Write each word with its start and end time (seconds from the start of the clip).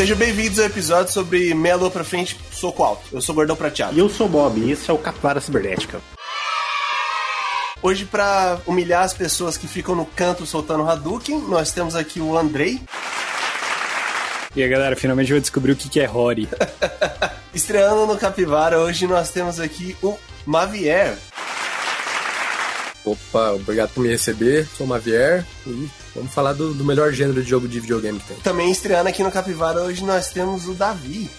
Sejam 0.00 0.16
bem-vindos 0.16 0.58
ao 0.58 0.64
episódio 0.64 1.12
sobre 1.12 1.52
meia 1.52 1.76
lua 1.76 1.90
pra 1.90 2.02
frente, 2.02 2.40
soco 2.50 2.82
alto. 2.82 3.02
Eu 3.12 3.20
sou 3.20 3.34
o 3.34 3.36
Gordão 3.36 3.54
Prateado. 3.54 3.94
E 3.94 3.98
eu 3.98 4.08
sou 4.08 4.26
o 4.26 4.30
Bob, 4.30 4.58
e 4.58 4.70
esse 4.70 4.90
é 4.90 4.94
o 4.94 4.96
Capivara 4.96 5.42
Cibernética. 5.42 6.00
Hoje, 7.82 8.06
pra 8.06 8.58
humilhar 8.66 9.02
as 9.02 9.12
pessoas 9.12 9.58
que 9.58 9.68
ficam 9.68 9.94
no 9.94 10.06
canto 10.06 10.46
soltando 10.46 10.88
Hadouken, 10.88 11.40
nós 11.40 11.70
temos 11.72 11.94
aqui 11.94 12.18
o 12.18 12.38
Andrei. 12.38 12.80
E 14.56 14.62
aí, 14.62 14.68
galera, 14.70 14.96
finalmente 14.96 15.34
eu 15.34 15.38
descobri 15.38 15.72
o 15.72 15.76
que 15.76 15.90
que 15.90 16.00
é 16.00 16.06
Rory. 16.06 16.48
Estreando 17.52 18.06
no 18.06 18.16
Capivara, 18.16 18.78
hoje 18.78 19.06
nós 19.06 19.28
temos 19.28 19.60
aqui 19.60 19.94
o 20.02 20.16
Mavier. 20.46 21.14
Opa, 23.04 23.50
obrigado 23.50 23.90
por 23.90 24.02
me 24.02 24.08
receber. 24.08 24.66
Sou 24.78 24.86
o 24.86 24.88
Mavier 24.88 25.44
e 25.66 25.90
vamos 26.14 26.32
falar 26.32 26.52
do, 26.52 26.74
do 26.74 26.84
melhor 26.84 27.12
gênero 27.12 27.42
de 27.42 27.48
jogo 27.48 27.68
de 27.68 27.80
videogame 27.80 28.18
que 28.18 28.28
tem. 28.28 28.36
Também 28.38 28.70
estreando 28.70 29.08
aqui 29.08 29.22
no 29.22 29.30
Capivara, 29.30 29.82
hoje 29.82 30.04
nós 30.04 30.30
temos 30.30 30.68
o 30.68 30.74
Davi. 30.74 31.30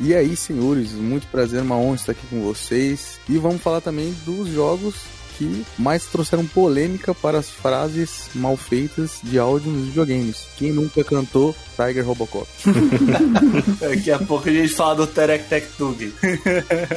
E 0.00 0.14
aí, 0.14 0.36
senhores, 0.36 0.92
muito 0.92 1.26
prazer, 1.26 1.60
uma 1.60 1.76
honra 1.76 1.96
estar 1.96 2.12
aqui 2.12 2.26
com 2.28 2.40
vocês. 2.42 3.18
E 3.28 3.36
vamos 3.36 3.60
falar 3.60 3.80
também 3.80 4.14
dos 4.24 4.48
jogos 4.48 4.94
que 5.38 5.64
mais 5.78 6.04
trouxeram 6.06 6.44
polêmica 6.44 7.14
para 7.14 7.38
as 7.38 7.48
frases 7.48 8.28
mal 8.34 8.56
feitas 8.56 9.20
de 9.22 9.38
áudio 9.38 9.70
nos 9.70 9.86
videogames. 9.86 10.46
Quem 10.56 10.72
nunca 10.72 11.04
cantou 11.04 11.54
Tiger 11.76 12.04
Robocop? 12.04 12.48
Daqui 13.80 14.10
a 14.10 14.18
pouco 14.18 14.48
a 14.48 14.52
gente 14.52 14.74
fala 14.74 14.96
do 14.96 15.06
Terek 15.06 15.44
Tech 15.48 15.66
Tug. 15.78 16.12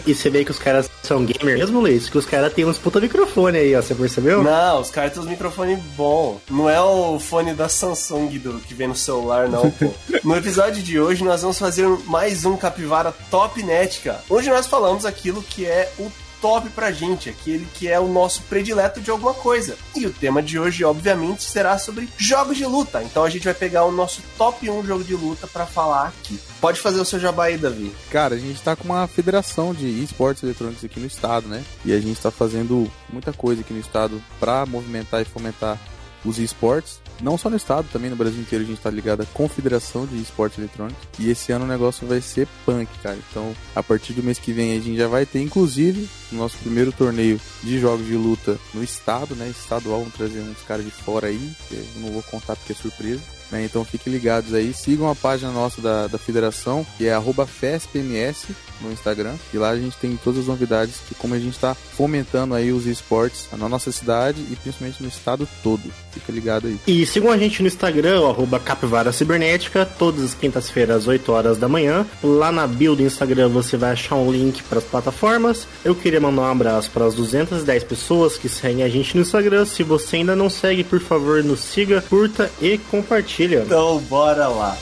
E 0.08 0.16
você 0.16 0.30
vê 0.30 0.44
que 0.44 0.52
os 0.52 0.58
caras 0.58 0.90
são 1.04 1.24
gamer 1.26 1.58
mesmo, 1.58 1.80
Luiz? 1.80 2.10
Que 2.10 2.18
os 2.18 2.26
caras 2.26 2.52
têm 2.54 2.66
uns 2.66 2.78
puta 2.78 3.00
microfone 3.00 3.58
aí, 3.58 3.76
ó, 3.76 3.82
você 3.82 3.94
percebeu? 3.94 4.42
Não, 4.42 4.82
os 4.82 4.90
caras 4.90 5.14
têm 5.14 5.22
os 5.22 5.28
microfones 5.28 5.80
bons. 5.96 6.40
Não 6.50 6.70
é 6.70 6.82
o 6.82 7.20
fone 7.20 7.54
da 7.54 7.70
Samsung 7.70 8.40
do, 8.40 8.60
que 8.60 8.74
vem 8.74 8.88
no 8.88 8.96
celular, 8.96 9.48
não, 9.48 9.70
pô. 9.70 9.94
No 10.24 10.36
episódio 10.36 10.82
de 10.82 11.00
hoje, 11.00 11.24
nós 11.24 11.42
vamos 11.42 11.60
fazer 11.60 11.88
mais 12.08 12.46
um 12.46 12.58
Capivara 12.58 13.14
Top 13.30 13.62
Nética, 13.62 14.24
onde 14.30 14.50
nós 14.50 14.66
falamos 14.66 15.06
aquilo 15.06 15.44
que 15.44 15.66
é 15.66 15.92
o 16.00 16.12
top 16.42 16.70
pra 16.72 16.92
gente, 16.92 17.30
aquele 17.30 17.66
que 17.76 17.88
é 17.88 18.00
o 18.00 18.08
nosso 18.08 18.42
predileto 18.44 19.00
de 19.00 19.12
alguma 19.12 19.34
coisa. 19.34 19.78
E 19.96 20.06
o 20.06 20.12
tema 20.12 20.42
de 20.42 20.60
hoje, 20.60 20.84
obviamente, 20.84 21.44
será 21.44 21.78
sobre 21.78 22.10
jogos 22.18 22.58
de 22.58 22.66
luta. 22.66 23.04
Então 23.04 23.24
a 23.24 23.30
gente 23.30 23.46
vai 23.46 23.54
pegar 23.54 23.86
o 23.86 23.92
nosso 23.92 24.22
top 24.38 24.70
1 24.70 24.86
jogo 24.86 25.04
de 25.04 25.16
luta 25.16 25.48
pra 25.48 25.66
falar 25.66 26.08
aqui. 26.08 26.40
Pode 26.60 26.80
fazer 26.80 27.00
o 27.00 27.06
seu 27.06 27.20
jabá 27.20 27.46
aí, 27.46 27.58
Davi. 27.58 27.94
Cara, 28.10 28.36
a 28.36 28.40
gente 28.40 28.62
tá 28.62 28.76
com 28.76 28.86
uma 28.86 29.08
federação 29.08 29.74
de 29.74 29.86
esportes 30.04 30.44
eletrônicos 30.44 30.84
aqui 30.84 31.00
no 31.00 31.08
estado, 31.08 31.48
né? 31.48 31.64
E 31.86 31.94
a 31.94 32.00
gente 32.00 32.20
tá 32.20 32.32
fazendo 32.32 32.92
muita 33.12 33.32
coisa 33.32 33.62
aqui 33.62 33.74
no 33.74 33.80
estado 33.80 34.22
pra 34.40 34.66
movimentar 34.66 35.22
e 35.22 35.26
fomentar 35.26 35.80
os 36.26 36.40
esportes. 36.40 37.00
Não 37.22 37.38
só 37.38 37.50
no 37.50 37.56
estado, 37.56 37.88
também 37.92 38.10
no 38.10 38.16
Brasil 38.16 38.42
inteiro 38.42 38.64
a 38.64 38.68
gente 38.68 38.82
tá 38.82 38.90
ligado 38.90 39.22
à 39.22 39.26
Confederação 39.26 40.06
de 40.06 40.20
Esportes 40.20 40.58
Eletrônicos. 40.58 41.04
E 41.20 41.30
esse 41.30 41.52
ano 41.52 41.66
o 41.66 41.68
negócio 41.68 42.08
vai 42.08 42.22
ser 42.22 42.48
punk, 42.66 42.90
cara. 43.02 43.18
Então, 43.30 43.54
a 43.76 43.84
partir 43.84 44.14
do 44.14 44.24
mês 44.24 44.40
que 44.40 44.52
vem 44.52 44.78
a 44.78 44.82
gente 44.82 44.98
já 44.98 45.08
vai 45.08 45.26
ter, 45.26 45.42
inclusive, 45.42 46.10
o 46.32 46.36
nosso 46.36 46.58
primeiro 46.58 46.92
torneio 46.92 47.40
de 47.64 47.80
jogos 47.80 48.06
de 48.06 48.16
luta 48.16 48.58
no 48.74 48.84
estado, 48.84 49.36
né? 49.36 49.50
Estadual, 49.50 50.00
vamos 50.00 50.16
trazer 50.16 50.40
uns 50.40 50.62
caras 50.64 50.86
de 50.86 50.92
fora 50.92 51.28
aí, 51.28 51.52
eu 51.72 51.86
não 51.98 52.12
vou 52.12 52.24
contar 52.24 52.56
porque 52.56 52.74
é 52.74 52.76
surpresa. 52.76 53.22
Né? 53.52 53.66
Então 53.66 53.84
fiquem 53.84 54.12
ligados 54.12 54.54
aí, 54.54 54.74
sigam 54.74 55.10
a 55.10 55.16
página 55.16 55.52
nossa 55.52 55.82
da, 55.82 56.08
da 56.08 56.18
federação, 56.18 56.86
que 56.98 57.08
é 57.08 57.22
FESPMS 57.46 58.56
no 58.82 58.92
Instagram. 58.92 59.36
E 59.54 59.58
lá 59.58 59.70
a 59.70 59.78
gente 59.78 59.98
tem 59.98 60.18
todas 60.24 60.42
as 60.42 60.48
novidades 60.48 60.96
que 61.08 61.16
como 61.16 61.34
a 61.34 61.40
gente 61.40 61.54
está 61.54 61.76
fomentando 61.76 62.56
aí 62.56 62.72
os 62.72 62.86
esportes 62.86 63.48
na 63.56 63.70
nossa 63.70 63.92
cidade 63.92 64.42
e 64.50 64.56
principalmente 64.56 65.02
no 65.02 65.10
estado 65.10 65.48
todo. 65.62 65.82
Fica 66.12 66.32
ligado 66.32 66.68
aí. 66.68 66.78
E 66.88 67.06
sigam 67.06 67.32
a 67.32 67.38
gente 67.38 67.62
no 67.62 67.68
Instagram, 67.68 68.28
arroba 68.28 68.60
Capivara 68.60 69.12
Cibernética, 69.12 69.86
todas 69.86 70.24
as 70.24 70.34
quintas-feiras, 70.34 70.98
às 70.98 71.08
8 71.08 71.32
horas 71.32 71.58
da 71.58 71.68
manhã. 71.68 72.06
Lá 72.24 72.52
na 72.52 72.66
bio 72.66 72.96
do 72.96 73.04
Instagram 73.04 73.50
você 73.50 73.78
vai 73.78 73.92
achar 73.92 74.16
um 74.16 74.32
link 74.32 74.64
para 74.64 74.80
as 74.80 74.84
plataformas. 74.84 75.68
Eu 75.84 75.96
queria 75.96 76.20
mandar 76.20 76.44
um 76.44 76.52
abraço 76.52 76.90
para 76.92 77.06
as 77.06 77.16
210 77.16 77.84
pessoas 77.84 78.38
que 78.38 78.50
seguem 78.50 78.84
a 78.84 78.90
gente 78.90 79.16
no 79.16 79.22
Instagram. 79.22 79.66
Se 79.66 79.84
você 79.84 80.18
ainda 80.18 80.36
não 80.36 80.50
segue, 80.50 80.84
por 80.84 81.00
favor, 81.00 81.44
nos 81.44 81.60
siga, 81.60 82.02
curta 82.02 82.52
e 82.62 82.78
Então, 83.66 84.00
bora 84.00 84.48
lá. 84.48 84.78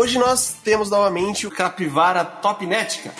Hoje 0.00 0.16
nós 0.16 0.54
temos 0.62 0.90
novamente 0.90 1.44
o 1.44 1.50
Capivara 1.50 2.24
Top 2.24 2.64
Nética. 2.64 3.12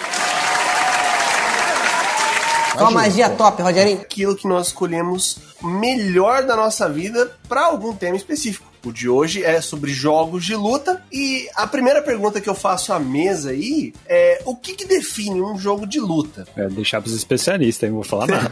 Só 2.78 2.86
a 2.86 2.90
magia 2.92 3.28
top, 3.30 3.60
Rogerinho. 3.60 4.00
Aquilo 4.00 4.36
que 4.36 4.46
nós 4.46 4.68
escolhemos 4.68 5.38
melhor 5.60 6.44
da 6.44 6.54
nossa 6.54 6.88
vida 6.88 7.36
para 7.48 7.62
algum 7.62 7.92
tema 7.92 8.16
específico. 8.16 8.67
O 8.84 8.92
de 8.92 9.08
hoje 9.08 9.42
é 9.42 9.60
sobre 9.60 9.92
jogos 9.92 10.44
de 10.44 10.54
luta 10.54 11.02
e 11.12 11.48
a 11.54 11.66
primeira 11.66 12.02
pergunta 12.02 12.40
que 12.40 12.48
eu 12.48 12.54
faço 12.54 12.92
à 12.92 12.98
mesa 12.98 13.50
aí 13.50 13.92
é 14.06 14.42
o 14.44 14.54
que, 14.54 14.74
que 14.74 14.84
define 14.84 15.40
um 15.40 15.58
jogo 15.58 15.86
de 15.86 16.00
luta? 16.00 16.46
É 16.56 16.68
deixar 16.68 17.00
pros 17.00 17.14
especialistas, 17.14 17.82
eu 17.82 17.94
não 17.94 17.96
vou 17.96 18.04
falar 18.04 18.26
nada. 18.26 18.50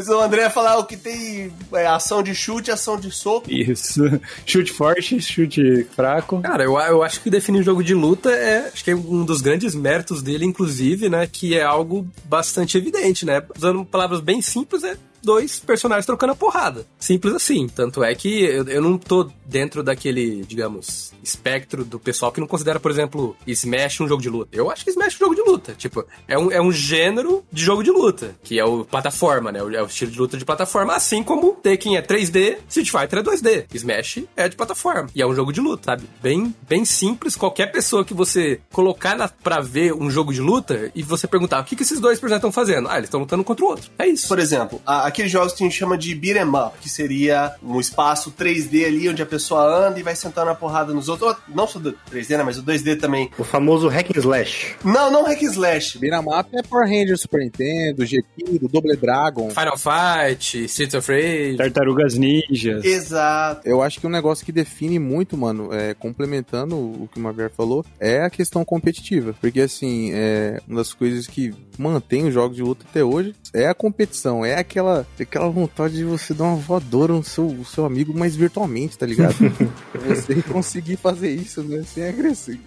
o 0.08 0.20
André 0.20 0.42
ia 0.42 0.50
falar 0.50 0.78
o 0.78 0.84
que 0.84 0.96
tem 0.96 1.52
é, 1.72 1.86
ação 1.86 2.22
de 2.22 2.34
chute, 2.34 2.70
ação 2.70 2.98
de 2.98 3.10
soco. 3.10 3.50
Isso. 3.50 4.00
Chute 4.46 4.72
forte, 4.72 5.20
chute 5.20 5.86
fraco. 5.94 6.40
Cara, 6.40 6.64
eu, 6.64 6.78
eu 6.78 7.02
acho 7.02 7.20
que 7.20 7.30
define 7.30 7.60
um 7.60 7.62
jogo 7.62 7.82
de 7.82 7.94
luta 7.94 8.30
é, 8.30 8.68
acho 8.72 8.82
que 8.82 8.90
é 8.90 8.96
um 8.96 9.24
dos 9.24 9.40
grandes 9.40 9.74
méritos 9.74 10.22
dele, 10.22 10.44
inclusive, 10.44 11.08
né, 11.08 11.26
que 11.30 11.56
é 11.56 11.62
algo 11.62 12.06
bastante 12.24 12.76
evidente, 12.78 13.24
né? 13.24 13.42
Usando 13.56 13.84
palavras 13.84 14.20
bem 14.20 14.40
simples, 14.40 14.82
é 14.82 14.96
dois 15.22 15.60
personagens 15.60 16.06
trocando 16.06 16.32
a 16.32 16.36
porrada. 16.36 16.86
Simples 16.98 17.34
assim. 17.34 17.68
Tanto 17.68 18.02
é 18.02 18.14
que 18.14 18.42
eu, 18.42 18.64
eu 18.68 18.82
não 18.82 18.98
tô 18.98 19.30
dentro 19.44 19.82
daquele, 19.82 20.44
digamos, 20.46 21.12
espectro 21.22 21.84
do 21.84 21.98
pessoal 21.98 22.32
que 22.32 22.40
não 22.40 22.46
considera, 22.46 22.78
por 22.78 22.90
exemplo, 22.90 23.36
Smash 23.46 24.00
um 24.00 24.08
jogo 24.08 24.22
de 24.22 24.28
luta. 24.28 24.50
Eu 24.52 24.70
acho 24.70 24.84
que 24.84 24.90
Smash 24.90 25.14
é 25.14 25.16
um 25.16 25.28
jogo 25.28 25.34
de 25.34 25.42
luta. 25.42 25.74
Tipo, 25.74 26.04
é 26.28 26.38
um, 26.38 26.52
é 26.52 26.60
um 26.60 26.72
gênero 26.72 27.44
de 27.52 27.64
jogo 27.64 27.82
de 27.82 27.90
luta, 27.90 28.36
que 28.42 28.58
é 28.58 28.64
o 28.64 28.84
plataforma, 28.84 29.50
né? 29.50 29.58
É 29.58 29.82
o 29.82 29.86
estilo 29.86 30.10
de 30.10 30.18
luta 30.18 30.38
de 30.38 30.44
plataforma, 30.44 30.94
assim 30.94 31.22
como 31.22 31.52
Tekken 31.52 31.96
é 31.96 32.02
3D, 32.02 32.58
Street 32.68 32.90
Fighter 32.90 33.18
é 33.18 33.22
2D. 33.22 33.66
Smash 33.74 34.24
é 34.36 34.48
de 34.48 34.56
plataforma. 34.56 35.08
E 35.14 35.20
é 35.20 35.26
um 35.26 35.34
jogo 35.34 35.52
de 35.52 35.60
luta, 35.60 35.84
sabe? 35.86 36.04
Bem, 36.22 36.54
bem 36.68 36.84
simples. 36.84 37.36
Qualquer 37.36 37.66
pessoa 37.66 38.04
que 38.04 38.14
você 38.14 38.60
colocar 38.72 39.16
na, 39.16 39.28
pra 39.28 39.60
ver 39.60 39.92
um 39.92 40.10
jogo 40.10 40.32
de 40.32 40.40
luta 40.40 40.90
e 40.94 41.02
você 41.02 41.26
perguntar 41.26 41.60
o 41.60 41.64
que, 41.64 41.76
que 41.76 41.82
esses 41.82 42.00
dois 42.00 42.18
personagens 42.18 42.38
estão 42.38 42.52
fazendo? 42.52 42.88
Ah, 42.88 42.96
eles 42.96 43.06
estão 43.06 43.20
lutando 43.20 43.44
contra 43.44 43.64
o 43.64 43.68
outro. 43.68 43.90
É 43.98 44.06
isso. 44.06 44.28
Por 44.28 44.38
exemplo, 44.38 44.80
a, 44.86 45.09
aqueles 45.10 45.30
jogos 45.30 45.52
que 45.52 45.62
a 45.62 45.66
gente 45.66 45.78
chama 45.78 45.98
de 45.98 46.14
beat'em 46.14 46.48
up, 46.48 46.78
que 46.80 46.88
seria 46.88 47.54
um 47.62 47.78
espaço 47.78 48.32
3D 48.32 48.86
ali 48.86 49.08
onde 49.08 49.22
a 49.22 49.26
pessoa 49.26 49.88
anda 49.88 49.98
e 49.98 50.02
vai 50.02 50.16
sentando 50.16 50.50
a 50.50 50.54
porrada 50.54 50.94
nos 50.94 51.08
outros. 51.08 51.36
Não 51.48 51.66
só 51.66 51.78
do 51.78 51.92
3D, 52.10 52.36
né? 52.36 52.42
Mas 52.42 52.58
o 52.58 52.62
2D 52.62 52.98
também. 52.98 53.30
O 53.38 53.44
famoso 53.44 53.88
hack 53.88 54.10
and 54.16 54.20
slash. 54.20 54.76
Não, 54.84 55.10
não 55.10 55.24
hack 55.24 55.42
and 55.42 55.46
slash. 55.46 55.98
Beat'em 55.98 56.20
Up 56.20 56.48
é 56.56 56.62
Power 56.62 56.88
Rangers 56.88 57.20
Super 57.20 57.40
Nintendo, 57.40 58.06
GT, 58.06 58.60
Double 58.72 58.96
Dragon. 58.96 59.50
Final 59.50 59.78
Fight, 59.78 60.64
Streets 60.64 60.94
of 60.94 61.10
Rage. 61.10 61.56
Tartarugas 61.56 62.14
Ninjas. 62.16 62.84
Exato. 62.84 63.68
Eu 63.68 63.82
acho 63.82 64.00
que 64.00 64.06
um 64.06 64.10
negócio 64.10 64.44
que 64.44 64.52
define 64.52 64.98
muito, 64.98 65.36
mano, 65.36 65.72
é, 65.72 65.94
complementando 65.94 66.76
o 66.76 67.08
que 67.12 67.18
o 67.18 67.22
Mavier 67.22 67.50
falou, 67.50 67.84
é 67.98 68.22
a 68.22 68.30
questão 68.30 68.64
competitiva. 68.64 69.34
Porque, 69.40 69.60
assim, 69.60 70.10
é, 70.12 70.60
uma 70.66 70.78
das 70.78 70.92
coisas 70.92 71.26
que 71.26 71.52
mantém 71.78 72.26
os 72.26 72.34
jogos 72.34 72.56
de 72.56 72.62
luta 72.62 72.84
até 72.88 73.02
hoje 73.02 73.34
é 73.52 73.66
a 73.66 73.74
competição, 73.74 74.44
é 74.44 74.54
aquela, 74.54 74.99
aquela 75.18 75.48
vontade 75.48 75.94
de 75.94 76.04
você 76.04 76.34
dar 76.34 76.44
uma 76.44 76.56
voadora 76.56 77.12
no 77.12 77.24
seu, 77.24 77.44
no 77.44 77.64
seu 77.64 77.84
amigo, 77.84 78.12
mas 78.16 78.36
virtualmente, 78.36 78.96
tá 78.98 79.06
ligado? 79.06 79.34
você 80.06 80.42
conseguir 80.42 80.96
fazer 80.96 81.34
isso, 81.34 81.62
né, 81.62 81.82
sem 81.82 82.04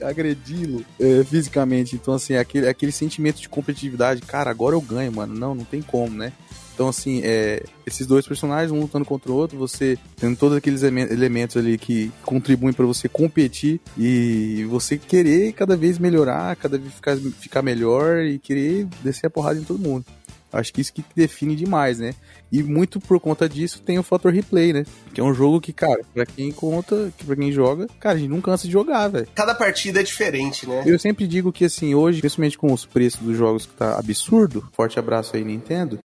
agredi-lo 0.01 0.83
é, 0.99 1.23
fisicamente. 1.23 1.95
Então, 1.95 2.13
assim, 2.13 2.35
aquele, 2.35 2.67
aquele 2.67 2.91
sentimento 2.91 3.41
de 3.41 3.49
competitividade, 3.49 4.21
cara, 4.21 4.49
agora 4.49 4.75
eu 4.75 4.81
ganho, 4.81 5.11
mano. 5.11 5.33
Não, 5.33 5.55
não 5.55 5.65
tem 5.65 5.81
como, 5.81 6.15
né? 6.15 6.33
Então, 6.73 6.87
assim, 6.87 7.21
é, 7.23 7.63
esses 7.85 8.07
dois 8.07 8.25
personagens, 8.25 8.71
um 8.71 8.81
lutando 8.81 9.05
contra 9.05 9.31
o 9.31 9.35
outro, 9.35 9.57
você 9.57 9.97
tendo 10.17 10.35
todos 10.35 10.57
aqueles 10.57 10.81
elemen- 10.81 11.07
elementos 11.11 11.55
ali 11.55 11.77
que 11.77 12.11
contribuem 12.23 12.73
pra 12.73 12.85
você 12.85 13.07
competir 13.07 13.79
e 13.97 14.65
você 14.69 14.97
querer 14.97 15.53
cada 15.53 15.77
vez 15.77 15.99
melhorar, 15.99 16.55
cada 16.55 16.77
vez 16.77 16.93
ficar, 16.93 17.15
ficar 17.39 17.61
melhor 17.61 18.23
e 18.23 18.39
querer 18.39 18.87
descer 19.03 19.27
a 19.27 19.29
porrada 19.29 19.59
em 19.59 19.63
todo 19.63 19.79
mundo. 19.79 20.05
Acho 20.53 20.71
que 20.71 20.81
isso 20.81 20.93
que 20.93 21.03
define 21.15 21.55
demais, 21.55 21.99
né? 21.99 22.13
E 22.51 22.61
muito 22.61 22.99
por 22.99 23.19
conta 23.19 23.49
disso 23.49 23.81
tem 23.81 23.97
o 23.97 24.03
fator 24.03 24.31
replay, 24.31 24.71
né? 24.71 24.85
Que 25.13 25.19
é 25.19 25.23
um 25.23 25.33
jogo 25.33 25.59
que, 25.59 25.73
cara, 25.73 26.01
pra 26.13 26.25
quem 26.25 26.51
conta, 26.51 27.11
que 27.17 27.25
pra 27.25 27.35
quem 27.35 27.51
joga, 27.51 27.87
cara, 27.99 28.15
a 28.15 28.19
gente 28.19 28.29
não 28.29 28.39
cansa 28.39 28.67
de 28.67 28.73
jogar, 28.73 29.07
velho. 29.07 29.27
Cada 29.33 29.55
partida 29.55 29.99
é 29.99 30.03
diferente, 30.03 30.67
né? 30.69 30.83
Eu 30.85 30.99
sempre 30.99 31.25
digo 31.25 31.51
que, 31.51 31.65
assim, 31.65 31.95
hoje, 31.95 32.19
principalmente 32.19 32.57
com 32.57 32.71
os 32.71 32.85
preços 32.85 33.21
dos 33.21 33.35
jogos 33.35 33.65
que 33.65 33.73
tá 33.73 33.97
absurdo, 33.97 34.63
forte 34.73 34.99
abraço 34.99 35.35
aí, 35.35 35.43
Nintendo. 35.43 35.97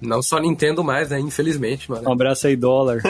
Não 0.00 0.22
só 0.22 0.38
Nintendo 0.38 0.82
mais, 0.82 1.10
né? 1.10 1.18
Infelizmente, 1.20 1.90
Um 1.90 1.94
mano. 1.96 2.12
abraço 2.12 2.46
aí, 2.46 2.56
dólar. 2.56 3.00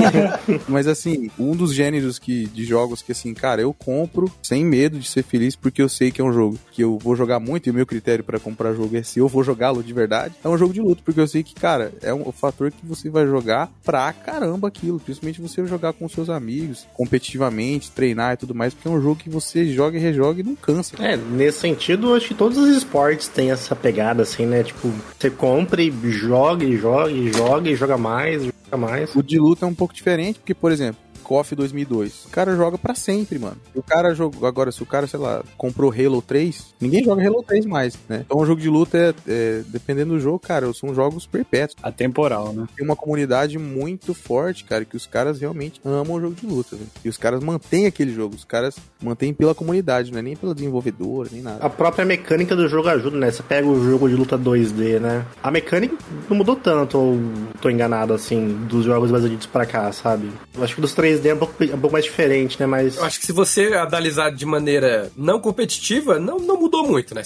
Mas 0.68 0.86
assim, 0.86 1.30
um 1.38 1.54
dos 1.54 1.72
gêneros 1.72 2.18
que, 2.18 2.46
de 2.46 2.64
jogos 2.64 3.02
que 3.02 3.12
assim, 3.12 3.34
cara, 3.34 3.60
eu 3.62 3.72
compro 3.72 4.30
sem 4.42 4.64
medo 4.64 4.98
de 4.98 5.08
ser 5.08 5.22
feliz 5.22 5.56
porque 5.56 5.80
eu 5.82 5.88
sei 5.88 6.10
que 6.10 6.20
é 6.20 6.24
um 6.24 6.32
jogo 6.32 6.58
que 6.72 6.82
eu 6.82 6.98
vou 6.98 7.16
jogar 7.16 7.40
muito 7.40 7.66
e 7.66 7.70
o 7.70 7.74
meu 7.74 7.86
critério 7.86 8.24
pra 8.24 8.38
comprar 8.38 8.74
jogo 8.74 8.96
é 8.96 9.02
se 9.02 9.18
eu 9.18 9.28
vou 9.28 9.42
jogá-lo 9.42 9.82
de 9.82 9.92
verdade. 9.92 10.34
É 10.44 10.48
um 10.48 10.58
jogo 10.58 10.72
de 10.72 10.80
luta, 10.80 11.02
porque 11.04 11.20
eu 11.20 11.26
sei 11.28 11.42
que, 11.42 11.54
cara, 11.54 11.92
é 12.02 12.12
um 12.12 12.30
fator 12.32 12.70
que 12.70 12.84
você 12.84 13.08
vai 13.08 13.26
jogar 13.26 13.70
pra 13.84 14.12
caramba 14.12 14.68
aquilo, 14.68 15.00
principalmente 15.00 15.40
você 15.40 15.64
jogar 15.66 15.92
com 15.92 16.08
seus 16.08 16.28
amigos, 16.28 16.86
competitivamente, 16.94 17.90
treinar 17.90 18.34
e 18.34 18.36
tudo 18.36 18.54
mais, 18.54 18.74
porque 18.74 18.88
é 18.88 18.90
um 18.90 19.00
jogo 19.00 19.16
que 19.16 19.30
você 19.30 19.66
joga 19.72 19.96
e 19.96 20.00
rejoga 20.00 20.40
e 20.40 20.44
não 20.44 20.54
cansa. 20.54 20.94
É, 21.02 21.16
nesse 21.16 21.60
sentido, 21.60 22.14
acho 22.14 22.28
que 22.28 22.34
todos 22.34 22.58
os 22.58 22.68
esportes 22.76 23.28
têm 23.28 23.50
essa 23.50 23.74
pegada, 23.74 24.22
assim, 24.22 24.46
né? 24.46 24.62
Tipo, 24.62 24.92
você 25.18 25.30
compra 25.30 25.82
e 25.82 25.90
joga 26.10 26.25
e 26.64 26.76
joga 26.76 27.10
e 27.10 27.32
joga 27.32 27.70
e 27.70 27.76
joga 27.76 27.96
mais, 27.96 28.44
joga 28.44 28.76
mais. 28.76 29.14
O 29.14 29.22
de 29.22 29.38
luta 29.38 29.64
é 29.64 29.68
um 29.68 29.74
pouco 29.74 29.94
diferente, 29.94 30.38
porque, 30.38 30.54
por 30.54 30.72
exemplo, 30.72 31.00
KOF 31.26 31.56
2002. 31.56 32.26
O 32.26 32.28
cara 32.28 32.54
joga 32.54 32.78
pra 32.78 32.94
sempre, 32.94 33.36
mano. 33.36 33.56
O 33.74 33.82
cara 33.82 34.14
jogou. 34.14 34.46
Agora, 34.46 34.70
se 34.70 34.80
o 34.80 34.86
cara, 34.86 35.08
sei 35.08 35.18
lá, 35.18 35.42
comprou 35.56 35.92
Halo 35.92 36.22
3, 36.22 36.74
ninguém 36.80 37.02
joga 37.02 37.26
Halo 37.26 37.42
3 37.42 37.66
mais, 37.66 37.98
né? 38.08 38.22
Então, 38.24 38.38
o 38.38 38.46
jogo 38.46 38.60
de 38.60 38.68
luta 38.68 38.96
é, 38.96 39.14
é, 39.26 39.62
dependendo 39.66 40.14
do 40.14 40.20
jogo, 40.20 40.38
cara, 40.38 40.72
são 40.72 40.94
jogos 40.94 41.26
perpétuos. 41.26 41.76
Atemporal, 41.82 42.52
né? 42.52 42.66
Tem 42.76 42.84
uma 42.84 42.94
comunidade 42.94 43.58
muito 43.58 44.14
forte, 44.14 44.62
cara, 44.62 44.84
que 44.84 44.96
os 44.96 45.04
caras 45.04 45.40
realmente 45.40 45.80
amam 45.84 46.16
o 46.16 46.20
jogo 46.20 46.34
de 46.36 46.46
luta, 46.46 46.76
velho. 46.76 46.88
E 47.04 47.08
os 47.08 47.16
caras 47.16 47.42
mantêm 47.42 47.86
aquele 47.86 48.14
jogo, 48.14 48.36
os 48.36 48.44
caras 48.44 48.76
mantêm 49.02 49.34
pela 49.34 49.54
comunidade, 49.54 50.12
não 50.12 50.20
é 50.20 50.22
nem 50.22 50.36
pela 50.36 50.54
desenvolvedora, 50.54 51.28
nem 51.32 51.42
nada. 51.42 51.64
A 51.66 51.68
própria 51.68 52.04
mecânica 52.04 52.54
do 52.54 52.68
jogo 52.68 52.88
ajuda, 52.88 53.16
né? 53.16 53.32
Você 53.32 53.42
pega 53.42 53.66
o 53.66 53.84
jogo 53.84 54.08
de 54.08 54.14
luta 54.14 54.38
2D, 54.38 55.00
né? 55.00 55.26
A 55.42 55.50
mecânica 55.50 55.96
não 56.30 56.36
mudou 56.36 56.54
tanto, 56.54 56.96
ou 56.96 57.18
tô 57.60 57.68
enganado, 57.68 58.12
assim, 58.12 58.46
dos 58.68 58.84
jogos 58.84 59.10
mais 59.10 59.24
antigos 59.24 59.46
pra 59.46 59.66
cá, 59.66 59.90
sabe? 59.90 60.30
Eu 60.54 60.62
acho 60.62 60.76
que 60.76 60.80
dos 60.80 60.94
3D 61.16 61.26
é 61.26 61.34
um 61.34 61.38
pouco, 61.38 61.64
um 61.64 61.80
pouco 61.80 61.92
mais 61.92 62.04
diferente, 62.04 62.58
né? 62.60 62.66
Mas. 62.66 62.96
Eu 62.96 63.04
acho 63.04 63.20
que 63.20 63.26
se 63.26 63.32
você 63.32 63.74
analisar 63.74 64.30
de 64.30 64.44
maneira 64.46 65.10
não 65.16 65.40
competitiva, 65.40 66.18
não, 66.18 66.38
não 66.38 66.60
mudou 66.60 66.86
muito, 66.86 67.14
né? 67.14 67.22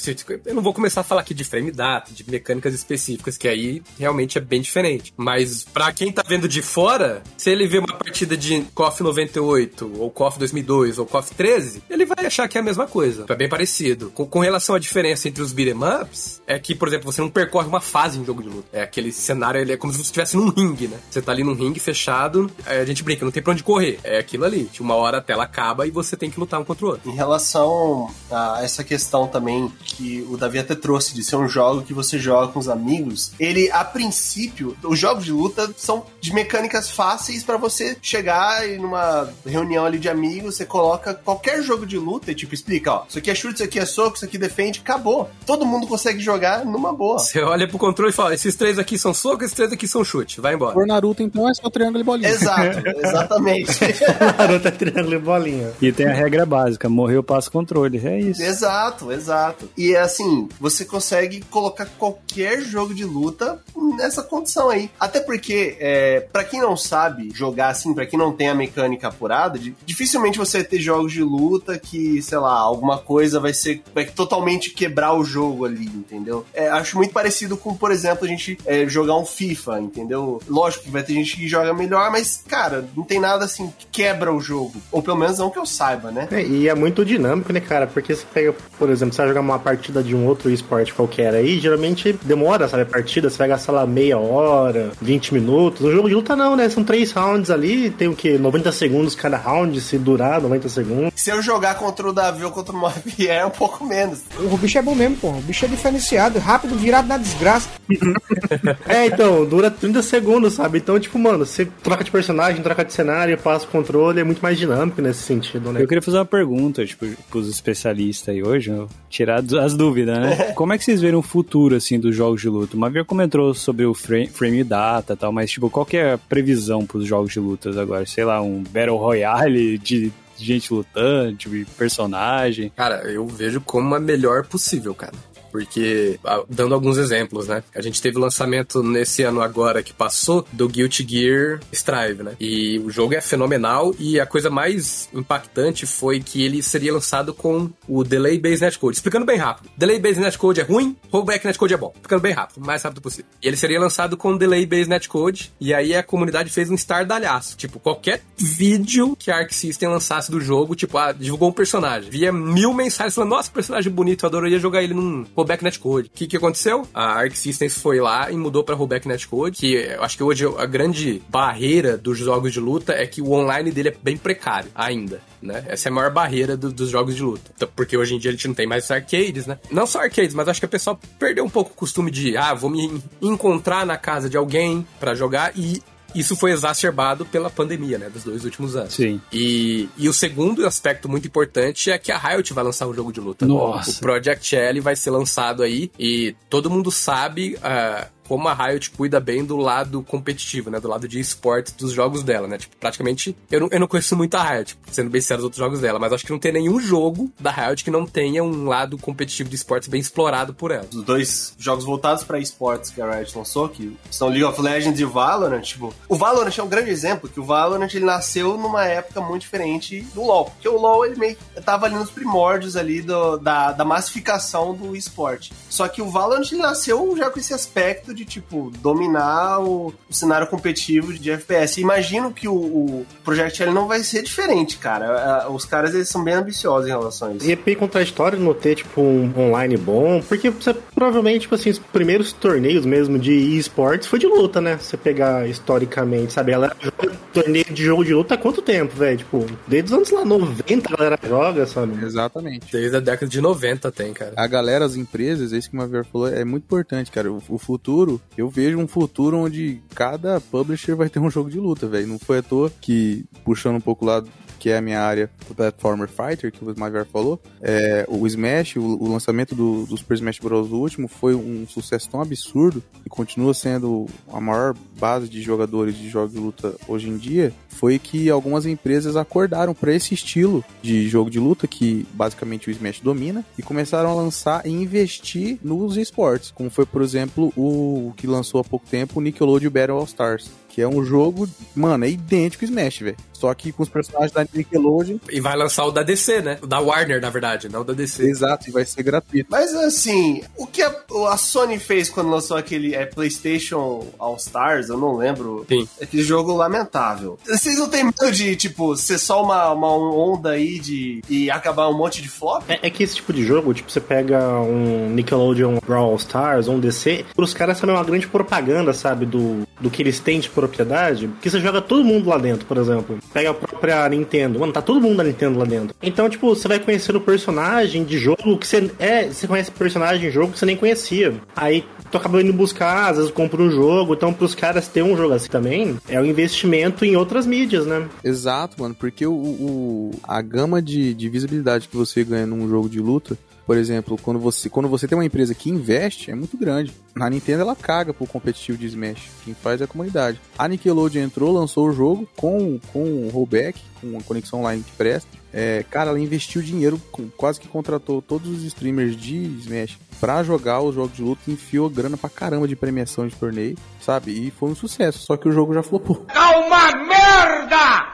Eu 0.46 0.54
não 0.54 0.62
vou 0.62 0.72
começar 0.72 1.00
a 1.00 1.04
falar 1.04 1.22
aqui 1.22 1.34
de 1.34 1.44
frame 1.44 1.70
data, 1.70 2.12
de 2.12 2.28
mecânicas 2.28 2.74
específicas, 2.74 3.36
que 3.36 3.48
aí 3.48 3.82
realmente 3.98 4.38
é 4.38 4.40
bem 4.40 4.60
diferente. 4.60 5.12
Mas 5.16 5.64
pra 5.64 5.92
quem 5.92 6.12
tá 6.12 6.22
vendo 6.26 6.48
de 6.48 6.62
fora, 6.62 7.22
se 7.36 7.50
ele 7.50 7.66
vê 7.66 7.78
uma 7.78 7.96
partida 7.96 8.36
de 8.36 8.62
KOF 8.74 9.02
98, 9.02 9.92
ou 9.98 10.10
KOF 10.10 10.38
2002, 10.38 10.98
ou 10.98 11.06
KOF 11.06 11.34
13, 11.34 11.82
ele 11.90 12.04
vai 12.04 12.26
achar 12.26 12.48
que 12.48 12.58
é 12.58 12.60
a 12.60 12.64
mesma 12.64 12.86
coisa. 12.86 13.26
É 13.28 13.34
bem 13.34 13.48
parecido. 13.48 14.10
Com, 14.10 14.26
com 14.26 14.40
relação 14.40 14.74
à 14.74 14.78
diferença 14.78 15.28
entre 15.28 15.42
os 15.42 15.52
beat'em 15.52 15.76
ups, 16.02 16.42
é 16.46 16.58
que, 16.58 16.74
por 16.74 16.88
exemplo, 16.88 17.10
você 17.10 17.20
não 17.20 17.30
percorre 17.30 17.68
uma 17.68 17.80
fase 17.80 18.18
em 18.18 18.24
jogo 18.24 18.42
de 18.42 18.48
luta. 18.48 18.68
É 18.72 18.82
aquele 18.82 19.12
cenário, 19.12 19.60
ele 19.60 19.72
é 19.72 19.76
como 19.76 19.92
se 19.92 19.98
você 19.98 20.04
estivesse 20.04 20.36
num 20.36 20.48
ringue, 20.48 20.88
né? 20.88 20.98
Você 21.10 21.22
tá 21.22 21.32
ali 21.32 21.44
num 21.44 21.54
ringue 21.54 21.80
fechado, 21.80 22.50
a 22.66 22.84
gente 22.84 23.02
brinca, 23.02 23.24
não 23.24 23.32
tem 23.32 23.42
pra 23.42 23.52
onde 23.52 23.62
correr. 23.62 23.79
É 24.02 24.18
aquilo 24.18 24.44
ali. 24.44 24.64
De 24.64 24.80
uma 24.80 24.94
hora 24.94 25.18
a 25.18 25.20
tela 25.20 25.44
acaba 25.44 25.86
e 25.86 25.90
você 25.90 26.16
tem 26.16 26.30
que 26.30 26.38
lutar 26.38 26.60
um 26.60 26.64
contra 26.64 26.86
o 26.86 26.88
outro. 26.90 27.10
Em 27.10 27.14
relação 27.14 28.10
a 28.30 28.60
essa 28.62 28.84
questão 28.84 29.26
também 29.26 29.70
que 29.84 30.26
o 30.30 30.36
Davi 30.36 30.58
até 30.58 30.74
trouxe 30.74 31.14
de 31.14 31.22
ser 31.22 31.36
um 31.36 31.48
jogo 31.48 31.82
que 31.82 31.94
você 31.94 32.18
joga 32.18 32.52
com 32.52 32.58
os 32.58 32.68
amigos, 32.68 33.32
ele 33.38 33.70
a 33.70 33.84
princípio, 33.84 34.76
os 34.82 34.98
jogos 34.98 35.24
de 35.24 35.32
luta 35.32 35.72
são 35.76 36.04
de 36.20 36.32
mecânicas 36.32 36.90
fáceis 36.90 37.42
pra 37.42 37.56
você 37.56 37.96
chegar 38.02 38.68
e 38.68 38.78
numa 38.78 39.32
reunião 39.44 39.84
ali 39.84 39.98
de 39.98 40.08
amigos, 40.08 40.56
você 40.56 40.64
coloca 40.64 41.14
qualquer 41.14 41.62
jogo 41.62 41.86
de 41.86 41.98
luta 41.98 42.30
e 42.30 42.34
tipo 42.34 42.54
explica, 42.54 42.92
ó, 42.92 43.04
isso 43.08 43.18
aqui 43.18 43.30
é 43.30 43.34
chute, 43.34 43.54
isso 43.54 43.64
aqui 43.64 43.78
é 43.78 43.86
soco, 43.86 44.16
isso 44.16 44.24
aqui 44.24 44.38
defende, 44.38 44.80
acabou. 44.80 45.30
Todo 45.46 45.66
mundo 45.66 45.86
consegue 45.86 46.20
jogar 46.20 46.64
numa 46.64 46.92
boa. 46.92 47.18
Você 47.18 47.40
olha 47.40 47.66
pro 47.68 47.78
controle 47.78 48.10
e 48.10 48.14
fala: 48.14 48.34
esses 48.34 48.54
três 48.54 48.78
aqui 48.78 48.98
são 48.98 49.12
soco, 49.12 49.44
esses 49.44 49.54
três 49.54 49.72
aqui 49.72 49.86
são 49.86 50.04
chute. 50.04 50.40
Vai 50.40 50.54
embora. 50.54 50.74
Por 50.74 50.86
Naruto, 50.86 51.22
então, 51.22 51.48
é 51.48 51.54
só 51.54 51.68
triângulo 51.70 52.00
e 52.00 52.04
bolinha. 52.04 52.28
Exato, 52.28 52.82
exatamente. 53.02 53.69
Naruto 54.38 54.70
triângulo 54.72 55.14
e 55.14 55.18
bolinha. 55.18 55.72
E 55.80 55.92
tem 55.92 56.06
a 56.06 56.12
regra 56.14 56.44
básica: 56.46 56.88
morreu, 56.88 57.22
passa 57.22 57.50
controle. 57.50 58.00
É 58.06 58.18
isso. 58.18 58.42
Exato, 58.42 59.12
exato. 59.12 59.70
E 59.76 59.96
assim, 59.96 60.48
você 60.60 60.84
consegue 60.84 61.40
colocar 61.50 61.86
qualquer 61.98 62.60
jogo 62.62 62.94
de 62.94 63.04
luta 63.04 63.60
nessa 63.96 64.22
condição 64.22 64.70
aí. 64.70 64.90
Até 64.98 65.20
porque, 65.20 65.76
é, 65.80 66.20
para 66.20 66.44
quem 66.44 66.60
não 66.60 66.76
sabe 66.76 67.30
jogar 67.34 67.68
assim, 67.68 67.94
pra 67.94 68.06
quem 68.06 68.18
não 68.18 68.32
tem 68.32 68.48
a 68.48 68.54
mecânica 68.54 69.08
apurada, 69.08 69.58
di- 69.58 69.74
dificilmente 69.84 70.38
você 70.38 70.58
vai 70.58 70.66
ter 70.66 70.80
jogos 70.80 71.12
de 71.12 71.22
luta 71.22 71.78
que, 71.78 72.20
sei 72.22 72.38
lá, 72.38 72.52
alguma 72.58 72.98
coisa 72.98 73.40
vai 73.40 73.52
ser. 73.52 73.82
vai 73.94 74.04
totalmente 74.04 74.70
quebrar 74.70 75.14
o 75.14 75.24
jogo 75.24 75.64
ali, 75.64 75.86
entendeu? 75.86 76.44
É, 76.54 76.68
acho 76.68 76.96
muito 76.96 77.12
parecido 77.12 77.56
com, 77.56 77.74
por 77.74 77.90
exemplo, 77.90 78.24
a 78.24 78.28
gente 78.28 78.58
é, 78.66 78.86
jogar 78.88 79.16
um 79.16 79.24
FIFA, 79.24 79.80
entendeu? 79.80 80.40
Lógico 80.48 80.84
que 80.84 80.90
vai 80.90 81.02
ter 81.02 81.14
gente 81.14 81.36
que 81.36 81.48
joga 81.48 81.72
melhor, 81.74 82.10
mas, 82.10 82.42
cara, 82.48 82.86
não 82.96 83.04
tem 83.04 83.20
nada 83.20 83.44
assim 83.44 83.59
que 83.68 83.86
quebra 83.90 84.32
o 84.32 84.40
jogo. 84.40 84.72
Ou 84.90 85.02
pelo 85.02 85.16
menos 85.16 85.38
não 85.38 85.50
que 85.50 85.58
eu 85.58 85.66
saiba, 85.66 86.10
né? 86.10 86.28
É, 86.30 86.42
e 86.42 86.68
é 86.68 86.74
muito 86.74 87.04
dinâmico, 87.04 87.52
né, 87.52 87.60
cara? 87.60 87.86
Porque 87.86 88.14
você 88.14 88.24
pega, 88.32 88.54
por 88.78 88.90
exemplo, 88.90 89.14
você 89.14 89.22
vai 89.22 89.28
jogar 89.28 89.40
uma 89.40 89.58
partida 89.58 90.02
de 90.02 90.14
um 90.14 90.26
outro 90.26 90.50
esporte 90.50 90.94
qualquer 90.94 91.34
aí, 91.34 91.58
geralmente 91.58 92.12
demora, 92.22 92.68
sabe, 92.68 92.82
a 92.82 92.86
partida, 92.86 93.28
você 93.28 93.38
vai 93.38 93.48
gastar 93.48 93.72
lá 93.72 93.86
meia 93.86 94.18
hora, 94.18 94.90
20 95.00 95.34
minutos. 95.34 95.80
No 95.80 95.90
jogo 95.90 96.08
de 96.08 96.14
luta 96.14 96.36
não, 96.36 96.56
né? 96.56 96.68
São 96.68 96.84
três 96.84 97.12
rounds 97.12 97.50
ali, 97.50 97.90
tem 97.90 98.08
o 98.08 98.16
quê? 98.16 98.38
90 98.38 98.72
segundos 98.72 99.14
cada 99.14 99.36
round, 99.36 99.80
se 99.80 99.98
durar 99.98 100.40
90 100.40 100.68
segundos. 100.68 101.12
Se 101.14 101.30
eu 101.30 101.42
jogar 101.42 101.74
contra 101.74 102.08
o 102.08 102.12
Davi 102.12 102.44
ou 102.44 102.50
contra 102.50 102.74
o 102.74 102.78
Moavier, 102.78 103.40
é 103.40 103.46
um 103.46 103.50
pouco 103.50 103.84
menos. 103.84 104.20
O 104.38 104.56
bicho 104.56 104.78
é 104.78 104.82
bom 104.82 104.94
mesmo, 104.94 105.16
porra. 105.16 105.38
O 105.38 105.42
bicho 105.42 105.64
é 105.64 105.68
diferenciado, 105.68 106.38
rápido, 106.38 106.76
virado 106.76 107.08
na 107.08 107.18
desgraça. 107.18 107.68
É, 108.86 109.06
então, 109.06 109.44
dura 109.44 109.70
30 109.70 110.02
segundos, 110.02 110.54
sabe? 110.54 110.78
Então, 110.78 110.98
tipo, 110.98 111.18
mano, 111.18 111.44
você 111.44 111.66
troca 111.82 112.02
de 112.02 112.10
personagem, 112.10 112.62
troca 112.62 112.84
de 112.84 112.92
cenário, 112.92 113.36
passa 113.50 113.66
o 113.66 113.68
controle, 113.68 114.20
é 114.20 114.24
muito 114.24 114.40
mais 114.40 114.56
dinâmico 114.58 115.02
nesse 115.02 115.22
sentido, 115.22 115.72
né? 115.72 115.82
Eu 115.82 115.88
queria 115.88 116.00
fazer 116.02 116.18
uma 116.18 116.24
pergunta, 116.24 116.84
tipo, 116.86 117.06
pros 117.28 117.48
especialistas 117.48 118.28
aí 118.28 118.42
hoje, 118.42 118.70
eu- 118.70 118.88
tirar 119.08 119.42
as 119.60 119.74
dúvidas, 119.74 120.18
né? 120.18 120.52
Como 120.54 120.72
é 120.72 120.78
que 120.78 120.84
vocês 120.84 121.00
viram 121.00 121.18
o 121.18 121.22
futuro, 121.22 121.74
assim, 121.74 121.98
dos 121.98 122.14
jogos 122.14 122.40
de 122.40 122.48
luta? 122.48 122.76
Uma 122.76 122.88
vez 122.88 123.04
comentou 123.06 123.52
sobre 123.54 123.84
o 123.84 123.92
frame, 123.94 124.28
frame 124.28 124.62
data 124.62 125.14
e 125.14 125.16
tal, 125.16 125.32
mas, 125.32 125.50
tipo, 125.50 125.68
qual 125.68 125.84
que 125.84 125.96
é 125.96 126.12
a 126.12 126.18
previsão 126.18 126.86
pros 126.86 127.04
jogos 127.06 127.32
de 127.32 127.40
lutas 127.40 127.76
agora? 127.76 128.06
Sei 128.06 128.24
lá, 128.24 128.40
um 128.40 128.62
Battle 128.62 128.96
Royale 128.96 129.78
de 129.78 130.12
gente 130.36 130.72
lutando, 130.72 131.32
de 131.34 131.66
personagem. 131.76 132.72
Cara, 132.74 133.02
eu 133.10 133.26
vejo 133.26 133.60
como 133.60 133.94
a 133.94 134.00
melhor 134.00 134.44
possível, 134.46 134.94
cara. 134.94 135.12
Porque, 135.50 136.18
dando 136.48 136.74
alguns 136.74 136.98
exemplos, 136.98 137.48
né? 137.48 137.62
A 137.74 137.80
gente 137.80 138.00
teve 138.00 138.16
o 138.16 138.20
lançamento 138.20 138.82
nesse 138.82 139.22
ano 139.22 139.40
agora 139.40 139.82
que 139.82 139.92
passou 139.92 140.46
do 140.52 140.68
Guilty 140.68 141.06
Gear 141.08 141.60
Strive, 141.72 142.22
né? 142.22 142.32
E 142.40 142.78
o 142.78 142.90
jogo 142.90 143.14
é 143.14 143.20
fenomenal 143.20 143.94
e 143.98 144.20
a 144.20 144.26
coisa 144.26 144.50
mais 144.50 145.08
impactante 145.12 145.86
foi 145.86 146.20
que 146.20 146.42
ele 146.42 146.62
seria 146.62 146.92
lançado 146.92 147.34
com 147.34 147.70
o 147.88 148.04
Delay 148.04 148.38
Based 148.38 148.60
Netcode. 148.60 148.96
Explicando 148.96 149.26
bem 149.26 149.36
rápido. 149.36 149.70
Delay 149.76 149.98
Based 149.98 150.20
Netcode 150.20 150.60
é 150.60 150.64
ruim, 150.64 150.96
Rollback 151.10 151.44
Netcode 151.44 151.74
é 151.74 151.76
bom. 151.76 151.92
Explicando 151.94 152.22
bem 152.22 152.32
rápido, 152.32 152.62
o 152.62 152.66
mais 152.66 152.82
rápido 152.82 153.00
possível. 153.00 153.30
E 153.42 153.48
ele 153.48 153.56
seria 153.56 153.80
lançado 153.80 154.16
com 154.16 154.36
Delay 154.36 154.66
Based 154.66 154.88
Netcode 154.88 155.52
e 155.60 155.74
aí 155.74 155.94
a 155.94 156.02
comunidade 156.02 156.50
fez 156.50 156.70
um 156.70 156.74
estardalhaço. 156.74 157.56
Tipo, 157.56 157.78
qualquer 157.78 158.22
vídeo 158.36 159.16
que 159.18 159.30
a 159.30 159.36
Arc 159.36 159.52
System 159.52 159.88
lançasse 159.88 160.30
do 160.30 160.40
jogo, 160.40 160.74
tipo, 160.74 160.96
ah, 160.98 161.12
divulgou 161.12 161.48
um 161.48 161.52
personagem. 161.52 162.10
Via 162.10 162.32
mil 162.32 162.72
mensagens 162.72 163.14
falando, 163.14 163.30
nossa, 163.30 163.50
personagem 163.50 163.92
bonito, 163.92 164.24
eu 164.24 164.28
adoraria 164.28 164.58
jogar 164.58 164.82
ele 164.82 164.94
num 164.94 165.24
rollback 165.40 165.62
netcode. 165.64 166.08
O 166.08 166.10
que, 166.12 166.26
que 166.26 166.36
aconteceu? 166.36 166.86
A 166.94 167.04
Arc 167.14 167.34
Systems 167.36 167.78
foi 167.78 168.00
lá 168.00 168.30
e 168.30 168.36
mudou 168.36 168.62
pra 168.64 168.74
rollback 168.74 169.06
netcode, 169.08 169.58
que 169.58 169.74
eu 169.74 170.02
acho 170.02 170.16
que 170.16 170.22
hoje 170.22 170.46
a 170.58 170.66
grande 170.66 171.22
barreira 171.28 171.96
dos 171.96 172.18
jogos 172.18 172.52
de 172.52 172.60
luta 172.60 172.92
é 172.92 173.06
que 173.06 173.20
o 173.20 173.32
online 173.32 173.70
dele 173.70 173.88
é 173.90 173.94
bem 174.02 174.16
precário 174.16 174.70
ainda. 174.74 175.20
Né? 175.42 175.64
Essa 175.68 175.88
é 175.88 175.90
a 175.90 175.94
maior 175.94 176.10
barreira 176.12 176.54
do- 176.56 176.70
dos 176.72 176.90
jogos 176.90 177.16
de 177.16 177.22
luta. 177.22 177.50
Então, 177.56 177.68
Porque 177.74 177.96
hoje 177.96 178.14
em 178.14 178.18
dia 178.18 178.30
a 178.30 178.32
gente 178.34 178.46
não 178.46 178.54
tem 178.54 178.66
mais 178.66 178.90
arcades, 178.90 179.46
né? 179.46 179.58
Não 179.70 179.86
só 179.86 180.00
arcades, 180.02 180.34
mas 180.34 180.46
acho 180.48 180.60
que 180.60 180.66
o 180.66 180.68
pessoal 180.68 181.00
perdeu 181.18 181.44
um 181.44 181.48
pouco 181.48 181.70
o 181.70 181.74
costume 181.74 182.10
de, 182.10 182.36
ah, 182.36 182.52
vou 182.52 182.68
me 182.68 182.84
en- 182.84 183.02
encontrar 183.22 183.86
na 183.86 183.96
casa 183.96 184.28
de 184.28 184.36
alguém 184.36 184.86
pra 184.98 185.14
jogar 185.14 185.52
e 185.56 185.82
isso 186.14 186.36
foi 186.36 186.52
exacerbado 186.52 187.24
pela 187.24 187.50
pandemia, 187.50 187.98
né? 187.98 188.08
Dos 188.08 188.24
dois 188.24 188.44
últimos 188.44 188.76
anos. 188.76 188.94
Sim. 188.94 189.20
E, 189.32 189.88
e 189.96 190.08
o 190.08 190.12
segundo 190.12 190.66
aspecto 190.66 191.08
muito 191.08 191.26
importante 191.26 191.90
é 191.90 191.98
que 191.98 192.12
a 192.12 192.18
Riot 192.18 192.52
vai 192.52 192.64
lançar 192.64 192.86
um 192.86 192.94
jogo 192.94 193.12
de 193.12 193.20
luta. 193.20 193.46
Nossa. 193.46 193.90
O 193.90 194.00
Project 194.00 194.56
L 194.56 194.80
vai 194.80 194.96
ser 194.96 195.10
lançado 195.10 195.62
aí 195.62 195.90
e 195.98 196.34
todo 196.48 196.70
mundo 196.70 196.90
sabe 196.90 197.58
ah, 197.62 198.08
como 198.30 198.46
a 198.46 198.54
Riot 198.54 198.92
cuida 198.92 199.18
bem 199.18 199.44
do 199.44 199.56
lado 199.56 200.04
competitivo, 200.04 200.70
né? 200.70 200.78
Do 200.78 200.86
lado 200.86 201.08
de 201.08 201.18
esportes 201.18 201.72
dos 201.72 201.90
jogos 201.90 202.22
dela, 202.22 202.46
né? 202.46 202.58
Tipo, 202.58 202.76
praticamente, 202.76 203.36
eu 203.50 203.58
não, 203.58 203.68
eu 203.72 203.80
não 203.80 203.88
conheço 203.88 204.14
muito 204.14 204.36
a 204.36 204.42
Riot, 204.44 204.78
sendo 204.92 205.10
bem 205.10 205.20
sério 205.20 205.40
os 205.40 205.44
outros 205.46 205.58
jogos 205.58 205.80
dela, 205.80 205.98
mas 205.98 206.12
acho 206.12 206.24
que 206.24 206.30
não 206.30 206.38
tem 206.38 206.52
nenhum 206.52 206.78
jogo 206.78 207.28
da 207.40 207.50
Riot 207.50 207.82
que 207.82 207.90
não 207.90 208.06
tenha 208.06 208.44
um 208.44 208.68
lado 208.68 208.96
competitivo 208.96 209.48
de 209.48 209.56
esportes 209.56 209.88
bem 209.88 210.00
explorado 210.00 210.54
por 210.54 210.70
ela. 210.70 210.86
Os 210.94 211.02
dois 211.02 211.56
jogos 211.58 211.84
voltados 211.84 212.22
pra 212.22 212.38
esportes 212.38 212.90
que 212.90 213.02
a 213.02 213.16
Riot 213.16 213.36
lançou, 213.36 213.68
que 213.68 213.96
são 214.12 214.28
League 214.28 214.44
of 214.44 214.62
Legends 214.62 215.00
e 215.00 215.04
Valorant, 215.04 215.62
tipo, 215.62 215.92
o 216.08 216.14
Valorant 216.14 216.56
é 216.56 216.62
um 216.62 216.68
grande 216.68 216.90
exemplo, 216.90 217.28
que 217.28 217.40
o 217.40 217.44
Valorant 217.44 217.92
ele 217.92 218.04
nasceu 218.04 218.56
numa 218.56 218.84
época 218.84 219.20
muito 219.20 219.42
diferente 219.42 220.02
do 220.14 220.22
LoL, 220.22 220.44
porque 220.44 220.68
o 220.68 220.78
LoL 220.78 221.04
ele 221.04 221.16
meio 221.16 221.36
tava 221.64 221.86
ali 221.86 221.96
nos 221.96 222.12
primórdios 222.12 222.76
ali 222.76 223.02
do, 223.02 223.38
da, 223.38 223.72
da 223.72 223.84
massificação 223.84 224.72
do 224.72 224.94
esporte. 224.94 225.52
Só 225.68 225.88
que 225.88 226.00
o 226.00 226.08
Valorant 226.08 226.48
ele 226.52 226.62
nasceu 226.62 227.16
já 227.16 227.28
com 227.28 227.40
esse 227.40 227.52
aspecto 227.52 228.14
de, 228.14 228.19
tipo, 228.24 228.70
dominar 228.78 229.60
o, 229.60 229.92
o 230.08 230.14
cenário 230.14 230.46
competitivo 230.46 231.12
de 231.12 231.30
FPS. 231.30 231.80
Imagino 231.80 232.32
que 232.32 232.48
o, 232.48 232.54
o 232.54 233.06
Project 233.24 233.62
L 233.62 233.72
não 233.72 233.86
vai 233.86 234.02
ser 234.02 234.22
diferente, 234.22 234.78
cara. 234.78 235.48
Os 235.50 235.64
caras 235.64 235.94
eles 235.94 236.08
são 236.08 236.22
bem 236.22 236.34
ambiciosos 236.34 236.86
em 236.86 236.90
relação 236.90 237.28
a 237.28 237.34
isso. 237.34 237.46
E 237.46 237.52
é 237.52 237.56
bem 237.56 237.76
contraditório 237.76 238.38
não 238.38 238.54
ter, 238.54 238.76
tipo, 238.76 239.00
um 239.00 239.32
online 239.36 239.76
bom, 239.76 240.20
porque 240.20 240.50
você 240.50 240.74
provavelmente, 240.94 241.42
tipo 241.42 241.54
assim, 241.54 241.70
os 241.70 241.78
primeiros 241.78 242.32
torneios 242.32 242.84
mesmo 242.84 243.18
de 243.18 243.32
esportes 243.58 244.08
foi 244.08 244.18
de 244.18 244.26
luta, 244.26 244.60
né? 244.60 244.78
Você 244.80 244.96
pegar 244.96 245.48
historicamente, 245.48 246.32
sabe? 246.32 246.52
Ela 246.52 246.74
joga 246.80 247.12
torneio 247.32 247.64
de 247.64 247.84
jogo 247.84 248.04
de 248.04 248.12
luta 248.12 248.34
há 248.34 248.38
quanto 248.38 248.60
tempo, 248.62 248.94
velho? 248.96 249.18
Tipo, 249.18 249.46
desde 249.66 249.90
os 249.90 249.96
anos 249.96 250.10
lá 250.10 250.24
90 250.24 250.88
a 250.92 250.96
galera 250.96 251.18
joga, 251.26 251.66
sabe? 251.66 252.04
Exatamente. 252.04 252.72
Desde 252.72 252.96
a 252.96 253.00
década 253.00 253.30
de 253.30 253.40
90 253.40 253.92
tem, 253.92 254.12
cara. 254.12 254.32
A 254.36 254.46
galera, 254.46 254.84
as 254.84 254.96
empresas, 254.96 255.52
é 255.52 255.58
isso 255.58 255.70
que 255.70 255.76
o 255.76 255.78
Mavier 255.78 256.04
falou, 256.04 256.28
é 256.28 256.44
muito 256.44 256.64
importante, 256.64 257.10
cara. 257.10 257.30
O, 257.30 257.42
o 257.48 257.58
futuro, 257.58 258.09
eu 258.36 258.48
vejo 258.48 258.78
um 258.78 258.88
futuro 258.88 259.36
onde 259.36 259.82
cada 259.94 260.40
publisher 260.40 260.94
vai 260.94 261.10
ter 261.10 261.18
um 261.18 261.30
jogo 261.30 261.50
de 261.50 261.60
luta, 261.60 261.86
velho. 261.86 262.06
Não 262.06 262.18
foi 262.18 262.38
à 262.38 262.42
toa 262.42 262.72
que, 262.80 263.24
puxando 263.44 263.76
um 263.76 263.80
pouco 263.80 264.06
lá 264.06 264.24
que 264.60 264.68
é 264.68 264.76
a 264.76 264.80
minha 264.82 265.00
área 265.00 265.30
do 265.48 265.54
Platformer 265.54 266.08
Fighter, 266.08 266.52
que 266.52 266.62
o 266.62 266.78
Mavier 266.78 267.06
falou, 267.06 267.40
é, 267.62 268.04
o 268.08 268.26
Smash, 268.26 268.76
o, 268.76 268.82
o 268.82 269.10
lançamento 269.10 269.54
do, 269.54 269.86
do 269.86 269.96
Super 269.96 270.14
Smash 270.14 270.38
Bros. 270.38 270.70
último 270.70 271.08
foi 271.08 271.34
um 271.34 271.66
sucesso 271.66 272.10
tão 272.10 272.20
absurdo 272.20 272.82
e 273.04 273.08
continua 273.08 273.54
sendo 273.54 274.06
a 274.30 274.38
maior 274.38 274.76
base 274.98 275.28
de 275.28 275.40
jogadores 275.40 275.96
de 275.96 276.10
jogos 276.10 276.32
de 276.32 276.38
luta 276.38 276.74
hoje 276.86 277.08
em 277.08 277.16
dia, 277.16 277.52
foi 277.70 277.98
que 277.98 278.28
algumas 278.28 278.66
empresas 278.66 279.16
acordaram 279.16 279.74
para 279.74 279.94
esse 279.94 280.12
estilo 280.12 280.62
de 280.82 281.08
jogo 281.08 281.30
de 281.30 281.40
luta 281.40 281.66
que 281.66 282.06
basicamente 282.12 282.68
o 282.68 282.70
Smash 282.70 283.00
domina 283.00 283.44
e 283.58 283.62
começaram 283.62 284.10
a 284.10 284.14
lançar 284.14 284.66
e 284.66 284.70
investir 284.70 285.58
nos 285.62 285.96
esportes, 285.96 286.50
como 286.50 286.68
foi, 286.68 286.84
por 286.84 287.00
exemplo, 287.00 287.50
o 287.56 288.12
que 288.16 288.26
lançou 288.26 288.60
há 288.60 288.64
pouco 288.64 288.84
tempo 288.86 289.18
o 289.18 289.22
Nickelodeon 289.22 289.70
Battle 289.70 289.96
All 289.96 290.04
Stars, 290.04 290.50
que 290.70 290.80
é 290.80 290.88
um 290.88 291.04
jogo, 291.04 291.48
mano, 291.74 292.04
é 292.04 292.08
idêntico 292.08 292.64
ao 292.64 292.70
Smash, 292.70 293.00
velho. 293.00 293.16
Só 293.32 293.54
que 293.54 293.72
com 293.72 293.82
os 293.82 293.88
personagens 293.88 294.32
da 294.32 294.46
Nickelodeon. 294.52 295.16
E 295.30 295.40
vai 295.40 295.56
lançar 295.56 295.86
o 295.86 295.90
da 295.90 296.02
DC, 296.02 296.42
né? 296.42 296.58
O 296.62 296.66
da 296.66 296.78
Warner, 296.78 297.22
na 297.22 297.30
verdade, 297.30 297.70
não 297.70 297.80
o 297.80 297.84
da 297.84 297.94
DC. 297.94 298.22
Exato, 298.22 298.68
e 298.68 298.70
vai 298.70 298.84
ser 298.84 299.02
gratuito. 299.02 299.48
Mas 299.50 299.74
assim, 299.74 300.42
o 300.58 300.66
que 300.66 300.82
a, 300.82 300.94
a 301.30 301.36
Sony 301.38 301.78
fez 301.78 302.10
quando 302.10 302.28
lançou 302.28 302.58
aquele 302.58 302.94
é, 302.94 303.06
PlayStation 303.06 304.06
All 304.18 304.36
Stars, 304.36 304.90
eu 304.90 304.98
não 304.98 305.16
lembro. 305.16 305.64
Sim. 305.66 305.88
Aquele 306.00 306.22
jogo 306.22 306.54
lamentável. 306.54 307.38
Vocês 307.46 307.78
não 307.78 307.88
têm 307.88 308.04
medo 308.04 308.30
de, 308.30 308.54
tipo, 308.56 308.94
ser 308.94 309.18
só 309.18 309.42
uma, 309.42 309.70
uma 309.72 309.90
onda 309.90 310.50
aí 310.50 310.78
de. 310.78 311.22
e 311.28 311.50
acabar 311.50 311.88
um 311.88 311.96
monte 311.96 312.20
de 312.20 312.28
flop? 312.28 312.62
É, 312.68 312.78
é 312.82 312.90
que 312.90 313.02
esse 313.02 313.16
tipo 313.16 313.32
de 313.32 313.42
jogo, 313.42 313.72
tipo, 313.72 313.90
você 313.90 314.00
pega 314.00 314.60
um 314.60 315.08
Nickelodeon 315.14 315.78
Brawl 315.86 316.14
Stars 316.16 316.68
ou 316.68 316.74
um 316.74 316.80
DC, 316.80 317.24
os 317.38 317.54
caras 317.54 317.80
também 317.80 317.96
é 317.96 317.98
uma 317.98 318.04
grande 318.04 318.28
propaganda, 318.28 318.92
sabe, 318.92 319.24
do, 319.24 319.66
do 319.80 319.90
que 319.90 320.02
eles 320.02 320.20
têm 320.20 320.40
de 320.40 320.48
propriedade, 320.48 321.28
porque 321.28 321.50
você 321.50 321.60
joga 321.60 321.80
todo 321.80 322.04
mundo 322.04 322.28
lá 322.28 322.38
dentro, 322.38 322.66
por 322.66 322.76
exemplo. 322.76 323.18
Pega 323.32 323.50
a 323.50 323.54
própria 323.54 324.08
Nintendo, 324.08 324.58
mano, 324.58 324.72
tá 324.72 324.82
todo 324.82 325.00
mundo 325.00 325.16
da 325.16 325.24
Nintendo 325.24 325.58
lá 325.58 325.64
dentro. 325.64 325.94
Então, 326.02 326.28
tipo, 326.28 326.54
você 326.54 326.68
vai 326.68 326.78
conhecendo 326.78 327.16
o 327.16 327.20
personagem 327.20 328.04
de 328.04 328.18
jogo 328.18 328.58
que 328.58 328.66
você 328.66 328.90
é, 328.98 329.28
você 329.28 329.46
conhece 329.46 329.70
personagem 329.70 330.20
de 330.20 330.30
jogo 330.30 330.52
que 330.52 330.58
você 330.58 330.66
nem 330.66 330.76
conhecia. 330.76 331.34
Aí 331.56 331.84
tu 332.10 332.16
acaba 332.16 332.42
indo 332.42 332.52
buscar, 332.52 333.10
às 333.10 333.16
vezes 333.16 333.30
compra 333.30 333.62
um 333.62 333.70
jogo, 333.70 334.14
então 334.14 334.32
pros 334.32 334.54
caras 334.54 334.88
ter 334.88 335.02
um 335.02 335.16
jogo 335.16 335.32
assim 335.34 335.48
também, 335.48 335.98
é 336.08 336.20
um 336.20 336.24
investimento 336.24 337.04
em 337.04 337.16
outras 337.16 337.46
mídias, 337.46 337.86
né? 337.86 338.08
Exato, 338.22 338.82
mano, 338.82 338.94
porque 338.94 339.26
o, 339.26 339.32
o 339.32 340.10
a 340.26 340.42
gama 340.42 340.82
de, 340.82 341.14
de 341.14 341.28
visibilidade 341.28 341.88
que 341.88 341.96
você 341.96 342.24
ganha 342.24 342.46
num 342.46 342.68
jogo 342.68 342.88
de 342.88 343.00
luta 343.00 343.38
por 343.70 343.78
exemplo, 343.78 344.18
quando 344.20 344.40
você, 344.40 344.68
quando 344.68 344.88
você 344.88 345.06
tem 345.06 345.16
uma 345.16 345.24
empresa 345.24 345.54
que 345.54 345.70
investe, 345.70 346.28
é 346.28 346.34
muito 346.34 346.58
grande. 346.58 346.92
A 347.14 347.30
Nintendo 347.30 347.60
ela 347.60 347.76
caga 347.76 348.12
pro 348.12 348.26
competitivo 348.26 348.76
de 348.76 348.86
Smash. 348.86 349.30
Quem 349.44 349.54
faz 349.54 349.80
é 349.80 349.84
a 349.84 349.86
comunidade. 349.86 350.40
A 350.58 350.66
Nickelodeon 350.66 351.22
entrou, 351.22 351.52
lançou 351.52 351.88
o 351.88 351.92
jogo 351.92 352.28
com, 352.36 352.80
com 352.92 353.04
um 353.04 353.28
rollback, 353.28 353.80
com 354.00 354.08
uma 354.08 354.22
conexão 354.24 354.58
online 354.58 354.82
que 354.82 354.90
presta. 354.96 355.39
É, 355.52 355.84
cara, 355.90 356.10
ela 356.10 356.20
investiu 356.20 356.62
dinheiro, 356.62 357.00
quase 357.36 357.60
que 357.60 357.68
contratou 357.68 358.22
todos 358.22 358.48
os 358.50 358.62
streamers 358.64 359.16
de 359.16 359.36
Smash 359.60 359.98
pra 360.20 360.42
jogar 360.42 360.80
os 360.82 360.94
jogos 360.94 361.16
de 361.16 361.22
luta 361.22 361.40
e 361.48 361.52
enfiou 361.52 361.88
grana 361.88 362.16
pra 362.16 362.28
caramba 362.28 362.68
de 362.68 362.76
premiação 362.76 363.26
de 363.26 363.34
torneio, 363.34 363.76
sabe? 364.00 364.32
E 364.32 364.50
foi 364.50 364.70
um 364.70 364.74
sucesso, 364.74 365.20
só 365.20 365.36
que 365.36 365.48
o 365.48 365.52
jogo 365.52 365.72
já 365.72 365.82
flopou. 365.82 366.26
Calma, 366.32 366.92
merda! 367.06 368.12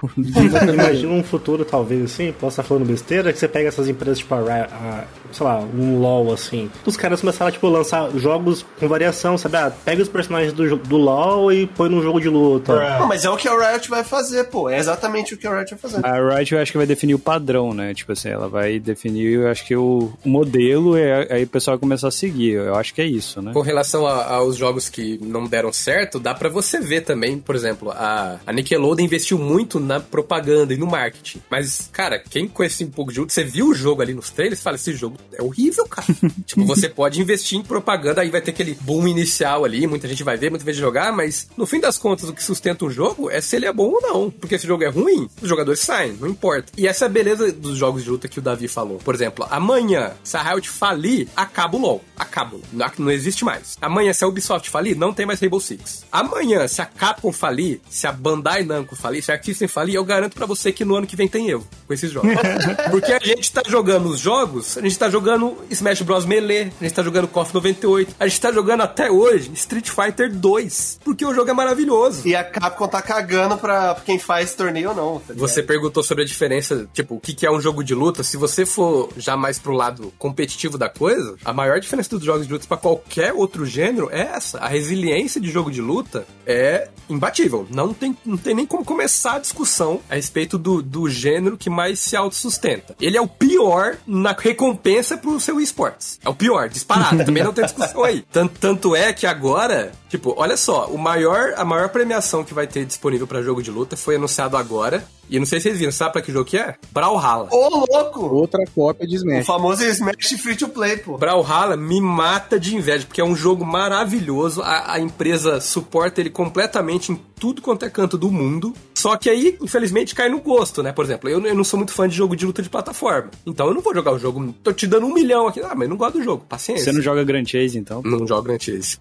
Imagina 0.72 1.12
um 1.12 1.24
futuro, 1.24 1.64
talvez, 1.64 2.04
assim, 2.04 2.32
posso 2.32 2.60
estar 2.60 2.62
falando 2.62 2.86
besteira, 2.86 3.32
que 3.32 3.38
você 3.38 3.48
pega 3.48 3.68
essas 3.68 3.88
empresas, 3.88 4.18
tipo 4.18 4.34
a, 4.34 4.38
a 4.38 5.04
sei 5.32 5.46
lá, 5.46 5.58
um 5.58 5.98
LoL, 5.98 6.32
assim. 6.32 6.70
Os 6.84 6.96
caras 6.96 7.20
começaram, 7.20 7.50
tipo, 7.50 7.66
a 7.66 7.70
lançar 7.70 8.10
jogos 8.12 8.64
com 8.78 8.88
variação, 8.88 9.36
sabe? 9.36 9.56
Ah, 9.56 9.72
pega 9.84 10.02
os 10.02 10.08
personagens 10.08 10.52
do, 10.52 10.76
do 10.76 10.96
LoL 10.96 11.52
e 11.52 11.66
põe 11.66 11.88
num 11.88 12.02
jogo 12.02 12.20
de 12.20 12.28
luta. 12.28 12.98
Não, 12.98 13.06
mas 13.06 13.24
é 13.24 13.30
o 13.30 13.36
que 13.36 13.48
a 13.48 13.72
Riot 13.72 13.88
vai 13.88 14.04
fazer, 14.04 14.44
pô. 14.44 14.68
É 14.68 14.78
exatamente 14.78 15.34
o 15.34 15.36
que 15.36 15.46
a 15.46 15.58
Riot 15.58 15.70
vai 15.70 15.78
fazer. 15.78 16.06
A 16.06 16.36
Riot 16.36 16.54
eu 16.54 16.60
acho 16.60 16.72
que 16.72 16.78
vai 16.78 16.86
definir 16.86 17.14
o 17.14 17.18
padrão, 17.26 17.74
né? 17.74 17.92
Tipo 17.92 18.12
assim, 18.12 18.28
ela 18.28 18.48
vai 18.48 18.78
definir, 18.78 19.32
eu 19.32 19.48
acho 19.48 19.66
que 19.66 19.74
o, 19.74 20.12
o 20.24 20.28
modelo, 20.28 20.96
é, 20.96 21.26
aí 21.28 21.42
o 21.42 21.48
pessoal 21.48 21.76
vai 21.76 21.80
começar 21.80 22.06
a 22.06 22.12
seguir. 22.12 22.52
Eu 22.52 22.76
acho 22.76 22.94
que 22.94 23.02
é 23.02 23.04
isso, 23.04 23.42
né? 23.42 23.52
Com 23.52 23.62
relação 23.62 24.06
a, 24.06 24.36
aos 24.36 24.56
jogos 24.56 24.88
que 24.88 25.18
não 25.20 25.44
deram 25.44 25.72
certo, 25.72 26.20
dá 26.20 26.32
para 26.32 26.48
você 26.48 26.78
ver 26.78 27.00
também, 27.00 27.36
por 27.36 27.56
exemplo, 27.56 27.90
a, 27.90 28.38
a 28.46 28.52
Nickelodeon 28.52 29.04
investiu 29.04 29.38
muito 29.38 29.80
na 29.80 29.98
propaganda 29.98 30.72
e 30.72 30.76
no 30.76 30.86
marketing. 30.86 31.42
Mas, 31.50 31.90
cara, 31.92 32.20
quem 32.20 32.46
conhece 32.46 32.84
um 32.84 32.90
pouco 32.90 33.12
de 33.12 33.18
você 33.18 33.42
viu 33.42 33.70
o 33.70 33.74
jogo 33.74 34.02
ali 34.02 34.14
nos 34.14 34.30
trailers, 34.30 34.62
fala, 34.62 34.76
esse 34.76 34.94
jogo 34.94 35.16
é 35.32 35.42
horrível, 35.42 35.84
cara. 35.88 36.06
tipo, 36.46 36.64
você 36.64 36.88
pode 36.88 37.20
investir 37.20 37.58
em 37.58 37.62
propaganda, 37.62 38.20
aí 38.20 38.30
vai 38.30 38.40
ter 38.40 38.52
aquele 38.52 38.78
boom 38.82 39.08
inicial 39.08 39.64
ali, 39.64 39.84
muita 39.88 40.06
gente 40.06 40.22
vai 40.22 40.36
ver, 40.36 40.50
muita 40.50 40.64
gente 40.64 40.78
jogar, 40.78 41.12
mas 41.12 41.48
no 41.56 41.66
fim 41.66 41.80
das 41.80 41.98
contas, 41.98 42.28
o 42.28 42.32
que 42.32 42.42
sustenta 42.42 42.84
um 42.84 42.90
jogo 42.90 43.28
é 43.28 43.40
se 43.40 43.56
ele 43.56 43.66
é 43.66 43.72
bom 43.72 43.90
ou 43.90 44.00
não. 44.00 44.30
Porque 44.30 44.56
se 44.56 44.64
o 44.64 44.68
jogo 44.68 44.84
é 44.84 44.88
ruim, 44.88 45.28
os 45.42 45.48
jogadores 45.48 45.80
saem, 45.80 46.12
não 46.20 46.28
importa. 46.28 46.72
E 46.76 46.86
essa 46.86 47.06
é 47.06 47.08
a 47.08 47.15
beleza 47.16 47.50
dos 47.50 47.78
jogos 47.78 48.04
de 48.04 48.10
luta 48.10 48.28
que 48.28 48.38
o 48.38 48.42
Davi 48.42 48.68
falou. 48.68 48.98
Por 48.98 49.14
exemplo, 49.14 49.46
amanhã, 49.50 50.12
se 50.22 50.36
a 50.36 50.42
Riot 50.42 50.68
falir, 50.68 51.26
acaba 51.34 51.74
o 51.78 51.80
LoL. 51.80 52.04
Acaba. 52.14 52.58
Não, 52.70 52.86
não 52.98 53.10
existe 53.10 53.42
mais. 53.42 53.78
Amanhã, 53.80 54.12
se 54.12 54.22
a 54.22 54.28
Ubisoft 54.28 54.68
falir, 54.68 54.94
não 54.94 55.14
tem 55.14 55.24
mais 55.24 55.40
Rainbow 55.40 55.58
Six. 55.58 56.04
Amanhã, 56.12 56.68
se 56.68 56.82
a 56.82 56.86
Capcom 56.86 57.32
falir, 57.32 57.80
se 57.88 58.06
a 58.06 58.12
Bandai 58.12 58.64
Namco 58.64 58.94
falir, 58.94 59.22
se 59.22 59.32
a 59.32 59.34
Artisan 59.34 59.66
falir, 59.66 59.94
eu 59.94 60.04
garanto 60.04 60.34
para 60.34 60.44
você 60.44 60.70
que 60.72 60.84
no 60.84 60.94
ano 60.94 61.06
que 61.06 61.16
vem 61.16 61.26
tem 61.26 61.48
eu 61.48 61.66
com 61.86 61.94
esses 61.94 62.10
jogos. 62.10 62.32
Porque 62.90 63.12
a 63.12 63.18
gente 63.18 63.50
tá 63.50 63.62
jogando 63.66 64.10
os 64.10 64.20
jogos, 64.20 64.76
a 64.76 64.82
gente 64.82 64.98
tá 64.98 65.08
jogando 65.08 65.56
Smash 65.70 66.02
Bros. 66.02 66.26
Melee, 66.26 66.72
a 66.80 66.84
gente 66.84 66.94
tá 66.94 67.02
jogando 67.02 67.28
KOF 67.28 67.54
98, 67.54 68.16
a 68.18 68.26
gente 68.26 68.40
tá 68.40 68.52
jogando 68.52 68.82
até 68.82 69.10
hoje 69.10 69.50
Street 69.54 69.88
Fighter 69.88 70.34
2, 70.34 71.00
porque 71.04 71.24
o 71.24 71.32
jogo 71.32 71.50
é 71.50 71.54
maravilhoso. 71.54 72.26
E 72.28 72.34
a 72.34 72.44
Capcom 72.44 72.88
tá 72.88 73.00
cagando 73.00 73.56
pra 73.56 73.96
quem 74.04 74.18
faz 74.18 74.54
torneio 74.54 74.90
ou 74.90 74.94
não. 74.94 75.20
Tá 75.20 75.34
você 75.34 75.62
perguntou 75.62 76.02
sobre 76.02 76.24
a 76.24 76.26
diferença, 76.26 76.88
tipo, 76.92 77.05
o 77.08 77.20
que, 77.20 77.34
que 77.34 77.46
é 77.46 77.50
um 77.50 77.60
jogo 77.60 77.82
de 77.82 77.94
luta. 77.94 78.22
Se 78.22 78.36
você 78.36 78.64
for 78.66 79.10
já 79.16 79.36
mais 79.36 79.58
pro 79.58 79.72
lado 79.72 80.12
competitivo 80.18 80.78
da 80.78 80.88
coisa, 80.88 81.36
a 81.44 81.52
maior 81.52 81.80
diferença 81.80 82.10
dos 82.10 82.24
jogos 82.24 82.46
de 82.46 82.52
luta 82.52 82.66
para 82.66 82.76
qualquer 82.76 83.32
outro 83.32 83.64
gênero 83.64 84.08
é 84.10 84.20
essa. 84.20 84.58
A 84.58 84.68
resiliência 84.68 85.40
de 85.40 85.50
jogo 85.50 85.70
de 85.70 85.80
luta 85.80 86.26
é 86.46 86.88
imbatível. 87.08 87.66
Não 87.70 87.92
tem, 87.92 88.16
não 88.24 88.36
tem 88.36 88.54
nem 88.54 88.66
como 88.66 88.84
começar 88.84 89.34
a 89.34 89.38
discussão 89.38 90.00
a 90.08 90.14
respeito 90.14 90.58
do, 90.58 90.82
do 90.82 91.08
gênero 91.08 91.56
que 91.56 91.70
mais 91.70 91.98
se 91.98 92.16
autossustenta. 92.16 92.96
Ele 93.00 93.16
é 93.16 93.20
o 93.20 93.28
pior 93.28 93.96
na 94.06 94.34
recompensa 94.36 95.16
pro 95.16 95.38
seu 95.40 95.60
esportes. 95.60 96.18
É 96.24 96.28
o 96.28 96.34
pior, 96.34 96.68
disparado. 96.68 97.24
Também 97.24 97.42
não 97.42 97.52
tem 97.52 97.64
discussão 97.64 98.04
aí. 98.04 98.24
Tanto, 98.32 98.58
tanto 98.58 98.96
é 98.96 99.12
que 99.12 99.26
agora, 99.26 99.92
tipo, 100.08 100.34
olha 100.36 100.56
só, 100.56 100.86
o 100.88 100.98
maior, 100.98 101.54
a 101.56 101.64
maior 101.64 101.88
premiação 101.88 102.44
que 102.44 102.52
vai 102.52 102.66
ter 102.66 102.84
disponível 102.84 103.26
para 103.26 103.42
jogo 103.42 103.62
de 103.62 103.70
luta 103.70 103.96
foi 103.96 104.16
anunciado 104.16 104.56
agora 104.56 105.06
E 105.28 105.38
não 105.38 105.46
sei 105.46 105.58
se 105.60 105.64
vocês 105.64 105.78
viram, 105.78 105.92
sabe 105.92 106.12
pra 106.12 106.22
que 106.22 106.32
jogo 106.32 106.44
que 106.44 106.56
é? 106.56 106.76
Brawlhalla. 106.92 107.48
Ô, 107.50 107.86
louco! 107.90 108.26
Outra 108.26 108.64
cópia 108.74 109.06
de 109.06 109.16
O 109.16 109.18
Smash. 109.18 109.46
famoso 109.46 109.82
Smash 109.84 110.34
Free 110.40 110.56
to 110.56 110.68
Play, 110.68 110.98
pô. 110.98 111.18
Brawlhalla 111.18 111.76
me 111.76 112.00
mata 112.00 112.58
de 112.60 112.76
inveja, 112.76 113.06
porque 113.06 113.20
é 113.20 113.24
um 113.24 113.34
jogo 113.34 113.64
maravilhoso. 113.64 114.62
A, 114.62 114.92
a 114.94 115.00
empresa 115.00 115.60
suporta 115.60 116.20
ele 116.20 116.30
completamente 116.30 117.10
em 117.12 117.20
tudo 117.38 117.60
quanto 117.60 117.84
é 117.84 117.90
canto 117.90 118.16
do 118.16 118.30
mundo. 118.30 118.72
Só 118.94 119.16
que 119.16 119.28
aí, 119.28 119.58
infelizmente, 119.60 120.14
cai 120.14 120.28
no 120.28 120.40
gosto, 120.40 120.82
né? 120.82 120.90
Por 120.92 121.04
exemplo, 121.04 121.28
eu, 121.28 121.44
eu 121.44 121.54
não 121.54 121.64
sou 121.64 121.76
muito 121.76 121.92
fã 121.92 122.08
de 122.08 122.16
jogo 122.16 122.34
de 122.34 122.46
luta 122.46 122.62
de 122.62 122.70
plataforma. 122.70 123.30
Então 123.44 123.66
eu 123.66 123.74
não 123.74 123.82
vou 123.82 123.94
jogar 123.94 124.12
o 124.12 124.18
jogo. 124.18 124.54
Tô 124.62 124.72
te 124.72 124.86
dando 124.86 125.06
um 125.06 125.12
milhão 125.12 125.46
aqui. 125.48 125.60
Ah, 125.60 125.72
mas 125.74 125.82
eu 125.82 125.88
não 125.90 125.96
gosto 125.96 126.18
do 126.18 126.24
jogo. 126.24 126.44
Paciência. 126.48 126.84
Você 126.84 126.92
não 126.92 127.02
joga 127.02 127.22
Grand 127.24 127.44
Chase, 127.44 127.76
então? 127.78 128.00
Não 128.02 128.26
jogo 128.26 128.42
Grand 128.42 128.58
Chase. 128.58 128.98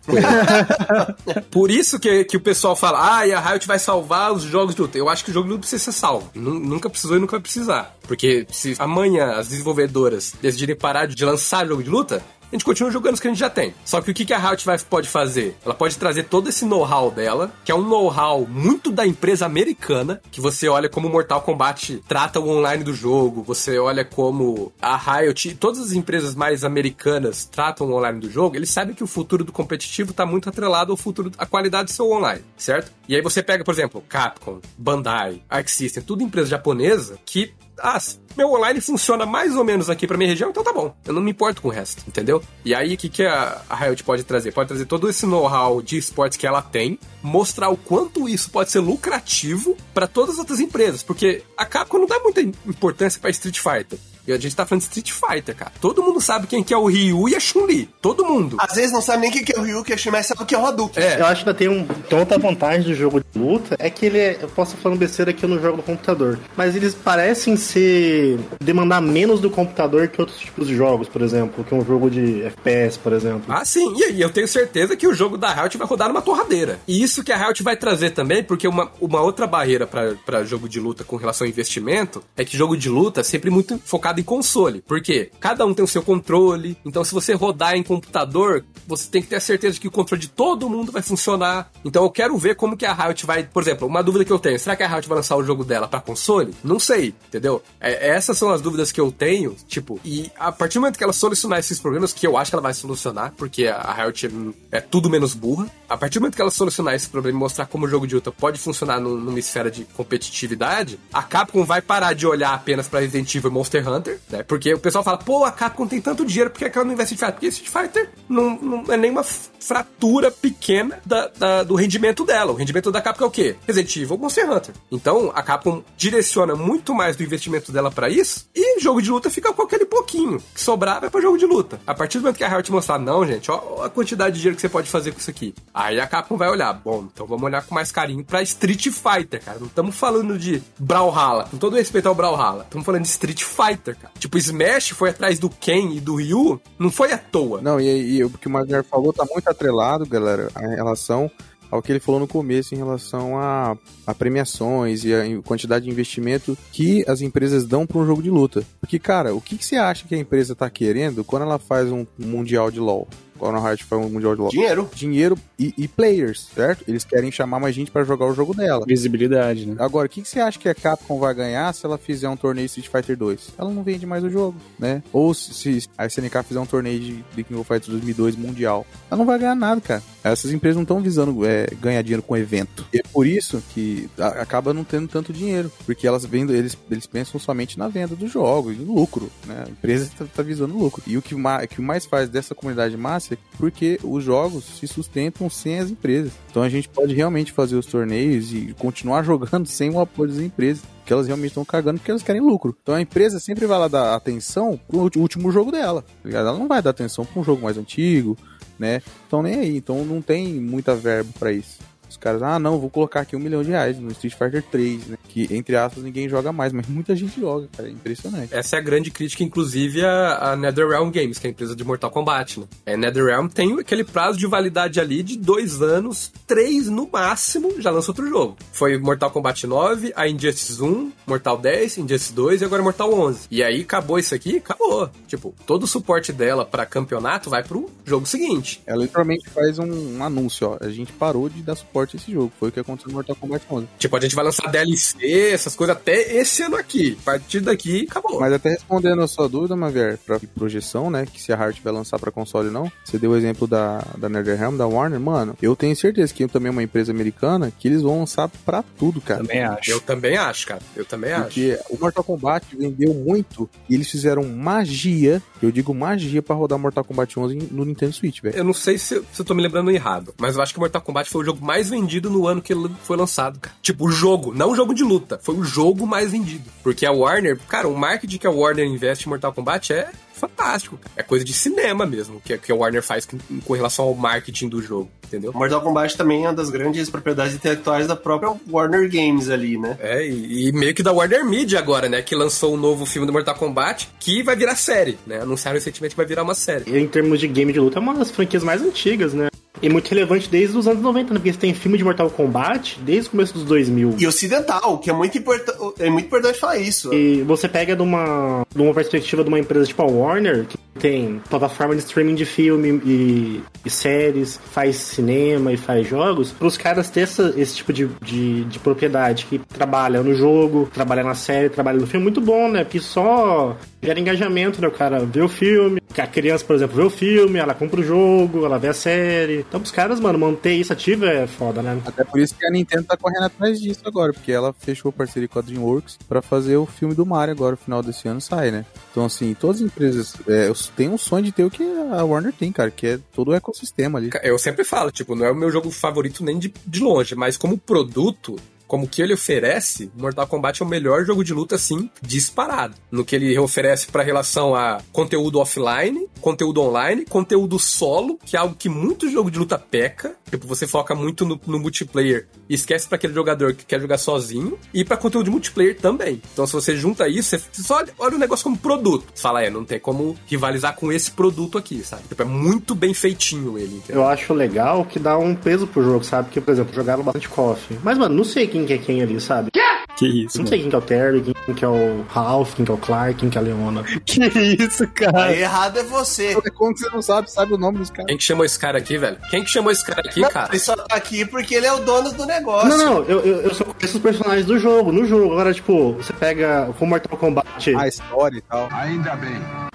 Por 1.50 1.72
isso 1.72 1.98
que, 2.00 2.26
que 2.26 2.38
o 2.38 2.42
pessoal 2.42 2.76
fala, 2.76 3.18
ah, 3.20 3.28
e 3.28 3.34
a 3.34 3.40
Riot 3.40 3.66
vai 3.68 3.80
salvar 3.80 4.34
os 4.34 4.44
jogos 4.44 4.76
de 4.76 4.82
luta. 4.82 4.98
Eu 4.98 5.08
acho 5.10 5.24
que 5.24 5.32
o 5.32 5.34
jogo 5.34 5.48
não 5.50 5.58
precisa 5.58 5.84
ser 5.84 5.92
salvo. 5.94 6.15
Nu- 6.34 6.60
Nunca 6.60 6.90
precisou 6.90 7.18
e 7.18 7.20
nunca 7.20 7.34
vai 7.34 7.42
precisar. 7.42 7.96
Porque 8.08 8.46
se 8.52 8.76
amanhã 8.80 9.34
as 9.34 9.48
desenvolvedoras 9.50 10.34
decidirem 10.42 10.76
parar 10.76 11.08
de 11.08 11.24
lançar 11.26 11.68
jogo 11.68 11.84
de 11.84 11.90
luta, 11.90 12.24
a 12.52 12.56
gente 12.56 12.66
continua 12.66 12.92
jogando 12.92 13.16
os 13.16 13.20
que 13.20 13.28
a 13.28 13.32
gente 13.32 13.40
já 13.40 13.50
tem. 13.50 13.74
Só 13.84 14.02
que 14.02 14.12
o 14.12 14.14
que 14.14 14.34
a 14.34 14.38
Riot 14.38 14.66
vai, 14.66 14.78
pode 14.80 15.10
fazer? 15.10 15.58
Ela 15.66 15.74
pode 15.74 15.98
trazer 15.98 16.24
todo 16.24 16.50
esse 16.50 16.66
know-how 16.66 17.12
dela, 17.12 17.54
que 17.64 17.72
é 17.72 17.76
um 17.76 17.84
know-how 17.84 18.46
muito 18.46 18.92
da 18.92 19.06
empresa 19.06 19.46
americana, 19.46 20.22
que 20.32 20.42
você 20.42 20.68
olha 20.68 20.90
como 20.90 21.10
Mortal 21.10 21.42
Kombat 21.42 22.04
trata 22.08 22.40
o 22.40 22.50
online 22.50 22.84
do 22.84 22.94
jogo, 22.94 23.44
você 23.44 23.78
olha 23.78 24.06
como 24.06 24.72
a 24.82 24.96
Riot 24.96 25.50
e 25.50 25.56
todas 25.56 25.80
as 25.80 25.92
empresas 25.92 26.36
mais 26.36 26.64
americanas 26.64 27.46
tratam 27.46 27.88
o 27.88 27.94
online 27.94 28.20
do 28.20 28.30
jogo, 28.30 28.56
eles 28.56 28.70
sabem 28.70 28.96
que 28.96 29.04
o 29.04 29.08
futuro 29.08 29.44
do 29.44 29.52
competitivo 29.52 30.14
tá 30.14 30.26
muito 30.26 30.50
atrelado 30.50 30.92
ao 30.92 30.98
futuro, 30.98 31.32
à 31.38 31.46
qualidade 31.46 31.86
do 31.86 31.92
seu 31.92 32.10
online, 32.12 32.42
certo? 32.58 32.92
E 33.08 33.16
aí 33.16 33.22
você 33.22 33.42
pega, 33.42 33.64
por 33.64 33.74
exemplo, 33.74 34.04
Capcom, 34.08 34.60
Bandai, 34.78 35.42
Arc 35.50 35.70
System, 35.70 36.04
tudo 36.04 36.24
empresa 36.24 36.50
japonesa 36.50 37.18
que 37.26 37.54
ah, 37.80 38.00
meu 38.38 38.52
online 38.52 38.82
funciona 38.82 39.26
mais 39.26 39.56
ou 39.56 39.64
menos 39.64 39.90
aqui 39.90 40.08
pra 40.08 40.18
minha 40.18 40.30
região, 40.30 40.50
então 40.50 40.64
tá 40.64 40.74
bom. 40.74 40.96
Eu 41.06 41.14
não 41.14 41.22
me 41.22 41.32
importo 41.32 41.62
com 41.62 41.68
o 41.68 41.72
resto, 41.72 42.04
entendeu? 42.08 42.42
E 42.64 42.74
aí, 42.74 42.94
o 42.94 42.98
que, 42.98 43.10
que 43.10 43.24
a, 43.24 43.62
a 43.70 43.76
Riot 43.76 44.04
pode 44.04 44.24
trazer? 44.24 44.52
Pode 44.52 44.68
trazer 44.68 44.86
todo 44.86 45.10
esse 45.10 45.26
know-how 45.26 45.82
de 45.82 45.98
esportes 45.98 46.38
que 46.38 46.48
ela 46.48 46.62
tem, 46.62 47.00
mostrar 47.22 47.70
o 47.70 47.78
quanto 47.78 48.28
isso 48.28 48.50
pode 48.50 48.72
ser 48.72 48.80
lucrativo 48.80 49.78
pra 49.94 50.08
todas 50.08 50.36
as 50.36 50.40
outras 50.40 50.60
empresas, 50.60 51.04
porque 51.04 51.44
a 51.58 51.66
Capcom 51.66 52.00
não 52.00 52.08
dá 52.08 52.20
muita 52.20 52.42
importância 52.42 53.20
pra 53.20 53.30
Street 53.30 53.60
Fighter. 53.60 54.00
E 54.28 54.32
a 54.34 54.38
gente 54.38 54.56
tá 54.56 54.66
falando 54.66 54.82
de 54.82 54.88
Street 54.88 55.12
Fighter, 55.12 55.56
cara. 55.56 55.72
Todo 55.80 56.02
mundo 56.04 56.20
sabe 56.22 56.48
quem 56.48 56.64
que 56.64 56.74
é 56.74 56.78
o 56.78 56.86
Ryu 56.88 57.30
e 57.30 57.36
a 57.36 57.40
Chun-Li. 57.40 57.90
Todo 58.02 58.26
mundo. 58.26 58.58
Às 58.60 58.76
vezes 58.76 58.92
não 58.92 59.02
sabe 59.02 59.22
nem 59.22 59.30
o 59.30 59.34
que 59.46 59.54
é 59.56 59.60
o 59.60 59.64
Ryu, 59.64 59.84
que 59.84 59.92
é 59.92 59.96
o 59.96 60.00
Shimai, 60.00 60.24
sabe 60.24 60.42
o 60.44 60.46
que 60.46 60.56
é 60.56 60.58
o 60.58 60.66
Hadouken. 60.66 61.04
É. 61.04 61.20
Eu 61.20 61.26
acho 61.26 61.44
que 61.44 61.50
ainda 61.50 61.58
tem 61.58 61.70
um. 61.70 61.86
Tem 61.86 62.18
outra 62.20 62.38
vantagem 62.38 62.84
do 62.84 62.94
jogo 62.96 63.20
de 63.20 63.40
luta 63.40 63.76
é 63.80 63.90
que 63.90 64.06
ele 64.06 64.18
é. 64.18 64.38
Eu 64.42 64.48
posso 64.50 64.72
estar 64.72 64.82
falando 64.84 64.98
besteira 65.00 65.32
que 65.34 65.44
eu 65.44 65.50
não 65.50 65.62
jogo 65.62 65.78
no 65.78 65.84
computador. 65.84 66.40
Mas 66.58 66.76
eles 66.76 66.94
parecem 66.96 67.56
ser. 67.56 68.40
demandar 68.60 69.02
menos 69.02 69.40
do 69.40 69.50
computador 69.50 70.08
que 70.08 70.20
outros 70.22 70.40
tipos 70.40 70.68
de 70.68 70.76
jogos, 70.76 71.08
por 71.08 71.22
exemplo. 71.22 71.64
Que 71.64 71.74
um 71.76 71.84
jogo 71.86 72.10
de 72.10 72.44
FPS, 72.44 72.98
por 72.98 73.14
exemplo. 73.14 73.44
Ah, 73.50 73.64
sim. 73.66 73.94
E 73.98 74.04
aí, 74.06 74.22
eu 74.22 74.30
tenho 74.30 74.48
certeza 74.48 74.96
que 74.96 75.08
o 75.08 75.14
jogo 75.14 75.38
da 75.38 75.54
Riot 75.54 75.78
vai 75.78 75.88
rodar 75.88 76.08
numa 76.08 76.22
torradeira. 76.22 76.80
E 76.88 77.02
isso 77.04 77.24
que 77.24 77.32
a 77.32 77.38
Riot 77.38 77.62
vai 77.64 77.76
trazer 77.78 78.12
também, 78.12 78.44
porque 78.44 78.68
uma, 78.68 78.92
uma 79.00 79.22
outra 79.22 79.46
barreira 79.48 79.86
pra- 79.86 80.14
pra 80.26 80.44
jogo 80.44 80.68
de 80.70 80.80
luta 80.80 81.04
com 81.04 81.16
relação 81.16 81.46
ao 81.46 81.50
investimento 81.50 82.24
é 82.36 82.44
que 82.46 82.58
jogo 82.58 82.76
de 82.78 82.90
luta 82.90 83.22
é 83.22 83.24
sempre 83.24 83.50
muito 83.50 83.80
focado 83.86 84.15
em 84.20 84.24
console. 84.24 84.82
Por 84.82 85.02
quê? 85.02 85.32
Cada 85.40 85.66
um 85.66 85.74
tem 85.74 85.84
o 85.84 85.88
seu 85.88 86.02
controle. 86.02 86.78
Então, 86.86 87.04
se 87.04 87.14
você 87.14 87.34
rodar 87.34 87.76
em 87.76 87.84
computador, 87.84 88.64
você 88.88 89.10
tem 89.10 89.22
que 89.22 89.28
ter 89.28 89.36
a 89.36 89.40
certeza 89.40 89.76
de 89.76 89.80
que 89.80 89.88
o 89.88 89.92
controle 89.92 90.22
de 90.22 90.30
todo 90.30 90.70
mundo 90.70 90.92
vai 90.92 91.02
funcionar. 91.02 91.72
Então, 91.84 92.04
eu 92.04 92.10
quero 92.10 92.38
ver 92.38 92.56
como 92.56 92.78
que 92.78 92.86
a 92.86 92.94
Riot 92.94 93.26
vai. 93.26 93.44
Por 93.44 93.62
exemplo, 93.64 93.88
uma 93.88 94.02
dúvida 94.04 94.26
que 94.26 94.32
eu 94.32 94.40
tenho: 94.40 94.60
será 94.60 94.76
que 94.76 94.84
a 94.84 94.88
Riot 94.88 95.08
vai 95.08 95.18
lançar 95.18 95.36
o 95.36 95.44
jogo 95.44 95.64
dela 95.64 95.88
pra 95.88 96.00
console? 96.02 96.54
Não 96.64 96.80
sei, 96.80 97.14
entendeu? 97.28 97.62
É, 97.80 98.10
essas 98.10 98.38
são 98.38 98.50
as 98.52 98.62
dúvidas 98.62 98.92
que 98.92 99.00
eu 99.02 99.12
tenho, 99.12 99.56
tipo, 99.68 100.00
e 100.04 100.30
a 100.38 100.52
partir 100.52 100.76
do 100.76 100.82
momento 100.82 100.98
que 100.98 101.04
ela 101.04 101.14
solucionar 101.14 101.60
esses 101.60 101.80
problemas, 101.80 102.14
que 102.14 102.26
eu 102.28 102.38
acho 102.38 102.52
que 102.52 102.56
ela 102.56 102.62
vai 102.62 102.74
solucionar, 102.74 103.34
porque 103.38 103.68
a 103.68 103.94
Riot 103.94 104.28
é, 104.72 104.78
é 104.78 104.82
tudo 104.82 105.10
menos 105.10 105.34
burra, 105.34 105.68
a 105.90 105.98
partir 105.98 106.20
do 106.20 106.22
momento 106.22 106.36
que 106.36 106.42
ela 106.42 106.52
solucionar 106.52 106.94
esse 106.96 107.10
problema 107.10 107.38
e 107.38 107.40
mostrar 107.40 107.66
como 107.66 107.86
o 107.86 107.90
jogo 107.90 108.06
de 108.08 108.16
luta 108.16 108.32
pode 108.32 108.60
funcionar 108.60 109.00
num- 109.00 109.18
numa 109.18 109.40
esfera 109.40 109.70
de 109.72 109.86
competitividade, 109.96 111.00
a 111.14 111.24
Capcom 111.24 111.64
vai 111.64 111.82
parar 111.82 112.14
de 112.14 112.26
olhar 112.28 112.54
apenas 112.54 112.88
pra 112.88 113.00
Resident 113.00 113.34
Evil 113.36 113.50
e 113.50 113.54
Monster 113.54 113.88
Hunter, 113.88 114.05
né? 114.30 114.44
Porque 114.44 114.74
o 114.74 114.80
pessoal 114.80 115.04
fala, 115.04 115.18
pô, 115.18 115.44
a 115.44 115.52
Capcom 115.52 115.88
tem 115.88 116.02
tanto 116.02 116.26
dinheiro, 116.26 116.50
por 116.50 116.58
que 116.60 116.66
ela 116.78 116.86
não 116.86 116.94
investe 116.94 117.14
em 117.14 117.16
Street 117.16 117.32
Fighter? 117.32 117.34
Porque 117.36 117.48
Street 117.48 117.72
Fighter 117.72 118.10
não, 118.30 118.58
não 118.60 118.94
é 118.94 118.98
nenhuma 118.98 119.24
fratura 119.24 120.30
pequena 120.32 121.00
da- 121.06 121.28
da- 121.38 121.64
do 121.64 121.76
rendimento 121.76 122.24
dela. 122.24 122.52
O 122.52 122.56
rendimento 122.56 122.92
da 122.92 123.02
Capcom 123.02 123.26
é 123.26 123.28
o 123.28 123.32
quê? 123.32 123.56
Resident 123.68 123.96
Evil, 123.98 124.18
Monster 124.18 124.50
Hunter. 124.52 124.76
Então, 124.92 125.32
a 125.34 125.42
Capcom 125.42 125.84
direciona 125.98 126.56
muito 126.56 126.94
mais 126.94 127.16
do 127.16 127.24
investimento 127.24 127.72
dela 127.72 127.90
pra 127.92 128.10
isso 128.10 128.48
e 128.56 128.80
jogo 128.80 129.02
de 129.02 129.10
luta 129.10 129.30
fica 129.30 129.52
com 129.54 129.62
aquele 129.64 129.86
pouquinho 129.86 130.40
que 130.54 130.62
sobrar 130.62 131.02
vai 131.02 131.10
pra 131.10 131.22
jogo 131.22 131.38
de 131.38 131.46
luta. 131.46 131.80
A 131.88 131.94
partir 131.94 132.18
do 132.20 132.22
momento 132.22 132.38
que 132.38 132.44
a 132.44 132.48
Riot 132.48 132.72
mostrar, 132.72 133.00
não, 133.00 133.26
gente, 133.26 133.50
ó 133.50 133.84
a 133.84 133.90
quantidade 133.90 134.36
de 134.36 134.42
dinheiro 134.42 134.56
que 134.56 134.62
você 134.62 134.70
pode 134.70 134.90
fazer 134.90 135.12
com 135.12 135.20
isso 135.20 135.30
aqui. 135.30 135.54
Aí 135.74 136.00
a 136.00 136.08
Capcom 136.08 136.38
vai 136.38 136.50
olhar, 136.50 136.74
bom, 136.74 137.08
então 137.14 137.26
vamos 137.26 137.44
olhar 137.44 137.64
com 137.66 137.74
mais 137.74 137.92
carinho 137.92 138.24
pra 138.24 138.42
Street 138.44 138.88
Fighter, 138.90 139.42
cara. 139.44 139.60
Não 139.60 139.68
estamos 139.68 139.96
falando 139.96 140.38
de 140.38 140.62
Brawlhalla, 140.80 141.46
com 141.50 141.58
todo 141.58 141.76
respeito 141.76 142.08
ao 142.08 142.16
Brawlhalla. 142.16 142.64
Estamos 142.64 142.86
falando 142.86 143.02
de 143.04 143.08
Street 143.10 143.44
Fighter, 143.44 143.95
cara. 143.96 144.14
Tipo, 144.20 144.38
Smash 144.38 144.90
foi 144.90 145.10
atrás 145.10 145.40
do 145.40 145.50
Ken 145.50 145.94
e 145.94 146.00
do 146.00 146.16
Ryu, 146.16 146.62
não 146.78 146.92
foi 146.92 147.12
à 147.12 147.18
toa. 147.18 147.62
Não, 147.62 147.80
e, 147.80 148.18
e 148.18 148.24
o 148.24 148.30
que 148.30 148.48
o 148.48 148.52
Magnar 148.52 148.84
falou 148.84 149.12
tá 149.12 149.26
muito 149.32 149.50
atrelado, 149.50 150.06
galera, 150.06 150.50
em 150.62 150.76
relação 150.76 151.30
ao 151.70 151.82
que 151.82 151.92
ele 151.92 152.00
falou 152.00 152.20
no 152.20 152.28
começo 152.28 152.74
em 152.74 152.78
relação 152.78 153.38
a, 153.38 153.78
a 154.06 154.14
premiações 154.14 155.04
e 155.04 155.14
a 155.14 155.24
quantidade 155.44 155.86
de 155.86 155.92
investimento 155.92 156.58
que 156.72 157.04
as 157.08 157.22
empresas 157.22 157.66
dão 157.66 157.86
para 157.86 157.98
um 157.98 158.06
jogo 158.06 158.22
de 158.22 158.30
luta. 158.30 158.64
Porque, 158.80 159.00
cara, 159.00 159.34
o 159.34 159.42
que, 159.42 159.58
que 159.58 159.66
você 159.66 159.76
acha 159.76 160.08
que 160.08 160.16
a 160.16 160.18
empresa 160.18 160.56
tá 160.56 160.70
querendo 160.70 161.24
quando 161.24 161.44
ela 161.44 161.60
faz 161.60 161.92
um 161.92 162.06
mundial 162.18 162.72
de 162.72 162.80
LoL? 162.80 163.08
A 163.42 163.70
Riot 163.70 163.84
faz 163.84 164.02
um 164.02 164.10
mundial 164.10 164.36
de 164.36 164.42
LoL? 164.42 164.50
Dinheiro. 164.50 164.90
Dinheiro 164.94 165.38
e, 165.60 165.74
e 165.78 165.88
players, 165.88 166.48
certo? 166.54 166.84
Eles 166.88 167.04
querem 167.04 167.32
chamar 167.32 167.60
mais 167.60 167.76
gente 167.76 167.92
para 167.92 168.04
jogar 168.04 168.26
o 168.26 168.34
jogo 168.34 168.54
dela. 168.54 168.86
Visibilidade, 168.88 169.66
né? 169.66 169.76
Agora, 169.80 170.08
o 170.08 170.10
que, 170.10 170.22
que 170.22 170.28
você 170.28 170.40
acha 170.40 170.58
que 170.60 170.70
a 170.70 170.76
Capcom 170.76 171.20
vai 171.20 171.34
ganhar 171.34 171.74
se 171.74 171.86
ela 171.86 171.98
fizer 171.98 172.28
um 172.30 172.38
torneio 172.38 172.66
Street 172.66 172.88
Fighter 172.90 173.18
2? 173.18 173.50
Ela 173.58 173.72
não 173.72 173.84
vende 173.84 174.06
mais 174.06 174.24
o 174.24 174.30
jogo, 174.30 174.56
né? 174.80 175.02
Ou 175.14 175.34
se, 175.34 175.54
se 175.54 175.90
a 175.98 176.06
SNK 176.06 176.44
fizer 176.48 176.60
um 176.60 176.66
torneio 176.66 177.00
de 177.00 177.24
The 177.36 177.44
King 177.44 177.60
of 177.60 177.68
Fighters 177.68 177.90
2002 177.90 178.36
mundial, 178.36 178.86
ela 179.10 179.18
não 179.18 179.26
vai 179.26 179.38
ganhar 179.40 179.56
nada, 179.56 179.80
cara. 179.82 180.04
Essas 180.24 180.52
empresas 180.52 180.76
não 180.76 180.84
estão 180.84 181.00
visando 181.02 181.46
é, 181.46 181.68
ganhar 181.80 182.02
dinheiro 182.02 182.24
com 182.24 182.36
evento. 182.36 182.86
E 182.94 182.98
é 182.98 183.04
por 183.14 183.28
isso 183.28 183.62
que 183.74 184.10
a- 184.18 184.42
acaba 184.42 184.74
não 184.74 184.84
tendo 184.84 185.08
tanto 185.08 185.32
dinheiro, 185.32 185.72
porque 185.86 186.08
elas 186.08 186.26
vendem, 186.26 186.56
eles, 186.56 186.76
eles 186.90 187.06
pensam 187.06 187.40
somente 187.40 187.78
na 187.78 187.88
venda 187.88 188.16
dos 188.16 188.32
jogos, 188.32 188.76
e 188.76 188.80
no 188.80 188.94
lucro, 188.96 189.30
né? 189.46 189.64
A 189.68 189.70
empresa 189.70 190.06
está 190.06 190.26
tá 190.26 190.42
visando 190.42 190.76
lucro. 190.76 191.04
E 191.06 191.18
o 191.18 191.22
que, 191.22 191.36
ma- 191.36 191.66
que 191.68 191.82
mais 191.82 192.06
faz 192.06 192.28
dessa 192.30 192.56
comunidade 192.56 192.98
massa 192.98 193.25
porque 193.58 194.00
os 194.04 194.24
jogos 194.24 194.64
se 194.64 194.88
sustentam 194.88 195.50
sem 195.50 195.80
as 195.80 195.90
empresas. 195.90 196.34
Então 196.50 196.62
a 196.62 196.70
gente 196.70 196.90
pode 196.90 197.14
realmente 197.14 197.52
fazer 197.52 197.76
os 197.76 197.86
torneios 197.86 198.52
e 198.54 198.76
continuar 198.78 199.24
jogando 199.26 199.68
sem 199.68 199.90
o 199.90 200.00
apoio 200.00 200.30
das 200.30 200.40
empresas. 200.40 200.84
Que 201.06 201.14
elas 201.14 201.28
realmente 201.28 201.50
estão 201.50 201.64
cagando 201.64 202.00
porque 202.00 202.12
elas 202.12 202.24
querem 202.24 202.42
lucro. 202.42 202.76
Então 202.82 202.96
a 202.96 203.02
empresa 203.02 203.40
sempre 203.40 203.68
vai 203.68 203.78
lá 203.78 203.88
dar 203.88 204.16
atenção 204.16 204.80
pro 204.88 205.10
último 205.18 205.52
jogo 205.52 205.72
dela. 205.72 206.02
tá 206.02 206.08
ligado? 206.24 206.48
Ela 206.48 206.58
não 206.58 206.68
vai 206.68 206.82
dar 206.82 206.90
atenção 206.90 207.24
pra 207.26 207.40
um 207.40 207.44
jogo 207.44 207.62
mais 207.62 207.78
antigo, 207.78 208.36
né? 208.80 209.02
Então 209.28 209.44
nem 209.44 209.56
aí. 209.60 209.78
Então 209.78 210.04
não 210.04 210.22
tem 210.22 210.54
muita 210.56 210.96
verba 210.96 211.30
pra 211.38 211.52
isso. 211.52 211.78
Os 212.16 212.18
caras, 212.18 212.42
ah, 212.42 212.58
não, 212.58 212.80
vou 212.80 212.90
colocar 212.90 213.22
aqui 213.22 213.36
um 213.36 213.40
milhão 213.40 213.62
de 213.62 213.72
reais 213.72 214.00
no 214.00 214.10
Street 214.12 214.34
Fighter 214.34 214.64
3, 214.64 215.08
né? 215.08 215.18
Que, 215.28 215.54
entre 215.54 215.76
aspas, 215.76 216.02
ninguém 216.02 216.30
joga 216.30 216.54
mais, 216.54 216.72
mas 216.72 216.88
muita 216.88 217.14
gente 217.14 217.40
joga, 217.40 217.68
cara. 217.76 217.90
É 217.90 217.92
impressionante. 217.92 218.56
Essa 218.56 218.78
é 218.78 218.80
a 218.80 218.82
grande 218.82 219.12
crítica, 219.12 219.44
inclusive, 219.44 220.04
a, 220.04 220.52
a 220.52 220.56
NetherRealm 220.56 221.12
Games, 221.12 221.38
que 221.38 221.46
é 221.46 221.50
a 221.50 221.52
empresa 221.52 221.76
de 221.76 221.84
Mortal 221.84 222.10
Kombat, 222.10 222.62
né? 222.62 222.68
É, 222.86 222.96
NetherRealm 222.96 223.50
tem 223.50 223.78
aquele 223.78 224.06
prazo 224.06 224.40
de 224.40 224.48
validade 224.48 224.98
ali 224.98 225.22
de 225.22 225.38
dois 225.38 225.82
anos, 225.82 226.32
três 226.48 226.88
no 226.88 227.10
máximo, 227.12 227.82
já 227.82 227.92
lança 227.92 228.12
outro 228.12 228.28
jogo. 228.30 228.56
Foi 228.72 228.98
Mortal 228.98 229.30
Kombat 229.30 229.68
9, 229.68 230.14
a 230.16 230.26
Injustice 230.26 230.82
1, 230.82 231.12
Mortal 231.28 231.58
10, 231.58 231.98
Injustice 231.98 232.34
2 232.34 232.62
e 232.62 232.66
agora 232.66 232.82
Mortal 232.82 233.14
11. 233.14 233.48
E 233.52 233.62
aí 233.62 233.82
acabou 233.82 234.18
isso 234.18 234.34
aqui, 234.34 234.58
acabou. 234.58 235.10
Tipo, 235.28 235.54
todo 235.66 235.84
o 235.84 235.88
suporte 235.88 236.32
dela 236.32 236.66
pra 236.66 236.86
campeonato 236.86 237.50
vai 237.50 237.62
pro 237.62 237.90
jogo 238.06 238.26
seguinte. 238.26 238.82
Ela 238.86 239.02
literalmente 239.04 239.50
faz 239.50 239.80
um, 239.80 240.18
um 240.18 240.24
anúncio, 240.24 240.70
ó. 240.70 240.78
A 240.80 240.90
gente 240.90 241.12
parou 241.12 241.50
de 241.50 241.62
dar 241.62 241.76
suporte 241.76 242.05
a 242.14 242.18
esse 242.18 242.32
jogo. 242.32 242.52
Foi 242.60 242.70
o 242.70 242.72
que 242.72 242.80
aconteceu 242.80 243.10
no 243.10 243.16
Mortal 243.16 243.36
Kombat 243.36 243.66
11. 243.70 243.88
Tipo, 243.98 244.18
a 244.18 244.20
gente 244.20 244.36
vai 244.36 244.46
lançar 244.46 244.70
DLC, 244.70 245.52
essas 245.52 245.76
coisas 245.76 245.96
até 245.96 246.38
esse 246.38 246.64
ano 246.64 246.76
aqui. 246.76 247.18
A 247.22 247.26
partir 247.26 247.62
daqui, 247.62 248.08
acabou. 248.10 248.40
Mas 248.40 248.54
até 248.54 248.70
respondendo 248.70 249.22
a 249.22 249.28
sua 249.28 249.48
dúvida, 249.48 249.76
Mavier, 249.76 250.18
pra 250.26 250.40
projeção, 250.40 251.10
né? 251.10 251.26
Que 251.26 251.42
se 251.42 251.52
a 251.52 251.58
Heart 251.58 251.82
vai 251.84 251.94
lançar 251.94 252.20
pra 252.20 252.32
console 252.32 252.68
ou 252.68 252.74
não. 252.74 252.92
Você 253.04 253.18
deu 253.18 253.32
o 253.32 253.38
exemplo 253.38 253.68
da, 253.68 254.04
da 254.18 254.30
NetherRealm, 254.30 254.78
da 254.78 254.88
Warner. 254.88 255.20
Mano, 255.20 255.58
eu 255.62 255.76
tenho 255.76 255.96
certeza 255.96 256.34
que 256.34 256.48
também 256.48 256.70
é 256.70 256.72
uma 256.72 256.84
empresa 256.84 257.12
americana 257.12 257.72
que 257.78 257.88
eles 257.88 258.02
vão 258.02 258.20
lançar 258.20 258.50
pra 258.66 258.84
tudo, 258.98 259.22
cara. 259.22 259.42
Também 259.42 259.64
acho. 259.64 259.92
Eu 259.92 260.00
também 260.02 260.38
acho, 260.38 260.68
cara. 260.68 260.82
Eu 260.96 261.06
também 261.06 261.32
acho. 261.32 261.44
Porque 261.46 261.80
o 261.90 261.98
Mortal 261.98 262.24
Kombat 262.24 262.76
vendeu 262.76 263.14
muito 263.14 263.70
e 263.90 263.96
eles 263.96 264.10
fizeram 264.10 264.44
magia, 264.44 265.42
eu 265.62 265.72
digo 265.72 265.94
magia, 265.94 266.42
pra 266.42 266.56
rodar 266.56 266.78
Mortal 266.78 267.04
Kombat 267.04 267.40
11 267.40 267.70
no 267.72 267.86
Nintendo 267.86 268.14
Switch, 268.14 268.42
velho. 268.42 268.56
Eu 268.56 268.64
não 268.64 268.74
sei 268.74 268.98
se, 268.98 269.22
se 269.32 269.42
eu 269.42 269.46
tô 269.46 269.54
me 269.54 269.62
lembrando 269.62 269.92
errado, 269.92 270.34
mas 270.40 270.56
eu 270.56 270.62
acho 270.62 270.74
que 270.74 270.80
Mortal 270.80 271.02
Kombat 271.02 271.30
foi 271.30 271.42
o 271.42 271.46
jogo 271.46 271.66
mais 271.66 271.85
mais 271.86 271.90
vendido 271.90 272.30
no 272.30 272.48
ano 272.48 272.62
que 272.62 272.74
ele 272.74 272.90
foi 273.04 273.18
lançado, 273.18 273.60
cara. 273.60 273.76
Tipo, 273.82 274.08
o 274.08 274.12
jogo, 274.12 274.54
não 274.54 274.72
o 274.72 274.76
jogo 274.76 274.94
de 274.94 275.04
luta, 275.04 275.40
foi 275.42 275.56
o 275.56 275.64
jogo 275.64 276.08
mais 276.08 276.32
vendido. 276.32 276.64
Porque 276.84 277.06
a 277.06 277.12
Warner, 277.12 277.60
cara, 277.68 277.88
o 277.88 277.96
marketing 277.96 278.38
que 278.38 278.48
a 278.48 278.52
Warner 278.52 278.86
investe 278.86 279.26
em 279.26 279.30
Mortal 279.30 279.54
Kombat 279.54 279.94
é 279.94 280.10
fantástico. 280.34 281.00
É 281.16 281.24
coisa 281.24 281.46
de 281.46 281.54
cinema 281.54 282.06
mesmo, 282.06 282.42
que, 282.44 282.58
que 282.58 282.72
a 282.72 282.76
Warner 282.76 283.02
faz 283.02 283.26
com, 283.26 283.38
com 283.64 283.74
relação 283.74 284.06
ao 284.06 284.16
marketing 284.16 284.68
do 284.68 284.82
jogo, 284.82 285.10
entendeu? 285.26 285.54
Mortal 285.54 285.82
Kombat 285.82 286.18
também 286.18 286.44
é 286.44 286.48
uma 286.48 286.54
das 286.54 286.70
grandes 286.70 287.10
propriedades 287.10 287.56
intelectuais 287.56 288.08
da 288.08 288.16
própria 288.16 288.54
Warner 288.70 289.10
Games 289.10 289.50
ali, 289.50 289.78
né? 289.78 289.98
É, 290.02 290.28
e, 290.28 290.68
e 290.68 290.72
meio 290.72 290.94
que 290.94 291.04
da 291.04 291.14
Warner 291.14 291.46
Media 291.46 291.80
agora, 291.80 292.10
né? 292.10 292.22
Que 292.22 292.36
lançou 292.36 292.74
o 292.74 292.78
novo 292.78 293.06
filme 293.06 293.26
do 293.26 293.34
Mortal 293.34 293.56
Kombat, 293.56 294.10
que 294.20 294.44
vai 294.44 294.56
virar 294.56 294.76
série, 294.76 295.18
né? 295.26 295.42
Anunciaram 295.42 295.78
recentemente 295.78 296.16
que 296.16 296.18
vai 296.18 296.26
virar 296.26 296.44
uma 296.44 296.56
série. 296.56 296.84
E 296.88 296.98
em 296.98 297.08
termos 297.08 297.40
de 297.40 297.48
game 297.48 297.72
de 297.72 297.80
luta, 297.80 298.00
é 298.00 298.02
uma 298.02 298.14
das 298.14 298.32
franquias 298.32 298.64
mais 298.64 298.82
antigas, 298.82 299.34
né? 299.34 299.48
E 299.82 299.90
muito 299.90 300.08
relevante 300.10 300.50
desde 300.50 300.78
os 300.78 300.88
anos 300.88 301.02
90, 301.02 301.34
né? 301.34 301.40
Porque 301.40 301.54
você 301.54 301.60
tem 301.60 301.74
filme 301.74 301.98
de 301.98 302.04
Mortal 302.04 302.30
Kombat 302.30 303.00
desde 303.02 303.28
o 303.28 303.32
começo 303.32 303.54
dos 303.54 303.64
2000. 303.64 304.16
E 304.18 304.28
ocidental, 304.28 304.98
que 305.00 305.10
é 305.10 305.14
muito, 305.14 305.38
importa 305.38 305.76
é 306.00 306.10
muito 306.10 306.26
importante 306.26 306.60
falar 306.60 306.78
isso. 306.78 307.14
E 307.14 307.42
você 307.44 307.68
pega 307.68 307.96
de 307.96 308.02
uma, 308.02 308.66
de 308.74 308.82
uma 308.82 308.94
perspectiva 308.94 309.44
de 309.44 309.50
uma 309.50 309.60
empresa 309.60 309.86
tipo 309.86 310.02
a 310.02 310.06
Warner, 310.06 310.66
que 310.66 310.78
tem 311.00 311.42
plataforma 311.50 311.94
de 311.96 312.02
streaming 312.02 312.36
de 312.36 312.46
filme 312.46 313.02
e, 313.06 313.62
e 313.86 313.90
séries, 313.90 314.60
faz 314.72 314.96
cinema 314.96 315.72
e 315.74 315.78
faz 315.78 316.08
jogos, 316.08 316.52
para 316.52 316.68
os 316.68 316.78
caras 316.78 317.10
ter 317.10 317.22
essa, 317.22 317.54
esse 317.58 317.76
tipo 317.76 317.92
de, 317.92 318.08
de, 318.22 318.64
de 318.66 318.80
propriedade 318.80 319.46
que 319.46 319.60
trabalha 319.60 320.24
no 320.24 320.34
jogo, 320.34 320.90
trabalha 320.94 321.24
na 321.24 321.36
série, 321.36 321.70
trabalha 321.70 322.00
no 322.00 322.08
filme, 322.08 322.24
muito 322.24 322.42
bom, 322.42 322.70
né? 322.70 322.84
Porque 322.84 323.00
só 323.00 323.76
gera 324.06 324.20
engajamento, 324.20 324.82
né? 324.82 324.88
O 324.88 324.92
cara 324.92 325.20
vê 325.20 325.42
o 325.42 325.50
filme, 325.50 326.02
a 326.16 326.28
criança, 326.28 326.64
por 326.64 326.76
exemplo, 326.76 326.96
vê 326.96 327.04
o 327.04 327.10
filme, 327.10 327.60
ela 327.60 327.74
compra 327.74 328.00
o 328.00 328.04
jogo, 328.04 328.66
ela 328.66 328.78
vê 328.78 328.90
a 328.90 328.94
série. 328.94 329.60
Então, 329.68 329.82
os 329.82 329.92
caras, 329.92 330.20
mano, 330.20 330.40
manter 330.40 330.74
isso 330.74 330.94
ativo 330.94 331.26
é 331.26 331.48
foda, 331.48 331.82
né? 331.82 332.00
Até 332.06 332.24
por 332.24 332.40
isso 332.40 332.56
que 332.56 332.66
a 332.66 332.70
Nintendo 332.70 333.04
tá 333.04 333.18
correndo 333.18 333.46
atrás 333.46 333.80
disso 333.80 334.02
agora, 334.06 334.32
porque 334.32 334.52
ela 334.52 334.74
fechou 334.74 335.12
parceria 335.12 335.48
com 335.48 335.60
a 335.60 335.62
DreamWorks 335.62 336.18
pra 336.28 336.42
fazer 336.42 336.78
o 336.78 336.86
filme 336.86 337.16
do 337.16 337.26
Mario 337.26 337.54
agora, 337.54 337.72
no 337.72 337.78
final 337.78 338.02
desse 338.02 338.28
ano 338.28 338.40
sai, 338.40 338.72
né? 338.72 338.86
Então, 339.12 339.26
assim, 339.26 339.54
todas 339.54 339.78
as 339.78 339.88
empresas 339.88 340.36
é, 340.48 340.72
têm 340.96 341.10
um 341.10 341.18
sonho 341.18 341.46
de 341.46 341.52
ter 341.52 341.64
o 341.64 341.72
que 341.72 341.84
a 342.12 342.24
Warner 342.24 342.54
tem, 342.54 342.72
cara, 342.72 342.92
que 342.92 343.08
é 343.08 343.20
todo 343.34 343.50
o 343.50 343.56
ecossistema 343.56 344.20
ali. 344.20 344.30
Eu 344.44 344.58
sempre 344.58 344.84
falo, 344.84 345.12
tipo, 345.12 345.36
não 345.36 345.46
é 345.46 345.52
o 345.52 345.56
meu 345.56 345.72
jogo 345.72 345.90
favorito 345.92 346.44
nem 346.44 346.60
de, 346.60 346.74
de 346.86 347.00
longe, 347.00 347.36
mas 347.36 347.58
como 347.58 347.78
produto, 347.78 348.56
como 348.88 349.08
que 349.08 349.22
ele 349.22 349.34
oferece, 349.34 350.12
Mortal 350.16 350.48
Kombat 350.48 350.82
é 350.82 350.86
o 350.86 350.88
melhor 350.88 351.26
jogo 351.26 351.44
de 351.44 351.54
luta, 351.54 351.76
assim, 351.76 352.10
disparado. 352.22 352.96
No 353.12 353.26
que 353.26 353.36
ele 353.36 353.58
oferece 353.58 354.08
para 354.08 354.24
relação 354.24 354.76
a 354.76 355.02
conteúdo 355.12 355.60
offline, 355.60 356.28
conteúdo 356.42 356.82
online, 356.82 357.26
conteúdo 357.26 357.80
solo, 357.80 358.38
que 358.46 358.56
é 358.56 358.60
algo 358.60 358.76
que 358.76 358.90
muito 358.90 359.30
jogo 359.30 359.50
de 359.50 359.60
luta 359.60 359.78
peca. 359.78 360.36
Tipo, 360.50 360.68
você 360.68 360.86
foca 360.88 361.16
muito 361.16 361.46
no, 361.46 361.60
no 361.66 361.80
multiplayer 361.80 362.48
e 362.70 362.76
esquece 362.76 363.08
para 363.08 363.16
aquele 363.16 363.34
jogador 363.34 363.74
que 363.74 363.86
quer 363.86 364.00
jogar 364.00 364.18
sozinho. 364.18 364.78
E 364.94 365.04
para 365.04 365.18
conteúdo 365.18 365.46
de 365.46 365.52
multiplayer 365.52 365.98
também. 365.98 366.42
Então, 366.54 366.68
se 366.68 366.74
você 366.74 366.96
junta 366.96 367.28
isso, 367.28 367.58
você 367.58 367.82
só 367.82 368.04
olha, 368.20 368.36
o 368.36 368.40
negócio 368.40 368.64
como 368.64 368.78
produto. 368.78 369.26
Você 369.34 369.42
fala, 369.42 369.64
é, 369.64 369.70
não 369.70 369.84
tem 369.84 370.00
como 370.00 370.38
rivalizar 370.48 370.96
com 370.96 371.12
esse 371.12 371.32
produto 371.32 371.78
aqui, 371.78 372.04
sabe? 372.04 372.24
Tipo, 372.28 372.42
é 372.42 372.46
muito 372.46 372.94
bem 372.94 373.14
feitinho 373.14 373.78
ele, 373.78 373.96
entendeu? 373.96 374.22
Eu 374.22 374.28
acho 374.28 374.54
legal 374.54 375.06
que 375.06 375.20
dá 375.20 375.38
um 375.38 375.56
peso 375.56 375.88
pro 375.88 376.04
jogo, 376.04 376.24
sabe? 376.24 376.46
Porque, 376.48 376.62
por 376.62 376.72
exemplo, 376.72 376.94
jogaram 376.94 377.24
bastante 377.24 377.50
coffee. 377.50 377.98
Mas, 378.04 378.18
mano, 378.18 378.36
não 378.36 378.44
sei 378.44 378.68
quem 378.76 378.86
que 378.86 378.94
é 378.94 378.98
quem 378.98 379.22
ali, 379.22 379.40
sabe? 379.40 379.70
Que 380.18 380.26
isso, 380.28 380.58
Não 380.58 380.64
mano. 380.64 380.70
sei 380.70 380.80
quem 380.80 380.90
que 380.90 380.96
é 380.96 380.98
o 380.98 381.02
Terry, 381.02 381.42
quem 381.66 381.76
que 381.76 381.84
é 381.84 381.88
o 381.88 382.26
Ralph, 382.30 382.74
quem 382.76 382.86
que 382.86 382.92
é 382.92 382.94
o 382.94 382.98
Clark, 382.98 383.36
quem 383.36 383.50
que 383.50 383.58
é 383.58 383.62
a 383.62 383.64
Leona. 383.64 384.04
Que 384.26 384.40
isso, 384.82 385.08
cara. 385.10 385.46
Aí 385.46 385.62
errado 385.62 386.00
é 386.00 386.04
você. 386.04 386.56
Como 386.74 386.94
que 386.94 387.02
você 387.02 387.10
não 387.10 387.22
sabe, 387.22 387.52
sabe 387.52 387.74
o 387.74 387.78
nome 387.78 387.98
dos 387.98 388.10
caras? 388.10 388.28
Quem 388.28 388.38
que 388.38 388.44
chamou 388.44 388.66
esse 388.66 388.80
cara 388.80 388.98
aqui, 388.98 389.18
velho? 389.18 389.38
Quem 389.50 389.64
que 389.64 389.70
chamou 389.70 389.92
esse 389.92 390.06
cara 390.06 390.22
aqui, 390.22 390.42
cara? 390.50 390.70
Ele 390.70 390.80
só 390.80 390.96
tá 390.96 391.16
aqui 391.16 391.46
porque 391.46 391.76
ele 391.76 391.86
é 391.86 391.94
o 391.94 392.00
dono 392.00 392.32
do 392.32 392.46
negócio. 392.46 392.90
Não, 392.90 392.98
não, 392.98 393.24
eu, 393.24 393.42
eu, 393.42 393.62
eu 393.62 393.74
só 393.74 393.84
conheço 393.84 394.18
os 394.18 394.24
personagens 394.24 394.66
do 394.66 394.80
jogo, 394.80 395.12
no 395.12 395.26
jogo. 395.26 395.54
Agora, 395.54 395.74
tipo, 395.74 396.14
você 396.14 396.32
pega 396.34 396.90
o 396.98 397.06
Mortal 397.06 397.38
Kombat. 397.38 397.96
A 397.96 398.08
história 398.08 398.58
e 398.58 398.62
tal. 398.62 398.88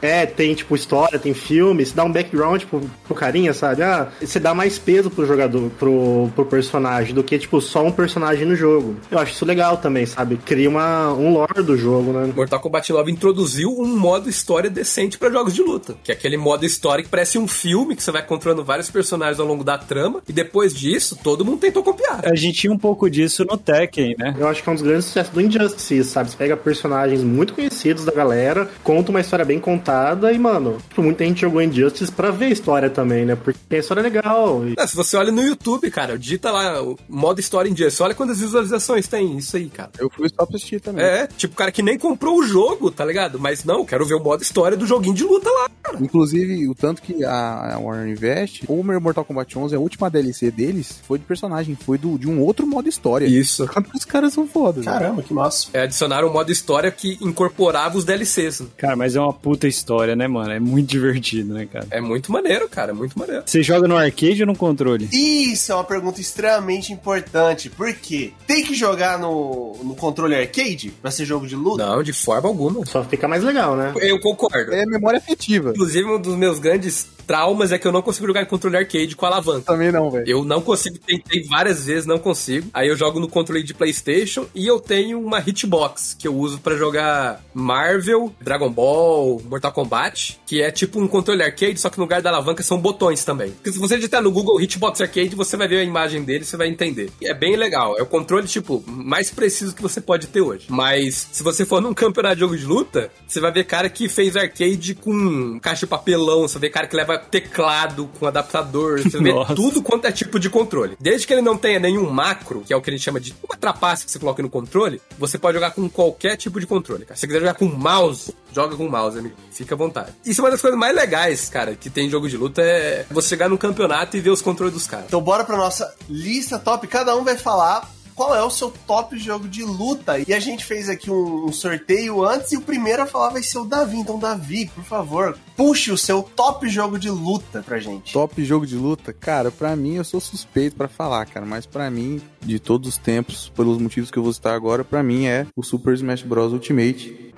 É, 0.03 0.27
tem, 0.27 0.55
tipo, 0.55 0.75
história, 0.75 1.19
tem 1.19 1.35
filme, 1.35 1.85
você 1.85 1.95
dá 1.95 2.05
um 2.05 2.13
background 2.13 2.65
pro, 2.65 2.81
pro 3.07 3.15
carinha, 3.15 3.53
sabe? 3.55 3.83
Ah, 3.83 4.09
você 4.21 4.39
dá 4.39 4.55
mais 4.55 4.79
peso 4.79 5.11
pro 5.11 5.27
jogador, 5.27 5.71
pro, 5.79 6.31
pro 6.35 6.45
personagem, 6.45 7.15
do 7.15 7.23
que, 7.25 7.39
tipo, 7.39 7.61
só 7.61 7.85
um 7.85 7.93
personagem 7.93 8.47
no 8.47 8.55
jogo. 8.55 8.70
Eu 9.11 9.19
acho 9.19 9.33
isso 9.33 9.45
legal 9.45 9.77
também, 9.77 10.07
sabe? 10.07 10.37
Cria 10.37 10.69
uma, 10.69 11.13
um 11.13 11.33
lore 11.33 11.63
do 11.63 11.77
jogo, 11.77 12.13
né? 12.13 12.33
Mortal 12.35 12.61
Kombat 12.61 12.93
9 12.93 13.11
introduziu 13.11 13.71
um 13.71 13.87
modo 13.97 14.29
história 14.29 14.71
decente 14.71 15.19
pra 15.19 15.31
jogos 15.31 15.55
de 15.55 15.63
luta. 15.63 15.97
Que 16.03 16.13
é 16.13 16.15
aquele 16.15 16.37
modo 16.37 16.65
história 16.65 17.03
que 17.03 17.11
parece 17.11 17.39
um 17.39 17.49
filme, 17.49 17.97
que 17.97 18.03
você 18.03 18.13
vai 18.13 18.25
controlando 18.25 18.65
vários 18.65 18.91
personagens 18.91 19.41
ao 19.41 19.47
longo 19.47 19.65
da 19.65 19.79
trama. 19.79 20.23
E 20.29 20.33
depois 20.33 20.75
disso, 20.75 21.19
todo 21.23 21.45
mundo 21.45 21.59
tentou 21.59 21.83
copiar. 21.83 22.21
A 22.25 22.35
gente 22.35 22.61
tinha 22.61 22.73
um 22.73 22.79
pouco 22.79 23.11
disso 23.11 23.45
no 23.45 23.57
Tekken, 23.57 24.15
né? 24.19 24.35
Eu 24.39 24.49
acho 24.49 24.63
que 24.63 24.69
é 24.69 24.73
um 24.73 24.75
dos 24.75 24.85
grandes 24.85 25.07
sucessos 25.07 25.33
do 25.33 25.41
Injustice, 25.41 26.05
sabe? 26.05 26.31
Você 26.31 26.37
pega 26.37 26.57
personagens 26.57 27.23
muito 27.23 27.55
conhecidos 27.55 28.05
da 28.05 28.13
galera, 28.13 28.69
conta 28.83 29.11
uma 29.11 29.21
história 29.21 29.45
bem 29.45 29.59
contada 29.59 30.33
e, 30.33 30.39
mano, 30.39 30.79
muita 30.97 31.25
gente 31.25 31.41
jogou 31.41 31.63
Injustice 31.63 32.13
pra 32.13 32.31
ver 32.31 32.47
a 32.47 32.51
história 32.51 32.91
também, 32.91 33.25
né? 33.25 33.37
Porque 33.37 33.77
a 33.77 33.79
história 33.79 34.01
é 34.01 34.05
legal. 34.05 34.67
E... 34.67 34.75
Ah, 34.79 34.87
se 34.87 34.97
você 34.97 35.17
olha 35.17 35.33
no 35.33 35.43
YouTube, 35.43 35.91
cara, 35.91 36.19
digita 36.19 36.51
lá 36.51 36.83
o 36.83 36.99
modo 37.09 37.41
história. 37.41 37.71
Você 37.71 38.03
olha 38.03 38.15
quantas 38.15 38.41
visualizações 38.63 39.09
tem 39.09 39.37
isso 39.37 39.57
aí, 39.57 39.69
cara. 39.69 39.91
Eu 39.99 40.11
fui 40.11 40.29
só 40.29 40.47
pra 40.47 40.57
assistir 40.57 40.81
também. 40.81 41.05
É, 41.05 41.27
tipo, 41.27 41.55
cara 41.55 41.73
que 41.73 41.83
nem 41.83 41.99
comprou 41.99 42.39
o 42.39 42.43
jogo, 42.43 42.91
tá 42.91 43.05
ligado? 43.05 43.39
Mas 43.39 43.65
não, 43.65 43.85
quero 43.85 44.07
ver 44.07 44.15
o 44.15 44.21
modo 44.21 44.43
história 44.43 44.77
do 44.77 44.87
joguinho 44.87 45.15
de 45.15 45.25
luta 45.25 45.51
lá, 45.51 45.71
cara. 45.83 45.99
Inclusive, 46.01 46.69
o 46.69 46.75
tanto 46.75 47.03
que 47.03 47.25
a 47.25 47.79
Warner 47.81 48.09
investe, 48.09 48.65
o 48.69 48.83
Mortal 48.83 49.25
Kombat 49.25 49.57
11, 49.59 49.75
a 49.75 49.79
última 49.79 50.11
DLC 50.11 50.51
deles, 50.51 51.01
foi 51.07 51.19
de 51.19 51.25
personagem, 51.25 51.77
foi 51.77 51.99
do, 51.99 52.19
de 52.19 52.29
um 52.29 52.41
outro 52.41 52.67
modo 52.67 52.89
história. 52.89 53.27
Isso. 53.27 53.69
Os 53.95 54.05
caras 54.05 54.33
são 54.33 54.47
foda, 54.47 54.81
né? 54.81 54.87
Caramba, 54.87 55.23
que 55.23 55.33
massa. 55.33 55.69
É, 55.73 55.83
adicionaram 55.83 56.29
um 56.29 56.33
modo 56.33 56.51
história 56.51 56.91
que 56.91 57.19
incorporava 57.21 57.97
os 57.97 58.05
DLCs. 58.05 58.61
né? 58.61 58.67
Cara, 58.77 58.97
mas 58.97 59.17
é 59.17 59.21
uma 59.21 59.33
puta 59.33 59.67
história, 59.67 60.15
né, 60.17 60.27
mano? 60.29 60.51
É 60.51 60.61
muito 60.61 60.89
divertido, 60.89 61.55
né, 61.55 61.67
cara? 61.67 61.87
É 61.91 62.01
muito 62.01 62.31
maneiro, 62.33 62.69
cara, 62.69 62.95
muito 62.95 63.19
maneiro. 63.19 63.43
Você 63.47 63.63
joga 63.63 63.87
no 63.89 63.97
arcade 63.97 64.43
ou 64.43 64.47
no 64.47 64.57
controle? 64.57 65.09
Isso 65.13 65.73
é 65.73 65.75
uma 65.75 65.85
pergunta 65.85 66.21
extremamente 66.21 66.93
importante. 66.93 67.69
Por 67.71 67.93
quê? 67.95 68.33
Tem 68.51 68.65
que 68.65 68.75
jogar 68.75 69.17
no, 69.17 69.77
no 69.81 69.95
controle 69.95 70.35
arcade 70.35 70.91
pra 71.01 71.13
ser 71.13 71.25
jogo 71.25 71.47
de 71.47 71.55
luta? 71.55 71.87
Não, 71.87 72.03
de 72.03 72.13
forma 72.13 72.49
alguma. 72.49 72.85
Só 72.85 73.05
fica 73.05 73.29
mais 73.29 73.45
legal, 73.45 73.77
né? 73.77 73.93
Eu 74.01 74.19
concordo. 74.19 74.75
É 74.75 74.85
memória 74.85 75.19
afetiva. 75.19 75.71
Inclusive, 75.71 76.05
um 76.11 76.21
dos 76.21 76.35
meus 76.35 76.59
grandes 76.59 77.07
traumas 77.29 77.71
é 77.71 77.79
que 77.79 77.87
eu 77.87 77.93
não 77.93 78.03
consigo 78.03 78.27
jogar 78.27 78.43
em 78.43 78.47
controle 78.47 78.77
arcade 78.77 79.15
com 79.15 79.25
alavanca. 79.25 79.73
Também 79.73 79.93
não, 79.93 80.11
velho. 80.11 80.25
Eu 80.29 80.45
não 80.45 80.61
consigo, 80.61 80.99
tentei 80.99 81.45
várias 81.45 81.87
vezes, 81.87 82.07
não 82.07 82.19
consigo. 82.19 82.69
Aí 82.75 82.89
eu 82.89 82.97
jogo 82.97 83.21
no 83.21 83.29
controle 83.29 83.63
de 83.63 83.73
PlayStation 83.73 84.47
e 84.53 84.67
eu 84.67 84.81
tenho 84.81 85.21
uma 85.21 85.39
hitbox 85.39 86.17
que 86.19 86.27
eu 86.27 86.35
uso 86.35 86.59
pra 86.59 86.77
jogar 86.77 87.41
Marvel, 87.55 88.35
Dragon 88.41 88.69
Ball, 88.69 89.41
Mortal 89.49 89.71
Kombat, 89.71 90.40
que 90.51 90.61
é 90.61 90.69
tipo 90.73 91.01
um 91.01 91.07
controle 91.07 91.45
arcade, 91.45 91.79
só 91.79 91.89
que 91.89 91.97
no 91.97 92.03
lugar 92.03 92.21
da 92.21 92.29
alavanca 92.29 92.61
são 92.61 92.77
botões 92.77 93.25
também. 93.25 93.53
Porque 93.53 93.71
se 93.71 93.79
você 93.79 93.95
digitar 93.95 94.21
no 94.21 94.33
Google 94.33 94.61
Hitbox 94.61 95.01
Arcade, 95.01 95.37
você 95.37 95.57
vai 95.57 95.69
ver 95.69 95.79
a 95.79 95.85
imagem 95.85 96.25
dele, 96.25 96.45
você 96.45 96.57
vai 96.57 96.67
entender. 96.67 97.09
E 97.21 97.29
é 97.29 97.33
bem 97.33 97.55
legal. 97.55 97.97
É 97.97 98.03
o 98.03 98.07
controle 98.07 98.49
tipo 98.49 98.83
mais 98.85 99.31
preciso 99.31 99.73
que 99.73 99.81
você 99.81 100.01
pode 100.01 100.27
ter 100.27 100.41
hoje. 100.41 100.67
Mas 100.69 101.29
se 101.31 101.45
você 101.45 101.65
for 101.65 101.81
num 101.81 101.95
campeonato 101.95 102.35
de 102.35 102.41
jogo 102.41 102.59
de 102.59 102.65
luta, 102.65 103.13
você 103.29 103.39
vai 103.39 103.53
ver 103.53 103.63
cara 103.63 103.89
que 103.89 104.09
fez 104.09 104.37
arcade 104.37 104.97
com 104.97 105.61
caixa 105.61 105.87
de 105.87 105.91
papelão, 105.91 106.49
você 106.49 106.59
vê 106.59 106.69
cara 106.69 106.89
que 106.89 106.97
leva 106.97 107.17
teclado 107.17 108.11
com 108.19 108.27
adaptador, 108.27 109.05
você 109.05 109.21
vê 109.21 109.33
Nossa. 109.33 109.55
tudo 109.55 109.81
quanto 109.81 110.07
é 110.07 110.11
tipo 110.11 110.41
de 110.41 110.51
controle. 110.51 110.97
Desde 110.99 111.29
que 111.29 111.33
ele 111.33 111.43
não 111.43 111.57
tenha 111.57 111.79
nenhum 111.79 112.11
macro, 112.11 112.65
que 112.67 112.73
é 112.73 112.77
o 112.77 112.83
que 112.83 112.91
a 112.91 112.93
gente 112.93 113.05
chama 113.05 113.21
de 113.21 113.33
uma 113.49 113.57
trapaça 113.57 114.05
que 114.05 114.11
você 114.11 114.19
coloca 114.19 114.43
no 114.43 114.51
controle, 114.51 115.01
você 115.17 115.39
pode 115.39 115.55
jogar 115.55 115.71
com 115.71 115.89
qualquer 115.89 116.37
tipo 116.37 116.59
de 116.59 116.67
controle, 116.67 117.05
cara. 117.05 117.15
Se 117.15 117.21
você 117.21 117.27
quiser 117.29 117.39
jogar 117.39 117.55
com 117.55 117.67
mouse, 117.67 118.35
joga 118.53 118.77
com 118.77 118.89
mouse, 118.89 119.19
amigo. 119.19 119.35
Fica 119.51 119.75
à 119.75 119.79
vontade. 119.79 120.13
Isso 120.25 120.41
é 120.41 120.45
uma 120.45 120.51
das 120.51 120.61
coisas 120.61 120.79
mais 120.79 120.95
legais, 120.95 121.49
cara, 121.49 121.75
que 121.75 121.91
tem 121.91 122.07
em 122.07 122.11
jogo 122.11 122.29
de 122.29 122.37
luta 122.37 122.63
é 122.63 123.07
você 123.11 123.29
chegar 123.31 123.49
num 123.49 123.57
campeonato 123.57 124.17
e 124.17 124.21
ver 124.21 124.31
os 124.31 124.43
controles 124.43 124.75
dos 124.75 124.87
caras. 124.87 125.07
Então 125.07 125.21
bora 125.21 125.45
pra 125.45 125.57
nossa 125.57 125.95
lista 126.09 126.59
top. 126.59 126.87
Cada 126.87 127.17
um 127.17 127.25
vai 127.25 127.37
falar 127.37 127.89
qual 128.21 128.37
é 128.37 128.43
o 128.43 128.51
seu 128.51 128.71
top 128.87 129.17
jogo 129.19 129.49
de 129.49 129.65
luta. 129.65 130.19
E 130.19 130.35
a 130.35 130.39
gente 130.39 130.63
fez 130.63 130.91
aqui 130.91 131.11
um, 131.11 131.47
um 131.47 131.53
sorteio 131.53 132.23
antes 132.23 132.53
e 132.53 132.57
o 132.59 132.61
primeiro 132.61 133.03
a 133.03 133.07
falar 133.07 133.31
vai 133.31 133.43
ser 133.43 133.57
o 133.57 133.65
Davi. 133.65 133.97
Então, 133.97 134.19
Davi, 134.19 134.71
por 134.75 134.85
favor, 134.85 135.39
puxe 135.57 135.91
o 135.91 135.97
seu 135.97 136.23
top 136.23 136.69
jogo 136.69 136.99
de 136.99 137.09
luta 137.09 137.63
pra 137.63 137.79
gente. 137.79 138.13
Top 138.13 138.45
jogo 138.45 138.67
de 138.67 138.77
luta, 138.77 139.11
cara, 139.13 139.51
pra 139.51 139.75
mim 139.75 139.95
eu 139.95 140.05
sou 140.05 140.21
suspeito 140.21 140.77
pra 140.77 140.87
falar, 140.87 141.25
cara, 141.25 141.47
mas 141.47 141.65
pra 141.65 141.91
mim, 141.91 142.21
de 142.43 142.59
todos 142.59 142.91
os 142.91 142.99
tempos, 142.99 143.51
pelos 143.57 143.79
motivos 143.79 144.11
que 144.11 144.19
eu 144.19 144.23
vou 144.23 144.35
citar 144.35 144.55
agora, 144.55 144.85
pra 144.85 145.03
mim 145.03 145.25
é 145.25 145.47
o 145.57 145.63
Super 145.63 145.95
Smash 145.95 146.23
Bros 146.23 146.53
Ultimate. 146.53 147.33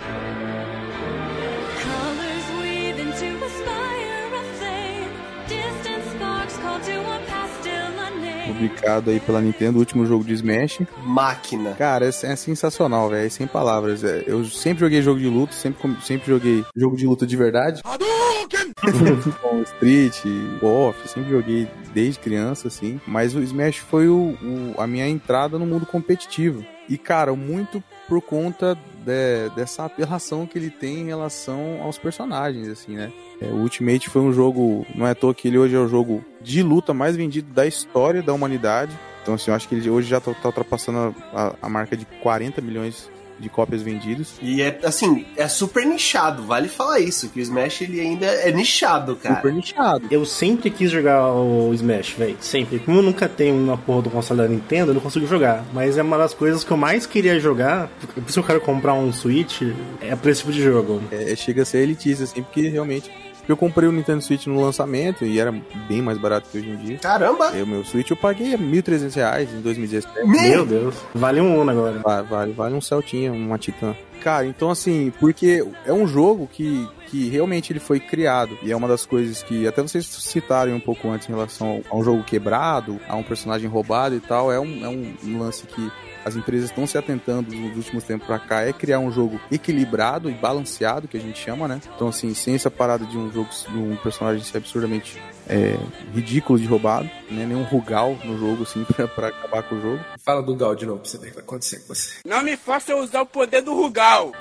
Publicado 8.68 9.11
aí 9.11 9.18
pela 9.20 9.40
Nintendo, 9.40 9.77
o 9.77 9.81
último 9.81 10.07
jogo 10.07 10.25
de 10.25 10.35
Smash. 10.35 10.81
Máquina. 11.05 11.72
Cara, 11.72 12.05
é, 12.07 12.09
é 12.09 12.37
sensacional, 12.37 13.09
velho, 13.11 13.31
sem 13.31 13.46
palavras. 13.46 14.05
É, 14.05 14.25
eu 14.27 14.44
sempre 14.44 14.81
joguei 14.81 15.03
jogo 15.03 15.18
de 15.20 15.27
luta, 15.29 15.53
sempre, 15.53 15.90
sempre 16.03 16.27
joguei 16.29 16.64
jogo 16.77 16.96
de 16.96 17.07
luta 17.07 17.27
de 17.27 17.37
verdade. 17.37 17.83
Com 19.42 19.62
Street, 19.62 20.16
Off, 20.62 21.09
sempre 21.09 21.31
joguei 21.31 21.68
desde 21.94 22.18
criança, 22.20 22.68
assim. 22.68 23.01
Mas 23.07 23.35
o 23.35 23.40
Smash 23.40 23.77
foi 23.79 24.09
o, 24.09 24.37
o- 24.42 24.75
a 24.81 24.87
minha 24.87 25.09
entrada 25.09 25.59
no 25.59 25.66
mundo 25.66 25.87
competitivo. 25.87 26.64
E, 26.88 26.98
cara, 26.98 27.33
muito 27.35 27.83
por 28.09 28.20
conta 28.20 28.77
de- 29.04 29.50
dessa 29.54 29.84
apelação 29.84 30.46
que 30.46 30.58
ele 30.58 30.70
tem 30.70 31.00
em 31.00 31.06
relação 31.06 31.80
aos 31.82 31.98
personagens, 31.98 32.68
assim, 32.68 32.94
né? 32.96 33.12
É, 33.40 33.46
o 33.46 33.56
Ultimate 33.56 34.08
foi 34.08 34.22
um 34.22 34.32
jogo, 34.32 34.86
não 34.94 35.06
é 35.06 35.10
à 35.10 35.14
toa 35.14 35.34
que 35.34 35.48
ele 35.48 35.58
hoje 35.58 35.74
é 35.74 35.78
o 35.78 35.88
jogo 35.88 36.24
de 36.40 36.62
luta 36.62 36.94
mais 36.94 37.16
vendido 37.16 37.52
da 37.52 37.66
história 37.66 38.22
da 38.22 38.32
humanidade. 38.32 38.92
Então, 39.22 39.34
assim, 39.34 39.50
eu 39.50 39.54
acho 39.56 39.68
que 39.68 39.74
ele 39.74 39.88
hoje 39.88 40.08
já 40.08 40.20
tá, 40.20 40.32
tá 40.34 40.48
ultrapassando 40.48 41.14
a, 41.32 41.54
a 41.62 41.68
marca 41.68 41.96
de 41.96 42.04
40 42.22 42.60
milhões 42.60 43.10
de 43.42 43.48
cópias 43.48 43.83
vendidas. 43.83 44.35
E 44.40 44.62
é 44.62 44.78
assim, 44.85 45.26
é 45.37 45.48
super 45.48 45.85
nichado, 45.85 46.44
vale 46.44 46.68
falar 46.68 47.00
isso, 47.00 47.28
que 47.28 47.40
o 47.40 47.42
Smash 47.42 47.83
ele 47.83 48.00
ainda 48.00 48.26
é 48.26 48.52
nichado, 48.52 49.16
cara. 49.16 49.37
Super 49.37 49.52
nichado. 49.52 50.07
Eu 50.11 50.24
sempre 50.24 50.70
quis 50.70 50.90
jogar 50.90 51.33
o 51.33 51.74
Smash, 51.74 52.12
velho. 52.12 52.37
Sempre. 52.40 52.78
Como 52.78 52.98
eu 52.98 53.02
nunca 53.02 53.28
tenho 53.28 53.55
uma 53.55 53.76
porra 53.76 54.02
do 54.02 54.11
console 54.11 54.40
da 54.40 54.48
Nintendo, 54.48 54.90
eu 54.90 54.94
não 54.94 55.00
consigo 55.00 55.26
jogar. 55.26 55.64
Mas 55.72 55.98
é 55.98 56.02
uma 56.02 56.16
das 56.16 56.33
coisas 56.33 56.62
que 56.62 56.70
eu 56.70 56.76
mais 56.76 57.05
queria 57.05 57.38
jogar. 57.40 57.88
Por 58.14 58.22
isso 58.26 58.38
eu 58.38 58.44
quero 58.44 58.61
comprar 58.61 58.94
um 58.94 59.12
Switch, 59.12 59.62
é 60.00 60.14
pra 60.14 60.31
esse 60.31 60.40
tipo 60.40 60.52
de 60.52 60.62
jogo. 60.62 61.02
É, 61.11 61.35
chega 61.35 61.62
a 61.62 61.64
ser 61.64 61.78
elitista, 61.78 62.24
assim, 62.24 62.42
porque 62.42 62.68
realmente. 62.68 63.11
Eu 63.48 63.57
comprei 63.57 63.88
o 63.88 63.92
Nintendo 63.92 64.22
Switch 64.22 64.46
no 64.46 64.61
lançamento 64.61 65.24
e 65.24 65.38
era 65.38 65.52
bem 65.88 66.00
mais 66.00 66.18
barato 66.18 66.48
que 66.50 66.59
hoje 66.59 66.70
em 66.70 66.76
dia. 66.76 66.98
Caramba! 66.98 67.50
O 67.50 67.66
meu 67.66 67.85
Switch 67.85 68.11
eu 68.11 68.16
paguei 68.16 68.57
1.300 68.57 69.14
reais 69.14 69.52
em 69.52 69.61
2017. 69.61 70.26
Meu 70.26 70.64
Deus. 70.64 70.94
Vale 71.14 71.40
um 71.40 71.61
Uno 71.61 71.70
agora. 71.70 71.98
Vale, 71.98 72.28
vale, 72.28 72.52
vale 72.52 72.74
um 72.74 72.81
Celtinha, 72.81 73.33
uma 73.33 73.59
Titan. 73.59 73.96
Cara, 74.22 74.46
então 74.46 74.70
assim, 74.70 75.12
porque 75.18 75.66
é 75.85 75.92
um 75.92 76.07
jogo 76.07 76.46
que, 76.46 76.88
que 77.09 77.28
realmente 77.28 77.72
ele 77.72 77.81
foi 77.81 77.98
criado. 77.98 78.57
E 78.62 78.70
é 78.70 78.76
uma 78.76 78.87
das 78.87 79.05
coisas 79.05 79.42
que 79.42 79.66
até 79.66 79.83
vocês 79.83 80.07
citaram 80.07 80.72
um 80.74 80.81
pouco 80.81 81.09
antes 81.09 81.28
em 81.28 81.33
relação 81.33 81.83
a 81.90 81.96
um 81.96 82.05
jogo 82.05 82.22
quebrado, 82.22 83.00
a 83.09 83.16
um 83.16 83.22
personagem 83.24 83.68
roubado 83.68 84.14
e 84.14 84.20
tal. 84.20 84.52
É 84.52 84.61
um, 84.61 84.85
é 84.85 84.88
um 84.88 85.38
lance 85.38 85.66
que 85.66 85.90
as 86.24 86.37
empresas 86.37 86.70
estão 86.70 86.87
se 86.87 86.96
atentando 86.96 87.54
nos 87.54 87.76
últimos 87.76 88.04
tempos 88.04 88.26
pra 88.26 88.38
cá 88.38 88.62
é 88.62 88.72
criar 88.72 88.98
um 88.98 89.11
jogo 89.11 89.40
equilibrado 89.50 90.30
e 90.30 90.35
balanceado, 90.35 91.08
que 91.08 91.16
a 91.16 91.20
gente 91.20 91.38
chama, 91.38 91.66
né? 91.66 91.80
Então, 91.94 92.08
assim, 92.08 92.32
sem 92.35 92.54
essa 92.54 92.70
parada 92.70 93.04
de 93.04 93.16
um 93.16 93.30
jogo, 93.30 93.48
de 93.68 93.76
um 93.76 93.96
personagem 93.96 94.42
ser 94.42 94.58
absurdamente 94.58 95.20
é, 95.48 95.76
ridículo 96.14 96.58
de 96.58 96.66
roubado, 96.66 97.08
né? 97.30 97.46
Nenhum 97.46 97.62
rugal 97.64 98.16
no 98.24 98.38
jogo, 98.38 98.62
assim, 98.62 98.85
pra, 98.94 99.08
pra 99.08 99.28
acabar 99.28 99.62
com 99.62 99.76
o 99.76 99.80
jogo. 99.80 100.00
Fala 100.24 100.42
do 100.42 100.54
Gal 100.54 100.74
de 100.74 100.87
novo 100.87 101.00
pra 101.00 101.11
você 101.11 101.18
ver 101.18 101.26
o 101.26 101.28
que 101.30 101.35
vai 101.35 101.44
acontecer 101.44 101.80
com 101.80 101.94
você. 101.94 102.14
Não 102.24 102.42
me 102.42 102.56
faça 102.56 102.94
usar 102.96 103.22
o 103.22 103.26
poder 103.26 103.62
do 103.62 103.74
Rugal. 103.74 104.32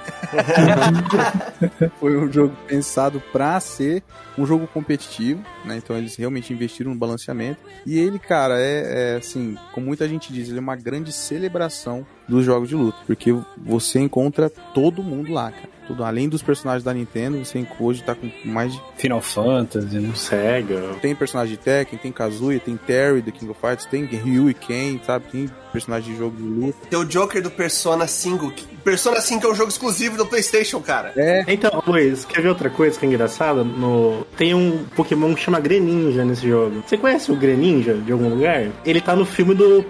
Foi 2.00 2.18
um 2.18 2.32
jogo 2.32 2.56
pensado 2.68 3.22
pra 3.32 3.60
ser 3.60 4.04
um 4.42 4.46
jogo 4.46 4.68
competitivo, 4.68 5.44
né? 5.66 5.78
Então 5.78 5.98
eles 5.98 6.16
realmente 6.16 6.52
investiram 6.52 6.92
no 6.92 6.98
balanceamento. 6.98 7.60
E 7.86 7.98
ele, 7.98 8.18
cara, 8.18 8.60
é, 8.60 9.14
é, 9.14 9.18
assim, 9.18 9.58
como 9.74 9.88
muita 9.88 10.08
gente 10.08 10.34
diz, 10.34 10.50
ele 10.50 10.58
é 10.58 10.62
uma 10.62 10.76
grande 10.76 11.12
celebração 11.12 12.06
dos 12.28 12.46
jogos 12.46 12.70
de 12.70 12.76
luta, 12.76 12.98
porque 13.06 13.36
você 13.58 14.00
encontra 14.00 14.50
todo 14.50 15.04
mundo 15.04 15.32
lá, 15.32 15.52
cara. 15.52 15.70
Tudo, 15.88 16.04
além 16.04 16.30
dos 16.30 16.42
personagens 16.42 16.84
da 16.84 16.94
Nintendo, 16.94 17.44
você 17.44 17.66
hoje 17.80 18.04
tá 18.04 18.16
com 18.16 18.32
mais 18.46 18.72
de 18.72 18.82
Final 18.96 19.20
Fantasy, 19.20 20.00
né? 20.00 20.14
Sega. 20.16 20.96
tem 21.02 21.14
personagem 21.14 21.56
de 21.56 21.62
Tekken, 21.62 22.00
tem 22.00 22.12
Kazuya, 22.12 22.60
tem 22.60 22.78
Terry 22.78 23.22
do 23.22 23.32
King 23.32 23.52
of 23.52 23.60
Fighters, 23.60 23.86
tem 23.86 24.06
Ryu 24.06 24.50
e 24.50 24.54
Ken, 24.54 25.00
sabe? 25.04 25.26
Tem 25.30 25.50
personagem 25.72 26.12
de 26.14 26.18
jogo 26.20 26.36
de 26.38 26.44
luta. 26.44 26.78
Tem 26.90 27.00
o 27.00 27.06
Joker 27.06 27.42
do 27.42 27.50
Persona 27.52 28.08
5. 28.08 28.52
que- 28.52 28.66
Persona 28.84 29.22
5 29.22 29.46
é 29.46 29.52
um 29.52 29.56
jogo 29.56 29.70
exclusivo 29.70 30.18
do 30.18 30.26
PlayStation, 30.26 30.80
cara. 30.82 31.14
É, 31.16 31.44
Então, 31.48 31.84
Luiz, 31.86 32.26
quer 32.26 32.42
ver 32.42 32.50
outra 32.50 32.68
coisa 32.70 33.00
que 33.00 33.06
é 33.06 33.10
engraçada? 33.10 33.64
No... 33.64 34.26
Tem 34.36 34.56
um 34.56 34.86
Pokémon 34.96 35.36
que 35.36 35.42
chama 35.42 35.60
Greninja 35.60 36.26
nesse 36.26 36.48
jogo. 36.48 36.84
Você 36.88 36.98
conhece 36.98 37.32
o 37.32 37.36
Greninja 37.36 37.94
de 37.94 38.12
algum 38.12 38.30
lugar? 38.30 38.68
Ele 38.84 39.00
tá 39.00 39.16
no 39.16 39.24
filme 39.26 39.54
do 39.54 39.84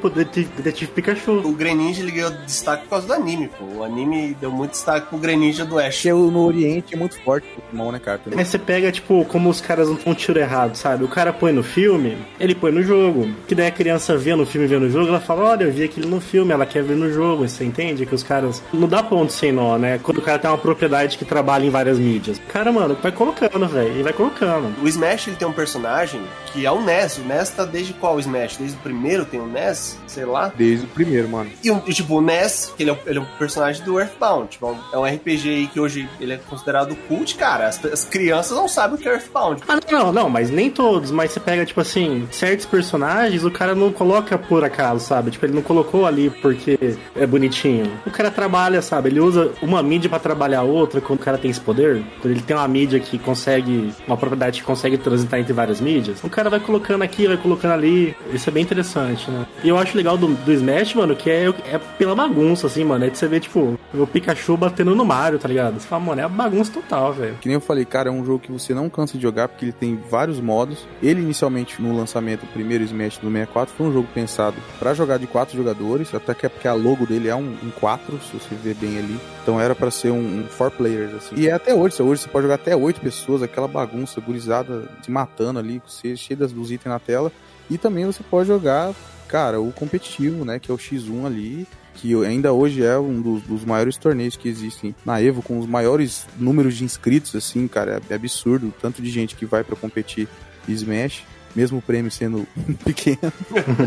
Detetive 0.57 0.91
Pikachu. 0.91 1.31
O 1.45 1.53
Greninja 1.53 2.01
ele 2.01 2.11
ganhou 2.11 2.31
destaque 2.45 2.83
por 2.83 2.89
causa 2.91 3.07
do 3.07 3.13
anime, 3.13 3.47
pô. 3.57 3.79
O 3.79 3.83
anime 3.83 4.35
deu 4.41 4.51
muito 4.51 4.71
destaque 4.71 5.07
pro 5.07 5.17
Greninja 5.17 5.63
do 5.65 5.79
Ash. 5.79 6.01
que 6.01 6.11
no 6.11 6.45
Oriente 6.45 6.93
é 6.93 6.97
muito 6.97 7.17
forte 7.21 7.47
o 7.57 7.61
Pokémon, 7.61 7.91
né, 7.93 7.99
cara? 7.99 8.17
Também. 8.17 8.37
Mas 8.37 8.49
você 8.49 8.59
pega, 8.59 8.91
tipo, 8.91 9.23
como 9.25 9.49
os 9.49 9.61
caras 9.61 9.87
não 9.87 9.97
um 10.05 10.13
tiro 10.13 10.37
errado, 10.39 10.75
sabe? 10.75 11.03
O 11.05 11.07
cara 11.07 11.31
põe 11.31 11.53
no 11.53 11.63
filme, 11.63 12.17
ele 12.39 12.53
põe 12.53 12.71
no 12.71 12.83
jogo. 12.83 13.29
Que 13.47 13.55
daí 13.55 13.67
a 13.67 13.71
criança 13.71 14.17
vê 14.17 14.35
no 14.35 14.45
filme, 14.45 14.67
vê 14.67 14.77
no 14.77 14.89
jogo, 14.89 15.07
ela 15.07 15.19
fala, 15.21 15.43
olha, 15.51 15.70
vi 15.71 15.83
aquilo 15.83 16.09
no 16.09 16.21
filme, 16.21 16.51
ela 16.53 16.65
quer 16.65 16.83
ver 16.83 16.95
no 16.95 17.11
jogo, 17.11 17.47
você 17.47 17.63
entende? 17.63 18.05
Que 18.05 18.13
os 18.15 18.23
caras... 18.23 18.61
Não 18.73 18.87
dá 18.87 19.01
ponto 19.01 19.31
sem 19.31 19.51
nó, 19.51 19.77
né? 19.77 19.99
Quando 20.01 20.17
o 20.19 20.21
cara 20.21 20.37
tem 20.39 20.49
uma 20.49 20.57
propriedade 20.57 21.17
que 21.17 21.25
trabalha 21.25 21.65
em 21.65 21.69
várias 21.69 21.97
mídias. 21.97 22.39
Cara, 22.49 22.71
mano, 22.71 22.97
vai 23.01 23.11
colocando, 23.11 23.67
velho, 23.67 23.99
e 23.99 24.03
vai 24.03 24.13
colocando. 24.13 24.73
O 24.83 24.87
Smash 24.87 25.27
ele 25.27 25.35
tem 25.37 25.47
um 25.47 25.53
personagem 25.53 26.21
que 26.53 26.65
é 26.65 26.71
o 26.71 26.81
NES. 26.81 27.17
O 27.17 27.21
NES 27.21 27.49
tá 27.51 27.65
desde 27.65 27.93
qual 27.93 28.19
Smash? 28.19 28.57
Desde 28.57 28.77
o 28.77 28.79
primeiro 28.81 29.25
tem 29.25 29.39
o 29.39 29.47
NES? 29.47 29.97
Sei 30.07 30.25
lá. 30.25 30.51
Desde 30.55 30.85
o 30.85 30.89
primeiro, 30.89 31.27
mano. 31.29 31.49
E, 31.63 31.71
um- 31.71 31.81
e, 31.87 31.93
tipo, 31.93 32.15
o 32.17 32.21
NES, 32.21 32.73
que 32.75 32.83
ele 32.83 32.89
é, 32.89 32.93
um- 32.93 32.97
ele 33.05 33.19
é 33.19 33.21
um 33.21 33.25
personagem 33.37 33.83
do 33.83 33.99
Earthbound. 33.99 34.49
Tipo, 34.49 34.67
é 34.67 34.69
um- 34.71 34.79
é 34.93 34.97
um 34.97 35.05
RPG 35.15 35.49
aí 35.49 35.67
que 35.67 35.79
hoje 35.79 36.07
ele 36.19 36.33
é 36.33 36.37
considerado 36.37 36.95
cult, 37.07 37.35
cara. 37.35 37.67
As, 37.67 37.83
as 37.85 38.05
crianças 38.05 38.55
não 38.57 38.67
sabem 38.67 38.95
o 38.95 38.99
que 38.99 39.07
é 39.07 39.13
Earthbound. 39.13 39.61
Ah, 39.67 39.79
não, 39.91 40.11
não, 40.11 40.29
mas 40.29 40.49
nem 40.49 40.69
todos. 40.69 41.11
Mas 41.11 41.31
você 41.31 41.39
pega, 41.39 41.65
tipo 41.65 41.79
assim, 41.81 42.27
certos 42.31 42.65
personagens, 42.65 43.43
o 43.43 43.51
cara 43.51 43.73
não 43.75 43.91
coloca 43.91 44.37
por 44.37 44.63
acaso, 44.63 45.05
sabe? 45.05 45.31
Tipo, 45.31 45.45
ele 45.45 45.53
não 45.53 45.60
colocou 45.61 46.05
ali 46.05 46.29
porque 46.29 46.97
é 47.15 47.25
bonitinho. 47.25 47.91
O 48.05 48.11
cara 48.11 48.31
trabalha, 48.31 48.81
sabe? 48.81 49.09
Ele 49.09 49.19
usa 49.19 49.51
uma 49.61 49.81
mídia 49.81 50.09
pra 50.09 50.19
trabalhar 50.19 50.63
outra 50.63 51.01
quando 51.01 51.19
o 51.19 51.23
cara 51.23 51.37
tem 51.37 51.51
esse 51.51 51.59
poder. 51.59 52.03
Quando 52.21 52.33
ele 52.33 52.41
tem 52.41 52.55
uma 52.55 52.67
mídia 52.67 52.99
que 52.99 53.17
consegue, 53.17 53.93
uma 54.07 54.17
propriedade 54.17 54.61
que 54.61 54.65
consegue 54.65 54.97
transitar 54.97 55.39
entre 55.39 55.53
várias 55.53 55.81
mídias, 55.81 56.23
o 56.23 56.29
cara 56.29 56.49
vai 56.49 56.59
colocando 56.59 57.01
aqui, 57.01 57.27
vai 57.27 57.37
colocando 57.37 57.71
ali. 57.71 58.15
Isso 58.33 58.49
é 58.49 58.51
bem 58.51 58.63
interessante, 58.63 59.29
né? 59.29 59.45
E 59.63 59.69
eu 59.69 59.77
acho 59.77 59.95
legal 59.95 60.17
do, 60.17 60.27
do 60.27 60.51
Smash, 60.51 60.93
mano, 60.95 61.15
que 61.15 61.29
é, 61.29 61.49
é 61.71 61.79
pela 61.97 62.15
bagunça, 62.15 62.67
assim, 62.67 62.83
mano. 62.83 63.05
É 63.05 63.09
de 63.09 63.17
você 63.17 63.27
ver, 63.27 63.39
tipo, 63.39 63.77
o 63.93 64.07
Pikachu 64.07 64.57
batendo 64.57 64.95
no 64.95 65.05
Mario, 65.05 65.39
tá 65.39 65.47
ligado? 65.47 65.79
Você 65.79 65.87
fala, 65.87 66.03
mano, 66.03 66.21
é 66.21 66.23
a 66.23 66.29
bagunça 66.29 66.71
total, 66.71 67.13
velho. 67.13 67.35
Que 67.41 67.47
nem 67.47 67.55
eu 67.55 67.61
falei, 67.61 67.85
cara, 67.85 68.09
é 68.09 68.11
um 68.11 68.23
jogo 68.25 68.39
que 68.39 68.51
você 68.51 68.73
não 68.73 68.89
cansa 68.89 69.17
de 69.17 69.23
jogar 69.23 69.47
porque 69.47 69.65
ele 69.65 69.71
tem 69.71 69.99
vários 70.09 70.39
modos. 70.39 70.85
Ele 71.01 71.21
inicialmente 71.21 71.81
no 71.81 71.95
lançamento, 71.95 72.43
o 72.43 72.47
primeiro 72.47 72.83
Smash 72.83 73.17
do 73.17 73.29
64, 73.29 73.73
foi 73.75 73.87
um 73.87 73.93
jogo 73.93 74.07
pensado 74.13 74.55
pra 74.79 74.93
jogar 74.93 75.17
de 75.17 75.27
quatro 75.27 75.50
jogadores, 75.55 76.13
até 76.13 76.33
que 76.33 76.45
é 76.45 76.49
porque 76.49 76.67
a 76.67 76.73
logo 76.73 77.05
dele 77.05 77.27
é 77.27 77.35
um, 77.35 77.57
um 77.63 77.71
4, 77.79 78.19
se 78.21 78.33
você 78.33 78.55
ver 78.55 78.75
bem 78.75 78.97
ali. 78.97 79.19
Então 79.41 79.59
era 79.59 79.75
pra 79.75 79.91
ser 79.91 80.11
um, 80.11 80.41
um 80.41 80.43
four 80.47 80.71
players 80.71 81.13
assim. 81.13 81.35
E 81.35 81.47
é 81.47 81.51
até 81.51 81.73
hoje, 81.73 82.01
hoje 82.01 82.21
você 82.21 82.29
pode 82.29 82.43
jogar 82.43 82.55
até 82.55 82.75
oito 82.75 83.01
pessoas, 83.01 83.41
aquela 83.41 83.67
bagunça 83.67 84.21
gurizada 84.21 84.89
se 85.03 85.11
matando 85.11 85.59
ali, 85.59 85.81
você 85.85 86.15
cheio 86.15 86.39
das 86.39 86.51
dos 86.51 86.71
itens 86.71 86.91
na 86.91 86.99
tela. 86.99 87.31
E 87.69 87.77
também 87.77 88.05
você 88.05 88.23
pode 88.23 88.47
jogar, 88.47 88.93
cara, 89.27 89.61
o 89.61 89.71
competitivo, 89.71 90.43
né, 90.43 90.59
que 90.59 90.69
é 90.69 90.73
o 90.73 90.77
X1 90.77 91.25
ali, 91.25 91.67
que 91.93 92.13
ainda 92.25 92.53
hoje 92.53 92.83
é 92.83 92.97
um 92.97 93.21
dos, 93.21 93.43
dos 93.43 93.65
maiores 93.65 93.97
torneios 93.97 94.35
que 94.35 94.47
existem 94.47 94.95
na 95.05 95.21
Evo, 95.21 95.41
com 95.41 95.59
os 95.59 95.65
maiores 95.65 96.27
números 96.37 96.75
de 96.75 96.83
inscritos, 96.83 97.35
assim, 97.35 97.67
cara, 97.67 98.01
é, 98.09 98.13
absurdo 98.15 98.73
tanto 98.81 99.01
de 99.01 99.09
gente 99.09 99.35
que 99.35 99.45
vai 99.45 99.63
pra 99.63 99.75
competir 99.75 100.27
Smash, 100.67 101.23
mesmo 101.55 101.79
o 101.79 101.81
prêmio 101.81 102.09
sendo 102.11 102.47
pequeno. 102.85 103.31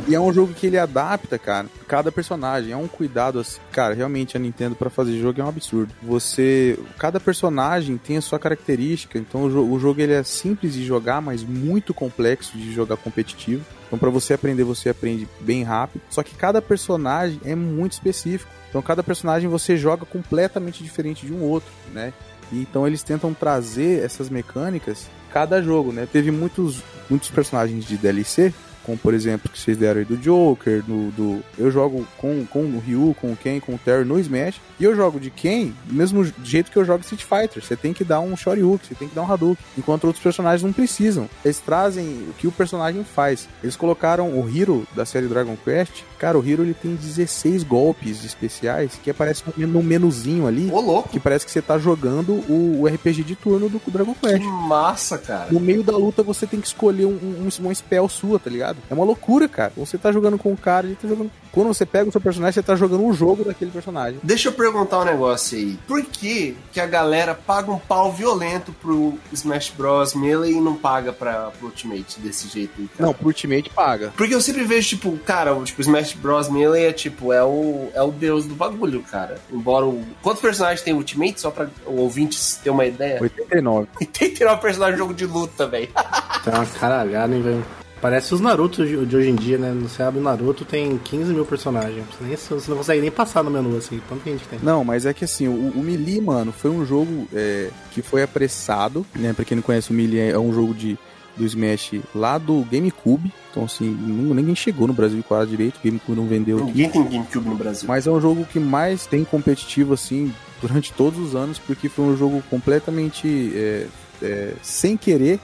e 0.08 0.14
é 0.14 0.20
um 0.20 0.32
jogo 0.32 0.52
que 0.54 0.66
ele 0.66 0.78
adapta, 0.78 1.38
cara, 1.38 1.66
cada 1.88 2.10
personagem, 2.12 2.72
é 2.72 2.76
um 2.76 2.86
cuidado 2.88 3.38
assim, 3.40 3.58
cara, 3.72 3.94
realmente 3.94 4.36
a 4.36 4.40
Nintendo 4.40 4.74
pra 4.74 4.90
fazer 4.90 5.18
jogo 5.18 5.40
é 5.40 5.44
um 5.44 5.48
absurdo. 5.48 5.92
Você, 6.02 6.78
cada 6.98 7.18
personagem 7.20 7.96
tem 7.98 8.16
a 8.16 8.20
sua 8.20 8.38
característica, 8.38 9.18
então 9.18 9.44
o, 9.44 9.50
jo- 9.50 9.70
o 9.72 9.78
jogo 9.78 10.00
ele 10.00 10.12
é 10.12 10.22
simples 10.22 10.74
de 10.74 10.84
jogar, 10.84 11.20
mas 11.20 11.42
muito 11.42 11.92
complexo 11.94 12.56
de 12.56 12.72
jogar 12.72 12.96
competitivo. 12.96 13.64
Então, 13.86 13.98
pra 13.98 14.10
você 14.10 14.34
aprender, 14.34 14.64
você 14.64 14.88
aprende 14.88 15.28
bem 15.40 15.62
rápido. 15.62 16.02
Só 16.10 16.22
que 16.22 16.34
cada 16.34 16.60
personagem 16.60 17.40
é 17.44 17.54
muito 17.54 17.92
específico. 17.92 18.50
Então, 18.68 18.82
cada 18.82 19.02
personagem 19.04 19.48
você 19.48 19.76
joga 19.76 20.04
completamente 20.04 20.82
diferente 20.82 21.24
de 21.26 21.32
um 21.32 21.42
outro, 21.42 21.70
né? 21.92 22.12
Então 22.52 22.86
eles 22.86 23.02
tentam 23.02 23.32
trazer 23.32 24.04
essas 24.04 24.28
mecânicas 24.28 25.08
cada 25.34 25.60
jogo, 25.60 25.92
né? 25.92 26.06
Teve 26.10 26.30
muitos, 26.30 26.80
muitos 27.10 27.28
personagens 27.28 27.84
de 27.84 27.96
DLC, 27.96 28.54
como 28.84 28.96
por 28.98 29.12
exemplo 29.14 29.50
que 29.50 29.58
vocês 29.58 29.76
deram 29.76 30.00
aí 30.00 30.04
do 30.04 30.16
Joker, 30.16 30.82
do, 30.82 31.10
do 31.10 31.44
eu 31.58 31.70
jogo 31.70 32.06
com, 32.16 32.44
com 32.46 32.60
o 32.60 32.78
Ryu, 32.78 33.14
com 33.20 33.32
o 33.32 33.36
Ken, 33.36 33.60
com 33.60 33.74
o 33.74 33.78
Terry 33.78 34.04
no 34.04 34.18
Smash, 34.18 34.60
e 34.78 34.84
eu 34.84 34.94
jogo 34.94 35.20
de 35.20 35.30
Ken 35.30 35.72
do 35.84 35.94
mesmo 35.94 36.24
jeito 36.42 36.70
que 36.70 36.76
eu 36.76 36.84
jogo 36.84 37.02
Street 37.02 37.22
Fighter. 37.24 37.62
Você 37.62 37.76
tem 37.76 37.92
que 37.92 38.04
dar 38.04 38.20
um 38.20 38.36
Shoryuken, 38.36 38.88
você 38.88 38.94
tem 38.94 39.08
que 39.08 39.14
dar 39.14 39.22
um 39.22 39.32
Hadouken, 39.32 39.64
enquanto 39.76 40.04
outros 40.04 40.22
personagens 40.22 40.62
não 40.62 40.72
precisam. 40.72 41.28
Eles 41.44 41.58
trazem 41.58 42.06
o 42.28 42.34
que 42.38 42.46
o 42.46 42.52
personagem 42.52 43.04
faz. 43.04 43.48
Eles 43.62 43.76
colocaram 43.76 44.30
o 44.30 44.48
Hero 44.48 44.86
da 44.94 45.04
série 45.04 45.26
Dragon 45.26 45.56
Quest. 45.64 46.02
Cara, 46.18 46.38
o 46.38 46.48
Hero 46.48 46.62
ele 46.62 46.74
tem 46.74 46.94
16 46.94 47.62
golpes 47.64 48.24
especiais 48.24 48.98
que 49.02 49.10
aparecem 49.10 49.44
no 49.56 49.74
no 49.74 49.82
menuzinho 49.82 50.46
ali. 50.46 50.70
Ô, 50.70 50.80
louco. 50.80 51.08
Que 51.08 51.18
parece 51.18 51.44
que 51.44 51.50
você 51.50 51.60
tá 51.60 51.76
jogando 51.78 52.32
o, 52.48 52.82
o 52.82 52.86
RPG 52.86 53.24
de 53.24 53.34
turno 53.34 53.68
do 53.68 53.80
Dragon 53.90 54.14
Que 54.14 54.28
Quest. 54.28 54.44
massa, 54.44 55.18
cara. 55.18 55.50
No 55.50 55.58
meio 55.58 55.82
da 55.82 55.96
luta 55.96 56.22
você 56.22 56.46
tem 56.46 56.60
que 56.60 56.66
escolher 56.66 57.06
um, 57.06 57.10
um, 57.10 57.48
uma 57.60 57.74
spell 57.74 58.08
sua, 58.08 58.38
tá 58.38 58.48
ligado? 58.48 58.73
Ligado? 58.74 58.90
É 58.90 58.94
uma 58.94 59.04
loucura, 59.04 59.48
cara. 59.48 59.72
Você 59.76 59.96
tá 59.96 60.12
jogando 60.12 60.38
com 60.38 60.52
o 60.52 60.56
cara, 60.56 60.86
ele 60.86 60.96
tá 60.96 61.08
jogando. 61.08 61.30
Quando 61.52 61.68
você 61.68 61.86
pega 61.86 62.08
o 62.08 62.12
seu 62.12 62.20
personagem, 62.20 62.54
você 62.54 62.62
tá 62.62 62.74
jogando 62.74 63.06
o 63.06 63.12
jogo 63.12 63.44
daquele 63.44 63.70
personagem. 63.70 64.18
Deixa 64.22 64.48
eu 64.48 64.52
perguntar 64.52 65.00
um 65.00 65.04
negócio 65.04 65.56
aí. 65.56 65.78
Por 65.86 66.04
que 66.04 66.56
que 66.72 66.80
a 66.80 66.86
galera 66.86 67.34
paga 67.34 67.70
um 67.70 67.78
pau 67.78 68.12
violento 68.12 68.72
pro 68.72 69.16
Smash 69.32 69.72
Bros. 69.76 70.14
Melee 70.14 70.56
e 70.56 70.60
não 70.60 70.74
paga 70.74 71.12
pra, 71.12 71.50
pro 71.58 71.66
Ultimate 71.66 72.20
desse 72.20 72.48
jeito 72.48 72.72
aí, 72.78 72.88
cara? 72.88 73.06
Não, 73.06 73.14
pro 73.14 73.28
Ultimate 73.28 73.70
paga. 73.70 74.12
Porque 74.16 74.34
eu 74.34 74.40
sempre 74.40 74.64
vejo, 74.64 74.88
tipo, 74.88 75.16
cara, 75.18 75.54
o 75.54 75.64
tipo, 75.64 75.80
Smash 75.80 76.14
Bros. 76.14 76.48
Melee 76.48 76.86
é 76.86 76.92
tipo, 76.92 77.32
é 77.32 77.44
o, 77.44 77.88
é 77.94 78.02
o 78.02 78.10
deus 78.10 78.46
do 78.46 78.54
bagulho, 78.54 79.02
cara. 79.02 79.36
Embora 79.52 79.86
o. 79.86 80.02
Quantos 80.22 80.42
personagens 80.42 80.82
tem 80.82 80.92
Ultimate? 80.92 81.40
Só 81.40 81.50
pra 81.50 81.68
o 81.86 82.00
ouvinte 82.00 82.38
ter 82.62 82.70
uma 82.70 82.84
ideia? 82.84 83.20
89. 83.20 83.88
89 84.00 84.60
personagens 84.62 84.96
de 84.96 84.98
jogo 84.98 85.14
de 85.14 85.26
luta, 85.26 85.66
velho. 85.66 85.88
Tem 86.44 86.52
uma 86.52 86.66
caralhada, 86.66 87.34
hein, 87.34 87.42
velho. 87.42 87.64
Parece 88.00 88.34
os 88.34 88.40
Naruto 88.40 88.84
de 88.86 89.16
hoje 89.16 89.30
em 89.30 89.34
dia, 89.34 89.56
né? 89.56 89.74
Você 89.82 90.02
abre 90.02 90.20
o 90.20 90.22
Naruto, 90.22 90.64
tem 90.64 90.98
15 90.98 91.32
mil 91.32 91.44
personagens. 91.46 92.04
Você, 92.18 92.24
nem- 92.24 92.36
você 92.36 92.70
não 92.70 92.76
consegue 92.76 93.00
nem 93.00 93.10
passar 93.10 93.42
no 93.42 93.50
menu, 93.50 93.76
assim. 93.76 94.00
Tanto 94.08 94.24
gente 94.28 94.42
que 94.42 94.48
tem. 94.48 94.58
Não, 94.62 94.84
mas 94.84 95.06
é 95.06 95.14
que 95.14 95.24
assim, 95.24 95.48
o, 95.48 95.52
o 95.74 95.82
Melee, 95.82 96.20
mano, 96.20 96.52
foi 96.52 96.70
um 96.70 96.84
jogo 96.84 97.26
é, 97.32 97.70
que 97.92 98.02
foi 98.02 98.22
apressado, 98.22 99.06
né? 99.16 99.32
Pra 99.32 99.44
quem 99.44 99.56
não 99.56 99.62
conhece, 99.62 99.90
o 99.90 99.94
Melee 99.94 100.20
é 100.30 100.38
um 100.38 100.52
jogo 100.52 100.74
de, 100.74 100.98
do 101.34 101.46
Smash 101.46 101.92
lá 102.14 102.36
do 102.36 102.62
GameCube. 102.70 103.32
Então, 103.50 103.64
assim, 103.64 103.88
ninguém 103.88 104.54
chegou 104.54 104.86
no 104.86 104.92
Brasil 104.92 105.24
quase 105.26 105.50
direito, 105.52 105.76
o 105.76 105.84
GameCube 105.84 106.18
não 106.18 106.26
vendeu 106.26 106.58
aqui. 106.58 106.66
Ninguém 106.66 106.90
tem 106.90 107.04
GameCube 107.04 107.48
no 107.48 107.56
Brasil. 107.56 107.88
Mas 107.88 108.06
é 108.06 108.10
um 108.10 108.20
jogo 108.20 108.44
que 108.44 108.58
mais 108.60 109.06
tem 109.06 109.24
competitivo, 109.24 109.94
assim, 109.94 110.30
durante 110.60 110.92
todos 110.92 111.18
os 111.18 111.34
anos, 111.34 111.58
porque 111.58 111.88
foi 111.88 112.04
um 112.04 112.16
jogo 112.16 112.42
completamente 112.50 113.52
é, 113.54 113.86
é, 114.22 114.52
sem 114.60 114.96
querer 114.96 115.38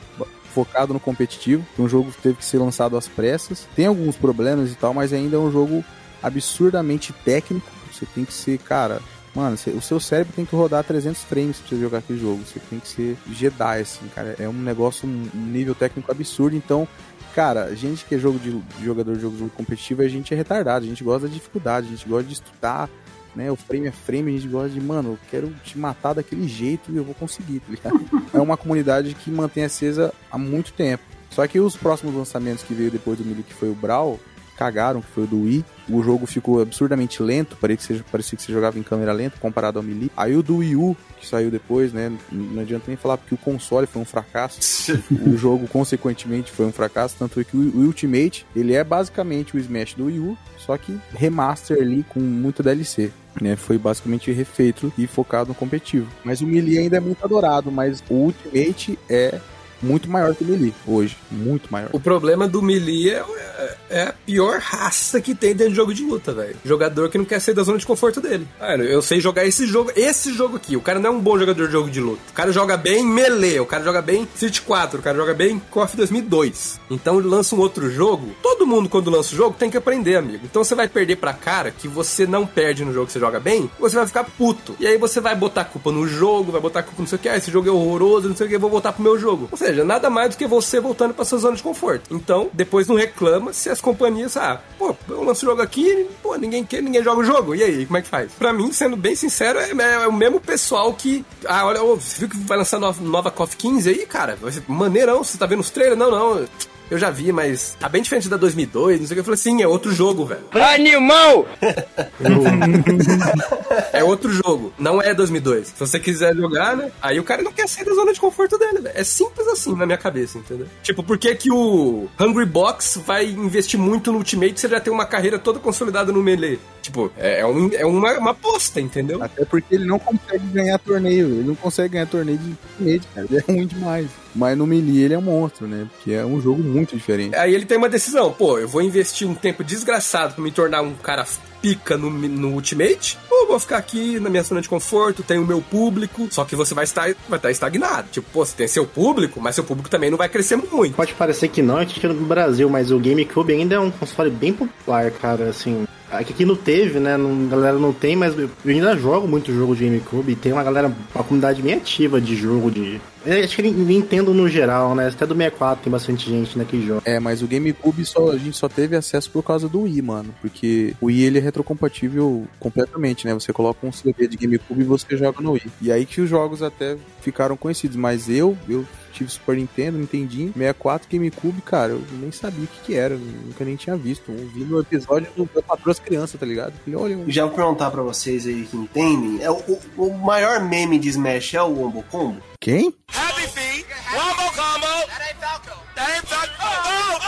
focado 0.50 0.92
no 0.92 1.00
competitivo. 1.00 1.64
Foi 1.74 1.84
um 1.84 1.88
jogo 1.88 2.12
teve 2.22 2.36
que 2.36 2.44
ser 2.44 2.58
lançado 2.58 2.96
às 2.96 3.08
pressas. 3.08 3.66
Tem 3.74 3.86
alguns 3.86 4.16
problemas 4.16 4.70
e 4.70 4.74
tal, 4.74 4.92
mas 4.92 5.12
ainda 5.12 5.36
é 5.36 5.38
um 5.38 5.50
jogo 5.50 5.84
absurdamente 6.22 7.12
técnico. 7.24 7.66
Você 7.92 8.06
tem 8.06 8.24
que 8.24 8.32
ser, 8.32 8.58
cara. 8.58 9.00
Mano, 9.34 9.54
o 9.54 9.80
seu 9.80 10.00
cérebro 10.00 10.32
tem 10.34 10.44
que 10.44 10.56
rodar 10.56 10.82
300 10.82 11.22
frames 11.22 11.58
pra 11.58 11.68
você 11.68 11.80
jogar 11.80 11.98
aquele 11.98 12.18
jogo. 12.18 12.42
Você 12.44 12.58
tem 12.58 12.80
que 12.80 12.88
ser 12.88 13.16
Jedi, 13.30 13.80
assim, 13.80 14.08
cara. 14.14 14.34
É 14.38 14.48
um 14.48 14.52
negócio, 14.52 15.08
um 15.08 15.30
nível 15.34 15.74
técnico 15.74 16.10
absurdo. 16.10 16.56
Então, 16.56 16.86
cara, 17.34 17.74
gente 17.76 18.04
que 18.04 18.16
é 18.16 18.18
jogo 18.18 18.40
de, 18.40 18.50
de 18.50 18.84
jogador 18.84 19.14
de 19.14 19.20
jogo, 19.20 19.38
jogo 19.38 19.50
competitivo, 19.50 20.02
a 20.02 20.08
gente 20.08 20.34
é 20.34 20.36
retardado. 20.36 20.84
A 20.84 20.88
gente 20.88 21.04
gosta 21.04 21.28
da 21.28 21.32
dificuldade, 21.32 21.86
a 21.86 21.90
gente 21.90 22.08
gosta 22.08 22.26
de 22.26 22.34
estudar, 22.34 22.90
né? 23.34 23.50
O 23.50 23.56
frame 23.56 23.86
é 23.86 23.92
frame, 23.92 24.34
a 24.34 24.38
gente 24.38 24.48
gosta 24.48 24.70
de, 24.70 24.80
mano, 24.80 25.10
eu 25.10 25.18
quero 25.30 25.50
te 25.64 25.78
matar 25.78 26.14
daquele 26.14 26.46
jeito 26.48 26.90
e 26.90 26.96
eu 26.96 27.04
vou 27.04 27.14
conseguir, 27.14 27.60
tá 27.60 27.70
ligado? 27.70 28.10
é 28.32 28.40
uma 28.40 28.56
comunidade 28.56 29.14
que 29.14 29.30
mantém 29.30 29.64
acesa 29.64 30.12
há 30.30 30.38
muito 30.38 30.72
tempo. 30.72 31.04
Só 31.30 31.46
que 31.46 31.60
os 31.60 31.76
próximos 31.76 32.14
lançamentos 32.14 32.64
que 32.64 32.74
veio 32.74 32.90
depois 32.90 33.18
do 33.18 33.24
Melee, 33.24 33.44
que 33.44 33.54
foi 33.54 33.70
o 33.70 33.74
Brawl, 33.74 34.18
cagaram, 34.60 35.00
que 35.00 35.08
foi 35.08 35.24
o 35.24 35.26
do 35.26 35.42
Wii. 35.44 35.64
O 35.88 36.02
jogo 36.02 36.26
ficou 36.26 36.60
absurdamente 36.60 37.22
lento, 37.22 37.56
parecia 37.56 37.96
que, 37.96 38.02
você, 38.02 38.10
parecia 38.12 38.36
que 38.36 38.44
você 38.44 38.52
jogava 38.52 38.78
em 38.78 38.82
câmera 38.82 39.12
lenta 39.12 39.38
comparado 39.40 39.78
ao 39.78 39.82
Melee. 39.82 40.12
Aí 40.14 40.36
o 40.36 40.42
do 40.42 40.58
Wii 40.58 40.76
U, 40.76 40.96
que 41.18 41.26
saiu 41.26 41.50
depois, 41.50 41.94
né? 41.94 42.12
Não 42.30 42.60
adianta 42.60 42.84
nem 42.88 42.96
falar 42.96 43.16
porque 43.16 43.34
o 43.34 43.38
console 43.38 43.86
foi 43.86 44.02
um 44.02 44.04
fracasso. 44.04 44.60
o 45.26 45.36
jogo, 45.36 45.66
consequentemente, 45.66 46.52
foi 46.52 46.66
um 46.66 46.72
fracasso. 46.72 47.16
Tanto 47.18 47.40
é 47.40 47.44
que 47.44 47.56
o 47.56 47.70
o 47.70 47.86
Ultimate, 47.86 48.46
ele 48.54 48.74
é 48.74 48.84
basicamente 48.84 49.56
o 49.56 49.58
Smash 49.58 49.94
do 49.94 50.06
Wii 50.06 50.18
U, 50.18 50.38
só 50.58 50.76
que 50.76 50.98
remaster 51.14 51.78
ali 51.80 52.04
com 52.08 52.20
muita 52.20 52.62
DLC. 52.62 53.10
Né, 53.40 53.54
foi 53.54 53.78
basicamente 53.78 54.32
refeito 54.32 54.92
e 54.98 55.06
focado 55.06 55.50
no 55.50 55.54
competitivo. 55.54 56.08
Mas 56.24 56.40
o 56.40 56.46
Melee 56.46 56.78
ainda 56.78 56.96
é 56.96 57.00
muito 57.00 57.24
adorado, 57.24 57.70
mas 57.70 58.02
o 58.10 58.14
Ultimate 58.14 58.98
é 59.08 59.40
muito 59.82 60.08
maior 60.10 60.34
que 60.34 60.44
o 60.44 60.46
Melee 60.46 60.74
hoje. 60.86 61.16
Muito 61.30 61.70
maior. 61.72 61.90
O 61.92 62.00
problema 62.00 62.46
do 62.48 62.62
Melee 62.62 63.10
é, 63.10 63.24
é- 63.58 63.76
é 63.90 64.02
a 64.02 64.12
pior 64.12 64.58
raça 64.60 65.20
que 65.20 65.34
tem 65.34 65.54
dentro 65.54 65.70
de 65.72 65.76
jogo 65.76 65.92
de 65.94 66.02
luta, 66.04 66.32
velho. 66.32 66.56
Jogador 66.64 67.08
que 67.10 67.18
não 67.18 67.24
quer 67.24 67.40
sair 67.40 67.54
da 67.54 67.62
zona 67.62 67.78
de 67.78 67.86
conforto 67.86 68.20
dele. 68.20 68.46
Eu 68.88 69.02
sei 69.02 69.20
jogar 69.20 69.44
esse 69.46 69.66
jogo, 69.66 69.90
esse 69.96 70.32
jogo 70.32 70.56
aqui. 70.56 70.76
O 70.76 70.80
cara 70.80 70.98
não 70.98 71.10
é 71.10 71.12
um 71.12 71.20
bom 71.20 71.38
jogador 71.38 71.66
de 71.66 71.72
jogo 71.72 71.90
de 71.90 72.00
luta. 72.00 72.20
O 72.30 72.32
cara 72.32 72.52
joga 72.52 72.76
bem 72.76 73.04
Melee, 73.04 73.60
o 73.60 73.66
cara 73.66 73.82
joga 73.84 74.00
bem 74.02 74.26
Street 74.34 74.60
4, 74.60 75.00
o 75.00 75.02
cara 75.02 75.16
joga 75.16 75.34
bem 75.34 75.60
KOF 75.70 75.96
2002. 75.96 76.80
Então 76.90 77.18
ele 77.18 77.28
lança 77.28 77.54
um 77.54 77.58
outro 77.58 77.90
jogo. 77.90 78.34
Todo 78.42 78.66
mundo 78.66 78.88
quando 78.88 79.10
lança 79.10 79.34
o 79.34 79.36
jogo 79.36 79.56
tem 79.58 79.70
que 79.70 79.76
aprender, 79.76 80.16
amigo. 80.16 80.40
Então 80.44 80.62
você 80.62 80.74
vai 80.74 80.88
perder 80.88 81.16
pra 81.16 81.32
cara 81.32 81.70
que 81.70 81.88
você 81.88 82.26
não 82.26 82.46
perde 82.46 82.84
no 82.84 82.92
jogo 82.92 83.06
que 83.06 83.12
você 83.12 83.20
joga 83.20 83.40
bem, 83.40 83.70
você 83.78 83.96
vai 83.96 84.06
ficar 84.06 84.24
puto. 84.24 84.74
E 84.78 84.86
aí 84.86 84.96
você 84.98 85.20
vai 85.20 85.34
botar 85.34 85.64
culpa 85.64 85.90
no 85.90 86.06
jogo, 86.06 86.52
vai 86.52 86.60
botar 86.60 86.82
culpa 86.82 87.02
no 87.02 87.08
sei 87.08 87.16
o 87.16 87.18
que, 87.20 87.28
ah, 87.28 87.36
esse 87.36 87.50
jogo 87.50 87.68
é 87.68 87.72
horroroso, 87.72 88.28
não 88.28 88.36
sei 88.36 88.46
o 88.46 88.50
que, 88.50 88.58
vou 88.58 88.70
voltar 88.70 88.92
pro 88.92 89.02
meu 89.02 89.18
jogo. 89.18 89.48
Ou 89.50 89.56
nada 89.84 90.10
mais 90.10 90.30
do 90.30 90.36
que 90.36 90.46
você 90.46 90.80
voltando 90.80 91.14
pra 91.14 91.24
sua 91.24 91.38
zona 91.38 91.56
de 91.56 91.62
conforto. 91.62 92.14
Então, 92.14 92.50
depois 92.52 92.86
não 92.88 92.96
reclama 92.96 93.52
se 93.52 93.68
as 93.70 93.80
companhias, 93.80 94.36
ah, 94.36 94.60
pô, 94.78 94.94
eu 95.08 95.22
lanço 95.22 95.44
o 95.44 95.48
jogo 95.48 95.62
aqui, 95.62 96.06
pô, 96.22 96.36
ninguém 96.36 96.64
quer, 96.64 96.82
ninguém 96.82 97.02
joga 97.02 97.20
o 97.20 97.24
jogo. 97.24 97.54
E 97.54 97.62
aí, 97.62 97.86
como 97.86 97.98
é 97.98 98.02
que 98.02 98.08
faz? 98.08 98.32
Pra 98.32 98.52
mim, 98.52 98.72
sendo 98.72 98.96
bem 98.96 99.14
sincero, 99.14 99.58
é, 99.58 99.70
é 99.70 100.06
o 100.06 100.12
mesmo 100.12 100.40
pessoal 100.40 100.92
que, 100.92 101.24
ah, 101.46 101.66
olha, 101.66 101.80
você 101.80 102.20
viu 102.20 102.28
que 102.28 102.36
vai 102.38 102.58
lançar 102.58 102.78
nova, 102.78 103.02
nova 103.02 103.30
KOF 103.30 103.56
15 103.56 103.88
aí, 103.90 104.06
cara? 104.06 104.38
Maneirão, 104.66 105.22
você 105.22 105.38
tá 105.38 105.46
vendo 105.46 105.60
os 105.60 105.70
trailers? 105.70 105.98
Não, 105.98 106.10
não. 106.10 106.46
Eu 106.90 106.98
já 106.98 107.10
vi, 107.10 107.30
mas 107.30 107.76
tá 107.78 107.88
bem 107.88 108.02
diferente 108.02 108.28
da 108.28 108.36
2002, 108.36 109.00
não 109.00 109.06
sei 109.06 109.14
o 109.14 109.16
que. 109.16 109.20
Eu 109.20 109.24
falei, 109.24 109.38
sim, 109.38 109.62
é 109.62 109.68
outro 109.68 109.92
jogo, 109.92 110.26
velho. 110.26 110.42
Animal! 110.52 111.46
É 113.92 114.02
outro 114.02 114.32
jogo, 114.32 114.72
não 114.78 115.00
é 115.00 115.14
2002. 115.14 115.68
Se 115.68 115.74
você 115.78 115.98
quiser 115.98 116.34
jogar, 116.34 116.76
né? 116.76 116.90
Aí 117.00 117.18
o 117.20 117.24
cara 117.24 117.42
não 117.42 117.52
quer 117.52 117.68
sair 117.68 117.84
da 117.84 117.94
zona 117.94 118.12
de 118.12 118.20
conforto 118.20 118.58
dele, 118.58 118.80
velho. 118.80 118.94
É 118.94 119.04
simples 119.04 119.46
assim 119.48 119.74
na 119.74 119.86
minha 119.86 119.98
cabeça, 119.98 120.38
entendeu? 120.38 120.66
Tipo, 120.82 121.02
por 121.02 121.18
que 121.18 121.34
que 121.34 121.50
o 121.50 122.08
Hungry 122.18 122.46
Box 122.46 123.00
vai 123.04 123.26
investir 123.26 123.78
muito 123.78 124.10
no 124.10 124.18
Ultimate 124.18 124.58
se 124.58 124.66
ele 124.66 124.74
já 124.74 124.80
tem 124.80 124.92
uma 124.92 125.06
carreira 125.06 125.38
toda 125.38 125.58
consolidada 125.58 126.12
no 126.12 126.22
Melee? 126.22 126.58
Tipo, 126.90 127.12
é, 127.16 127.40
é 127.40 127.46
um- 127.46 127.70
é 127.72 127.86
uma, 127.86 128.18
uma 128.18 128.30
aposta, 128.32 128.80
entendeu? 128.80 129.22
Até 129.22 129.44
porque 129.44 129.74
ele 129.76 129.84
não 129.84 129.98
consegue 129.98 130.44
ganhar 130.48 130.78
torneio. 130.78 131.26
Ele 131.28 131.44
não 131.44 131.54
consegue 131.54 131.92
ganhar 131.92 132.06
torneio 132.06 132.38
de 132.38 132.56
Ultimate, 132.80 133.06
cara. 133.14 133.26
Ele 133.30 133.38
é 133.38 133.52
ruim 133.52 133.66
demais. 133.66 134.06
Mas 134.34 134.56
no 134.56 134.66
Melee 134.66 135.02
ele 135.04 135.14
é 135.14 135.18
um 135.18 135.22
monstro, 135.22 135.66
né? 135.66 135.86
Porque 135.92 136.12
é 136.12 136.24
um 136.24 136.40
jogo 136.40 136.62
muito 136.62 136.96
diferente. 136.96 137.34
Aí 137.36 137.54
ele 137.54 137.64
tem 137.64 137.76
uma 137.78 137.88
decisão, 137.88 138.32
pô, 138.32 138.58
eu 138.58 138.68
vou 138.68 138.80
investir 138.82 139.26
um 139.28 139.34
tempo 139.34 139.62
desgraçado 139.64 140.34
pra 140.34 140.42
me 140.44 140.50
tornar 140.52 140.82
um 140.82 140.94
cara 140.94 141.24
pica 141.60 141.96
no, 141.96 142.08
no 142.10 142.48
Ultimate, 142.54 143.18
ou 143.30 143.46
vou 143.48 143.58
ficar 143.60 143.76
aqui 143.76 144.18
na 144.20 144.30
minha 144.30 144.42
zona 144.42 144.60
de 144.62 144.68
conforto, 144.68 145.22
tenho 145.22 145.42
o 145.42 145.46
meu 145.46 145.60
público, 145.60 146.26
só 146.30 146.44
que 146.44 146.56
você 146.56 146.72
vai 146.74 146.84
estar, 146.84 147.12
vai 147.28 147.38
estar 147.38 147.50
estagnado. 147.50 148.08
Tipo, 148.10 148.26
pô, 148.32 148.44
você 148.46 148.54
tem 148.56 148.66
seu 148.68 148.86
público, 148.86 149.40
mas 149.40 149.56
seu 149.56 149.64
público 149.64 149.90
também 149.90 150.10
não 150.10 150.16
vai 150.18 150.28
crescer 150.28 150.56
muito. 150.56 150.94
Pode 150.94 151.12
parecer 151.14 151.48
que 151.48 151.60
não, 151.60 151.78
é 151.80 151.84
que 151.86 152.06
no 152.06 152.14
Brasil, 152.24 152.70
mas 152.70 152.90
o 152.90 152.98
GameCube 152.98 153.52
ainda 153.52 153.74
é 153.74 153.80
um 153.80 153.90
console 153.90 154.30
bem 154.30 154.52
popular, 154.52 155.10
cara, 155.10 155.50
assim. 155.50 155.86
Aqui 156.10 156.32
aqui 156.32 156.44
não 156.44 156.56
teve, 156.56 156.98
né? 156.98 157.16
Não, 157.16 157.46
a 157.46 157.50
galera 157.50 157.78
não 157.78 157.92
tem, 157.92 158.16
mas 158.16 158.36
eu 158.36 158.50
ainda 158.66 158.96
jogo 158.96 159.28
muito 159.28 159.52
jogo 159.52 159.76
de 159.76 159.84
GameCube. 159.84 160.34
Tem 160.34 160.52
uma 160.52 160.64
galera, 160.64 160.92
uma 161.14 161.24
comunidade 161.24 161.62
bem 161.62 161.74
ativa 161.74 162.20
de 162.20 162.34
jogo 162.34 162.70
de. 162.70 163.00
Eu 163.24 163.44
acho 163.44 163.54
que 163.54 163.62
Nintendo 163.62 164.32
no 164.32 164.48
geral, 164.48 164.94
né? 164.94 165.08
Até 165.08 165.26
do 165.26 165.34
64 165.34 165.84
tem 165.84 165.90
bastante 165.90 166.28
gente 166.28 166.58
né, 166.58 166.64
que 166.68 166.84
joga. 166.84 167.02
É, 167.04 167.20
mas 167.20 167.42
o 167.42 167.46
GameCube 167.46 168.04
só, 168.06 168.30
a 168.30 168.38
gente 168.38 168.56
só 168.56 168.68
teve 168.68 168.96
acesso 168.96 169.30
por 169.30 169.42
causa 169.42 169.68
do 169.68 169.82
Wii, 169.82 170.02
mano. 170.02 170.34
Porque 170.40 170.94
o 171.00 171.06
Wii 171.06 171.24
ele 171.24 171.38
é 171.38 171.40
retrocompatível 171.42 172.46
completamente, 172.58 173.26
né? 173.26 173.34
Você 173.34 173.52
coloca 173.52 173.86
um 173.86 173.92
CD 173.92 174.26
de 174.26 174.36
GameCube 174.38 174.80
e 174.80 174.84
você 174.84 175.16
joga 175.16 175.42
no 175.42 175.52
Wii. 175.52 175.70
E 175.82 175.92
aí 175.92 176.06
que 176.06 176.20
os 176.20 176.30
jogos 176.30 176.62
até 176.62 176.96
ficaram 177.20 177.56
conhecidos. 177.56 177.96
Mas 177.96 178.28
eu, 178.28 178.56
eu 178.68 178.86
tive 179.20 179.30
Super 179.30 179.56
Nintendo, 179.56 179.98
Nintendinho, 179.98 180.52
64, 180.52 181.08
GameCube, 181.10 181.60
cara, 181.62 181.92
eu 181.92 182.02
nem 182.12 182.32
sabia 182.32 182.64
o 182.64 182.66
que, 182.66 182.80
que 182.86 182.94
era. 182.94 183.16
Nunca 183.16 183.64
nem 183.64 183.76
tinha 183.76 183.94
visto. 183.96 184.30
Eu 184.32 184.48
vi 184.48 184.64
no 184.64 184.80
episódio 184.80 185.28
do 185.36 185.44
da 185.54 185.60
Patroa 185.62 185.86
das 185.94 185.98
Crianças, 185.98 186.38
tá 186.40 186.46
ligado? 186.46 186.72
Falei, 186.84 186.98
olha, 186.98 187.18
um- 187.18 187.30
Já 187.30 187.44
vou 187.44 187.54
perguntar 187.54 187.90
pra 187.90 188.02
vocês 188.02 188.46
aí 188.46 188.66
que 188.70 188.76
entendem. 188.76 189.42
É 189.42 189.50
o, 189.50 189.56
o- 189.56 189.80
o 190.06 190.18
maior 190.18 190.60
meme 190.64 190.98
de 190.98 191.08
Smash 191.10 191.54
é 191.54 191.62
o 191.62 191.68
Wombo 191.68 192.02
Combo? 192.10 192.40
quem? 192.60 192.94
Happy 193.14 193.42
Feet, 193.48 193.86
Wombo 194.12 194.52
Combo. 194.54 194.86
That 195.06 195.22
ain't 195.22 195.40
Falco. 195.40 195.80
That 195.94 196.12
ain't 196.12 196.26
Falco. 196.26 196.50
Oh, 196.62 197.18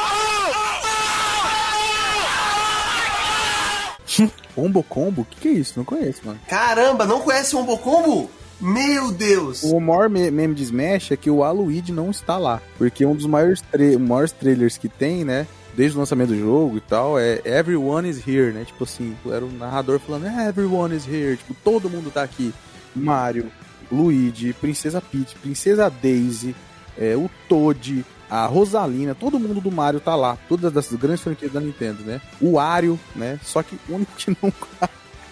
oh, 4.25 4.31
Combo 4.55 4.83
Combo? 4.83 5.23
O 5.23 5.25
que, 5.25 5.41
que 5.41 5.49
é 5.49 5.53
isso? 5.53 5.75
Não 5.77 5.85
conheço, 5.85 6.21
mano. 6.25 6.39
Caramba, 6.49 7.07
não 7.07 7.21
conhece 7.21 7.55
o 7.55 7.59
Wombo 7.59 7.79
Combo? 7.79 8.31
Meu 8.63 9.11
Deus! 9.11 9.63
O 9.65 9.81
maior 9.81 10.09
me- 10.09 10.31
meme 10.31 10.55
de 10.55 10.63
Smash 10.63 11.11
é 11.11 11.17
que 11.17 11.29
o 11.29 11.43
Aluigi 11.43 11.91
não 11.93 12.11
está 12.11 12.39
lá. 12.39 12.63
Porque 12.79 13.05
um 13.05 13.15
dos 13.15 13.27
maiores, 13.27 13.63
maiores 14.01 14.31
trailers 14.33 14.79
que 14.79 14.89
tem, 14.89 15.25
né? 15.25 15.47
Desde 15.75 15.97
o 15.97 16.01
lançamento 16.01 16.29
do 16.29 16.39
jogo 16.39 16.77
e 16.77 16.81
tal, 16.81 17.19
é 17.19 17.41
Everyone 17.45 18.09
is 18.09 18.19
here, 18.27 18.53
né? 18.53 18.65
Tipo 18.65 18.85
assim, 18.85 19.17
era 19.27 19.45
o 19.45 19.51
narrador 19.51 19.99
falando, 19.99 20.27
Everyone 20.27 20.95
is 20.95 21.07
here, 21.09 21.37
tipo, 21.37 21.55
todo 21.65 21.91
mundo 21.91 22.11
tá 22.11 22.23
aqui. 22.23 22.55
Mario, 22.95 23.51
Luigi, 23.91 24.53
Princesa 24.53 25.01
Peach, 25.01 25.35
Princesa 25.37 25.91
Daisy, 25.91 26.55
é, 26.97 27.17
o 27.17 27.29
Toad, 27.49 28.05
a 28.31 28.45
Rosalina, 28.47 29.15
todo 29.15 29.41
mundo 29.41 29.61
do 29.63 29.71
Mario 29.73 29.99
tá 29.99 30.15
lá. 30.15 30.37
Todas 30.49 30.77
as 30.77 30.93
grandes 30.93 31.23
franquias 31.23 31.51
da 31.53 31.59
Nintendo, 31.61 32.03
né? 32.05 32.21
O 32.41 32.53
Wario, 32.53 33.01
né? 33.17 33.41
Só 33.43 33.63
que 33.63 33.77
o 33.89 33.95
único 33.95 34.13
que 34.17 34.37
não 34.43 34.53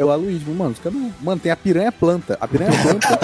é 0.01 0.05
o 0.05 0.11
Aloysio, 0.11 0.55
mano. 0.55 0.73
Os 0.73 0.79
caras 0.79 0.99
não... 0.99 1.13
Mano, 1.21 1.41
tem 1.41 1.53
a 1.53 1.57
piranha 1.57 1.93
planta. 1.93 2.37
A 2.41 2.49
piranha 2.49 2.71
planta 2.83 3.19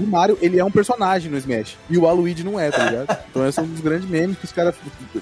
O 0.00 0.06
Mario, 0.06 0.38
ele 0.40 0.58
é 0.58 0.64
um 0.64 0.70
personagem 0.70 1.30
no 1.30 1.36
Smash. 1.38 1.76
E 1.90 1.98
o 1.98 2.02
Waluigi 2.02 2.44
não 2.44 2.58
é, 2.58 2.70
tá 2.70 2.84
ligado? 2.84 3.18
Então 3.30 3.46
esse 3.46 3.58
é 3.58 3.62
um 3.62 3.66
dos 3.66 3.80
grandes 3.80 4.08
memes 4.08 4.38
que 4.38 4.44
os 4.44 4.52
caras. 4.52 4.74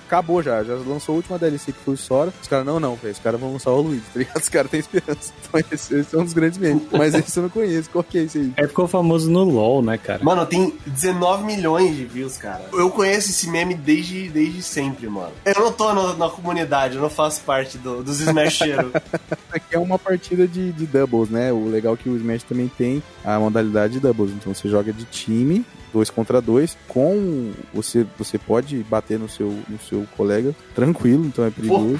Acabou 0.06 0.42
já. 0.42 0.62
Já 0.62 0.74
lançou 0.74 1.14
a 1.14 1.16
última 1.16 1.38
DLC 1.38 1.72
que 1.72 1.78
foi 1.80 1.94
o 1.94 1.96
Sora. 1.96 2.32
Os 2.42 2.48
caras, 2.48 2.66
não, 2.66 2.78
não, 2.78 2.94
velho. 2.96 3.12
Os 3.12 3.18
caras 3.18 3.40
vão 3.40 3.52
lançar 3.52 3.70
o 3.70 3.76
Waluigi, 3.76 4.02
tá 4.12 4.18
ligado? 4.18 4.36
Os 4.42 4.48
caras 4.48 4.70
têm 4.70 4.80
esperança. 4.80 5.32
Então 5.48 5.60
esse, 5.72 5.94
esse 5.94 6.14
é 6.14 6.18
um 6.18 6.24
dos 6.24 6.32
grandes 6.32 6.58
memes. 6.58 6.82
Mas 6.92 7.14
esse 7.14 7.36
eu 7.38 7.44
não 7.44 7.50
conheço. 7.50 7.88
Qual 7.90 8.04
que 8.04 8.18
é 8.18 8.22
esse 8.24 8.38
aí? 8.38 8.52
É 8.56 8.66
ficou 8.68 8.86
famoso 8.86 9.30
no 9.30 9.44
LoL, 9.44 9.80
né, 9.82 9.96
cara? 9.96 10.22
Mano, 10.22 10.44
tem 10.44 10.74
19 10.86 11.44
milhões 11.44 11.96
de 11.96 12.04
views, 12.04 12.36
cara. 12.36 12.64
Eu 12.72 12.90
conheço 12.90 13.30
esse 13.30 13.48
meme 13.48 13.74
desde, 13.74 14.28
desde 14.28 14.62
sempre, 14.62 15.08
mano. 15.08 15.32
Eu 15.44 15.54
não 15.54 15.72
tô 15.72 15.94
no- 15.94 16.16
na 16.16 16.28
comunidade, 16.28 16.96
eu 16.96 17.02
não 17.02 17.10
faço 17.10 17.40
parte 17.42 17.78
do, 17.78 18.02
dos 18.02 18.20
Smasheiros. 18.20 18.92
Aqui 19.50 19.74
é 19.74 19.78
uma 19.78 19.98
partida 19.98 20.46
de, 20.46 20.65
de 20.72 20.86
doubles, 20.86 21.30
né? 21.30 21.52
O 21.52 21.68
legal 21.68 21.94
é 21.94 21.96
que 21.96 22.08
o 22.08 22.16
Smash 22.16 22.42
também 22.42 22.68
tem 22.68 23.02
a 23.24 23.38
modalidade 23.38 23.94
de 23.94 24.00
doubles. 24.00 24.32
Então 24.32 24.54
você 24.54 24.68
joga 24.68 24.92
de 24.92 25.04
time, 25.04 25.64
dois 25.92 26.10
contra 26.10 26.40
dois, 26.40 26.76
com. 26.88 27.52
Você, 27.72 28.06
você 28.18 28.38
pode 28.38 28.82
bater 28.84 29.18
no 29.18 29.28
seu, 29.28 29.48
no 29.68 29.78
seu 29.88 30.06
colega 30.16 30.54
tranquilo, 30.74 31.24
então 31.26 31.44
é 31.44 31.50
perigoso. 31.50 31.96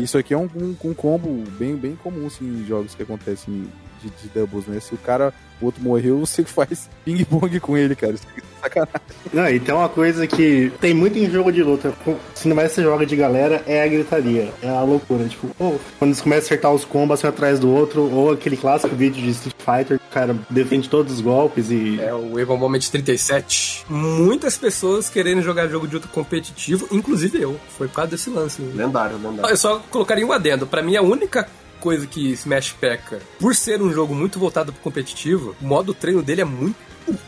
Isso 0.00 0.18
aqui 0.18 0.34
é 0.34 0.38
um, 0.38 0.48
um, 0.56 0.76
um 0.84 0.94
combo 0.94 1.44
bem, 1.58 1.76
bem 1.76 1.96
comum 1.96 2.26
assim, 2.26 2.44
em 2.44 2.66
jogos 2.66 2.94
que 2.94 3.02
acontecem 3.02 3.66
de, 4.04 4.22
de 4.22 4.28
doubles, 4.28 4.66
né? 4.66 4.80
Se 4.80 4.94
o 4.94 4.98
cara, 4.98 5.32
o 5.60 5.66
outro 5.66 5.82
morreu, 5.82 6.18
você 6.20 6.44
faz 6.44 6.88
ping-pong 7.04 7.58
com 7.60 7.76
ele, 7.76 7.94
cara. 7.94 8.14
Isso 8.14 8.26
é 8.36 8.54
sacanagem. 8.64 9.00
Não, 9.32 9.48
e 9.48 9.60
tem 9.60 9.74
uma 9.74 9.88
coisa 9.88 10.26
que 10.26 10.72
tem 10.80 10.94
muito 10.94 11.18
em 11.18 11.30
jogo 11.30 11.50
de 11.52 11.62
luta. 11.62 11.92
Se 12.34 12.48
não 12.48 12.56
vai 12.56 12.68
ser 12.68 12.82
joga 12.82 13.04
de 13.04 13.16
galera, 13.16 13.62
é 13.66 13.82
a 13.82 13.88
gritaria. 13.88 14.52
É 14.62 14.68
a 14.68 14.82
loucura. 14.82 15.26
Tipo, 15.26 15.48
pô, 15.48 15.74
quando 15.98 16.10
eles 16.10 16.20
começam 16.20 16.42
a 16.42 16.46
acertar 16.46 16.72
os 16.72 16.84
combos 16.84 17.22
um 17.22 17.28
atrás 17.28 17.58
do 17.58 17.70
outro, 17.70 18.02
ou 18.10 18.32
aquele 18.32 18.56
clássico 18.56 18.94
vídeo 18.94 19.22
de 19.22 19.30
Street 19.30 19.56
Fighter, 19.58 19.96
o 19.96 20.12
cara 20.12 20.36
defende 20.50 20.88
todos 20.88 21.14
os 21.14 21.20
golpes 21.20 21.70
e. 21.70 22.00
É 22.00 22.14
o 22.14 22.38
Evo 22.38 22.56
Moment 22.56 22.80
37. 22.80 23.86
Muitas 23.88 24.56
pessoas 24.56 25.08
querendo 25.08 25.42
jogar 25.42 25.68
jogo 25.68 25.86
de 25.86 25.94
luta 25.94 26.08
competitivo, 26.08 26.86
inclusive 26.90 27.40
eu. 27.40 27.58
Foi 27.76 27.88
por 27.88 27.94
causa 27.94 28.10
desse 28.12 28.30
lance. 28.30 28.62
lendário, 28.62 29.16
lendário. 29.16 29.50
Eu 29.50 29.56
só 29.56 29.78
colocaria 29.90 30.26
um 30.26 30.32
adendo. 30.32 30.66
Pra 30.66 30.82
mim, 30.82 30.96
a 30.96 31.02
única 31.02 31.48
coisa 31.84 32.06
que 32.06 32.32
Smash 32.32 32.72
peca, 32.80 33.20
por 33.38 33.54
ser 33.54 33.82
um 33.82 33.92
jogo 33.92 34.14
muito 34.14 34.38
voltado 34.38 34.72
pro 34.72 34.80
competitivo, 34.80 35.54
o 35.60 35.66
modo 35.66 35.92
treino 35.92 36.22
dele 36.22 36.40
é 36.40 36.44
muito 36.44 36.78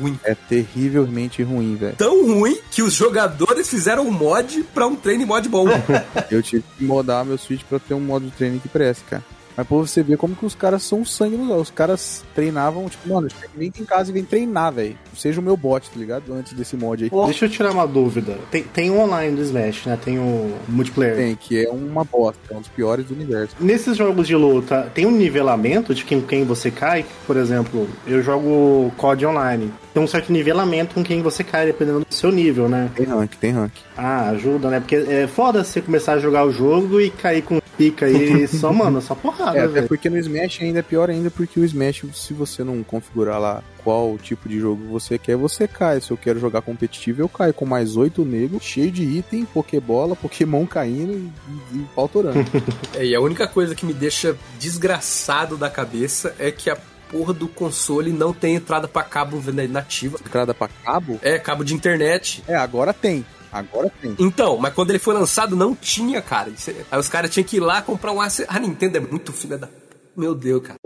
ruim. 0.01 0.19
É 0.25 0.35
terrivelmente 0.35 1.43
ruim, 1.43 1.77
velho. 1.77 1.95
Tão 1.95 2.25
ruim 2.25 2.59
que 2.71 2.81
os 2.81 2.95
jogadores 2.95 3.69
fizeram 3.69 4.09
um 4.09 4.11
mod 4.11 4.63
pra 4.73 4.87
um 4.87 4.97
treino 4.97 5.27
mod 5.27 5.47
bom. 5.47 5.67
Eu 6.33 6.43
tive 6.43 6.65
que 6.79 6.85
modar 6.85 7.23
meu 7.23 7.37
Switch 7.37 7.65
pra 7.69 7.79
ter 7.79 7.93
um 7.93 8.01
modo 8.01 8.25
de 8.25 8.31
treino 8.31 8.59
que 8.59 8.67
preste, 8.67 9.05
cara. 9.05 9.23
Mas 9.57 9.67
pra 9.67 9.77
você 9.77 10.03
ver 10.03 10.19
como 10.19 10.37
que 10.37 10.45
os 10.45 10.55
caras 10.55 10.83
são 10.83 11.05
sangue 11.05 11.37
nos. 11.37 11.57
Os 11.57 11.71
caras 11.71 12.25
treinavam, 12.35 12.89
tipo, 12.89 13.09
mano, 13.09 13.29
nem 13.57 13.73
em 13.79 13.85
casa 13.85 14.11
e 14.11 14.15
vem 14.15 14.25
treinar, 14.25 14.73
velho. 14.73 14.97
Seja 15.17 15.41
o 15.41 15.43
meu 15.43 15.57
bot, 15.57 15.89
tá 15.89 15.99
ligado? 15.99 16.33
Antes 16.35 16.53
desse 16.53 16.77
mod 16.77 17.03
aí. 17.03 17.11
Deixa 17.11 17.47
eu 17.47 17.49
tirar 17.49 17.73
uma 17.73 17.87
dúvida. 17.87 18.37
Tem, 18.51 18.63
tem 18.63 18.91
o 18.91 18.99
online 18.99 19.35
do 19.35 19.43
Smash, 19.43 19.87
né? 19.87 19.99
Tem 20.03 20.19
o 20.19 20.55
multiplayer. 20.69 21.17
Tem, 21.17 21.35
que 21.35 21.65
é 21.65 21.71
uma 21.71 22.05
bosta, 22.05 22.41
é 22.51 22.57
um 22.57 22.61
dos 22.61 22.69
piores 22.69 23.07
do 23.07 23.15
universo. 23.15 23.57
Nesses 23.59 23.97
jogos 23.97 24.27
de 24.27 24.37
luta, 24.37 24.91
tem 24.95 25.07
um 25.07 25.11
nivelamento 25.11 25.95
de 25.95 26.05
quem, 26.05 26.21
quem 26.21 26.45
você 26.45 26.71
cai? 26.71 27.05
Por 27.27 27.37
exemplo, 27.37 27.89
eu 28.07 28.23
jogo 28.23 28.93
COD 28.97 29.27
online. 29.27 29.73
Tem 29.95 30.03
um 30.03 30.07
certo 30.07 30.31
nivelamento 30.31 30.95
com 30.95 31.03
quem 31.03 31.23
você 31.23 31.43
cai, 31.43 31.65
dependendo 31.65 32.01
do 32.01 32.15
seu 32.15 32.31
nível, 32.31 32.69
né? 32.69 32.91
Tem 32.95 33.07
rank, 33.07 33.33
tem 33.41 33.53
rank. 33.53 33.73
Ah, 33.97 34.29
ajuda, 34.31 34.69
né? 34.69 34.81
Porque 34.81 34.97
é 34.97 35.27
foda 35.27 35.65
você 35.65 35.81
começar 35.81 36.15
a 36.15 36.19
jogar 36.19 36.45
o 36.45 36.53
jogo 36.53 37.01
e 37.01 37.11
cair 37.11 37.41
com 37.41 37.59
pica 37.77 38.07
aí 38.07 38.47
só, 38.49 38.73
mano, 38.73 39.01
só 39.01 39.15
porrada, 39.15 39.59
É, 39.59 39.65
até 39.65 39.83
porque 39.83 40.09
no 40.09 40.19
Smash 40.19 40.61
ainda 40.63 40.81
é 40.81 40.83
pior 40.83 41.11
ainda, 41.11 41.31
porque 41.31 41.61
o 41.61 41.65
Smash, 41.65 42.05
se 42.15 42.33
você 42.33 42.65
não 42.65 42.83
configurar 42.83 43.41
lá 43.41 43.63
qual 43.85 44.19
tipo 44.19 44.49
de 44.49 44.59
jogo 44.59 44.85
você 44.87 45.19
quer, 45.19 45.37
você 45.37 45.69
cai. 45.69 46.01
Se 46.01 46.11
eu 46.11 46.17
quero 46.17 46.41
jogar 46.41 46.63
competitivo, 46.63 47.23
eu 47.23 47.29
caio 47.29 47.55
com 47.55 47.65
mais 47.65 47.97
oito 47.97 48.25
negros, 48.25 48.63
cheio 48.63 48.91
de 48.91 49.05
item, 49.05 49.45
Pokébola, 49.45 50.17
Pokémon 50.17 50.67
caindo 50.67 51.13
e, 51.13 51.77
e 51.77 51.87
pau 51.95 52.09
torando. 52.09 52.45
É, 52.95 53.05
e 53.05 53.15
a 53.15 53.21
única 53.21 53.47
coisa 53.47 53.75
que 53.75 53.85
me 53.85 53.93
deixa 53.93 54.37
desgraçado 54.59 55.57
da 55.57 55.69
cabeça 55.69 56.35
é 56.39 56.51
que 56.51 56.71
a 56.71 56.77
porra 57.11 57.33
do 57.33 57.49
console 57.49 58.13
não 58.13 58.33
tem 58.33 58.55
entrada 58.55 58.89
pra 58.89 59.03
cabo 59.03 59.43
nativa. 59.69 60.19
Entrada 60.25 60.55
pra 60.55 60.69
cabo? 60.69 61.19
É, 61.23 61.39
cabo 61.39 61.65
de 61.65 61.75
internet. 61.75 62.43
É, 62.47 62.55
agora 62.55 62.93
tem. 62.93 63.25
Agora 63.57 63.91
tem. 64.01 64.15
Então, 64.19 64.57
mas 64.59 64.75
quando 64.75 64.91
ele 64.91 64.99
foi 64.99 65.15
lançado 65.15 65.57
não 65.57 65.75
tinha, 65.75 66.21
cara. 66.21 66.51
É- 66.51 66.73
Aí 66.91 66.99
os 67.01 67.09
caras 67.09 67.31
tinham 67.31 67.45
que 67.45 67.57
ir 67.57 67.61
lá 67.61 67.81
comprar 67.81 68.13
um 68.13 68.21
AC. 68.21 68.45
A 68.49 68.59
Nintendo 68.59 68.99
é 68.99 69.01
muito 69.01 69.33
filha 69.33 69.57
da. 69.57 69.69
Meu 70.17 70.35
Deus, 70.35 70.63
cara. 70.63 70.79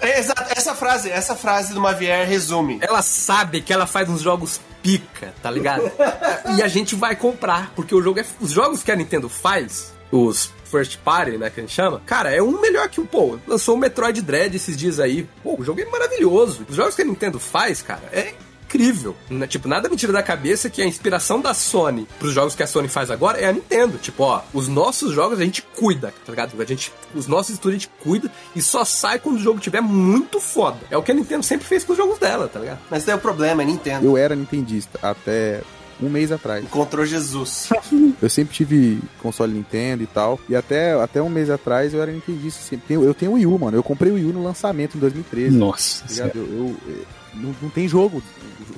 É, 0.00 0.18
exato, 0.18 0.44
essa 0.56 0.74
frase, 0.74 1.10
essa 1.10 1.36
frase 1.36 1.74
do 1.74 1.80
Mavier 1.80 2.26
resume. 2.26 2.78
Ela 2.80 3.02
sabe 3.02 3.60
que 3.60 3.72
ela 3.72 3.86
faz 3.86 4.08
uns 4.08 4.20
jogos 4.20 4.60
pica, 4.82 5.34
tá 5.42 5.50
ligado? 5.50 5.90
e 6.56 6.62
a 6.62 6.68
gente 6.68 6.94
vai 6.94 7.14
comprar, 7.16 7.72
porque 7.74 7.94
o 7.94 8.02
jogo 8.02 8.20
é. 8.20 8.26
Os 8.40 8.50
jogos 8.50 8.82
que 8.82 8.90
a 8.90 8.96
Nintendo 8.96 9.28
faz, 9.28 9.92
os 10.10 10.50
first 10.64 10.98
party, 10.98 11.38
né, 11.38 11.50
que 11.50 11.60
a 11.60 11.62
gente 11.62 11.72
chama, 11.74 12.00
cara, 12.04 12.34
é 12.34 12.42
um 12.42 12.60
melhor 12.60 12.88
que 12.88 13.00
o. 13.00 13.06
Pô, 13.06 13.38
lançou 13.46 13.74
o 13.74 13.78
Metroid 13.78 14.20
Dread 14.22 14.56
esses 14.56 14.76
dias 14.76 14.98
aí. 14.98 15.28
Pô, 15.42 15.56
o 15.58 15.64
jogo 15.64 15.80
é 15.80 15.84
maravilhoso. 15.84 16.66
Os 16.68 16.76
jogos 16.76 16.94
que 16.94 17.02
a 17.02 17.04
Nintendo 17.04 17.38
faz, 17.38 17.82
cara, 17.82 18.08
é 18.12 18.34
incrível. 18.66 19.16
Tipo, 19.48 19.68
nada 19.68 19.88
me 19.88 19.96
tira 19.96 20.12
da 20.12 20.22
cabeça 20.22 20.68
que 20.68 20.82
a 20.82 20.86
inspiração 20.86 21.40
da 21.40 21.54
Sony 21.54 22.06
pros 22.18 22.32
jogos 22.32 22.54
que 22.54 22.62
a 22.62 22.66
Sony 22.66 22.88
faz 22.88 23.10
agora 23.10 23.38
é 23.38 23.46
a 23.48 23.52
Nintendo. 23.52 23.96
Tipo, 23.98 24.24
ó, 24.24 24.42
os 24.52 24.68
nossos 24.68 25.12
jogos 25.12 25.38
a 25.40 25.44
gente 25.44 25.62
cuida, 25.62 26.12
tá 26.24 26.32
ligado? 26.32 26.60
A 26.60 26.64
gente, 26.64 26.92
os 27.14 27.26
nossos 27.26 27.54
estúdios 27.54 27.82
a 27.82 27.86
gente 27.86 27.92
cuida 28.02 28.30
e 28.54 28.60
só 28.62 28.84
sai 28.84 29.18
quando 29.18 29.36
o 29.36 29.40
jogo 29.40 29.60
tiver 29.60 29.80
muito 29.80 30.40
foda. 30.40 30.78
É 30.90 30.96
o 30.96 31.02
que 31.02 31.12
a 31.12 31.14
Nintendo 31.14 31.42
sempre 31.44 31.66
fez 31.66 31.84
com 31.84 31.92
os 31.92 31.98
jogos 31.98 32.18
dela, 32.18 32.48
tá 32.48 32.58
ligado? 32.60 32.80
Mas 32.90 33.04
tem 33.04 33.14
o 33.14 33.18
problema, 33.18 33.62
é 33.62 33.66
Nintendo. 33.66 34.04
Eu 34.06 34.16
era 34.16 34.34
nintendista 34.34 34.98
até 35.02 35.62
um 36.00 36.10
mês 36.10 36.30
atrás. 36.32 36.62
Encontrou 36.64 37.06
Jesus. 37.06 37.68
Eu 38.20 38.28
sempre 38.28 38.54
tive 38.54 39.00
console 39.22 39.52
Nintendo 39.52 40.02
e 40.02 40.06
tal. 40.06 40.38
E 40.48 40.54
até, 40.56 40.92
até 41.00 41.22
um 41.22 41.28
mês 41.28 41.48
atrás 41.50 41.92
eu 41.94 42.00
era 42.02 42.10
nintendista. 42.12 42.60
Sempre. 42.62 42.94
Eu 42.94 43.12
tenho 43.14 43.32
o 43.32 43.34
Wii 43.34 43.46
U, 43.46 43.58
mano. 43.58 43.76
Eu 43.76 43.82
comprei 43.82 44.10
o 44.10 44.14
Wii 44.14 44.24
U 44.26 44.32
no 44.32 44.42
lançamento 44.44 44.96
em 44.96 45.00
2013. 45.00 45.56
Nossa 45.56 46.04
tá? 46.06 46.30
Eu, 46.34 46.42
eu- 46.44 46.76
eu- 46.86 47.06
não, 47.34 47.54
não 47.60 47.68
tem 47.68 47.86
jogo, 47.86 48.22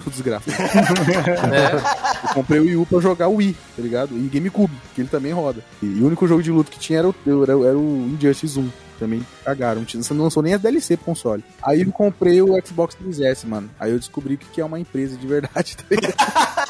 o 0.06 0.10
desgraça. 0.10 0.50
É. 1.48 2.28
Eu 2.28 2.34
comprei 2.34 2.60
o 2.60 2.64
Wii 2.64 2.76
U 2.76 2.86
pra 2.86 3.00
jogar 3.00 3.28
o 3.28 3.36
Wii, 3.36 3.56
tá 3.76 3.82
ligado? 3.82 4.16
E 4.16 4.28
GameCube, 4.28 4.72
que 4.94 5.00
ele 5.00 5.08
também 5.08 5.32
roda. 5.32 5.62
E, 5.82 5.86
o 5.86 6.06
único 6.06 6.26
jogo 6.26 6.42
de 6.42 6.50
luta 6.50 6.70
que 6.70 6.78
tinha 6.78 6.98
era 6.98 7.08
o, 7.08 7.14
era, 7.42 7.52
era 7.52 7.78
o 7.78 8.08
Injustice 8.08 8.58
1. 8.58 8.70
Também 8.98 9.24
cagaram. 9.44 9.84
Não 10.10 10.24
lançou 10.24 10.42
nem 10.42 10.54
a 10.54 10.56
DLC 10.56 10.96
pro 10.96 11.06
console. 11.06 11.44
Aí 11.62 11.82
eu 11.82 11.92
comprei 11.92 12.42
o 12.42 12.60
Xbox 12.64 12.96
3S, 12.96 13.46
mano. 13.46 13.70
Aí 13.78 13.92
eu 13.92 13.98
descobri 13.98 14.36
que 14.36 14.46
que 14.46 14.60
é 14.60 14.64
uma 14.64 14.78
empresa 14.78 15.16
de 15.16 15.26
verdade, 15.26 15.76
tá 15.76 15.84
ligado? 15.90 16.14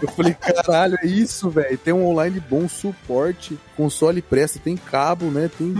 Eu 0.00 0.08
falei, 0.08 0.34
caralho, 0.34 0.96
é 1.02 1.06
isso, 1.06 1.50
velho. 1.50 1.76
Tem 1.78 1.92
um 1.92 2.06
online 2.06 2.40
bom, 2.40 2.68
suporte, 2.68 3.58
console 3.76 4.22
presta, 4.22 4.60
tem 4.60 4.76
cabo, 4.76 5.26
né? 5.26 5.50
Tem 5.58 5.74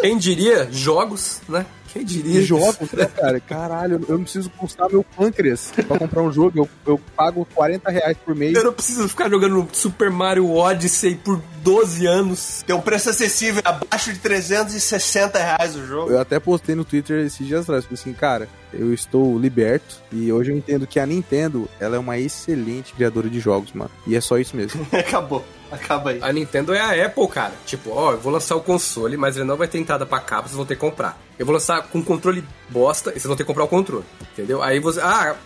Quem 0.00 0.16
diria 0.16 0.68
jogos, 0.70 1.40
né? 1.48 1.66
Quem 1.98 2.04
diria? 2.04 2.42
jogos, 2.42 2.92
né, 2.92 3.06
cara? 3.06 3.40
Caralho, 3.40 4.00
eu 4.08 4.16
não 4.16 4.22
preciso 4.22 4.48
custar 4.50 4.88
meu 4.90 5.02
pâncreas 5.02 5.72
pra 5.86 5.98
comprar 5.98 6.22
um 6.22 6.32
jogo. 6.32 6.52
Eu, 6.56 6.68
eu 6.86 7.00
pago 7.16 7.46
40 7.54 7.90
reais 7.90 8.16
por 8.24 8.34
mês. 8.34 8.54
Eu 8.54 8.64
não 8.64 8.72
preciso 8.72 9.08
ficar 9.08 9.28
jogando 9.28 9.66
Super 9.72 10.10
Mario 10.10 10.50
Odyssey 10.50 11.16
por 11.16 11.42
12 11.62 12.06
anos. 12.06 12.62
Tem 12.66 12.74
um 12.74 12.80
preço 12.80 13.10
acessível, 13.10 13.62
abaixo 13.64 14.12
de 14.12 14.18
360 14.20 15.38
reais 15.38 15.74
o 15.74 15.86
jogo. 15.86 16.10
Eu 16.10 16.20
até 16.20 16.38
postei 16.38 16.74
no 16.74 16.84
Twitter 16.84 17.24
esses 17.24 17.46
dias 17.46 17.62
atrás, 17.62 17.84
falei 17.84 18.00
assim, 18.00 18.12
cara, 18.12 18.48
eu 18.72 18.92
estou 18.94 19.38
liberto 19.38 19.96
e 20.12 20.32
hoje 20.32 20.52
eu 20.52 20.56
entendo 20.56 20.86
que 20.86 21.00
a 21.00 21.06
Nintendo, 21.06 21.68
ela 21.80 21.96
é 21.96 21.98
uma 21.98 22.18
excelente 22.18 22.92
criadora 22.94 23.28
de 23.28 23.40
jogos, 23.40 23.72
mano. 23.72 23.90
E 24.06 24.14
é 24.14 24.20
só 24.20 24.38
isso 24.38 24.56
mesmo. 24.56 24.86
Acabou. 24.92 25.44
Acaba 25.72 26.10
aí. 26.10 26.18
A 26.22 26.32
Nintendo 26.32 26.74
é 26.74 26.80
a 26.80 27.06
Apple, 27.06 27.28
cara. 27.28 27.52
Tipo, 27.66 27.90
ó, 27.90 28.12
eu 28.12 28.18
vou 28.18 28.32
lançar 28.32 28.56
o 28.56 28.60
console, 28.60 29.16
mas 29.16 29.36
ele 29.36 29.44
não 29.44 29.56
vai 29.56 29.68
ter 29.68 29.78
entrada 29.78 30.06
pra 30.06 30.20
cabo, 30.20 30.48
vocês 30.48 30.56
vão 30.56 30.66
ter 30.66 30.74
que 30.74 30.80
comprar. 30.80 31.18
Eu 31.38 31.46
vou 31.46 31.52
lançar 31.52 31.82
com 31.82 32.02
controle 32.02 32.44
bosta 32.68 33.10
e 33.10 33.12
vocês 33.14 33.26
vão 33.26 33.36
ter 33.36 33.44
que 33.44 33.48
comprar 33.48 33.64
o 33.64 33.68
controle. 33.68 34.04
Entendeu? 34.32 34.62
Aí 34.62 34.80
você. 34.80 35.00
Ah, 35.00 35.36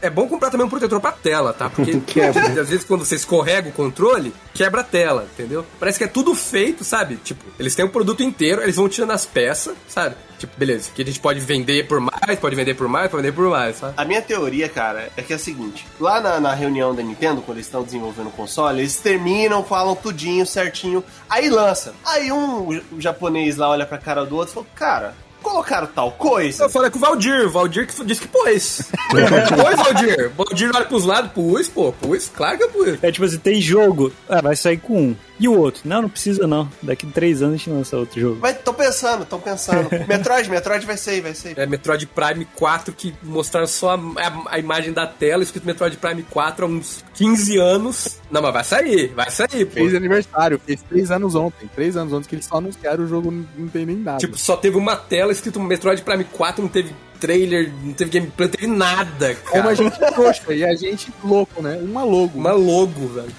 é 0.00 0.10
bom 0.10 0.26
comprar 0.28 0.50
também 0.50 0.66
um 0.66 0.70
protetor 0.70 1.00
pra 1.00 1.12
tela, 1.12 1.52
tá? 1.52 1.68
Porque 1.68 2.00
Quebra. 2.06 2.42
às 2.60 2.68
vezes 2.68 2.84
quando 2.84 3.04
você 3.04 3.16
escorrega 3.16 3.68
o 3.68 3.72
controle, 3.72 4.32
quebra 4.54 4.80
a 4.80 4.84
tela, 4.84 5.26
entendeu? 5.32 5.64
Parece 5.78 5.98
que 5.98 6.04
é 6.04 6.08
tudo 6.08 6.34
feito, 6.34 6.84
sabe? 6.84 7.16
Tipo, 7.16 7.44
eles 7.58 7.74
têm 7.74 7.84
o 7.84 7.88
produto 7.88 8.22
inteiro, 8.22 8.62
eles 8.62 8.76
vão 8.76 8.88
tirando 8.88 9.12
as 9.12 9.24
peças, 9.24 9.74
sabe? 9.88 10.16
Tipo, 10.38 10.52
beleza, 10.56 10.90
que 10.94 11.02
a 11.02 11.04
gente 11.04 11.18
pode 11.18 11.40
vender 11.40 11.88
por 11.88 12.00
mais, 12.00 12.38
pode 12.38 12.54
vender 12.54 12.74
por 12.74 12.86
mais, 12.86 13.10
pode 13.10 13.22
vender 13.22 13.34
por 13.34 13.48
mais, 13.48 13.76
sabe? 13.76 13.94
A 13.96 14.04
minha 14.04 14.22
teoria, 14.22 14.68
cara, 14.68 15.10
é 15.16 15.22
que 15.22 15.32
é 15.32 15.36
a 15.36 15.38
seguinte: 15.38 15.84
lá 15.98 16.20
na, 16.20 16.38
na 16.38 16.54
reunião 16.54 16.94
da 16.94 17.02
Nintendo, 17.02 17.42
quando 17.42 17.56
eles 17.56 17.66
estão 17.66 17.82
desenvolvendo 17.82 18.28
o 18.28 18.32
console, 18.32 18.80
eles 18.80 18.96
terminam, 18.98 19.64
falam 19.64 19.96
tudinho, 19.96 20.46
certinho, 20.46 21.02
aí 21.28 21.48
lança. 21.48 21.92
Aí 22.04 22.30
um 22.30 22.68
o 22.68 23.00
japonês 23.00 23.56
lá 23.56 23.68
olha 23.68 23.84
pra 23.84 23.98
cara 23.98 24.24
do 24.24 24.36
outro 24.36 24.52
e 24.52 24.54
fala: 24.54 24.66
Cara, 24.76 25.14
colocaram 25.42 25.86
tal 25.86 26.12
coisa. 26.12 26.64
Eu 26.64 26.70
falei 26.70 26.90
com 26.90 26.98
o 26.98 27.00
Valdir, 27.00 27.46
o 27.46 27.50
Valdir 27.50 27.86
que 27.86 28.04
disse 28.04 28.22
que 28.22 28.28
pôs. 28.28 28.90
pôs, 29.10 29.76
Valdir. 29.76 30.30
Valdir 30.30 30.70
olha 30.74 30.84
pros 30.84 31.04
lados, 31.04 31.32
pus, 31.32 31.68
pô, 31.68 31.92
pus, 31.92 32.30
claro 32.34 32.58
que 32.58 32.64
eu 32.64 32.70
pus. 32.70 32.98
É 33.02 33.10
tipo 33.10 33.24
assim, 33.24 33.38
tem 33.38 33.60
jogo. 33.60 34.12
Ah, 34.28 34.40
vai 34.40 34.56
sair 34.56 34.78
com 34.78 35.00
um. 35.00 35.16
E 35.40 35.46
o 35.48 35.56
outro? 35.56 35.82
Não, 35.84 36.02
não 36.02 36.08
precisa 36.08 36.46
não. 36.46 36.68
Daqui 36.82 37.06
três 37.06 37.42
anos 37.42 37.54
a 37.54 37.56
gente 37.58 37.70
lança 37.70 37.96
outro 37.96 38.20
jogo. 38.20 38.40
Vai, 38.40 38.54
tô 38.54 38.74
pensando, 38.74 39.24
tô 39.24 39.38
pensando. 39.38 39.88
Metroid, 40.08 40.50
Metroid 40.50 40.84
vai 40.86 40.96
ser, 40.96 41.20
vai 41.20 41.34
ser. 41.34 41.56
É 41.58 41.64
Metroid 41.66 42.06
Prime 42.06 42.44
4 42.56 42.92
que 42.92 43.14
mostraram 43.22 43.66
só 43.66 43.90
a, 43.90 43.94
a- 43.94 44.42
a 44.54 44.58
imagem 44.58 44.92
da 44.92 45.06
tela, 45.06 45.42
escrito 45.42 45.64
Metroid 45.66 45.96
Prime 45.96 46.22
4 46.24 46.64
há 46.64 46.68
uns 46.68 47.04
15 47.14 47.56
anos. 47.58 48.18
Não, 48.30 48.42
mas 48.42 48.52
vai 48.52 48.64
sair, 48.64 49.08
vai 49.14 49.30
sair, 49.30 49.64
pô. 49.66 49.74
Fez 49.74 49.94
aniversário, 49.94 50.60
fez 50.64 50.82
três 50.82 51.10
anos 51.10 51.34
ontem. 51.34 51.68
Três 51.74 51.96
anos 51.96 52.12
ontem 52.12 52.28
que 52.28 52.34
eles 52.34 52.44
só 52.46 52.56
anunciaram 52.56 53.04
o 53.04 53.06
jogo, 53.06 53.30
não 53.56 53.68
tem 53.68 53.86
nem 53.86 53.96
nada. 53.96 54.18
Tipo, 54.18 54.36
só 54.36 54.56
teve 54.56 54.76
uma 54.76 54.96
tela 54.96 55.30
escrito 55.32 55.60
Metroid 55.60 56.02
Prime 56.02 56.24
4, 56.24 56.62
não 56.62 56.68
teve 56.68 56.92
trailer, 57.20 57.72
não 57.82 57.92
teve 57.92 58.10
gameplay, 58.10 58.48
não 58.48 58.52
teve 58.54 58.66
nada, 58.66 59.34
cara. 59.34 59.50
como 59.50 59.68
a 59.68 59.74
gente 59.74 59.98
trouxa 59.98 60.52
e 60.54 60.64
a 60.64 60.74
gente 60.76 61.12
louco, 61.22 61.60
né? 61.62 61.78
Uma 61.82 62.04
logo. 62.04 62.38
Uma 62.38 62.52
logo, 62.52 63.08
velho. 63.08 63.32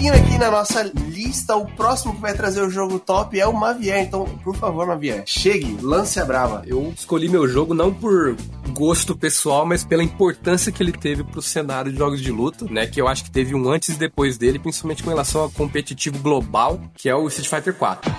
Seguindo 0.00 0.14
aqui 0.14 0.38
na 0.38 0.50
nossa 0.50 0.82
lista, 1.10 1.54
o 1.56 1.66
próximo 1.66 2.14
que 2.14 2.22
vai 2.22 2.32
trazer 2.32 2.62
o 2.62 2.70
jogo 2.70 2.98
top 2.98 3.38
é 3.38 3.46
o 3.46 3.52
Mavier. 3.52 3.98
Então, 3.98 4.24
por 4.42 4.56
favor, 4.56 4.86
Mavier, 4.86 5.24
chegue, 5.26 5.76
lance 5.82 6.18
a 6.18 6.24
brava. 6.24 6.62
Eu 6.66 6.90
escolhi 6.96 7.28
meu 7.28 7.46
jogo 7.46 7.74
não 7.74 7.92
por 7.92 8.34
gosto 8.70 9.14
pessoal, 9.14 9.66
mas 9.66 9.84
pela 9.84 10.02
importância 10.02 10.72
que 10.72 10.82
ele 10.82 10.92
teve 10.92 11.22
pro 11.22 11.42
cenário 11.42 11.92
de 11.92 11.98
jogos 11.98 12.22
de 12.22 12.32
luta, 12.32 12.64
né? 12.70 12.86
Que 12.86 12.98
eu 12.98 13.06
acho 13.06 13.24
que 13.24 13.30
teve 13.30 13.54
um 13.54 13.68
antes 13.68 13.90
e 13.90 13.98
depois 13.98 14.38
dele, 14.38 14.58
principalmente 14.58 15.02
com 15.02 15.10
relação 15.10 15.42
ao 15.42 15.50
competitivo 15.50 16.18
global, 16.20 16.80
que 16.94 17.06
é 17.06 17.14
o 17.14 17.28
Street 17.28 17.50
Fighter 17.50 17.74
4. 17.74 18.10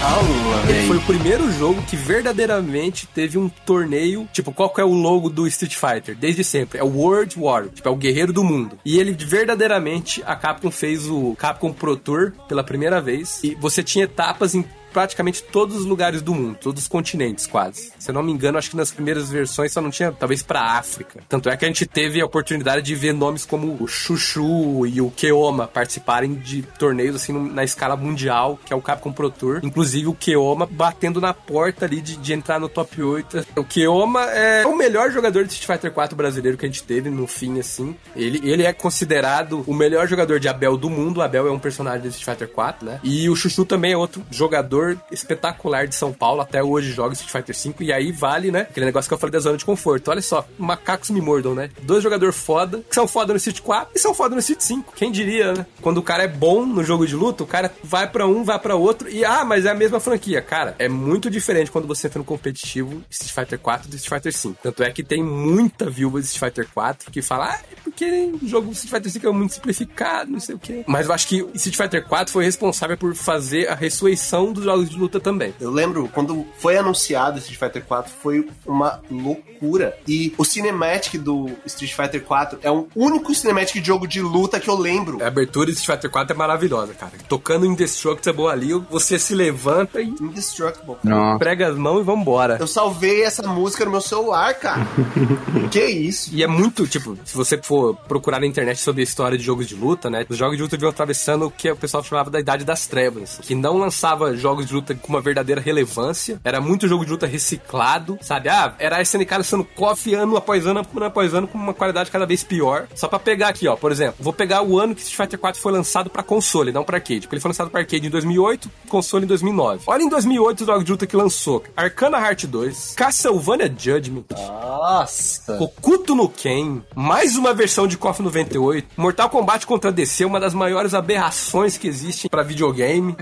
Aula, 0.00 0.70
Ele 0.70 0.86
foi 0.86 0.96
o 0.96 1.02
primeiro 1.02 1.50
jogo 1.52 1.82
que 1.82 1.96
verdadeiramente 1.96 3.06
teve 3.08 3.36
um 3.36 3.48
torneio. 3.48 4.28
Tipo, 4.32 4.52
qual 4.52 4.70
que 4.70 4.80
é 4.80 4.84
o 4.84 4.92
logo 4.92 5.28
do 5.28 5.46
Street 5.48 5.74
Fighter? 5.74 6.16
Desde 6.16 6.44
sempre. 6.44 6.78
É 6.78 6.84
o 6.84 6.86
World 6.86 7.34
War. 7.36 7.66
Tipo, 7.68 7.88
é 7.88 7.90
o 7.92 7.96
guerreiro 7.96 8.32
do 8.32 8.44
mundo. 8.44 8.78
E 8.84 8.98
ele 8.98 9.12
verdadeiramente, 9.12 10.22
a 10.24 10.36
Capcom 10.36 10.70
fez 10.70 11.08
o 11.08 11.34
Capcom 11.36 11.72
Pro 11.72 11.96
Tour 11.96 12.32
pela 12.48 12.62
primeira 12.62 13.00
vez. 13.00 13.40
E 13.42 13.56
você 13.56 13.82
tinha 13.82 14.04
etapas 14.04 14.54
em 14.54 14.64
praticamente 14.98 15.44
todos 15.44 15.76
os 15.76 15.84
lugares 15.84 16.20
do 16.20 16.34
mundo, 16.34 16.58
todos 16.60 16.82
os 16.82 16.88
continentes 16.88 17.46
quase. 17.46 17.92
Se 18.00 18.10
eu 18.10 18.14
não 18.14 18.20
me 18.20 18.32
engano, 18.32 18.58
acho 18.58 18.70
que 18.70 18.76
nas 18.76 18.90
primeiras 18.90 19.30
versões 19.30 19.72
só 19.72 19.80
não 19.80 19.92
tinha, 19.92 20.10
talvez 20.10 20.42
pra 20.42 20.60
África. 20.60 21.20
Tanto 21.28 21.48
é 21.48 21.56
que 21.56 21.64
a 21.64 21.68
gente 21.68 21.86
teve 21.86 22.20
a 22.20 22.26
oportunidade 22.26 22.82
de 22.82 22.96
ver 22.96 23.14
nomes 23.14 23.46
como 23.46 23.76
o 23.80 23.86
Chuchu 23.86 24.84
e 24.88 25.00
o 25.00 25.08
Keoma 25.12 25.68
participarem 25.68 26.34
de 26.34 26.62
torneios 26.62 27.14
assim 27.14 27.32
na 27.32 27.62
escala 27.62 27.94
mundial, 27.94 28.58
que 28.66 28.72
é 28.72 28.76
o 28.76 28.82
Capcom 28.82 29.12
Pro 29.12 29.30
Tour. 29.30 29.60
Inclusive 29.62 30.08
o 30.08 30.14
Keoma 30.14 30.66
batendo 30.66 31.20
na 31.20 31.32
porta 31.32 31.84
ali 31.84 32.00
de, 32.00 32.16
de 32.16 32.32
entrar 32.32 32.58
no 32.58 32.68
top 32.68 33.00
8. 33.00 33.46
O 33.54 33.62
Keoma 33.62 34.24
é 34.24 34.66
o 34.66 34.76
melhor 34.76 35.12
jogador 35.12 35.44
de 35.44 35.52
Street 35.52 35.78
Fighter 35.78 35.92
4 35.92 36.16
brasileiro 36.16 36.58
que 36.58 36.66
a 36.66 36.68
gente 36.68 36.82
teve 36.82 37.08
no 37.08 37.28
fim 37.28 37.60
assim. 37.60 37.94
Ele, 38.16 38.40
ele 38.42 38.64
é 38.64 38.72
considerado 38.72 39.62
o 39.64 39.72
melhor 39.72 40.08
jogador 40.08 40.40
de 40.40 40.48
Abel 40.48 40.76
do 40.76 40.90
mundo. 40.90 41.22
Abel 41.22 41.46
é 41.46 41.52
um 41.52 41.58
personagem 41.60 42.02
de 42.02 42.08
Street 42.08 42.36
Fighter 42.36 42.52
4, 42.52 42.84
né? 42.84 43.00
E 43.04 43.30
o 43.30 43.36
Chuchu 43.36 43.64
também 43.64 43.92
é 43.92 43.96
outro 43.96 44.24
jogador 44.28 44.87
espetacular 45.10 45.86
de 45.86 45.94
São 45.94 46.12
Paulo, 46.12 46.40
até 46.40 46.62
hoje 46.62 46.92
joga 46.92 47.14
Street 47.14 47.32
Fighter 47.32 47.54
5 47.54 47.82
e 47.82 47.92
aí 47.92 48.12
vale, 48.12 48.50
né? 48.50 48.60
Aquele 48.60 48.86
negócio 48.86 49.08
que 49.08 49.14
eu 49.14 49.18
falei 49.18 49.32
da 49.32 49.40
zona 49.40 49.56
de 49.56 49.64
conforto. 49.64 50.10
Olha 50.10 50.22
só, 50.22 50.46
macacos 50.58 51.10
me 51.10 51.20
mordam, 51.20 51.54
né? 51.54 51.70
Dois 51.82 52.02
jogadores 52.02 52.36
foda, 52.36 52.82
que 52.88 52.94
são 52.94 53.06
foda 53.06 53.32
no 53.32 53.36
Street 53.36 53.60
4 53.60 53.92
e 53.94 53.98
são 53.98 54.14
foda 54.14 54.34
no 54.34 54.40
Street 54.40 54.60
5. 54.60 54.92
Quem 54.94 55.10
diria, 55.10 55.52
né? 55.52 55.66
Quando 55.80 55.98
o 55.98 56.02
cara 56.02 56.22
é 56.22 56.28
bom 56.28 56.64
no 56.64 56.84
jogo 56.84 57.06
de 57.06 57.14
luta, 57.14 57.42
o 57.44 57.46
cara 57.46 57.72
vai 57.82 58.08
pra 58.08 58.26
um, 58.26 58.44
vai 58.44 58.58
pra 58.58 58.76
outro 58.76 59.08
e 59.08 59.24
ah, 59.24 59.44
mas 59.44 59.64
é 59.64 59.70
a 59.70 59.74
mesma 59.74 60.00
franquia. 60.00 60.40
Cara, 60.40 60.74
é 60.78 60.88
muito 60.88 61.30
diferente 61.30 61.70
quando 61.70 61.86
você 61.86 62.06
entra 62.06 62.18
no 62.18 62.24
competitivo 62.24 63.02
Street 63.10 63.32
Fighter 63.32 63.58
4 63.58 63.88
do 63.88 63.96
Street 63.96 64.22
Fighter 64.22 64.32
5. 64.32 64.58
Tanto 64.62 64.82
é 64.82 64.90
que 64.90 65.02
tem 65.02 65.22
muita 65.22 65.90
viúva 65.90 66.20
de 66.20 66.26
Street 66.26 66.52
Fighter 66.52 66.68
4 66.72 67.10
que 67.10 67.22
fala, 67.22 67.52
ah, 67.52 67.60
é 67.86 67.87
porque 67.98 68.32
o 68.40 68.46
jogo 68.46 68.70
Street 68.70 68.92
Fighter 68.92 69.10
5 69.10 69.26
é 69.26 69.32
muito 69.32 69.54
simplificado, 69.54 70.30
não 70.30 70.38
sei 70.38 70.54
o 70.54 70.58
quê. 70.58 70.84
Mas 70.86 71.08
eu 71.08 71.12
acho 71.12 71.26
que 71.26 71.44
Street 71.54 71.76
Fighter 71.76 72.06
4 72.06 72.32
foi 72.32 72.44
responsável 72.44 72.96
por 72.96 73.12
fazer 73.16 73.68
a 73.68 73.74
ressurreição 73.74 74.52
dos 74.52 74.62
jogos 74.62 74.88
de 74.88 74.96
luta 74.96 75.18
também. 75.18 75.52
Eu 75.60 75.72
lembro 75.72 76.08
quando 76.14 76.46
foi 76.58 76.76
anunciado 76.76 77.38
Street 77.38 77.58
Fighter 77.58 77.84
4 77.84 78.12
foi 78.22 78.48
uma 78.64 79.00
loucura. 79.10 79.98
E 80.06 80.32
o 80.38 80.44
cinematic 80.44 81.20
do 81.20 81.50
Street 81.66 81.92
Fighter 81.92 82.22
4 82.22 82.60
é 82.62 82.70
o 82.70 82.86
único 82.94 83.34
cinematic 83.34 83.80
de 83.80 83.86
jogo 83.88 84.06
de 84.06 84.20
luta 84.22 84.60
que 84.60 84.70
eu 84.70 84.76
lembro. 84.76 85.20
A 85.20 85.26
abertura 85.26 85.66
de 85.66 85.72
Street 85.72 85.98
Fighter 85.98 86.10
4 86.10 86.34
é 86.34 86.38
maravilhosa, 86.38 86.94
cara. 86.94 87.12
Tocando 87.28 87.66
Indestructible 87.66 88.46
ali, 88.46 88.72
você 88.88 89.18
se 89.18 89.34
levanta 89.34 90.00
e 90.00 90.08
Indestructible. 90.08 90.96
Não. 91.02 91.36
prega 91.36 91.66
as 91.66 91.76
mãos 91.76 92.00
e 92.00 92.04
vambora. 92.04 92.58
Eu 92.60 92.68
salvei 92.68 93.24
essa 93.24 93.42
música 93.42 93.84
no 93.84 93.90
meu 93.90 94.00
celular, 94.00 94.54
cara. 94.54 94.86
que 95.72 95.84
isso? 95.84 96.30
E 96.32 96.44
é 96.44 96.46
muito, 96.46 96.86
tipo, 96.86 97.18
se 97.24 97.34
você 97.34 97.60
for 97.60 97.87
procurar 97.94 98.40
na 98.40 98.46
internet 98.46 98.80
sobre 98.80 99.02
a 99.02 99.04
história 99.04 99.38
de 99.38 99.44
jogos 99.44 99.66
de 99.66 99.74
luta, 99.74 100.10
né? 100.10 100.26
Os 100.28 100.36
jogos 100.36 100.56
de 100.56 100.62
luta 100.62 100.76
vinham 100.76 100.90
atravessando 100.90 101.46
o 101.46 101.50
que 101.50 101.70
o 101.70 101.76
pessoal 101.76 102.02
chamava 102.02 102.30
da 102.30 102.40
Idade 102.40 102.64
das 102.64 102.86
Trevas, 102.86 103.38
que 103.42 103.54
não 103.54 103.78
lançava 103.78 104.36
jogos 104.36 104.66
de 104.66 104.74
luta 104.74 104.94
com 104.94 105.08
uma 105.08 105.20
verdadeira 105.20 105.60
relevância. 105.60 106.40
Era 106.44 106.60
muito 106.60 106.88
jogo 106.88 107.04
de 107.04 107.10
luta 107.10 107.26
reciclado, 107.26 108.18
sabe? 108.20 108.48
Ah, 108.48 108.74
era 108.78 108.96
a 108.96 109.02
SNK 109.02 109.30
lançando 109.36 109.64
KOF 109.64 110.14
ano 110.14 110.36
após 110.36 110.66
ano, 110.66 110.86
ano 110.94 111.04
após 111.04 111.34
ano, 111.34 111.48
com 111.48 111.58
uma 111.58 111.74
qualidade 111.74 112.10
cada 112.10 112.26
vez 112.26 112.42
pior. 112.44 112.86
Só 112.94 113.08
pra 113.08 113.18
pegar 113.18 113.48
aqui, 113.48 113.66
ó, 113.68 113.76
por 113.76 113.92
exemplo, 113.92 114.16
vou 114.20 114.32
pegar 114.32 114.62
o 114.62 114.78
ano 114.78 114.94
que 114.94 115.02
Street 115.02 115.16
Fighter 115.16 115.38
4 115.38 115.60
foi 115.60 115.72
lançado 115.72 116.10
pra 116.10 116.22
console, 116.22 116.72
não 116.72 116.84
pra 116.84 116.96
arcade. 116.98 117.20
Porque 117.22 117.34
ele 117.36 117.40
foi 117.40 117.50
lançado 117.50 117.70
pra 117.70 117.80
arcade 117.80 118.06
em 118.06 118.10
2008, 118.10 118.70
console 118.88 119.24
em 119.24 119.28
2009. 119.28 119.84
Olha 119.86 120.02
em 120.02 120.08
2008 120.08 120.60
os 120.60 120.66
jogos 120.66 120.84
de 120.84 120.92
luta 120.92 121.06
que 121.06 121.16
lançou. 121.16 121.62
Arcana 121.76 122.18
Heart 122.18 122.44
2, 122.46 122.94
Castlevania 122.96 123.74
Judgment, 123.76 124.24
Nossa. 124.30 125.58
Okuto 125.60 126.14
no 126.14 126.28
Ken, 126.28 126.82
mais 126.94 127.36
uma 127.36 127.54
versão 127.54 127.77
de 127.86 127.96
KOF 127.96 128.22
98, 128.22 128.88
Mortal 128.96 129.28
Kombat 129.30 129.66
contra 129.66 129.92
DC, 129.92 130.24
uma 130.24 130.40
das 130.40 130.54
maiores 130.54 130.94
aberrações 130.94 131.76
que 131.76 131.86
existem 131.88 132.28
pra 132.30 132.42
videogame, 132.42 133.16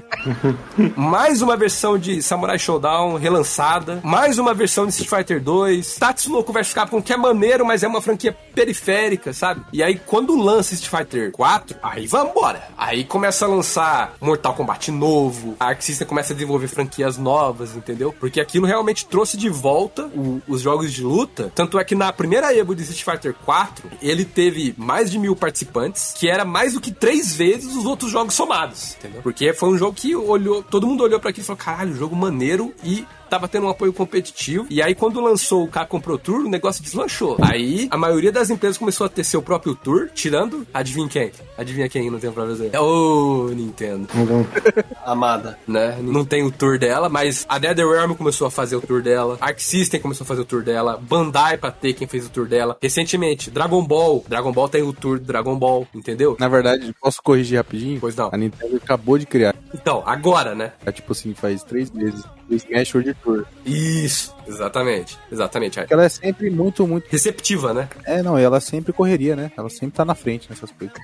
mais 0.96 1.42
uma 1.42 1.56
versão 1.56 1.98
de 1.98 2.22
Samurai 2.22 2.58
Showdown 2.58 3.16
relançada, 3.16 4.00
mais 4.02 4.38
uma 4.38 4.54
versão 4.54 4.86
de 4.86 4.92
Street 4.92 5.08
Fighter 5.10 5.42
2, 5.42 5.96
Tatsunoko 5.96 6.52
vs 6.52 6.72
Capcom, 6.74 7.02
que 7.02 7.12
é 7.12 7.16
maneiro, 7.16 7.64
mas 7.64 7.82
é 7.82 7.88
uma 7.88 8.00
franquia 8.02 8.36
periférica, 8.54 9.32
sabe? 9.32 9.62
E 9.72 9.82
aí, 9.82 10.00
quando 10.06 10.36
lança 10.36 10.74
Street 10.74 11.04
Fighter 11.04 11.32
4, 11.32 11.76
aí 11.82 12.06
vambora. 12.06 12.62
Aí 12.76 13.04
começa 13.04 13.44
a 13.44 13.48
lançar 13.48 14.14
Mortal 14.20 14.54
Kombat 14.54 14.90
novo, 14.90 15.56
a 15.58 15.66
Arc 15.66 15.82
System 15.82 16.06
começa 16.06 16.32
a 16.32 16.34
desenvolver 16.36 16.68
franquias 16.68 17.16
novas, 17.18 17.74
entendeu? 17.76 18.14
Porque 18.18 18.40
aquilo 18.40 18.66
realmente 18.66 19.06
trouxe 19.06 19.36
de 19.36 19.48
volta 19.48 20.06
o- 20.14 20.40
os 20.46 20.60
jogos 20.60 20.92
de 20.92 21.02
luta. 21.02 21.50
Tanto 21.54 21.78
é 21.78 21.84
que 21.84 21.94
na 21.94 22.12
primeira 22.12 22.54
Evo 22.56 22.74
de 22.74 22.82
Street 22.82 23.02
Fighter 23.04 23.34
4, 23.44 23.90
ele 24.00 24.24
teve 24.24 24.45
mais 24.76 25.10
de 25.10 25.18
mil 25.18 25.34
participantes, 25.36 26.12
que 26.16 26.28
era 26.28 26.44
mais 26.44 26.74
do 26.74 26.80
que 26.80 26.92
três 26.92 27.34
vezes 27.34 27.74
os 27.74 27.84
outros 27.84 28.10
jogos 28.10 28.34
somados, 28.34 28.96
entendeu? 28.98 29.22
Porque 29.22 29.52
foi 29.52 29.70
um 29.70 29.78
jogo 29.78 29.94
que 29.94 30.14
olhou, 30.14 30.62
todo 30.62 30.86
mundo 30.86 31.02
olhou 31.04 31.20
pra 31.20 31.30
aquilo 31.30 31.44
e 31.44 31.46
falou: 31.46 31.58
caralho, 31.58 31.94
jogo 31.94 32.14
maneiro 32.16 32.74
e 32.82 33.04
tava 33.28 33.48
tendo 33.48 33.66
um 33.66 33.70
apoio 33.70 33.92
competitivo. 33.92 34.66
E 34.70 34.82
aí, 34.82 34.94
quando 34.94 35.20
lançou 35.20 35.64
o 35.64 35.68
Capcom 35.68 36.00
Pro 36.00 36.18
Tour, 36.18 36.40
o 36.44 36.48
negócio 36.48 36.82
deslanchou. 36.82 37.36
Aí, 37.40 37.88
a 37.90 37.96
maioria 37.96 38.32
das 38.32 38.50
empresas 38.50 38.78
começou 38.78 39.06
a 39.06 39.08
ter 39.10 39.24
seu 39.24 39.42
próprio 39.42 39.74
tour, 39.74 40.08
tirando, 40.14 40.66
adivinha 40.72 41.08
quem? 41.08 41.32
Adivinha 41.58 41.88
quem 41.88 42.10
não 42.10 42.18
tem 42.18 42.30
pra 42.32 42.46
fazer? 42.46 42.70
É 42.72 42.80
o 42.80 43.48
Nintendo, 43.54 44.08
Amada. 45.04 45.58
né? 45.66 45.98
Não 46.00 46.24
tem 46.24 46.42
o 46.42 46.50
tour 46.50 46.78
dela, 46.78 47.08
mas 47.08 47.44
a 47.48 47.58
NetherRealm 47.58 48.12
começou 48.14 48.46
a 48.46 48.50
fazer 48.50 48.76
o 48.76 48.80
tour 48.80 49.02
dela, 49.02 49.36
Arc 49.40 49.60
System 49.60 50.00
começou 50.00 50.24
a 50.24 50.28
fazer 50.28 50.40
o 50.42 50.44
tour 50.44 50.62
dela, 50.62 50.96
Bandai 51.00 51.56
pra 51.56 51.70
ter 51.70 51.92
quem 51.94 52.06
fez 52.06 52.26
o 52.26 52.30
tour 52.30 52.46
dela. 52.46 52.76
Recentemente, 52.82 53.50
Dragon 53.50 53.84
Ball. 53.84 54.24
Dragon 54.28 54.52
Ball 54.52 54.68
tem 54.68 54.82
o 54.82 54.92
tour 54.92 55.18
do 55.18 55.24
Dragon 55.26 55.56
Ball, 55.58 55.86
entendeu? 55.94 56.36
Na 56.38 56.48
verdade, 56.48 56.94
posso 57.00 57.22
corrigir 57.22 57.56
rapidinho? 57.58 58.00
Pois 58.00 58.14
não. 58.16 58.30
A 58.32 58.36
Nintendo 58.36 58.76
acabou 58.76 59.18
de 59.18 59.26
criar. 59.26 59.54
Então, 59.74 60.02
agora, 60.06 60.54
né? 60.54 60.72
É 60.84 60.92
tipo 60.92 61.12
assim, 61.12 61.34
faz 61.34 61.62
três 61.62 61.90
meses. 61.90 62.22
O 62.48 62.54
Smash 62.54 62.94
World 62.94 63.14
Tour. 63.22 63.44
Isso, 63.64 64.34
exatamente. 64.46 65.18
Exatamente. 65.30 65.78
é. 65.78 65.82
Porque 65.82 65.94
ela 65.94 66.04
é 66.04 66.08
sempre 66.08 66.50
muito, 66.50 66.86
muito. 66.86 67.06
Receptiva, 67.08 67.74
né? 67.74 67.88
É, 68.04 68.22
não, 68.22 68.38
ela 68.38 68.60
sempre 68.60 68.92
correria, 68.92 69.34
né? 69.34 69.50
Ela 69.56 69.68
sempre 69.68 69.96
tá 69.96 70.04
na 70.04 70.14
frente 70.14 70.48
nessas 70.48 70.70
coisas. 70.70 70.96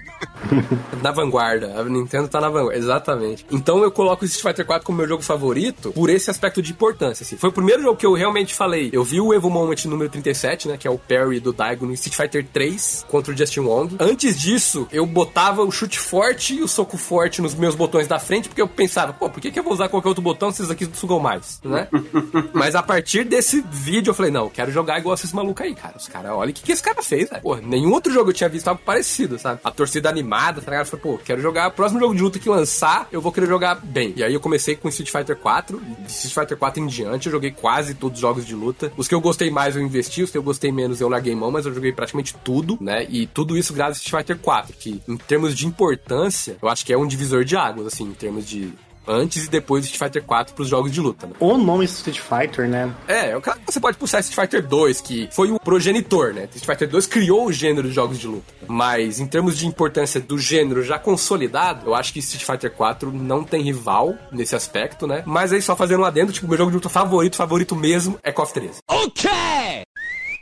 Na 1.03 1.11
vanguarda. 1.11 1.81
A 1.81 1.85
Nintendo 1.85 2.29
tá 2.29 2.41
na 2.41 2.49
vanguarda. 2.49 2.79
Exatamente. 2.79 3.45
Então 3.51 3.83
eu 3.83 3.91
coloco 3.91 4.25
o 4.25 4.27
Street 4.27 4.55
Fighter 4.55 4.65
4 4.65 4.87
como 4.87 4.99
meu 4.99 5.09
jogo 5.09 5.23
favorito 5.23 5.93
por 5.93 6.09
esse 6.09 6.31
aspecto 6.31 6.63
de 6.63 6.71
importância, 6.71 7.25
assim. 7.25 7.37
Foi 7.37 7.51
o 7.51 7.53
primeiro 7.53 7.83
jogo 7.83 7.97
que 7.97 8.07
eu 8.07 8.13
realmente 8.13 8.55
falei. 8.55 8.91
Eu 8.93 9.03
vi 9.03 9.21
o 9.21 9.35
Evo 9.35 9.51
Moment 9.51 9.85
número 9.87 10.09
37, 10.09 10.69
né? 10.69 10.77
Que 10.77 10.87
é 10.87 10.91
o 10.91 10.99
parry 10.99 11.41
do 11.41 11.53
Daigo 11.53 11.87
no 11.87 11.93
Street 11.95 12.15
Fighter 12.15 12.47
3 12.53 13.07
contra 13.09 13.33
o 13.33 13.37
Justin 13.37 13.61
Wong. 13.61 13.97
Antes 13.99 14.41
disso, 14.41 14.87
eu 14.93 15.05
botava 15.05 15.63
o 15.63 15.73
chute 15.73 15.99
forte 15.99 16.55
e 16.55 16.63
o 16.63 16.69
soco 16.69 16.97
forte 16.97 17.43
nos 17.43 17.55
meus 17.55 17.75
botões 17.75 18.07
da 18.07 18.21
frente, 18.21 18.49
porque 18.49 18.63
eu 18.63 18.69
pensava, 18.69 19.13
pô, 19.13 19.29
por 19.29 19.41
que, 19.41 19.51
que 19.51 19.59
eu 19.59 19.65
vou 19.65 19.73
usar 19.73 19.89
qualquer 19.89 20.09
outro 20.09 20.23
botão 20.23 20.53
se 20.53 20.63
esses 20.63 20.71
aqui 20.71 20.89
sugam 20.95 21.19
mais? 21.19 21.33
mais, 21.33 21.61
né? 21.65 21.89
Mas 22.53 22.75
a 22.75 22.83
partir 22.83 23.25
desse 23.33 23.63
vídeo 23.63 24.11
eu 24.11 24.15
falei, 24.15 24.31
não, 24.31 24.51
quero 24.51 24.71
jogar 24.71 24.99
igual 24.99 25.15
esses 25.15 25.33
malucos 25.33 25.65
aí, 25.65 25.75
cara. 25.75 25.97
Os 25.97 26.07
caras, 26.07 26.33
olha 26.33 26.51
o 26.51 26.53
que, 26.53 26.63
que 26.63 26.71
esse 26.71 26.83
cara 26.83 27.03
fez, 27.03 27.31
velho. 27.31 27.41
Pô, 27.41 27.57
nenhum 27.57 27.91
outro 27.91 28.13
jogo 28.13 28.29
eu 28.29 28.35
tinha 28.35 28.49
visto 28.49 28.69
algo 28.69 28.83
parecido, 28.85 29.39
sabe? 29.39 29.59
A 29.65 29.71
torcida 29.71 30.11
animada, 30.11 30.61
tá 30.61 30.71
ligado? 30.71 30.87
Eu 30.87 30.91
falei, 30.91 31.03
pô, 31.03 31.25
quero 31.25 31.41
jogar. 31.41 31.69
O 31.69 31.73
próximo 31.73 31.99
jogo 31.99 32.15
de 32.15 32.21
luta 32.21 32.39
que 32.39 32.51
lançar, 32.51 33.09
eu 33.11 33.23
vou 33.23 33.33
querer 33.33 33.47
jogar 33.47 33.77
bem. 33.77 34.13
E 34.17 34.23
aí 34.23 34.35
eu 34.35 34.41
comecei 34.41 34.77
com 34.77 34.87
Street 34.91 35.11
Fighter 35.11 35.37
4. 35.37 35.81
De 35.81 36.13
Street 36.13 36.35
Fighter 36.35 36.59
4 36.59 36.83
em 36.83 36.87
diante, 36.87 37.29
eu 37.29 37.33
joguei 37.33 37.51
quase 37.51 37.95
todos 37.95 38.19
os 38.19 38.21
jogos 38.21 38.45
de 38.45 38.55
luta. 38.55 38.93
Os 38.99 39.09
que 39.09 39.15
eu 39.15 39.21
gostei 39.21 39.51
mais 39.51 39.77
eu 39.77 39.83
investi, 39.83 40.23
os 40.23 40.31
que 40.31 40.37
eu 40.37 40.43
gostei 40.43 40.71
menos 40.71 41.01
eu 41.01 41.09
larguei 41.09 41.35
mão, 41.35 41.51
mas 41.51 41.65
eu 41.65 41.73
joguei 41.73 41.93
praticamente 41.93 42.37
tudo, 42.45 42.77
né? 42.83 43.07
E 43.09 43.27
tudo 43.27 43.57
isso 43.57 43.73
graças 43.73 43.97
a 43.97 44.01
Street 44.01 44.27
Fighter 44.27 44.39
4, 44.43 44.77
que 44.77 45.01
em 45.09 45.17
termos 45.17 45.55
de 45.55 45.67
importância, 45.67 46.59
eu 46.61 46.69
acho 46.69 46.85
que 46.85 46.93
é 46.93 46.99
um 46.99 47.07
divisor 47.07 47.45
de 47.45 47.57
águas, 47.57 47.87
assim, 47.87 48.05
em 48.05 48.13
termos 48.13 48.47
de 48.47 48.75
antes 49.07 49.47
e 49.47 49.51
depois 49.51 49.83
do 49.83 49.87
Street 49.87 50.11
Fighter 50.11 50.23
4 50.23 50.55
pros 50.55 50.69
jogos 50.69 50.93
de 50.93 51.01
luta. 51.01 51.27
Né? 51.27 51.35
O 51.41 51.57
nome 51.57 51.85
Street 51.85 52.21
Fighter, 52.21 52.69
né? 52.69 52.93
É, 53.07 53.39
claro 53.41 53.61
que 53.61 53.73
você 53.73 53.81
pode 53.81 53.97
puxar 53.97 54.21
Street 54.21 54.49
Fighter 54.49 54.67
2, 54.67 55.01
que 55.01 55.29
foi 55.33 55.51
o 55.51 55.59
progenitor, 55.59 56.33
né? 56.33 56.45
Street 56.55 56.67
Fighter 56.67 56.89
2 56.89 57.07
criou 57.07 57.47
o 57.47 57.53
gênero 57.53 57.89
de 57.89 57.95
jogos 57.95 58.19
de 58.19 58.27
luta. 58.27 58.53
Mas 58.67 59.21
em 59.21 59.27
termos 59.27 59.57
de 59.57 59.67
importância 59.67 60.21
do 60.21 60.39
gênero 60.39 60.83
já 60.83 60.99
consolidado, 60.99 61.87
eu 61.87 61.95
acho 61.95 62.13
que 62.13 62.19
Street 62.19 62.45
Fighter 62.45 62.71
4 62.71 63.13
não 63.13 63.45
tem 63.45 63.63
rival 63.63 64.15
nesse 64.31 64.55
aspecto, 64.55 65.07
né? 65.07 65.23
Mas 65.27 65.53
aí 65.53 65.61
só 65.63 65.77
fazendo 65.77 66.03
um 66.03 66.05
adendo, 66.05 66.33
tipo, 66.33 66.49
meu 66.49 66.57
jogo 66.57 66.71
de 66.71 66.77
luta 66.77 66.89
favorito, 66.89 67.37
favorito 67.37 67.75
mesmo, 67.77 68.19
é 68.23 68.33
KOF 68.33 68.53
13. 68.53 68.79
Ok! 68.89 69.31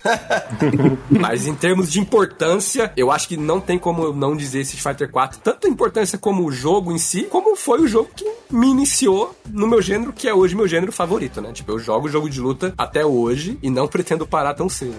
Mas 1.10 1.46
em 1.46 1.54
termos 1.54 1.90
de 1.90 2.00
importância, 2.00 2.92
eu 2.96 3.10
acho 3.10 3.28
que 3.28 3.36
não 3.36 3.60
tem 3.60 3.78
como 3.78 4.02
eu 4.02 4.14
não 4.14 4.36
dizer 4.36 4.60
Street 4.60 4.82
Fighter 4.82 5.10
4, 5.10 5.40
tanto 5.40 5.66
a 5.66 5.70
importância 5.70 6.18
como 6.18 6.44
o 6.44 6.52
jogo 6.52 6.92
em 6.92 6.98
si, 6.98 7.24
como 7.24 7.54
foi 7.56 7.80
o 7.82 7.88
jogo 7.88 8.10
que 8.14 8.24
me 8.50 8.68
iniciou 8.68 9.34
no 9.48 9.66
meu 9.66 9.82
gênero, 9.82 10.12
que 10.12 10.28
é 10.28 10.34
hoje 10.34 10.54
meu 10.54 10.66
gênero 10.66 10.92
favorito, 10.92 11.40
né? 11.40 11.52
Tipo, 11.52 11.72
eu 11.72 11.78
jogo 11.78 12.08
jogo 12.08 12.28
de 12.28 12.40
luta 12.40 12.74
até 12.76 13.04
hoje 13.04 13.58
e 13.62 13.70
não 13.70 13.86
pretendo 13.86 14.26
parar 14.26 14.54
tão 14.54 14.68
cedo. 14.68 14.96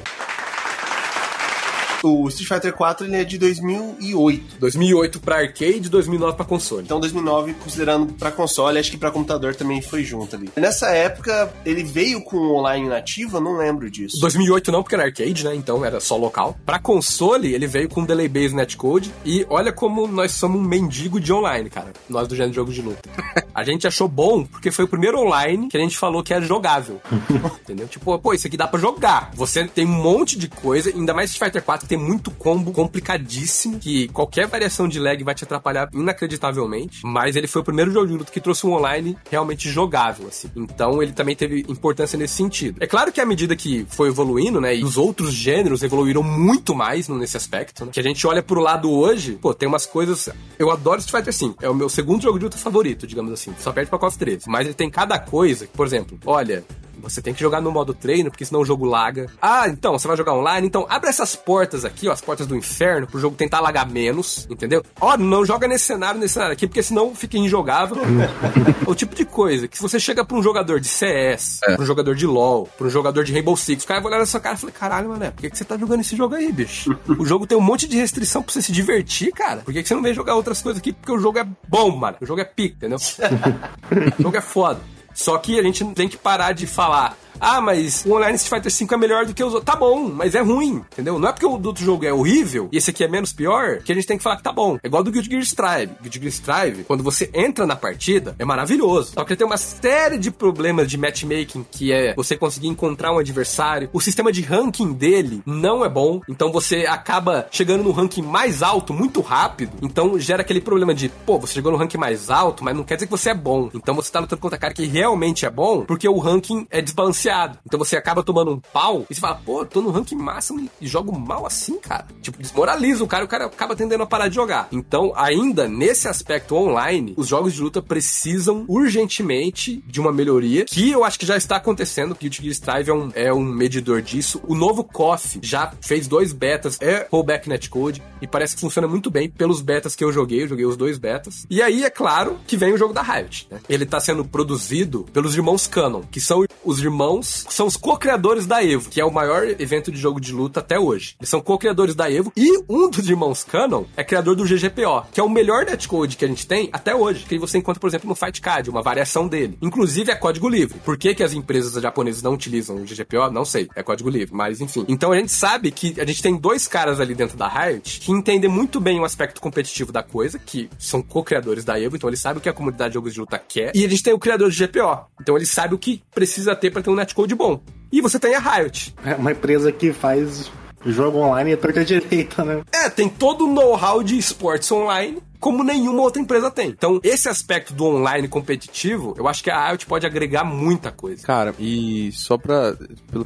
O 2.04 2.28
Street 2.30 2.48
Fighter 2.48 2.74
4 2.74 3.06
ele 3.06 3.16
é 3.16 3.24
de 3.24 3.38
2008. 3.38 4.60
2008 4.60 5.20
pra 5.20 5.38
arcade, 5.38 5.90
2009 5.90 6.36
pra 6.36 6.46
console. 6.46 6.84
Então 6.84 7.00
2009 7.00 7.54
considerando 7.56 8.14
pra 8.14 8.32
console, 8.32 8.80
acho 8.80 8.92
que 8.92 8.98
pra 8.98 9.12
computador 9.12 9.56
também 9.56 9.82
foi 9.82 10.04
junto 10.04 10.36
ali. 10.36 10.50
Nessa 10.56 10.90
época 10.90 11.54
ele 11.66 11.84
veio 11.84 12.24
com 12.24 12.38
online 12.38 12.88
nativo, 12.88 13.38
eu 13.38 13.42
não 13.42 13.58
lembro 13.58 13.90
disso. 13.90 14.20
2008 14.20 14.72
não, 14.72 14.82
porque 14.82 14.96
era 14.96 15.06
arcade, 15.06 15.44
né? 15.44 15.56
Então 15.56 15.86
era 15.86 16.00
só 16.00 16.18
local. 16.18 16.58
Pra 16.66 16.80
console, 16.80 17.54
ele 17.54 17.68
veio 17.68 17.90
com 17.90 18.06
delay 18.06 18.28
based 18.28 18.56
netcode 18.56 19.14
e 19.26 19.46
olha 19.50 19.72
como 19.72 20.08
nós 20.08 20.32
somos 20.32 20.60
um 20.60 20.64
mendigo 20.64 21.20
de 21.20 21.32
online, 21.32 21.70
cara. 21.70 21.92
Nós 22.10 22.28
do 22.28 22.36
gênero 22.36 22.52
de 22.52 22.56
jogo 22.56 22.72
de 22.72 22.82
luta. 22.82 23.10
A 23.54 23.64
gente 23.64 23.86
achou 23.86 24.08
bom 24.08 24.46
porque 24.46 24.72
foi 24.72 24.86
o 24.86 24.88
primeiro 24.88 25.20
online 25.20 25.68
que 25.68 25.78
a 25.78 25.80
gente 25.80 25.98
falou 25.98 26.24
que 26.24 26.34
era 26.34 26.44
jogável. 26.44 27.02
Entendeu? 27.62 27.88
Tipo, 27.88 28.18
pô, 28.18 28.34
isso 28.34 28.48
aqui 28.48 28.56
dá 28.56 28.66
pra 28.66 28.80
jogar. 28.80 29.32
Você 29.34 29.68
tem 29.68 29.86
um 29.86 29.90
monte 29.90 30.38
de 30.38 30.48
coisa, 30.48 30.90
ainda 30.90 31.14
mais 31.14 31.32
Street 31.32 31.52
Fighter 31.52 31.64
4 31.64 31.88
tem 31.92 31.98
muito 31.98 32.32
combo 32.32 32.72
complicadíssimo, 32.72 33.78
que 33.78 34.08
qualquer 34.08 34.48
variação 34.48 34.88
de 34.88 34.98
lag 34.98 35.22
vai 35.26 35.36
te 35.36 35.44
atrapalhar 35.44 35.90
inacreditavelmente, 35.92 37.02
mas 37.04 37.36
ele 37.36 37.48
foi 37.48 37.62
o 37.62 37.66
primeiro 37.66 37.92
jogo 37.92 38.24
que 38.24 38.40
trouxe 38.40 38.66
um 38.66 38.72
online 38.72 39.18
realmente 39.30 39.70
jogável, 39.70 40.28
assim. 40.30 40.50
Então 40.56 41.04
ele 41.04 41.12
também 41.12 41.36
teve 41.36 41.66
importância 41.68 42.18
nesse 42.18 42.36
sentido. 42.36 42.82
É 42.82 42.88
claro 42.88 43.12
que 43.12 43.20
à 43.20 43.26
medida 43.26 43.58
que 43.58 43.86
foi 43.90 44.08
evoluindo, 44.08 44.62
né, 44.62 44.74
e 44.74 44.86
os 44.86 44.98
outros 44.98 45.34
gêneros 45.34 45.84
evoluíram 45.84 46.24
muito 46.24 46.74
mais 46.74 47.10
nesse 47.10 47.36
aspecto, 47.36 47.84
né, 47.84 47.92
que 47.92 48.00
a 48.00 48.04
gente 48.04 48.26
olha 48.26 48.42
pro 48.42 48.62
lado 48.62 48.90
hoje, 48.90 49.34
pô, 49.42 49.54
tem 49.54 49.68
umas 49.68 49.86
coisas... 49.86 50.30
Eu 50.58 50.72
adoro 50.72 51.02
Street 51.02 51.26
Fighter 51.26 51.34
5, 51.34 51.66
é 51.66 51.70
o 51.70 51.76
meu 51.76 51.90
segundo 51.90 52.22
jogo 52.22 52.40
de 52.40 52.46
luta 52.46 52.58
favorito, 52.58 53.06
digamos 53.06 53.34
assim, 53.34 53.54
só 53.60 53.74
perde 53.74 53.90
pra 53.90 54.00
KOF 54.00 54.18
13, 54.18 54.46
mas 54.48 54.66
ele 54.66 54.74
tem 54.74 54.90
cada 54.90 55.20
coisa, 55.20 55.68
por 55.74 55.86
exemplo, 55.86 56.18
olha, 56.26 56.64
você 57.02 57.22
tem 57.22 57.34
que 57.34 57.40
jogar 57.42 57.62
no 57.62 57.72
modo 57.72 57.94
treino, 57.94 58.30
porque 58.30 58.46
senão 58.46 58.62
o 58.62 58.66
jogo 58.66 58.86
laga. 58.86 59.28
Ah, 59.42 59.68
então, 59.68 59.98
você 59.98 60.08
vai 60.08 60.18
jogar 60.18 60.34
online? 60.34 60.68
Então, 60.68 60.86
abre 60.90 61.10
essas 61.10 61.36
portas 61.36 61.84
aqui, 61.86 62.08
ó, 62.08 62.12
as 62.12 62.22
portas 62.22 62.48
do 62.48 62.56
inferno, 62.56 63.08
pro 63.08 63.20
jogo 63.20 63.36
tentar 63.36 63.60
lagar 63.60 63.88
menos, 63.90 64.48
entendeu? 64.50 64.84
Ó, 65.00 65.18
não 65.18 65.46
joga 65.46 65.68
nesse 65.68 65.86
cenário, 65.86 66.20
nesse 66.20 66.36
cenário 66.36 66.54
aqui, 66.54 66.68
porque 66.68 66.84
senão 66.84 67.14
fica 67.16 67.38
injogável. 67.38 67.98
o 68.88 68.96
tipo 68.96 69.16
de 69.16 69.26
coisa 69.26 69.68
que 69.68 69.78
se 69.78 69.82
você 69.82 70.00
chega 70.00 70.24
pra 70.24 70.38
um 70.38 70.44
jogador 70.44 70.80
de 70.80 70.88
CS, 70.88 71.60
é. 71.64 71.76
pra 71.76 71.84
um 71.84 71.86
jogador 71.86 72.16
de 72.16 72.26
LoL, 72.26 72.70
pra 72.78 72.88
um 72.88 72.90
jogador 72.90 73.24
de 73.24 73.34
Rainbow 73.34 73.56
Six, 73.56 73.84
o 73.84 73.88
cara 73.88 74.00
vai 74.00 74.12
olhar 74.12 74.20
na 74.20 74.26
sua 74.26 74.40
cara 74.40 74.56
e 74.56 74.60
falar, 74.60 74.74
caralho, 74.74 75.10
mano, 75.10 75.32
por 75.32 75.42
que, 75.42 75.50
que 75.50 75.58
você 75.58 75.66
tá 75.66 75.78
jogando 75.78 76.02
esse 76.02 76.16
jogo 76.16 76.36
aí, 76.36 76.52
bicho? 76.52 76.98
o 77.18 77.26
jogo 77.26 77.48
tem 77.48 77.58
um 77.58 77.62
monte 77.62 77.88
de 77.88 77.98
restrição 77.98 78.42
pra 78.42 78.54
você 78.54 78.62
se 78.62 78.72
divertir, 78.72 79.32
cara. 79.32 79.62
Por 79.62 79.74
que, 79.74 79.82
que 79.82 79.88
você 79.88 79.96
não 79.96 80.02
vem 80.02 80.14
jogar 80.14 80.36
outras 80.36 80.62
coisas 80.62 80.80
aqui? 80.80 80.94
Porque 80.94 81.12
o 81.12 81.20
jogo 81.20 81.40
é 81.40 81.48
bom, 81.68 81.96
mano. 81.96 82.18
O 82.22 82.26
jogo 82.26 82.42
é 82.42 82.46
pique, 82.46 82.76
entendeu? 82.76 82.98
o 84.20 84.24
jogo 84.24 84.38
é 84.38 84.42
foda. 84.42 84.82
Só 85.14 85.38
que 85.38 85.60
a 85.60 85.64
gente 85.64 85.84
tem 85.94 86.08
que 86.08 86.18
parar 86.18 86.54
de 86.54 86.66
falar 86.66 87.18
ah, 87.42 87.60
mas 87.60 88.06
o 88.06 88.14
online 88.14 88.36
Street 88.36 88.62
Fighter 88.62 88.72
5 88.72 88.94
é 88.94 88.98
melhor 88.98 89.26
do 89.26 89.34
que 89.34 89.44
os 89.44 89.52
outros. 89.56 89.66
Tá 89.66 89.76
bom, 89.76 90.08
mas 90.10 90.36
é 90.36 90.42
ruim, 90.42 90.84
entendeu? 90.92 91.18
Não 91.18 91.28
é 91.28 91.32
porque 91.32 91.46
o 91.46 91.52
outro 91.52 91.84
jogo 91.84 92.06
é 92.06 92.14
horrível 92.14 92.70
e 92.72 92.78
esse 92.78 92.92
aqui 92.92 93.04
é 93.04 93.08
menos 93.08 93.34
pior 93.34 93.80
que 93.80 93.92
a 93.92 93.96
gente 93.96 94.06
tem 94.06 94.16
que 94.16 94.24
falar 94.24 94.38
que 94.38 94.44
tá 94.44 94.52
bom. 94.52 94.78
É 94.84 94.88
igual 94.88 95.04
do 95.04 95.12
Guilty 95.12 95.28
Gear 95.28 95.42
Strive. 95.42 95.92
Guilty 96.04 96.20
Gear 96.20 96.32
Strive, 96.32 96.84
quando 96.84 97.04
você 97.04 97.32
entra 97.34 97.66
na 97.66 97.76
partida, 97.76 98.36
é 98.38 98.46
maravilhoso. 98.46 99.14
Só 99.16 99.24
que 99.24 99.34
ele 99.34 99.38
tem 99.38 99.48
uma 99.48 99.58
série 99.58 100.20
de 100.20 100.30
problemas 100.30 100.88
de 100.88 101.00
matchmaking, 101.00 101.66
que 101.72 101.92
é 101.92 102.14
você 102.14 102.38
conseguir 102.38 102.68
encontrar 102.68 103.12
um 103.12 103.18
adversário. 103.18 103.90
O 103.92 104.00
sistema 104.00 104.32
de 104.32 104.44
ranking 104.44 104.94
dele 104.94 105.42
não 105.44 105.84
é 105.84 105.90
bom, 105.90 106.22
então 106.30 106.52
você 106.52 106.86
acaba 106.88 107.48
chegando 107.50 107.84
no 107.84 107.92
ranking 107.92 108.22
mais 108.22 108.62
alto 108.62 108.94
muito 108.94 109.20
rápido. 109.20 109.78
Então 109.82 110.20
gera 110.20 110.42
aquele 110.42 110.62
problema 110.62 110.94
de, 110.94 111.10
pô, 111.10 111.40
você 111.40 111.56
chegou 111.56 111.72
no 111.72 111.78
ranking 111.80 111.98
mais 111.98 112.30
alto, 112.30 112.64
mas 112.64 112.76
não 112.76 112.84
quer 112.84 112.96
dizer 112.96 113.08
que 113.08 113.12
você 113.12 113.32
é 113.32 113.36
bom. 113.36 113.72
Então 113.74 113.96
você 113.96 114.12
tá 114.12 114.20
lutando 114.20 114.40
contra 114.40 114.60
cara 114.60 114.76
que 114.76 114.86
realmente 114.86 115.44
é 115.44 115.50
bom, 115.50 115.86
porque 115.86 116.08
o 116.08 116.20
ranking 116.20 116.68
é 116.70 116.82
desbalanceado 116.84 117.31
então 117.66 117.80
você 117.80 117.96
acaba 117.98 118.24
tomando 118.24 118.52
um 118.52 118.60
pau 118.60 119.06
e 119.10 119.16
você 119.16 119.22
fala, 119.22 119.36
pô, 119.36 119.66
tô 119.66 119.82
no 119.82 119.92
ranking 119.92 120.16
máximo 120.16 120.70
e 120.80 120.88
jogo 120.88 121.18
mal 121.18 121.46
assim, 121.46 121.80
cara. 121.80 122.06
Tipo, 122.22 122.38
desmoraliza 122.40 123.04
o 123.04 123.08
cara 123.08 123.24
e 123.24 123.26
o 123.26 123.30
cara 123.30 123.46
acaba 123.46 123.76
tendendo 123.76 124.04
a 124.04 124.06
parar 124.06 124.28
de 124.28 124.36
jogar. 124.36 124.68
Então, 124.72 125.14
ainda 125.16 125.68
nesse 125.68 126.08
aspecto 126.08 126.56
online, 126.56 127.14
os 127.18 127.28
jogos 127.28 127.54
de 127.54 127.62
luta 127.62 127.82
precisam 127.82 128.66
urgentemente 128.68 129.84
de 129.88 130.00
uma 130.00 130.12
melhoria 130.12 130.66
que 130.66 130.92
eu 130.92 131.04
acho 131.04 131.20
que 131.20 131.26
já 131.26 131.38
está 131.38 131.58
acontecendo. 131.58 132.16
Guilty 132.20 132.42
Gear 132.42 132.52
Strive 132.52 132.90
é 132.90 132.94
um, 132.94 133.12
é 133.16 133.34
um 133.34 133.42
medidor 133.42 134.02
disso. 134.02 134.42
O 134.48 134.56
novo 134.56 134.84
KOF 134.84 135.40
já 135.42 135.74
fez 135.82 136.08
dois 136.08 136.34
betas, 136.34 136.78
é 136.82 137.08
rollback 137.12 137.48
netcode 137.48 138.02
e 138.22 138.28
parece 138.28 138.56
que 138.56 138.62
funciona 138.62 138.88
muito 138.88 139.10
bem 139.10 139.30
pelos 139.30 139.62
betas 139.62 139.96
que 139.96 140.04
eu 140.04 140.12
joguei. 140.12 140.44
Eu 140.44 140.48
joguei 140.48 140.66
os 140.66 140.78
dois 140.78 140.98
betas. 140.98 141.46
E 141.50 141.62
aí, 141.62 141.84
é 141.84 141.90
claro, 141.90 142.40
que 142.46 142.58
vem 142.58 142.74
o 142.74 142.78
jogo 142.78 142.94
da 142.94 143.02
Riot. 143.02 143.48
Né? 143.50 143.60
Ele 143.70 143.84
está 143.84 144.00
sendo 144.00 144.26
produzido 144.26 145.06
pelos 145.14 145.36
irmãos 145.36 145.68
Canon, 145.68 146.02
que 146.10 146.20
são 146.20 146.46
os 146.64 146.80
irmãos 146.80 147.21
são 147.28 147.68
os 147.68 147.78
co-criadores 147.78 148.46
da 148.46 148.64
Evo, 148.64 148.90
que 148.90 149.02
é 149.02 149.06
o 149.06 149.12
maior 149.12 149.44
evento 149.60 149.92
de 149.92 149.98
jogo 149.98 150.20
de 150.20 150.32
luta 150.32 150.60
até 150.60 150.80
hoje. 150.80 151.16
Eles 151.20 151.30
são 151.30 151.42
co-criadores 151.42 151.96
da 151.96 152.12
Evo 152.12 152.32
e 152.36 152.64
um 152.70 152.90
dos 152.90 153.10
irmãos 153.10 153.44
Canon 153.44 153.86
é 153.96 154.04
criador 154.04 154.36
do 154.36 154.44
GGPO, 154.44 155.08
que 155.12 155.20
é 155.20 155.24
o 155.24 155.30
melhor 155.30 155.66
netcode 155.66 156.18
que 156.18 156.26
a 156.26 156.28
gente 156.28 156.48
tem 156.48 156.70
até 156.72 156.96
hoje, 156.96 157.26
que 157.26 157.38
você 157.38 157.58
encontra, 157.58 157.80
por 157.80 157.88
exemplo, 157.88 158.08
no 158.08 158.16
Fight 158.16 158.42
Card, 158.42 158.70
uma 158.70 158.82
variação 158.82 159.28
dele. 159.28 159.58
Inclusive 159.62 160.12
é 160.12 160.16
código 160.16 160.48
livre. 160.48 160.80
Por 160.80 160.98
que, 160.98 161.14
que 161.16 161.24
as 161.24 161.34
empresas 161.34 161.82
japonesas 161.82 162.22
não 162.22 162.34
utilizam 162.34 162.78
o 162.78 162.84
GGPO? 162.84 163.32
Não 163.32 163.46
sei, 163.46 163.70
é 163.76 163.84
código 163.84 164.10
livre, 164.10 164.34
mas 164.34 164.62
enfim. 164.62 164.86
Então 164.88 165.12
a 165.12 165.18
gente 165.18 165.32
sabe 165.32 165.72
que 165.72 166.00
a 166.00 166.06
gente 166.06 166.22
tem 166.22 166.38
dois 166.38 166.68
caras 166.68 167.00
ali 167.00 167.16
dentro 167.16 167.38
da 167.38 167.48
Riot 167.48 168.00
que 168.00 168.12
entendem 168.12 168.50
muito 168.50 168.80
bem 168.80 169.00
o 169.00 169.06
aspecto 169.06 169.42
competitivo 169.42 169.92
da 169.92 170.04
coisa, 170.04 170.40
que 170.40 170.70
são 170.78 171.02
co-criadores 171.02 171.64
da 171.64 171.80
Evo, 171.80 171.96
então 171.96 172.10
eles 172.10 172.20
sabem 172.20 172.40
o 172.40 172.42
que 172.42 172.50
a 172.50 172.54
comunidade 172.54 172.92
de 172.92 172.94
jogos 172.96 173.14
de 173.14 173.20
luta 173.20 173.40
quer. 173.40 173.72
E 173.76 173.86
a 173.86 173.90
gente 173.90 174.04
tem 174.04 174.14
o 174.14 174.20
criador 174.20 174.50
do 174.50 174.56
GPO, 174.56 175.06
então 175.20 175.36
ele 175.36 175.46
sabe 175.46 175.76
o 175.76 175.78
que 175.78 176.02
precisa 176.14 176.56
ter 176.56 176.72
para 176.72 176.82
ter 176.82 176.90
um 176.90 176.96
netcode 177.02 177.36
bom. 177.36 177.60
E 177.92 178.02
você 178.02 178.18
tem 178.18 178.36
a 178.36 178.40
Riot. 178.40 178.96
É 179.04 179.16
uma 179.16 179.32
empresa 179.32 179.72
que 179.72 179.92
faz 179.92 180.50
jogo 180.86 181.20
online 181.20 181.52
e 181.52 181.58
torta 181.58 181.84
direita, 181.84 182.44
né? 182.44 182.62
É, 182.72 182.90
tem 182.90 183.10
todo 183.10 183.46
o 183.46 183.54
know-how 183.54 184.02
de 184.02 184.18
esportes 184.18 184.72
online 184.72 185.22
como 185.42 185.64
nenhuma 185.64 186.04
outra 186.04 186.22
empresa 186.22 186.52
tem. 186.52 186.70
Então, 186.70 187.02
esse 187.04 187.28
aspecto 187.28 187.74
do 187.74 187.86
online 187.86 188.28
competitivo, 188.28 189.16
eu 189.18 189.28
acho 189.28 189.44
que 189.44 189.50
a 189.50 189.72
IoT 189.72 189.88
pode 189.88 190.06
agregar 190.06 190.44
muita 190.44 190.92
coisa. 190.92 191.26
Cara, 191.26 191.54
e 191.60 192.12
só 192.14 192.38
pra, 192.38 192.78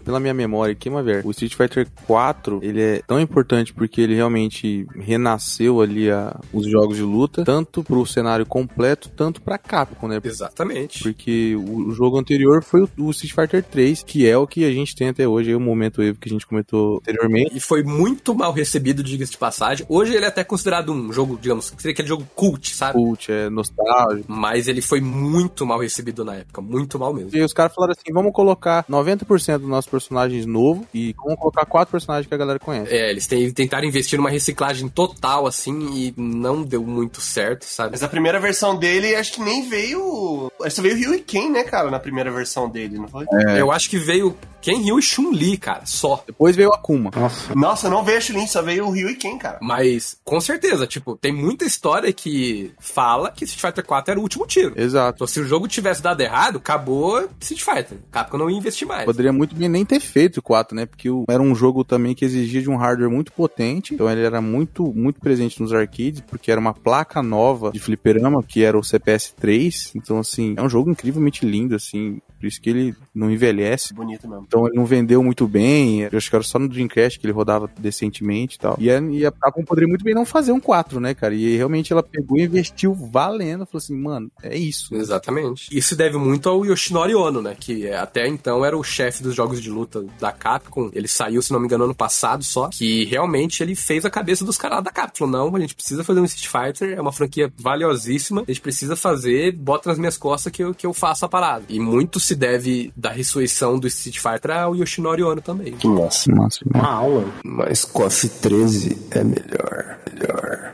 pela 0.03 0.20
minha 0.20 0.34
memória 0.34 0.72
aqui, 0.72 0.88
uma 0.88 1.03
ver, 1.03 1.26
o 1.26 1.32
Street 1.32 1.53
Fighter 1.53 1.88
4, 2.07 2.61
ele 2.63 2.82
é 2.82 3.01
tão 3.05 3.20
importante 3.20 3.74
porque 3.74 3.99
ele 3.99 4.16
realmente 4.16 4.88
renasceu 4.95 5.82
ali 5.82 6.09
a, 6.09 6.39
os 6.53 6.66
jogos 6.66 6.95
de 6.95 7.03
luta, 7.03 7.43
tanto 7.43 7.84
pro 7.84 8.05
cenário 8.05 8.45
completo, 8.45 9.09
tanto 9.09 9.41
pra 9.41 9.57
Capcom, 9.57 10.07
né? 10.07 10.22
Exatamente. 10.24 11.03
Porque 11.03 11.55
o, 11.55 11.88
o 11.88 11.91
jogo 11.91 12.18
anterior 12.18 12.63
foi 12.63 12.84
o, 12.84 12.89
o, 12.97 13.11
Street 13.11 13.34
Fighter 13.34 13.63
3, 13.63 14.03
que 14.03 14.28
é 14.28 14.38
o 14.38 14.47
que 14.47 14.63
a 14.63 14.72
gente 14.72 14.95
tem 14.95 15.09
até 15.09 15.28
hoje, 15.28 15.51
é 15.51 15.55
o 15.55 15.59
momento 15.59 16.01
Evo 16.01 16.18
que 16.18 16.30
a 16.30 16.32
gente 16.32 16.47
comentou 16.47 16.97
anteriormente. 16.97 17.57
E 17.57 17.59
foi 17.59 17.84
muito 17.84 18.34
mal 18.34 18.53
recebido, 18.53 19.03
diga-se 19.03 19.34
de 19.34 19.38
passagem. 19.38 19.86
Hoje 19.89 20.13
ele 20.16 20.24
é 20.24 20.30
até 20.30 20.43
considerado 20.45 20.93
um 20.93 21.11
jogo, 21.11 21.38
digamos, 21.41 21.74
seria 21.78 22.04
aquele 22.05 22.07
jogo 22.07 22.27
cult, 22.35 22.73
sabe? 22.75 22.93
Cult, 22.93 23.31
é 23.31 23.49
nostálgico. 23.49 24.31
Mas 24.31 24.67
ele 24.67 24.81
foi 24.81 25.01
muito 25.01 25.65
mal 25.65 25.79
recebido 25.79 26.23
na 26.23 26.35
época, 26.35 26.61
muito 26.61 26.99
mal 26.99 27.13
mesmo. 27.13 27.31
E 27.33 27.41
os 27.41 27.51
caras 27.51 27.73
falaram 27.73 27.93
assim: 27.93 28.13
vamos 28.13 28.31
colocar 28.31 28.85
90% 28.89 29.57
dos 29.57 29.67
nossos 29.67 29.89
personagens 29.89 30.45
novo 30.45 30.85
e 30.93 31.13
vamos 31.17 31.39
colocar 31.39 31.65
quatro 31.65 31.91
personagens 31.91 32.27
que 32.27 32.33
a 32.33 32.37
galera 32.37 32.59
conhece. 32.59 32.93
É, 32.93 33.09
eles 33.09 33.27
tentaram 33.53 33.87
investir 33.87 34.17
numa 34.17 34.29
reciclagem 34.29 34.87
total, 34.87 35.47
assim, 35.47 35.89
e 35.93 36.13
não 36.15 36.63
deu 36.63 36.83
muito 36.83 37.19
certo, 37.19 37.65
sabe? 37.65 37.91
Mas 37.91 38.03
a 38.03 38.07
primeira 38.07 38.39
versão 38.39 38.75
dele, 38.77 39.15
acho 39.15 39.33
que 39.33 39.41
nem 39.41 39.67
veio. 39.67 40.51
Acho 40.61 40.75
que 40.75 40.81
veio 40.81 40.95
Ryu 40.95 41.13
e 41.15 41.19
Ken, 41.19 41.49
né, 41.49 41.63
cara, 41.63 41.89
na 41.89 41.99
primeira 41.99 42.31
versão 42.31 42.69
dele, 42.69 42.97
não 42.97 43.07
foi? 43.07 43.25
Eu 43.57 43.71
acho 43.71 43.89
que 43.89 43.97
veio 43.97 44.35
Ken 44.61 44.81
Ryu 44.81 44.99
e 44.99 45.01
Chun-Li, 45.01 45.57
cara, 45.57 45.85
só. 45.85 46.23
Depois 46.25 46.55
veio 46.55 46.69
o 46.69 46.73
Akuma. 46.73 47.11
Nossa. 47.15 47.55
Nossa, 47.55 47.89
não 47.89 48.03
veio 48.03 48.17
a 48.17 48.21
Chun-Li, 48.21 48.47
só 48.47 48.61
veio 48.61 48.87
o 48.87 48.91
Ryu 48.91 49.09
e 49.09 49.15
Ken, 49.15 49.37
cara. 49.37 49.59
Mas, 49.61 50.17
com 50.23 50.41
certeza, 50.41 50.87
tipo, 50.87 51.15
tem 51.15 51.31
muita 51.31 51.65
história 51.65 51.94
que 52.13 52.71
fala 52.79 53.31
que 53.31 53.45
Street 53.45 53.61
Fighter 53.61 53.85
4 53.85 54.11
era 54.11 54.19
o 54.19 54.23
último 54.23 54.45
tiro. 54.45 54.73
Exato. 54.75 55.17
Então, 55.17 55.27
se 55.27 55.39
o 55.39 55.45
jogo 55.45 55.67
tivesse 55.67 56.01
dado 56.01 56.21
errado, 56.21 56.57
acabou 56.57 57.27
Street 57.39 57.61
Fighter. 57.61 57.97
Capcom 58.11 58.37
não 58.37 58.49
ia 58.49 58.57
investir 58.57 58.87
mais. 58.87 59.05
Poderia 59.05 59.33
muito 59.33 59.55
bem 59.55 59.69
nem 59.69 59.85
ter 59.85 59.99
feito 59.99 60.37
o 60.37 60.41
4, 60.41 60.75
né? 60.75 60.85
Porque 60.85 61.09
era 61.27 61.41
um 61.41 61.55
jogo 61.55 61.83
também 61.83 62.13
que 62.13 62.25
exigia 62.25 62.61
de 62.61 62.69
um 62.69 62.77
hardware 62.77 63.09
muito 63.09 63.31
potente. 63.31 63.93
Então 63.93 64.09
ele 64.09 64.23
era 64.23 64.41
muito, 64.41 64.93
muito 64.93 65.19
presente 65.19 65.61
nos 65.61 65.73
arcades, 65.73 66.21
porque 66.21 66.51
era 66.51 66.59
uma 66.59 66.73
placa 66.73 67.21
nova 67.21 67.71
de 67.71 67.79
fliperama, 67.79 68.43
que 68.43 68.63
era 68.63 68.77
o 68.77 68.81
CPS3. 68.81 69.91
Então, 69.95 70.19
assim, 70.19 70.53
é 70.57 70.61
um 70.61 70.69
jogo 70.69 70.89
incrivelmente 70.89 71.45
lindo, 71.45 71.75
assim. 71.75 72.21
Por 72.39 72.45
isso 72.45 72.61
que 72.61 72.69
ele 72.69 72.95
não 73.13 73.31
envelhece. 73.31 73.93
Bonito 73.93 74.27
mesmo. 74.27 74.45
Então 74.47 74.67
ele 74.67 74.75
não 74.75 74.86
vendeu 74.86 75.23
muito 75.23 75.47
bem. 75.47 76.01
Eu 76.01 76.17
acho 76.17 76.29
que 76.29 76.36
era 76.36 76.43
só 76.43 76.59
no 76.59 76.67
Dreamcast 76.67 77.19
que 77.19 77.25
ele 77.25 77.33
rodava 77.33 77.69
decentemente 77.79 78.55
e 78.55 78.59
tal. 78.59 78.75
E 78.79 78.89
a, 78.89 78.99
e 78.99 79.25
a 79.25 79.31
Capcom 79.31 79.63
poderia 79.63 79.88
muito 79.88 80.03
bem 80.03 80.13
não 80.13 80.25
fazer 80.25 80.51
um 80.51 80.59
4, 80.59 80.99
né, 80.99 81.13
cara? 81.13 81.33
E 81.33 81.55
realmente 81.55 81.91
ela 81.91 82.03
pegou 82.03 82.38
e 82.38 82.43
investiu 82.43 82.93
valendo. 82.93 83.65
Falou 83.65 83.77
assim, 83.77 83.95
mano, 83.95 84.31
é 84.43 84.57
isso. 84.57 84.93
Exatamente. 84.93 85.75
Isso 85.75 85.95
deve 85.95 86.17
muito 86.17 86.49
ao 86.49 86.65
Yoshinori 86.65 87.15
Ono, 87.15 87.41
né? 87.41 87.55
Que 87.59 87.89
até 87.89 88.27
então 88.27 88.65
era 88.65 88.77
o 88.77 88.83
chefe 88.83 89.23
dos 89.23 89.36
jogos 89.36 89.61
de 89.61 89.69
luta 89.69 90.05
da 90.19 90.31
Capcom. 90.31 90.89
Ele 90.93 91.07
saiu, 91.07 91.41
se 91.41 91.51
não 91.51 91.59
me 91.59 91.65
engano, 91.65 91.86
ano 91.86 91.95
passado 91.95 92.43
só. 92.43 92.69
Que 92.69 93.05
realmente 93.05 93.63
ele 93.63 93.75
fez 93.75 94.05
a 94.05 94.09
cabeça 94.09 94.43
dos 94.43 94.57
caras 94.57 94.83
da 94.83 94.91
Capcom. 94.91 95.15
Falou, 95.25 95.31
não, 95.31 95.55
a 95.55 95.59
gente 95.59 95.75
precisa 95.75 96.03
fazer 96.03 96.19
um 96.19 96.25
Street 96.25 96.47
Fighter. 96.47 96.97
É 96.97 97.01
uma 97.01 97.11
franquia 97.11 97.51
valiosíssima. 97.57 98.41
A 98.41 98.51
gente 98.51 98.61
precisa 98.61 98.95
fazer, 98.95 99.53
bota 99.53 99.89
nas 99.89 99.97
minhas 99.97 100.17
costas 100.17 100.51
que 100.51 100.63
eu, 100.63 100.73
que 100.73 100.86
eu 100.86 100.93
faço 100.93 101.25
a 101.25 101.29
parada. 101.29 101.63
E 101.69 101.79
muito 101.79 102.19
se 102.26 102.36
deve 102.36 102.91
da 102.95 103.09
ressurreição 103.11 103.78
do 103.80 103.88
Street 103.88 104.19
Fighter 104.19 104.51
ao 104.51 104.76
Yoshinori 104.76 105.23
Ono 105.23 105.41
também. 105.41 105.73
Que 105.73 105.88
massa. 105.88 106.32
Nossa, 106.32 106.59
Uma 106.73 106.88
aula. 106.89 107.26
Mas 107.43 107.86
KOF 107.86 108.28
13 108.28 108.97
é 109.11 109.23
melhor, 109.23 109.97
melhor. 110.11 110.64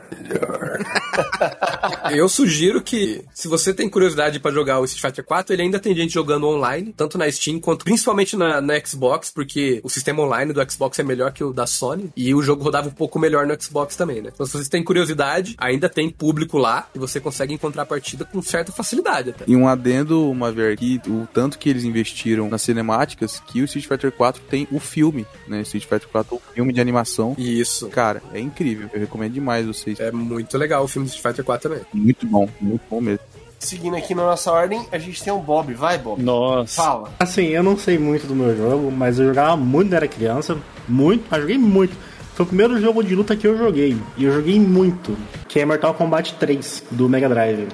Eu 2.10 2.28
sugiro 2.28 2.82
que, 2.82 3.24
se 3.34 3.48
você 3.48 3.72
tem 3.72 3.88
curiosidade 3.88 4.38
pra 4.38 4.50
jogar 4.50 4.80
o 4.80 4.84
Street 4.84 5.02
Fighter 5.02 5.24
4, 5.24 5.54
ele 5.54 5.62
ainda 5.62 5.78
tem 5.78 5.94
gente 5.94 6.12
jogando 6.12 6.46
online, 6.46 6.92
tanto 6.96 7.16
na 7.18 7.30
Steam 7.30 7.58
quanto 7.60 7.84
principalmente 7.84 8.36
na, 8.36 8.60
na 8.60 8.78
Xbox, 8.84 9.30
porque 9.30 9.80
o 9.82 9.88
sistema 9.88 10.22
online 10.22 10.52
do 10.52 10.70
Xbox 10.70 10.98
é 10.98 11.02
melhor 11.02 11.32
que 11.32 11.44
o 11.44 11.52
da 11.52 11.66
Sony 11.66 12.10
e 12.16 12.34
o 12.34 12.42
jogo 12.42 12.62
rodava 12.62 12.88
um 12.88 12.92
pouco 12.92 13.18
melhor 13.18 13.46
no 13.46 13.60
Xbox 13.60 13.96
também, 13.96 14.20
né? 14.20 14.30
Então, 14.32 14.46
se 14.46 14.52
você 14.52 14.68
tem 14.68 14.82
curiosidade, 14.82 15.54
ainda 15.58 15.88
tem 15.88 16.10
público 16.10 16.58
lá 16.58 16.88
e 16.94 16.98
você 16.98 17.20
consegue 17.20 17.54
encontrar 17.54 17.82
a 17.82 17.86
partida 17.86 18.24
com 18.24 18.42
certa 18.42 18.72
facilidade 18.72 19.30
até. 19.30 19.44
E 19.46 19.56
um 19.56 19.68
adendo, 19.68 20.30
uma 20.30 20.52
ver 20.52 20.74
aqui, 20.74 21.00
o 21.06 21.26
tanto 21.32 21.58
que 21.58 21.68
eles 21.68 21.84
investiram 21.84 22.48
nas 22.48 22.62
cinemáticas, 22.62 23.42
que 23.46 23.60
o 23.60 23.64
Street 23.64 23.86
Fighter 23.86 24.12
4 24.12 24.42
tem 24.48 24.68
o 24.70 24.78
filme, 24.78 25.26
né? 25.46 25.62
Street 25.62 25.84
Fighter 25.84 26.08
4, 26.08 26.36
o 26.36 26.40
filme 26.54 26.72
de 26.72 26.80
animação. 26.80 27.34
Isso. 27.38 27.88
Cara, 27.88 28.22
é 28.32 28.40
incrível. 28.40 28.88
Eu 28.92 29.00
recomendo 29.00 29.32
demais 29.32 29.66
vocês. 29.66 29.98
É 30.00 30.10
muito 30.10 30.56
legal 30.58 30.84
o 30.84 30.88
filme 30.88 31.06
do 31.06 31.10
Street 31.10 31.22
Fighter 31.22 31.31
4 31.40 31.70
também. 31.70 31.84
Muito 31.94 32.26
bom, 32.26 32.48
muito 32.60 32.82
bom 32.90 33.00
mesmo. 33.00 33.20
Seguindo 33.60 33.96
aqui 33.96 34.12
na 34.12 34.24
nossa 34.24 34.50
ordem, 34.50 34.84
a 34.90 34.98
gente 34.98 35.22
tem 35.22 35.32
o 35.32 35.38
Bob. 35.38 35.72
Vai, 35.72 35.96
Bob. 35.96 36.20
Nossa. 36.20 36.82
Fala. 36.82 37.12
Assim, 37.20 37.46
eu 37.46 37.62
não 37.62 37.78
sei 37.78 37.96
muito 37.96 38.26
do 38.26 38.34
meu 38.34 38.56
jogo, 38.56 38.90
mas 38.90 39.20
eu 39.20 39.26
jogava 39.26 39.56
muito 39.56 39.92
quando 39.92 39.94
era 39.94 40.08
criança. 40.08 40.58
Muito, 40.88 41.24
mas 41.30 41.40
joguei 41.40 41.58
muito. 41.58 41.94
Foi 42.34 42.44
o 42.44 42.48
primeiro 42.48 42.80
jogo 42.80 43.04
de 43.04 43.14
luta 43.14 43.36
que 43.36 43.46
eu 43.46 43.58
joguei. 43.58 43.96
E 44.16 44.24
eu 44.24 44.32
joguei 44.32 44.58
muito. 44.58 45.16
Que 45.46 45.60
é 45.60 45.64
Mortal 45.64 45.94
Kombat 45.94 46.34
3, 46.34 46.84
do 46.90 47.08
Mega 47.08 47.28
Drive. 47.28 47.68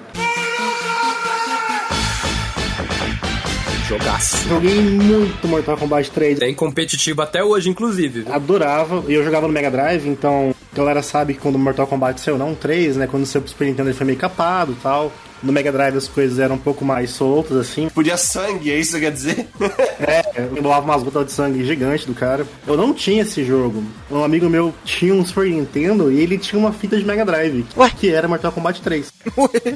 Jogaço. 3.86 4.48
Joguei 4.48 4.80
muito 4.80 5.48
Mortal 5.48 5.76
Kombat 5.76 6.11
3. 6.11 6.38
Tem 6.40 6.54
competitivo 6.54 7.22
até 7.22 7.42
hoje, 7.42 7.70
inclusive. 7.70 8.24
Adorava, 8.30 9.04
e 9.09 9.14
eu 9.14 9.24
jogava 9.24 9.46
no 9.46 9.52
Mega 9.52 9.70
Drive, 9.70 10.06
então 10.06 10.54
a 10.73 10.77
galera 10.77 11.03
sabe 11.03 11.35
que 11.35 11.41
quando 11.41 11.57
o 11.57 11.59
Mortal 11.59 11.87
Kombat 11.87 12.21
saiu, 12.21 12.39
não 12.39 12.55
3, 12.55 12.97
né? 12.97 13.07
Quando 13.07 13.27
saiu 13.27 13.43
pro 13.43 13.51
Super 13.51 13.66
Nintendo 13.66 13.89
ele 13.89 13.97
foi 13.97 14.07
meio 14.07 14.19
capado 14.19 14.73
e 14.73 14.77
tal. 14.77 15.12
No 15.43 15.53
Mega 15.53 15.71
Drive 15.71 15.97
as 15.97 16.09
coisas 16.09 16.39
eram 16.39 16.57
um 16.57 16.59
pouco 16.59 16.85
mais 16.85 17.11
soltas, 17.11 17.57
assim. 17.57 17.89
Podia 17.89 18.16
sangue, 18.16 18.73
é 18.73 18.79
isso 18.79 18.95
que 18.95 19.01
quer 19.01 19.12
dizer? 19.12 19.49
É, 20.01 20.23
eu 20.39 20.62
bolava 20.62 20.85
umas 20.85 21.03
gotas 21.03 21.27
de 21.27 21.33
sangue 21.33 21.64
gigante 21.64 22.07
do 22.07 22.14
cara. 22.14 22.47
Eu 22.66 22.77
não 22.77 22.95
tinha 22.95 23.23
esse 23.23 23.45
jogo. 23.45 23.83
Um 24.11 24.23
amigo 24.23 24.49
meu 24.49 24.73
tinha 24.85 25.12
um 25.12 25.25
Super 25.25 25.49
Nintendo 25.51 26.11
e 26.11 26.21
ele 26.21 26.39
tinha 26.39 26.59
uma 26.59 26.73
fita 26.73 26.97
de 26.97 27.05
Mega 27.05 27.25
Drive. 27.25 27.66
Que 27.99 28.12
era 28.12 28.29
Mortal 28.29 28.53
Kombat 28.53 28.81
3. 28.81 29.12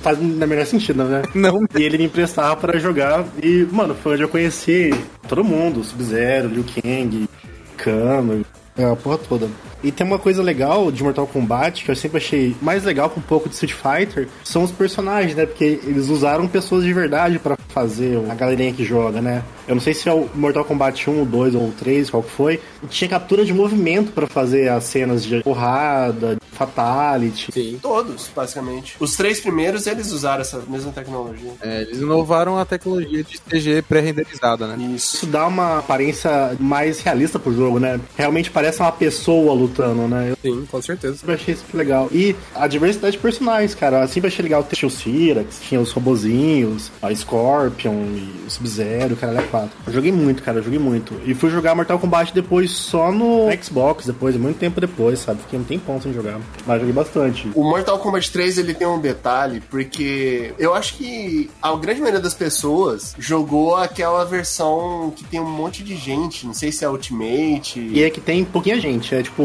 Faz 0.00 0.18
no 0.18 0.46
melhor 0.46 0.64
sentido, 0.64 1.04
né? 1.04 1.22
Não. 1.34 1.66
E 1.76 1.82
ele 1.82 1.98
me 1.98 2.04
emprestava 2.04 2.56
pra 2.56 2.78
jogar. 2.78 3.24
E, 3.42 3.66
mano, 3.72 3.94
foi 3.94 4.14
onde 4.14 4.22
eu 4.22 4.28
conheci 4.28 4.94
todo 5.28 5.42
mundo: 5.42 5.82
Sub-Zero, 5.82 6.48
Liu 6.48 6.64
Kang, 6.64 7.28
Kano, 7.76 8.44
é, 8.76 8.84
a 8.84 8.96
porra 8.96 9.18
toda. 9.18 9.48
E 9.82 9.90
tem 9.90 10.06
uma 10.06 10.18
coisa 10.18 10.42
legal 10.42 10.90
de 10.92 11.02
Mortal 11.02 11.26
Kombat 11.26 11.84
que 11.84 11.90
eu 11.90 11.96
sempre 11.96 12.18
achei 12.18 12.56
mais 12.60 12.84
legal 12.84 13.10
com 13.10 13.20
um 13.20 13.22
pouco 13.22 13.48
de 13.48 13.54
Street 13.54 13.74
Fighter 13.74 14.28
são 14.44 14.62
os 14.62 14.70
personagens, 14.70 15.34
né? 15.34 15.46
Porque 15.46 15.80
eles 15.84 16.08
usaram 16.08 16.46
pessoas 16.46 16.84
de 16.84 16.92
verdade 16.92 17.38
pra 17.38 17.56
fazer 17.68 18.18
a 18.30 18.34
galerinha 18.34 18.72
que 18.72 18.84
joga, 18.84 19.20
né? 19.20 19.42
Eu 19.66 19.74
não 19.74 19.82
sei 19.82 19.94
se 19.94 20.08
é 20.08 20.12
o 20.12 20.28
Mortal 20.34 20.64
Kombat 20.64 21.08
1, 21.08 21.24
2 21.24 21.54
ou 21.54 21.72
3, 21.78 22.10
qual 22.10 22.22
que 22.22 22.30
foi. 22.30 22.60
Tinha 22.88 23.08
captura 23.08 23.44
de 23.44 23.52
movimento 23.52 24.12
pra 24.12 24.26
fazer 24.26 24.68
as 24.68 24.84
cenas 24.84 25.24
de 25.24 25.42
porrada, 25.42 26.36
fatality. 26.52 27.52
Sim. 27.52 27.78
Todos, 27.80 28.30
basicamente. 28.34 28.96
Os 29.00 29.16
três 29.16 29.40
primeiros, 29.40 29.86
eles 29.86 30.12
usaram 30.12 30.42
essa 30.42 30.62
mesma 30.68 30.92
tecnologia. 30.92 31.52
É, 31.60 31.82
eles 31.82 31.98
inovaram 31.98 32.58
a 32.58 32.64
tecnologia 32.64 33.24
de 33.24 33.40
CG 33.40 33.82
pré-renderizada, 33.82 34.66
né? 34.66 34.84
Isso. 34.94 35.16
Isso 35.16 35.26
dá 35.26 35.46
uma 35.46 35.78
aparência 35.78 36.56
mais 36.58 37.00
realista 37.00 37.38
pro 37.38 37.54
jogo, 37.54 37.78
né? 37.78 38.00
Realmente 38.16 38.50
parece 38.50 38.80
uma 38.80 38.92
pessoa 38.92 39.52
lutando, 39.54 39.71
né? 40.08 40.30
Eu 40.30 40.36
Sim, 40.42 40.66
com 40.70 40.82
certeza. 40.82 41.16
sempre 41.16 41.34
achei 41.34 41.54
isso 41.54 41.64
legal. 41.74 42.08
E 42.12 42.34
a 42.54 42.66
diversidade 42.66 43.16
de 43.16 43.22
personagens, 43.22 43.74
cara. 43.74 44.02
Eu 44.02 44.08
sempre 44.08 44.28
achei 44.28 44.42
legal 44.42 44.62
ter 44.62 44.84
o 44.84 44.90
Cyrax, 44.90 45.60
tinha 45.60 45.80
os 45.80 45.92
robozinhos, 45.92 46.90
a 47.00 47.14
Scorpion 47.14 47.92
e 47.92 48.46
o 48.46 48.50
Sub-Zero, 48.50 49.16
cara, 49.16 49.38
é 49.38 49.42
4. 49.42 49.70
Eu 49.86 49.92
joguei 49.92 50.12
muito, 50.12 50.42
cara, 50.42 50.58
eu 50.58 50.62
joguei 50.62 50.78
muito. 50.78 51.14
E 51.24 51.34
fui 51.34 51.50
jogar 51.50 51.74
Mortal 51.74 51.98
Kombat 51.98 52.34
depois 52.34 52.70
só 52.70 53.12
no 53.12 53.46
Xbox, 53.62 54.06
depois, 54.06 54.36
muito 54.36 54.58
tempo 54.58 54.80
depois, 54.80 55.20
sabe? 55.20 55.40
Fiquei 55.42 55.58
um 55.58 55.64
tempão 55.64 56.00
sem 56.00 56.12
jogar. 56.12 56.40
Mas 56.66 56.78
joguei 56.78 56.92
bastante. 56.92 57.50
O 57.54 57.62
Mortal 57.62 57.98
Kombat 57.98 58.30
3 58.32 58.58
ele 58.58 58.74
tem 58.74 58.86
um 58.86 59.00
detalhe, 59.00 59.60
porque 59.70 60.52
eu 60.58 60.74
acho 60.74 60.94
que 60.94 61.50
a 61.60 61.74
grande 61.76 62.00
maioria 62.00 62.20
das 62.20 62.34
pessoas 62.34 63.14
jogou 63.18 63.76
aquela 63.76 64.24
versão 64.24 65.12
que 65.14 65.24
tem 65.24 65.40
um 65.40 65.50
monte 65.50 65.82
de 65.82 65.96
gente, 65.96 66.46
não 66.46 66.54
sei 66.54 66.72
se 66.72 66.84
é 66.84 66.88
Ultimate. 66.88 67.80
E 67.80 68.02
é 68.02 68.10
que 68.10 68.20
tem 68.20 68.44
pouquinha 68.44 68.80
gente, 68.80 69.14
é 69.14 69.22
tipo, 69.22 69.42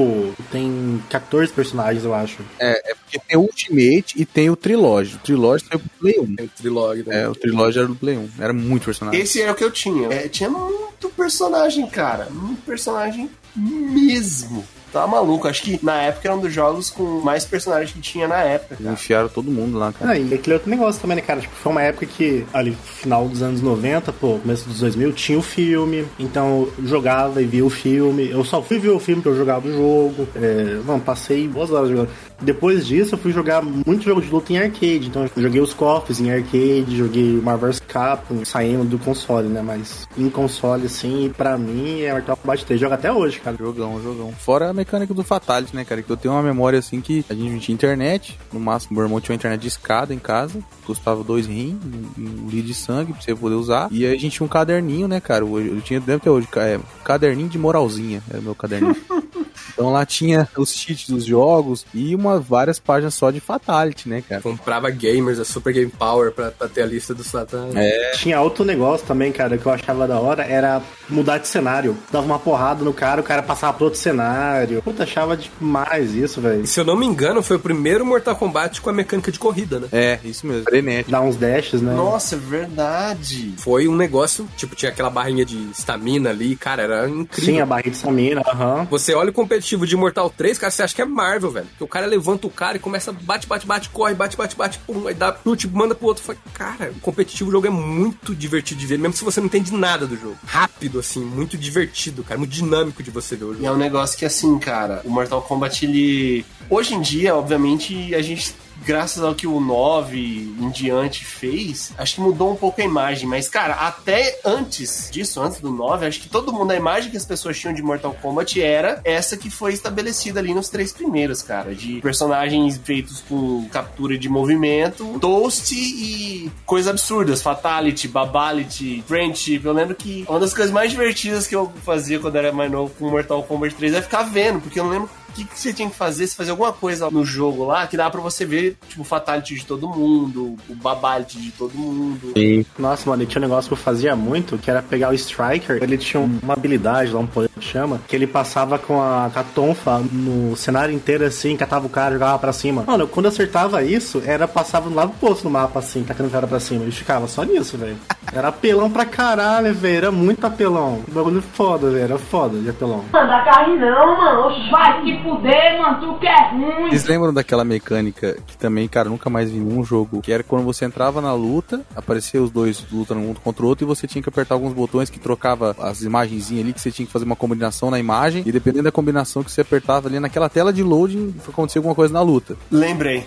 tem 0.51 1.01
14 1.09 1.51
personagens, 1.51 2.03
eu 2.03 2.13
acho. 2.13 2.37
É, 2.59 2.91
é 2.91 2.95
porque 2.95 3.19
tem 3.19 3.37
o 3.37 3.41
Ultimate 3.41 4.13
e 4.15 4.25
tem 4.25 4.49
o 4.49 4.55
Trilogy. 4.55 5.15
O 5.15 5.19
Trilogy 5.19 5.65
saiu 5.65 5.79
pro 5.79 5.89
Play 5.99 6.19
1. 6.19 6.35
Tem 6.35 6.45
o 6.45 6.49
Trilog 6.49 7.03
também. 7.03 7.19
É, 7.19 7.29
o 7.29 7.35
Trilogy 7.35 7.79
era 7.79 7.87
do 7.87 7.95
Play 7.95 8.17
1. 8.17 8.29
Era 8.39 8.53
muito 8.53 8.85
personagem. 8.85 9.21
Esse 9.21 9.41
era 9.41 9.51
o 9.51 9.55
que 9.55 9.63
eu 9.63 9.71
tinha. 9.71 10.07
É, 10.11 10.27
tinha 10.27 10.49
muito 10.49 11.09
personagem, 11.09 11.87
cara. 11.87 12.27
Muito 12.29 12.61
personagem 12.63 13.29
mesmo. 13.55 14.65
Tá 14.91 15.05
maluco. 15.05 15.47
Acho 15.47 15.61
que 15.63 15.79
na 15.83 16.01
época 16.01 16.27
era 16.27 16.37
um 16.37 16.39
dos 16.39 16.53
jogos 16.53 16.89
com 16.89 17.21
mais 17.21 17.45
personagens 17.45 17.91
que 17.91 17.99
tinha 17.99 18.27
na 18.27 18.41
época, 18.41 18.75
cara. 18.75 18.91
enfiaram 18.93 19.29
todo 19.29 19.51
mundo 19.51 19.77
lá, 19.77 19.91
cara. 19.91 20.11
Ah, 20.11 20.17
e 20.17 20.33
aquele 20.33 20.53
outro 20.55 20.69
negócio 20.69 21.01
também, 21.01 21.15
né, 21.17 21.21
cara? 21.21 21.41
Tipo, 21.41 21.55
foi 21.55 21.71
uma 21.71 21.81
época 21.81 22.05
que, 22.05 22.45
ali, 22.53 22.77
final 22.83 23.27
dos 23.27 23.41
anos 23.41 23.61
90, 23.61 24.11
pô, 24.13 24.37
começo 24.39 24.67
dos 24.67 24.79
2000, 24.79 25.13
tinha 25.13 25.37
o 25.37 25.41
filme. 25.41 26.05
Então, 26.17 26.67
eu 26.77 26.85
jogava 26.87 27.41
e 27.41 27.45
via 27.45 27.65
o 27.65 27.69
filme. 27.69 28.29
Eu 28.29 28.43
só 28.43 28.61
fui 28.61 28.79
ver 28.79 28.89
o 28.89 28.99
filme 28.99 29.21
porque 29.21 29.35
eu 29.35 29.39
jogava 29.39 29.67
o 29.67 29.71
jogo. 29.71 30.27
É, 30.35 30.79
mano, 30.85 31.01
passei 31.01 31.47
boas 31.47 31.71
horas 31.71 31.89
jogando. 31.89 32.09
Depois 32.41 32.85
disso, 32.85 33.15
eu 33.15 33.19
fui 33.19 33.31
jogar 33.31 33.61
muito 33.61 34.03
jogo 34.03 34.21
de 34.21 34.29
luta 34.29 34.53
em 34.53 34.57
arcade. 34.57 35.07
Então, 35.07 35.23
eu 35.23 35.41
joguei 35.41 35.61
os 35.61 35.73
cofres 35.73 36.19
em 36.19 36.31
arcade, 36.31 36.95
joguei 36.95 37.41
Marvel 37.41 37.69
vs. 37.69 37.79
Capcom, 37.79 38.45
saindo 38.45 38.83
do 38.85 38.99
console, 38.99 39.47
né? 39.47 39.61
Mas 39.61 40.07
em 40.17 40.29
console, 40.29 40.85
assim, 40.85 41.33
pra 41.35 41.57
mim, 41.57 42.01
é 42.01 42.11
Mortal 42.11 42.37
Kombat 42.37 42.65
3. 42.65 42.79
Joga 42.79 42.95
até 42.95 43.11
hoje, 43.11 43.39
cara. 43.39 43.57
Jogão, 43.57 44.01
jogão. 44.01 44.31
Fora 44.31 44.69
a 44.69 44.73
mecânica 44.73 45.13
do 45.13 45.23
Fatality, 45.23 45.75
né, 45.75 45.83
cara? 45.83 46.01
Que 46.01 46.09
eu 46.09 46.17
tenho 46.17 46.33
uma 46.33 46.43
memória 46.43 46.79
assim 46.79 47.01
que 47.01 47.25
a 47.29 47.33
gente 47.33 47.49
não 47.49 47.59
tinha 47.59 47.73
internet. 47.73 48.37
No 48.53 48.59
máximo, 48.59 48.95
meu 48.95 49.05
irmão 49.05 49.19
tinha 49.19 49.33
uma 49.33 49.37
internet 49.37 49.61
de 49.61 49.67
escada 49.67 50.13
em 50.13 50.19
casa. 50.19 50.59
Custava 50.85 51.23
dois 51.23 51.47
rins, 51.47 51.75
um, 52.17 52.21
um 52.21 52.49
litro 52.49 52.67
de 52.67 52.73
sangue 52.73 53.13
pra 53.13 53.21
você 53.21 53.35
poder 53.35 53.55
usar. 53.55 53.87
E 53.91 54.05
aí 54.05 54.15
a 54.15 54.19
gente 54.19 54.37
tinha 54.37 54.45
um 54.45 54.49
caderninho, 54.49 55.07
né, 55.07 55.19
cara? 55.19 55.43
Eu, 55.43 55.59
eu 55.59 55.81
tinha, 55.81 55.99
lembro 55.99 56.21
que 56.21 56.29
é 56.29 56.31
hoje, 56.31 56.47
é, 56.57 56.79
caderninho 57.03 57.49
de 57.49 57.57
moralzinha. 57.57 58.21
Era 58.29 58.39
o 58.39 58.43
meu 58.43 58.55
caderninho. 58.55 58.95
Então 59.73 59.91
lá 59.91 60.05
tinha 60.05 60.47
os 60.57 60.73
cheats 60.73 61.09
dos 61.09 61.25
jogos 61.25 61.85
e 61.93 62.15
uma, 62.15 62.39
várias 62.39 62.79
páginas 62.79 63.13
só 63.13 63.31
de 63.31 63.39
Fatality, 63.39 64.09
né, 64.09 64.23
cara? 64.27 64.41
Comprava 64.41 64.89
gamers, 64.89 65.39
a 65.39 65.45
Super 65.45 65.73
Game 65.73 65.91
Power 65.91 66.31
pra, 66.31 66.51
pra 66.51 66.67
ter 66.67 66.81
a 66.81 66.85
lista 66.85 67.13
dos 67.13 67.27
Satan. 67.27 67.69
É. 67.75 68.11
Tinha 68.15 68.41
outro 68.41 68.63
negócio 68.63 69.05
também, 69.05 69.31
cara, 69.31 69.57
que 69.57 69.65
eu 69.65 69.71
achava 69.71 70.07
da 70.07 70.19
hora, 70.19 70.43
era 70.43 70.81
mudar 71.09 71.37
de 71.37 71.47
cenário. 71.47 71.97
Dava 72.11 72.25
uma 72.25 72.39
porrada 72.39 72.83
no 72.83 72.93
cara, 72.93 73.21
o 73.21 73.23
cara 73.23 73.43
passava 73.43 73.73
pro 73.73 73.85
outro 73.85 73.99
cenário. 73.99 74.81
Puta, 74.81 75.03
achava 75.03 75.37
demais 75.37 76.13
isso, 76.13 76.41
velho. 76.41 76.65
Se 76.65 76.79
eu 76.79 76.85
não 76.85 76.95
me 76.95 77.05
engano, 77.05 77.41
foi 77.43 77.57
o 77.57 77.59
primeiro 77.59 78.05
Mortal 78.05 78.35
Kombat 78.35 78.81
com 78.81 78.89
a 78.89 78.93
mecânica 78.93 79.31
de 79.31 79.39
corrida, 79.39 79.79
né? 79.79 79.87
É, 79.91 80.19
isso 80.23 80.45
mesmo. 80.45 80.63
Frenético. 80.63 81.11
Dar 81.11 81.21
uns 81.21 81.35
dashes, 81.35 81.81
né? 81.81 81.93
Nossa, 81.93 82.35
é 82.35 82.37
verdade. 82.37 83.53
Foi 83.57 83.87
um 83.87 83.95
negócio, 83.95 84.47
tipo, 84.57 84.75
tinha 84.75 84.91
aquela 84.91 85.09
barrinha 85.09 85.45
de 85.45 85.57
estamina 85.71 86.29
ali, 86.29 86.55
cara, 86.55 86.83
era 86.83 87.09
incrível. 87.09 87.53
Sim, 87.53 87.61
a 87.61 87.65
barriga 87.65 87.89
de 87.89 87.97
Samina, 87.97 88.41
aham. 88.47 88.87
Você 88.89 89.13
olha 89.13 89.29
o 89.29 89.33
competitivo 89.57 89.85
de 89.87 89.95
Mortal 89.95 90.29
3, 90.29 90.57
cara, 90.57 90.71
você 90.71 90.83
acha 90.83 90.95
que 90.95 91.01
é 91.01 91.05
Marvel, 91.05 91.51
velho. 91.51 91.67
Que 91.77 91.83
o 91.83 91.87
cara 91.87 92.05
levanta 92.05 92.47
o 92.47 92.49
cara 92.49 92.77
e 92.77 92.79
começa 92.79 93.11
bate, 93.11 93.47
bate, 93.47 93.65
bate, 93.65 93.89
corre, 93.89 94.13
bate, 94.13 94.37
bate, 94.37 94.55
bate, 94.55 94.79
pum, 94.79 95.07
aí 95.07 95.13
dá 95.13 95.35
chute, 95.43 95.67
manda 95.67 95.95
pro 95.95 96.07
outro. 96.07 96.23
Fala, 96.23 96.37
cara, 96.53 96.91
o 96.95 96.99
competitivo 96.99 97.51
jogo 97.51 97.67
é 97.67 97.69
muito 97.69 98.35
divertido 98.35 98.79
de 98.79 98.85
ver, 98.87 98.97
mesmo 98.97 99.13
se 99.15 99.23
você 99.23 99.39
não 99.39 99.47
entende 99.47 99.73
nada 99.73 100.05
do 100.05 100.15
jogo. 100.15 100.37
Rápido, 100.45 100.99
assim, 100.99 101.19
muito 101.23 101.57
divertido, 101.57 102.23
cara, 102.23 102.37
muito 102.37 102.51
dinâmico 102.51 103.01
de 103.01 103.11
você 103.11 103.35
ver 103.35 103.45
o 103.45 103.51
E 103.51 103.53
jogo. 103.55 103.65
é 103.65 103.71
um 103.71 103.77
negócio 103.77 104.17
que, 104.17 104.25
assim, 104.25 104.57
cara, 104.59 105.01
o 105.03 105.09
Mortal 105.09 105.41
Kombat, 105.41 105.85
ele. 105.85 106.45
Hoje 106.69 106.93
em 106.93 107.01
dia, 107.01 107.35
obviamente, 107.35 108.13
a 108.15 108.21
gente. 108.21 108.53
Graças 108.87 109.21
ao 109.21 109.35
que 109.35 109.45
o 109.45 109.59
9 109.59 110.17
em 110.17 110.69
diante 110.69 111.25
fez, 111.25 111.91
acho 111.97 112.15
que 112.15 112.21
mudou 112.21 112.53
um 112.53 112.55
pouco 112.55 112.79
a 112.79 112.85
imagem. 112.85 113.27
Mas, 113.27 113.49
cara, 113.49 113.73
até 113.73 114.39
antes 114.45 115.09
disso, 115.11 115.41
antes 115.41 115.59
do 115.59 115.69
9, 115.69 116.05
acho 116.05 116.21
que 116.21 116.29
todo 116.29 116.53
mundo, 116.53 116.71
a 116.71 116.75
imagem 116.77 117.11
que 117.11 117.17
as 117.17 117.25
pessoas 117.25 117.59
tinham 117.59 117.73
de 117.73 117.83
Mortal 117.83 118.15
Kombat 118.21 118.61
era 118.61 119.01
essa 119.03 119.35
que 119.35 119.49
foi 119.49 119.73
estabelecida 119.73 120.39
ali 120.39 120.53
nos 120.53 120.69
três 120.69 120.93
primeiros, 120.93 121.41
cara. 121.41 121.75
De 121.75 121.99
personagens 121.99 122.79
feitos 122.81 123.21
com 123.27 123.67
captura 123.67 124.17
de 124.17 124.29
movimento, 124.29 125.19
toast 125.19 125.75
e 125.75 126.49
coisas 126.65 126.89
absurdas. 126.89 127.41
Fatality, 127.41 128.07
Babality, 128.07 129.03
Friendship. 129.05 129.65
Eu 129.65 129.73
lembro 129.73 129.95
que 129.95 130.23
uma 130.29 130.39
das 130.39 130.53
coisas 130.53 130.71
mais 130.71 130.91
divertidas 130.91 131.45
que 131.45 131.57
eu 131.57 131.69
fazia 131.83 132.19
quando 132.19 132.37
era 132.37 132.53
mais 132.53 132.71
novo 132.71 132.93
com 132.97 133.09
Mortal 133.09 133.43
Kombat 133.43 133.75
3 133.75 133.95
é 133.95 134.01
ficar 134.01 134.23
vendo, 134.23 134.61
porque 134.61 134.79
eu 134.79 134.85
não 134.85 134.91
lembro 134.91 135.09
que, 135.37 135.45
que 135.45 135.59
você 135.59 135.73
tinha 135.73 135.89
que 135.89 135.95
fazer, 135.95 136.27
se 136.27 136.35
fazer 136.35 136.51
alguma 136.51 136.73
coisa 136.73 137.09
no 137.11 137.23
jogo 137.25 137.65
lá, 137.65 137.85
que 137.85 137.97
dá 137.97 138.09
pra 138.09 138.21
você 138.21 138.45
ver, 138.45 138.77
tipo, 138.87 139.01
o 139.01 139.05
Fatality 139.05 139.55
de 139.55 139.65
todo 139.65 139.87
mundo, 139.87 140.55
o 140.67 140.75
Babality 140.75 141.39
de 141.39 141.51
todo 141.51 141.73
mundo. 141.75 142.33
Nossa, 142.77 143.09
mano, 143.09 143.23
e 143.23 143.25
tinha 143.25 143.39
um 143.39 143.47
negócio 143.47 143.69
que 143.69 143.73
eu 143.73 143.77
fazia 143.77 144.15
muito, 144.15 144.57
que 144.57 144.69
era 144.69 144.81
pegar 144.81 145.09
o 145.09 145.13
Striker, 145.13 145.81
ele 145.81 145.97
tinha 145.97 146.21
uma 146.21 146.53
habilidade 146.53 147.11
lá, 147.11 147.19
um 147.19 147.27
poder 147.27 147.49
que 147.49 147.63
chama, 147.63 148.01
que 148.07 148.15
ele 148.15 148.27
passava 148.27 148.79
com 148.79 149.01
a, 149.01 149.29
com 149.31 149.39
a 149.39 149.43
tonfa 149.43 149.99
no 150.11 150.55
cenário 150.55 150.93
inteiro 150.93 151.25
assim, 151.25 151.55
catava 151.55 151.85
o 151.85 151.89
cara, 151.89 152.13
jogava 152.13 152.39
pra 152.39 152.53
cima. 152.53 152.83
Mano, 152.85 153.07
quando 153.07 153.25
eu 153.25 153.31
acertava 153.31 153.83
isso, 153.83 154.21
era 154.25 154.47
passava 154.47 154.89
do 154.89 154.95
lado 154.95 155.09
oposto 155.09 155.43
no 155.43 155.49
mapa 155.49 155.79
assim, 155.79 156.03
tacando 156.03 156.29
o 156.29 156.31
cara 156.31 156.47
pra 156.47 156.59
cima. 156.59 156.85
E 156.85 156.91
ficava 156.91 157.27
só 157.27 157.43
nisso, 157.43 157.77
velho. 157.77 157.97
Era 158.33 158.49
apelão 158.49 158.89
pra 158.89 159.05
caralho, 159.05 159.73
velho. 159.73 159.97
Era 159.97 160.11
muito 160.11 160.45
apelão. 160.45 161.03
Um 161.07 161.13
bagulho 161.13 161.41
foda, 161.41 161.89
velho. 161.89 162.03
Era 162.03 162.17
foda 162.17 162.57
de 162.59 162.69
apelão. 162.69 163.03
Manda 163.11 163.41
carne 163.43 163.77
não, 163.77 164.17
mano. 164.17 164.69
Vai 164.69 165.01
se 165.01 165.17
fuder, 165.27 165.77
mano. 165.79 165.99
Tu 165.99 166.19
que 166.19 166.27
é 166.27 166.49
ruim. 166.51 166.89
Vocês 166.89 167.05
lembram 167.05 167.33
daquela 167.33 167.63
mecânica 167.63 168.37
que 168.45 168.57
também, 168.57 168.87
cara, 168.87 169.09
nunca 169.09 169.29
mais 169.29 169.51
vi 169.51 169.59
num 169.59 169.83
jogo? 169.83 170.21
Que 170.21 170.31
era 170.31 170.43
quando 170.43 170.63
você 170.63 170.85
entrava 170.85 171.21
na 171.21 171.33
luta, 171.33 171.85
aparecia 171.95 172.41
os 172.41 172.49
dois 172.49 172.85
lutando 172.91 173.21
um 173.21 173.33
contra 173.33 173.65
o 173.65 173.67
outro 173.67 173.85
e 173.85 173.87
você 173.87 174.07
tinha 174.07 174.21
que 174.21 174.29
apertar 174.29 174.55
alguns 174.55 174.73
botões 174.73 175.09
que 175.09 175.19
trocava 175.19 175.75
as 175.79 176.01
imagenzinhas 176.01 176.63
ali, 176.63 176.73
que 176.73 176.81
você 176.81 176.91
tinha 176.91 177.05
que 177.05 177.11
fazer 177.11 177.25
uma 177.25 177.35
combinação 177.35 177.91
na 177.91 177.99
imagem. 177.99 178.43
E 178.45 178.51
dependendo 178.51 178.83
da 178.83 178.91
combinação 178.91 179.43
que 179.43 179.51
você 179.51 179.61
apertava 179.61 180.07
ali 180.07 180.19
naquela 180.19 180.49
tela 180.49 180.71
de 180.71 180.83
loading, 180.83 181.35
acontecia 181.47 181.79
alguma 181.79 181.95
coisa 181.95 182.13
na 182.13 182.21
luta. 182.21 182.55
Lembrei. 182.71 183.25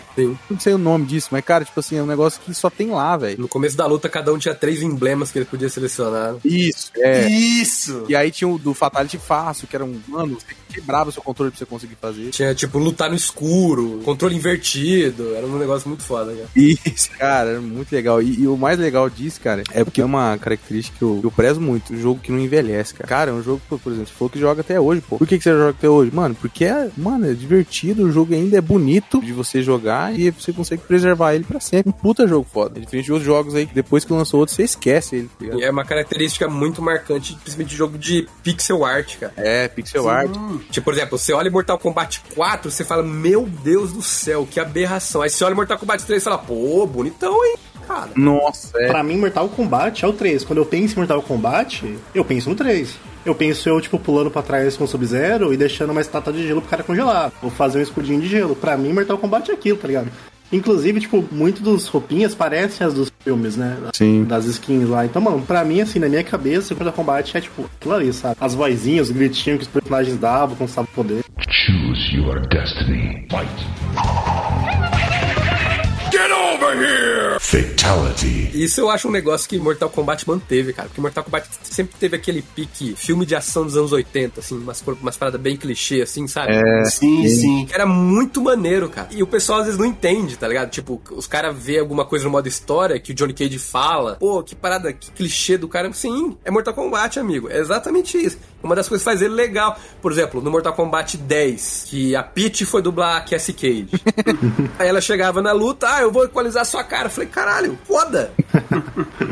Não 0.49 0.59
sei 0.59 0.75
o 0.75 0.79
nome 0.79 1.07
disso, 1.07 1.29
mas, 1.31 1.45
cara, 1.45 1.65
tipo 1.65 1.79
assim, 1.81 1.97
é 1.97 2.03
um 2.03 2.07
negócio 2.07 2.41
que 2.41 2.55
só 2.55 2.71
tem 2.71 2.91
lá, 2.91 3.17
velho. 3.17 3.41
No 3.41 3.49
começo 3.49 3.77
da 3.77 3.87
luta, 3.87 4.09
cada 4.09 4.33
um 4.33 4.39
tinha 4.39 4.55
três 4.55 4.83
emblemas 4.83 5.31
que 5.31 5.39
ele 5.39 5.45
podia 5.45 5.69
selecionar. 5.69 6.37
Isso, 6.45 6.91
é. 6.97 7.29
Isso! 7.29 8.05
E 8.09 8.17
aí 8.17 8.31
tinha 8.31 8.49
o 8.49 8.59
do 8.59 8.75
Fatality 8.75 9.19
fácil, 9.19 9.67
que 9.67 9.77
era 9.77 9.85
um. 9.85 10.01
Mano, 10.09 10.39
você 10.39 10.55
quebrava 10.71 11.11
o 11.11 11.13
seu 11.13 11.23
controle 11.23 11.51
pra 11.51 11.59
você 11.59 11.67
conseguir 11.67 11.80
fazer. 12.01 12.31
Tinha, 12.31 12.55
tipo, 12.55 12.79
lutar 12.79 13.11
no 13.11 13.17
escuro, 13.17 14.01
controle 14.05 14.35
invertido. 14.35 15.35
Era 15.35 15.47
um 15.47 15.59
negócio 15.59 15.89
muito 15.89 16.03
foda, 16.03 16.33
cara. 16.33 16.49
Isso, 16.57 17.11
cara, 17.19 17.51
era 17.51 17.61
muito 17.61 17.93
legal. 17.93 18.23
E, 18.23 18.41
e 18.41 18.47
o 18.47 18.57
mais 18.57 18.79
legal 18.79 19.09
disso, 19.09 19.41
cara, 19.41 19.63
é 19.73 19.85
porque 19.85 20.01
é 20.01 20.05
uma 20.05 20.37
característica 20.39 20.97
que 20.99 21.05
eu, 21.05 21.21
eu 21.23 21.31
prezo 21.31 21.61
muito. 21.61 21.93
Um 21.93 22.01
jogo 22.01 22.21
que 22.21 22.33
não 22.33 22.39
envelhece, 22.39 22.95
cara. 22.95 23.09
Cara, 23.09 23.31
é 23.31 23.35
um 23.35 23.43
jogo, 23.43 23.61
por 23.69 23.93
exemplo, 23.93 24.09
se 24.09 24.13
for 24.13 24.31
que 24.31 24.39
joga 24.39 24.61
até 24.61 24.81
hoje, 24.81 25.03
pô. 25.07 25.19
Por 25.19 25.27
que, 25.27 25.39
que 25.39 25.45
você 25.45 25.51
joga 25.51 25.71
até 25.71 25.89
hoje? 25.89 26.11
Mano, 26.15 26.35
porque 26.35 26.65
é, 26.65 26.91
mano, 26.97 27.31
é 27.31 27.35
divertido, 27.35 28.05
o 28.05 28.13
jogo 28.13 28.35
ainda 28.35 28.59
é 28.59 28.61
bonito 28.61 29.21
de 29.21 29.33
você 29.33 29.63
jogar 29.63 30.19
e 30.19 30.31
você 30.31 30.53
consegue 30.53 30.83
preservar 30.83 31.35
ele 31.35 31.45
pra 31.45 31.61
sempre. 31.61 31.91
Um 31.91 31.93
puta 31.93 32.27
jogo 32.27 32.47
foda. 32.51 32.79
É 32.79 32.81
diferente 32.81 33.07
de 33.07 33.13
outros 33.13 33.27
jogos 33.27 33.55
aí 33.55 33.67
que 33.67 33.75
depois 33.75 34.05
que 34.05 34.13
lançou 34.13 34.41
outro, 34.41 34.55
você 34.55 34.63
esquece 34.63 35.17
ele, 35.17 35.31
tá? 35.39 35.57
E 35.57 35.63
é 35.63 35.71
uma 35.71 35.85
característica 35.85 36.49
muito 36.49 36.83
marcante, 36.83 37.35
principalmente 37.35 37.71
de 37.71 37.77
jogo 37.77 37.99
de 37.99 38.29
pixel 38.43 38.85
art, 38.85 39.17
cara. 39.19 39.33
É, 39.37 39.69
pixel 39.69 40.09
art. 40.09 40.31
Tipo, 40.71 40.85
por 40.85 40.95
exemplo, 40.95 41.19
você 41.19 41.33
olha 41.33 41.51
Mortal 41.51 41.70
Kombat 41.79 42.23
4, 42.35 42.71
você 42.71 42.85
fala, 42.85 43.03
meu 43.03 43.47
Deus 43.47 43.93
do 43.93 44.03
céu, 44.03 44.47
que 44.51 44.61
aberração. 44.61 45.23
Aí 45.23 45.31
você 45.31 45.45
olha 45.45 45.55
Mortal 45.55 45.79
Kombat 45.79 46.05
3 46.05 46.21
e 46.21 46.25
fala, 46.25 46.39
pô, 46.39 46.87
bonitão, 46.87 47.45
hein, 47.45 47.57
cara. 47.87 48.11
Nossa, 48.17 48.71
é. 48.77 48.89
Pra 48.89 49.03
mim, 49.03 49.17
Mortal 49.17 49.49
Kombat 49.49 50.05
é 50.05 50.09
o 50.09 50.13
3. 50.13 50.45
Quando 50.45 50.59
eu 50.59 50.67
penso 50.67 50.95
em 50.95 50.99
Mortal 50.99 51.23
Kombat, 51.23 51.99
eu 52.15 52.25
penso 52.25 52.49
no 52.51 52.57
3. 52.57 52.95
Eu 53.25 53.35
penso 53.35 53.69
eu, 53.69 53.81
tipo, 53.81 53.99
pulando 53.99 54.31
pra 54.31 54.41
trás 54.41 54.77
com 54.77 54.85
o 54.85 54.89
Sub-Zero 54.89 55.53
e 55.53 55.57
deixando 55.57 55.91
uma 55.91 56.01
estátua 56.01 56.33
de 56.33 56.47
gelo 56.47 56.63
pro 56.63 56.71
cara 56.71 56.83
congelar. 56.83 57.31
Ou 57.43 57.51
fazer 57.51 57.79
um 57.79 57.83
escudinho 57.83 58.21
de 58.21 58.29
gelo. 58.29 58.57
Pra 58.57 58.77
mim, 58.77 58.93
Mortal 58.93 59.19
Kombat 59.19 59.51
é 59.51 59.55
aquilo, 59.55 59.77
tá 59.77 59.87
ligado? 59.87 60.11
Inclusive, 60.53 61.01
tipo, 61.01 61.25
muito 61.31 61.63
dos 61.63 61.87
roupinhas 61.87 62.35
parecem 62.35 62.87
as 62.87 62.95
dos 62.95 63.13
filmes, 63.23 63.57
né? 63.57 63.77
Sim. 63.95 64.25
Das 64.25 64.47
skins 64.47 64.89
lá. 64.89 65.05
Então, 65.05 65.23
mano, 65.23 65.43
pra 65.43 65.65
mim, 65.65 65.81
assim, 65.81 65.99
na 65.99 66.09
minha 66.09 66.25
cabeça, 66.25 66.75
Mortal 66.75 66.93
Kombat 66.93 67.37
é, 67.37 67.41
tipo, 67.41 67.69
aquilo 67.77 67.95
ali, 67.95 68.13
sabe? 68.13 68.37
As 68.41 68.55
vozinhas, 68.55 69.09
os 69.09 69.15
gritinhos 69.15 69.59
que 69.59 69.65
os 69.65 69.69
personagens 69.69 70.17
davam 70.19 70.57
quando 70.57 70.69
estavam 70.69 70.91
poder. 70.95 71.25
Choose 71.49 72.17
your 72.17 72.41
destiny. 72.49 73.27
Fight. 73.31 74.30
Over 76.61 76.77
here! 76.77 77.41
Fatality. 77.41 78.51
Isso 78.53 78.83
eu 78.83 78.91
acho 78.91 79.09
um 79.09 79.11
negócio 79.11 79.49
que 79.49 79.59
Mortal 79.59 79.89
Kombat 79.89 80.29
manteve, 80.29 80.75
cara. 80.75 80.89
Porque 80.89 81.01
Mortal 81.01 81.25
Kombat 81.25 81.49
sempre 81.63 81.97
teve 81.99 82.17
aquele 82.17 82.43
pique 82.43 82.95
filme 82.95 83.25
de 83.25 83.35
ação 83.35 83.65
dos 83.65 83.79
anos 83.79 83.93
80, 83.93 84.41
assim, 84.41 84.59
umas, 84.59 84.85
umas 85.01 85.17
paradas 85.17 85.41
bem 85.41 85.57
clichê, 85.57 86.03
assim, 86.03 86.29
sabe? 86.29 86.53
É. 86.53 86.85
Sim, 86.85 87.27
sim. 87.29 87.65
Que 87.65 87.75
era 87.75 87.87
muito 87.87 88.43
maneiro, 88.43 88.91
cara. 88.91 89.09
E 89.11 89.23
o 89.23 89.27
pessoal 89.27 89.61
às 89.61 89.65
vezes 89.65 89.81
não 89.81 89.87
entende, 89.87 90.37
tá 90.37 90.47
ligado? 90.47 90.69
Tipo, 90.71 91.01
os 91.13 91.27
caras 91.27 91.57
vê 91.57 91.79
alguma 91.79 92.05
coisa 92.05 92.27
no 92.27 92.31
modo 92.31 92.47
história 92.47 93.01
que 93.01 93.13
o 93.13 93.15
Johnny 93.15 93.33
Cage 93.33 93.59
fala. 93.59 94.17
Pô, 94.17 94.43
que 94.43 94.55
parada, 94.55 94.93
que 94.93 95.11
clichê 95.13 95.57
do 95.57 95.67
cara. 95.67 95.91
Sim, 95.95 96.37
é 96.45 96.51
Mortal 96.51 96.75
Kombat, 96.75 97.19
amigo. 97.19 97.49
É 97.49 97.59
exatamente 97.59 98.19
isso. 98.19 98.39
Uma 98.63 98.77
das 98.77 98.87
coisas 98.87 99.03
que 99.03 99.11
faz 99.11 99.23
ele 99.23 99.35
legal. 99.35 99.79
Por 100.03 100.13
exemplo, 100.13 100.43
no 100.43 100.51
Mortal 100.51 100.75
Kombat 100.75 101.17
10, 101.17 101.87
que 101.89 102.15
a 102.15 102.23
Peach 102.23 102.67
foi 102.67 102.83
dublar 102.83 103.17
a 103.17 103.21
Cassie 103.23 103.55
Cage. 103.55 103.89
Aí 104.79 104.89
ela 104.89 105.01
chegava 105.01 105.41
na 105.41 105.53
luta, 105.53 105.89
ah, 105.89 106.03
eu 106.03 106.13
vou 106.13 106.29
equalizar 106.51 106.63
a 106.63 106.65
sua 106.65 106.85
cara. 106.85 107.07
Eu 107.07 107.11
falei, 107.11 107.29
caralho, 107.29 107.79
foda! 107.85 108.33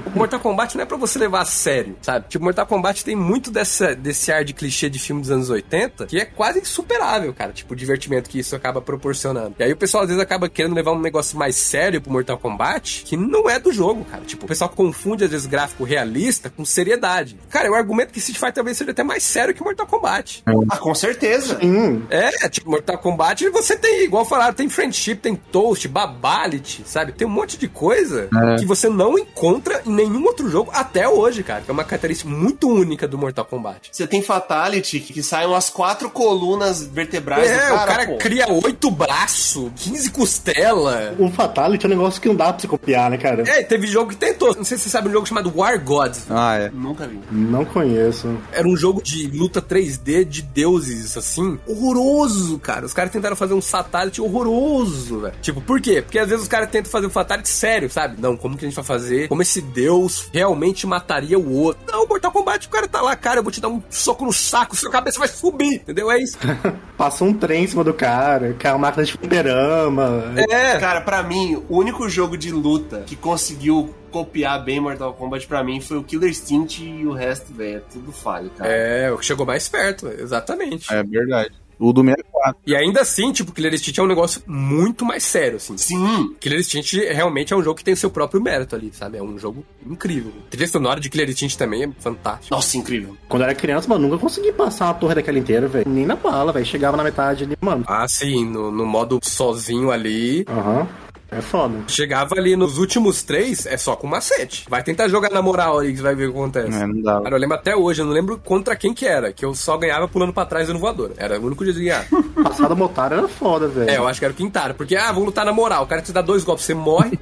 O 0.07 0.11
Mortal 0.19 0.41
Kombat 0.41 0.77
não 0.77 0.83
é 0.83 0.87
pra 0.87 0.97
você 0.97 1.19
levar 1.19 1.43
a 1.43 1.45
sério, 1.45 1.97
sabe? 2.01 2.27
Tipo, 2.29 2.45
Mortal 2.45 2.67
Kombat 2.67 3.05
tem 3.05 3.17
muito 3.17 3.51
dessa, 3.51 3.95
desse 3.95 4.33
ar 4.33 4.45
de 4.45 4.53
clichê 4.55 4.89
de 4.89 4.99
filme 4.99 5.21
dos 5.21 5.31
anos 5.31 5.51
80 5.51 6.07
que 6.07 6.19
é 6.19 6.25
quase 6.25 6.61
insuperável, 6.61 7.33
cara. 7.35 7.53
Tipo, 7.53 7.75
o 7.75 7.77
divertimento 7.77 8.31
que 8.31 8.39
isso 8.39 8.55
acaba 8.57 8.81
proporcionando. 8.81 9.55
E 9.59 9.63
aí 9.63 9.73
o 9.73 9.77
pessoal 9.77 10.05
às 10.05 10.09
vezes 10.09 10.23
acaba 10.23 10.49
querendo 10.49 10.75
levar 10.75 10.93
um 10.93 11.01
negócio 11.01 11.37
mais 11.39 11.57
sério 11.57 12.01
pro 12.01 12.13
Mortal 12.13 12.39
Kombat 12.39 13.03
que 13.05 13.17
não 13.17 13.51
é 13.51 13.59
do 13.59 13.73
jogo, 13.73 14.05
cara. 14.05 14.25
Tipo, 14.25 14.45
o 14.45 14.49
pessoal 14.49 14.71
confunde 14.71 15.25
às 15.25 15.31
vezes 15.31 15.47
gráfico 15.47 15.85
realista 15.85 16.51
com 16.51 16.65
seriedade. 16.65 17.39
Cara, 17.51 17.67
eu 17.67 17.75
argumento 17.75 18.13
que 18.13 18.19
Street 18.19 18.39
Fighter 18.39 18.55
talvez 18.55 18.77
seja 18.77 18.91
até 18.93 19.03
mais 19.03 19.23
sério 19.23 19.55
que 19.55 19.63
Mortal 19.63 19.87
Kombat. 19.87 20.43
Ah, 20.47 20.77
com 20.77 20.95
certeza. 20.95 21.59
Hum, 21.63 22.03
É, 22.11 22.49
tipo, 22.49 22.71
Mortal 22.71 22.99
Kombat 22.99 23.49
você 23.51 23.77
tem, 23.77 24.05
igual 24.05 24.25
falaram, 24.25 24.55
tem 24.55 24.69
Friendship, 24.69 25.17
tem 25.17 25.35
Toast, 25.37 25.87
Babality, 25.89 26.83
sabe? 26.87 27.08
Tem 27.13 27.27
um 27.27 27.31
monte 27.31 27.57
de 27.59 27.69
coisa 27.69 28.29
que 28.59 28.67
você 28.67 28.89
não 28.89 29.19
encontra 29.19 29.83
em 29.87 29.91
nenhum 29.93 30.25
outro 30.25 30.49
jogo 30.51 30.71
até 30.75 31.09
hoje, 31.09 31.43
cara. 31.43 31.61
Que 31.63 31.71
é 31.71 31.73
uma 31.73 31.85
característica 31.85 32.29
muito 32.31 32.69
única 32.69 33.07
do 33.09 33.17
Mortal 33.19 33.45
Kombat. 33.45 33.89
Você 33.93 34.07
tem 34.07 34.23
Fatality, 34.23 35.01
que 35.01 35.23
saem 35.23 35.47
umas 35.49 35.71
quatro 35.71 36.11
colunas 36.11 36.83
vertebrais 36.87 37.51
É, 37.51 37.55
do 37.55 37.61
cara, 37.61 37.75
o 37.75 37.87
cara 37.87 38.07
pô. 38.07 38.17
cria 38.19 38.47
oito 38.53 38.91
braços, 38.91 39.71
15 39.77 40.11
costela. 40.11 41.15
o 41.19 41.31
Fatality 41.31 41.85
é 41.85 41.89
um 41.89 41.91
negócio 41.91 42.21
que 42.21 42.29
não 42.29 42.35
dá 42.37 42.53
pra 42.53 42.61
você 42.61 42.69
copiar, 42.69 43.11
né, 43.11 43.19
cara? 43.19 43.43
É, 43.49 43.63
teve 43.63 43.87
jogo 43.87 44.11
que 44.11 44.17
tentou. 44.17 44.55
Não 44.55 44.65
sei 44.65 44.77
se 44.79 44.85
você 44.85 44.91
sabe 44.91 45.09
um 45.09 45.13
jogo 45.13 45.27
chamado 45.27 45.53
War 45.55 45.83
Gods. 45.83 46.25
Ah, 46.31 46.57
é. 46.57 46.71
Nunca 46.71 47.07
vi. 47.07 47.19
Não 47.31 47.65
conheço. 47.65 48.37
Era 48.53 48.67
um 48.69 48.77
jogo 48.77 49.03
de 49.03 49.27
luta 49.29 49.61
3D 49.63 50.25
de 50.25 50.43
deuses, 50.43 51.17
assim. 51.17 51.59
Horroroso, 51.67 52.59
cara. 52.59 52.87
Os 52.87 52.93
caras 52.93 53.13
tentaram 53.13 53.37
fazer 53.37 53.55
um 53.55 53.61
Fatality 53.63 54.21
horroroso, 54.21 55.21
velho. 55.21 55.35
Tipo, 55.43 55.61
por 55.61 55.81
quê? 55.81 56.03
Porque 56.03 56.19
às 56.19 56.29
vezes 56.29 56.43
os 56.43 56.49
caras 56.49 56.71
tentam 56.71 56.91
fazer 56.91 56.98
um 57.07 57.11
Fatality 57.11 57.49
sério. 57.49 57.79
sério, 57.79 57.91
sabe? 57.91 58.21
Não, 58.21 58.37
como 58.37 58.57
que 58.57 58.65
a 58.65 58.69
gente 58.69 58.75
vai 58.75 58.85
fazer? 58.85 59.29
Como 59.29 59.43
esse 59.43 59.61
deus 59.61 60.29
realmente 60.33 60.87
mataria 60.87 61.39
o 61.39 61.53
outro? 61.53 61.83
Não, 61.91 62.07
Mortal 62.07 62.33
Kombat, 62.33 62.67
o 62.67 62.71
cara 62.71 62.89
tá 62.89 63.01
lá, 63.01 63.15
cara, 63.15 63.39
eu 63.39 63.43
vou 63.43 63.53
te 63.53 63.61
dar 63.61 63.69
um 63.69 63.83
soco 63.91 64.25
no 64.25 64.33
saco, 64.33 64.77
sua 64.77 64.91
cabeça 64.91 65.19
vai 65.19 65.29
subir, 65.29 65.77
entendeu? 65.77 66.11
É 66.11 66.19
isso. 66.19 66.37
Passa 66.97 67.25
um 67.25 67.33
trem 67.33 67.65
em 67.65 67.67
cima 67.67 67.85
do 67.85 67.95
cara, 67.95 68.55
cai 68.59 68.73
uma 68.73 68.79
máquina 68.79 69.05
de 69.05 69.13
fliperama. 69.13 70.35
É. 70.37 70.79
Cara, 70.79 71.01
pra 71.01 71.23
mim, 71.23 71.63
o 71.69 71.79
único 71.79 72.09
jogo 72.09 72.37
de 72.37 72.51
luta 72.51 73.05
que 73.07 73.17
conseguiu 73.17 73.95
copiar 74.11 74.65
bem 74.65 74.81
Mortal 74.81 75.13
Kombat 75.13 75.47
pra 75.47 75.63
mim 75.63 75.81
foi 75.81 75.99
o 75.99 76.03
Killer 76.03 76.31
Instinct 76.31 76.83
e 76.83 77.07
o 77.07 77.13
resto, 77.13 77.53
velho, 77.53 77.77
é 77.77 77.81
tudo 77.93 78.11
falho, 78.11 78.51
cara. 78.57 78.71
É, 78.71 79.13
o 79.13 79.19
que 79.19 79.25
chegou 79.25 79.45
mais 79.45 79.69
perto, 79.69 80.09
exatamente. 80.09 80.93
É 80.93 81.03
verdade. 81.03 81.53
O 81.79 81.93
do 81.93 82.03
64. 82.03 82.61
E 82.67 82.75
ainda 82.77 83.01
assim, 83.03 83.33
tipo, 83.33 83.53
Killer 83.53 83.73
Instinct 83.73 84.01
é 84.01 84.03
um 84.03 84.07
negócio 84.07 84.43
muito 84.47 85.05
mais 85.05 85.23
sério, 85.23 85.57
assim. 85.57 85.77
Sim, 85.79 86.35
Killer 86.41 86.59
Instinct 86.59 86.97
realmente 87.13 87.53
é 87.53 87.57
um 87.57 87.63
jogo 87.63 87.77
que 87.77 87.85
tem 87.85 87.95
seu 87.95 88.11
próprio 88.11 88.41
mérito 88.43 88.75
ali, 88.75 88.91
sabe? 88.93 89.19
É 89.19 89.23
um 89.23 89.39
jogo 89.39 89.65
incrível. 89.87 90.33
A 90.47 90.51
trilha 90.51 90.67
sonora 90.67 91.01
de 91.01 91.09
Killer 91.09 91.29
Instinct 91.31 91.57
também 91.57 91.85
é 91.85 91.91
fantástica. 92.01 92.55
nossa, 92.55 92.77
incrível. 92.77 93.17
Quando 93.29 93.43
eu 93.43 93.47
era 93.49 93.55
criança, 93.55 93.89
mano, 93.89 94.09
nunca 94.09 94.19
consegui 94.21 94.53
passar 94.53 94.87
uma 94.87 94.95
torre 94.95 95.15
daquela 95.15 95.39
inteira, 95.39 95.69
velho. 95.69 95.89
Nem 95.89 96.07
na 96.07 96.17
bala, 96.17 96.53
velho. 96.53 96.67
Chegava 96.67 96.97
na 96.97 97.05
metade 97.05 97.45
ali, 97.45 97.57
mano. 97.61 97.85
Ah, 97.87 98.07
sim, 98.09 98.45
no, 98.45 98.71
no 98.71 98.85
modo 98.85 99.19
sozinho 99.23 99.91
ali. 99.91 100.45
Aham. 100.49 100.89
É 101.31 101.41
foda. 101.43 101.85
Chegava 101.89 102.37
ali 102.37 102.57
nos 102.57 102.79
últimos 102.79 103.23
três, 103.23 103.67
é 103.67 103.77
só 103.77 103.95
com 103.95 104.07
macete. 104.07 104.65
Vai 104.69 104.83
tentar 104.83 105.09
jogar 105.09 105.31
na 105.31 105.43
moral 105.43 105.79
aí 105.79 105.91
que 105.91 105.99
você 105.99 106.03
vai 106.03 106.15
ver 106.15 106.29
o 106.29 106.33
que 106.33 106.39
acontece. 106.39 106.83
É, 106.83 106.87
não 106.87 107.03
dá. 107.03 107.21
Cara, 107.21 107.37
eu 107.37 107.41
lembro 107.41 107.57
até 107.57 107.77
hoje, 107.77 108.01
eu 108.01 108.07
não 108.07 108.13
lembro 108.13 108.39
contra 108.39 108.75
quem 108.75 108.95
que 108.95 109.07
era, 109.07 109.33
que 109.33 109.45
eu 109.45 109.55
só 109.55 109.77
ganhava 109.77 110.09
pulando 110.09 110.33
pra 110.33 110.47
trás 110.47 110.69
no 110.69 110.79
voador. 110.79 111.13
Era 111.19 111.39
o 111.39 111.47
único 111.47 111.65
jeito 111.65 111.79
de 111.79 111.85
ganhar. 111.85 112.07
Passada 112.43 112.75
motar 112.75 113.13
era 113.13 113.29
foda, 113.29 113.69
velho. 113.69 113.91
É, 113.91 113.99
eu 113.99 114.09
acho 114.09 114.19
que 114.19 114.25
era 114.25 114.33
o 114.33 114.37
Quintaro. 114.37 114.75
Porque, 114.75 114.97
ah, 114.97 115.13
vamos 115.13 115.27
lutar 115.27 115.45
na 115.45 115.53
moral. 115.53 115.85
O 115.85 115.87
cara 115.87 116.01
te 116.01 116.13
dá 116.13 116.23
dois 116.23 116.45
golpes, 116.45 116.65
você 116.65 116.75
morre. 116.75 117.19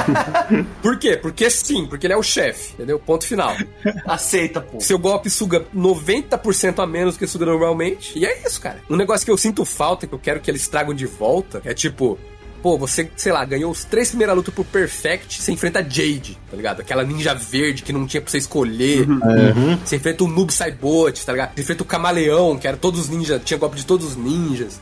Por 0.80 0.98
quê? 0.98 1.16
Porque 1.16 1.50
sim, 1.50 1.86
porque 1.86 2.06
ele 2.06 2.14
é 2.14 2.16
o 2.16 2.22
chefe, 2.22 2.72
entendeu? 2.74 2.98
Ponto 2.98 3.26
final. 3.26 3.54
Aceita, 4.06 4.60
pô. 4.60 4.80
Seu 4.80 4.98
golpe 4.98 5.28
suga 5.28 5.64
90% 5.74 6.82
a 6.82 6.86
menos 6.86 7.16
que 7.16 7.26
suga 7.26 7.44
normalmente. 7.44 8.18
E 8.18 8.24
é 8.24 8.46
isso, 8.46 8.60
cara. 8.60 8.78
Um 8.88 8.96
negócio 8.96 9.24
que 9.24 9.30
eu 9.30 9.36
sinto 9.36 9.64
falta, 9.64 10.06
que 10.06 10.14
eu 10.14 10.18
quero 10.18 10.40
que 10.40 10.50
eles 10.50 10.66
tragam 10.68 10.94
de 10.94 11.06
volta, 11.06 11.60
é 11.64 11.74
tipo. 11.74 12.18
Pô, 12.66 12.76
você, 12.76 13.08
sei 13.16 13.30
lá, 13.30 13.44
ganhou 13.44 13.70
os 13.70 13.84
três 13.84 14.08
primeiras 14.08 14.34
lutas 14.34 14.52
por 14.52 14.64
Perfect, 14.64 15.40
você 15.40 15.52
enfrenta 15.52 15.78
a 15.78 15.82
Jade, 15.82 16.36
tá 16.50 16.56
ligado? 16.56 16.80
Aquela 16.80 17.04
ninja 17.04 17.32
verde 17.32 17.84
que 17.84 17.92
não 17.92 18.08
tinha 18.08 18.20
pra 18.20 18.28
você 18.28 18.38
escolher. 18.38 19.06
Você 19.84 19.94
enfrenta 19.94 20.24
o 20.24 20.26
Noob 20.26 20.52
Saibot, 20.52 21.24
tá 21.24 21.30
ligado? 21.30 21.54
Você 21.54 21.60
enfrenta 21.60 21.84
o 21.84 21.86
Camaleão, 21.86 22.58
que 22.58 22.66
era 22.66 22.76
todos 22.76 23.02
os 23.02 23.08
ninjas, 23.08 23.40
tinha 23.44 23.56
golpe 23.56 23.76
de 23.76 23.86
todos 23.86 24.04
os 24.04 24.16
ninjas. 24.16 24.80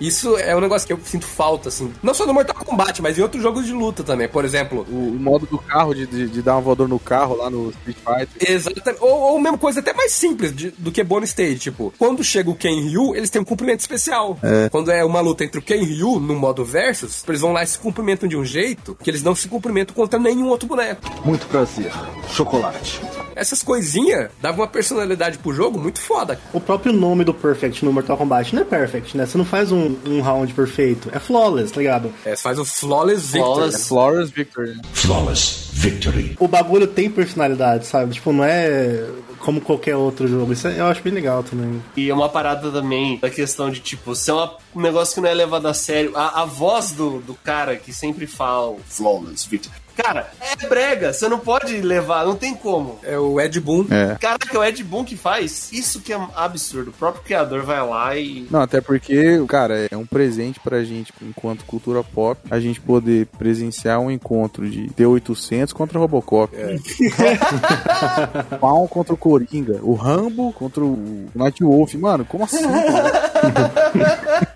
Isso 0.00 0.36
é 0.38 0.54
um 0.56 0.60
negócio 0.60 0.86
que 0.86 0.92
eu 0.92 0.98
sinto 1.04 1.26
falta, 1.26 1.68
assim. 1.68 1.92
Não 2.02 2.12
só 2.14 2.26
no 2.26 2.34
Mortal 2.34 2.54
Kombat, 2.56 3.00
mas 3.02 3.18
em 3.18 3.22
outros 3.22 3.42
jogos 3.42 3.64
de 3.66 3.72
luta 3.72 4.02
também. 4.02 4.28
Por 4.28 4.44
exemplo, 4.44 4.86
O, 4.90 4.94
o 5.10 5.18
modo 5.18 5.46
do 5.46 5.58
carro, 5.58 5.94
de, 5.94 6.06
de, 6.06 6.28
de 6.28 6.42
dar 6.42 6.56
um 6.58 6.60
voador 6.62 6.88
no 6.88 6.98
carro 6.98 7.36
lá 7.36 7.48
no 7.50 7.70
Street 7.70 7.96
Fighter. 7.96 8.50
Exatamente. 8.52 9.02
Ou, 9.02 9.10
ou 9.32 9.40
mesma 9.40 9.58
coisa 9.58 9.80
até 9.80 9.92
mais 9.92 10.12
simples 10.12 10.54
de- 10.54 10.70
do 10.78 10.90
que 10.92 11.02
bonus 11.02 11.30
stage. 11.30 11.58
Tipo, 11.58 11.92
quando 11.98 12.22
chega 12.24 12.50
o 12.50 12.54
Ken 12.54 12.80
Ryu, 12.80 13.14
eles 13.14 13.30
têm 13.30 13.40
um 13.40 13.44
cumprimento 13.44 13.80
especial. 13.80 14.38
Quando 14.70 14.90
é 14.90 15.04
uma 15.04 15.20
luta 15.20 15.44
entre 15.44 15.58
o 15.58 15.62
Ken 15.62 15.82
Ryu 15.82 16.18
no 16.20 16.34
modo 16.34 16.64
versus, 16.64 17.24
eles 17.28 17.40
vão 17.40 17.52
lá 17.52 17.62
e 17.62 17.66
se 17.66 17.78
cumprimentam 17.78 18.28
de 18.28 18.36
um 18.36 18.44
jeito 18.44 18.96
que 19.02 19.10
eles 19.10 19.22
não 19.22 19.34
se 19.34 19.48
cumprimentam 19.48 19.94
contra 19.94 20.18
nenhum 20.18 20.48
outro 20.48 20.68
boneco. 20.68 21.02
Muito 21.24 21.46
prazer. 21.46 21.90
Chocolate. 22.30 23.00
Essas 23.34 23.62
coisinhas 23.62 24.30
davam 24.40 24.60
uma 24.62 24.66
personalidade 24.66 25.36
pro 25.38 25.52
jogo 25.52 25.78
muito 25.78 26.00
foda. 26.00 26.40
O 26.54 26.60
próprio 26.60 26.92
nome 26.92 27.22
do 27.22 27.34
Perfect 27.34 27.84
no 27.84 27.92
Mortal 27.92 28.16
Kombat 28.16 28.54
não 28.54 28.62
é 28.62 28.64
Perfect, 28.64 29.16
né? 29.16 29.26
Você 29.26 29.36
não 29.36 29.44
faz 29.44 29.70
um, 29.70 29.85
um 30.06 30.20
round 30.20 30.52
perfeito. 30.54 31.08
É 31.12 31.18
flawless, 31.18 31.72
tá 31.72 31.80
ligado? 31.80 32.12
É, 32.24 32.36
faz 32.36 32.58
o 32.58 32.64
Flawless 32.64 33.26
Victory. 33.32 33.42
Flawless. 33.44 33.78
né? 33.78 33.84
Flores 33.84 34.30
Victory. 34.30 34.80
Flawless 34.92 35.66
victory. 35.72 36.36
O 36.40 36.48
bagulho 36.48 36.86
tem 36.86 37.10
personalidade, 37.10 37.86
sabe? 37.86 38.14
Tipo, 38.14 38.32
não 38.32 38.42
é 38.44 39.04
como 39.40 39.60
qualquer 39.60 39.94
outro 39.94 40.26
jogo. 40.26 40.52
Isso 40.52 40.66
é- 40.66 40.80
eu 40.80 40.86
acho 40.86 41.02
bem 41.02 41.12
legal 41.12 41.42
também. 41.42 41.82
E 41.96 42.08
é 42.08 42.14
uma 42.14 42.28
parada 42.28 42.70
também 42.70 43.18
da 43.18 43.28
questão 43.30 43.70
de, 43.70 43.80
tipo, 43.80 44.14
ser 44.14 44.32
uma- 44.32 44.54
um 44.74 44.80
negócio 44.80 45.14
que 45.14 45.20
não 45.20 45.28
é 45.28 45.34
levado 45.34 45.66
a 45.66 45.74
sério. 45.74 46.16
A, 46.16 46.42
a 46.42 46.44
voz 46.44 46.92
do, 46.92 47.20
do 47.20 47.34
cara 47.34 47.76
que 47.76 47.92
sempre 47.92 48.26
fala 48.26 48.74
Flawless 48.88 49.46
Victory. 49.48 49.74
Cara, 49.96 50.30
é 50.40 50.66
brega, 50.66 51.12
você 51.12 51.28
não 51.28 51.38
pode 51.38 51.80
levar, 51.80 52.26
não 52.26 52.36
tem 52.36 52.54
como. 52.54 52.98
É 53.02 53.18
o 53.18 53.40
Ed 53.40 53.58
Boon. 53.60 53.86
É. 53.90 54.16
Caraca, 54.20 54.54
é 54.54 54.58
o 54.58 54.64
Ed 54.64 54.84
Boon 54.84 55.04
que 55.04 55.16
faz. 55.16 55.72
Isso 55.72 56.00
que 56.00 56.12
é 56.12 56.20
absurdo. 56.34 56.90
O 56.90 56.94
próprio 56.94 57.24
criador 57.24 57.62
vai 57.62 57.84
lá 57.86 58.16
e. 58.16 58.46
Não, 58.50 58.60
até 58.60 58.80
porque, 58.80 59.42
cara, 59.48 59.86
é 59.90 59.96
um 59.96 60.06
presente 60.06 60.60
pra 60.60 60.84
gente, 60.84 61.12
enquanto 61.22 61.64
cultura 61.64 62.04
pop, 62.04 62.40
a 62.50 62.60
gente 62.60 62.80
poder 62.80 63.26
presenciar 63.38 64.00
um 64.00 64.10
encontro 64.10 64.68
de 64.68 64.88
T-800 64.90 65.72
contra 65.72 65.98
Robocop. 65.98 66.54
Spawn 68.56 68.88
contra 68.88 69.14
o 69.14 69.16
Coringa. 69.16 69.78
O 69.82 69.94
Rambo 69.94 70.52
contra 70.52 70.84
o 70.84 71.26
Night 71.34 71.62
Wolf. 71.62 71.94
Mano, 71.94 72.24
como 72.24 72.44
assim, 72.44 72.64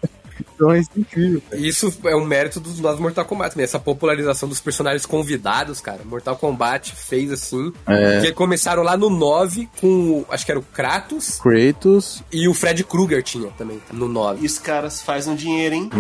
então 0.61 0.73
é 0.73 0.79
isso 0.81 0.91
incrível. 0.97 1.43
cara. 1.49 1.61
Isso 1.63 1.93
é 2.05 2.15
um 2.17 2.25
mérito 2.25 2.61
dos 2.61 2.79
novos 2.81 3.01
Mortal 3.01 3.25
Kombat, 3.25 3.57
né? 3.57 3.65
Essa 3.65 3.79
popularização 3.79 4.49
dos 4.49 4.61
personagens 4.61 5.07
convidados, 5.07 5.81
cara. 5.81 6.01
Mortal 6.05 6.37
Kombat 6.37 6.95
fez 6.95 7.31
assim. 7.33 7.73
É. 7.87 8.21
Que 8.21 8.33
começaram 8.33 8.83
lá 8.83 8.97
no 8.97 9.09
9 9.09 9.69
com, 9.81 9.89
o- 9.89 10.27
acho 10.31 10.45
que 10.45 10.51
era 10.53 10.59
o 10.59 10.63
Kratos 10.63 11.39
Kratos. 11.41 12.23
e 12.33 12.49
o 12.49 12.55
Fred 12.55 12.85
Krueger 12.85 13.23
tinha 13.23 13.51
também, 13.57 13.81
no 13.93 14.09
9. 14.09 14.43
E 14.43 14.47
os 14.47 14.59
caras 14.59 15.01
fazem 15.03 15.33
um 15.33 15.37
dinheiro, 15.37 15.75
hein? 15.75 15.91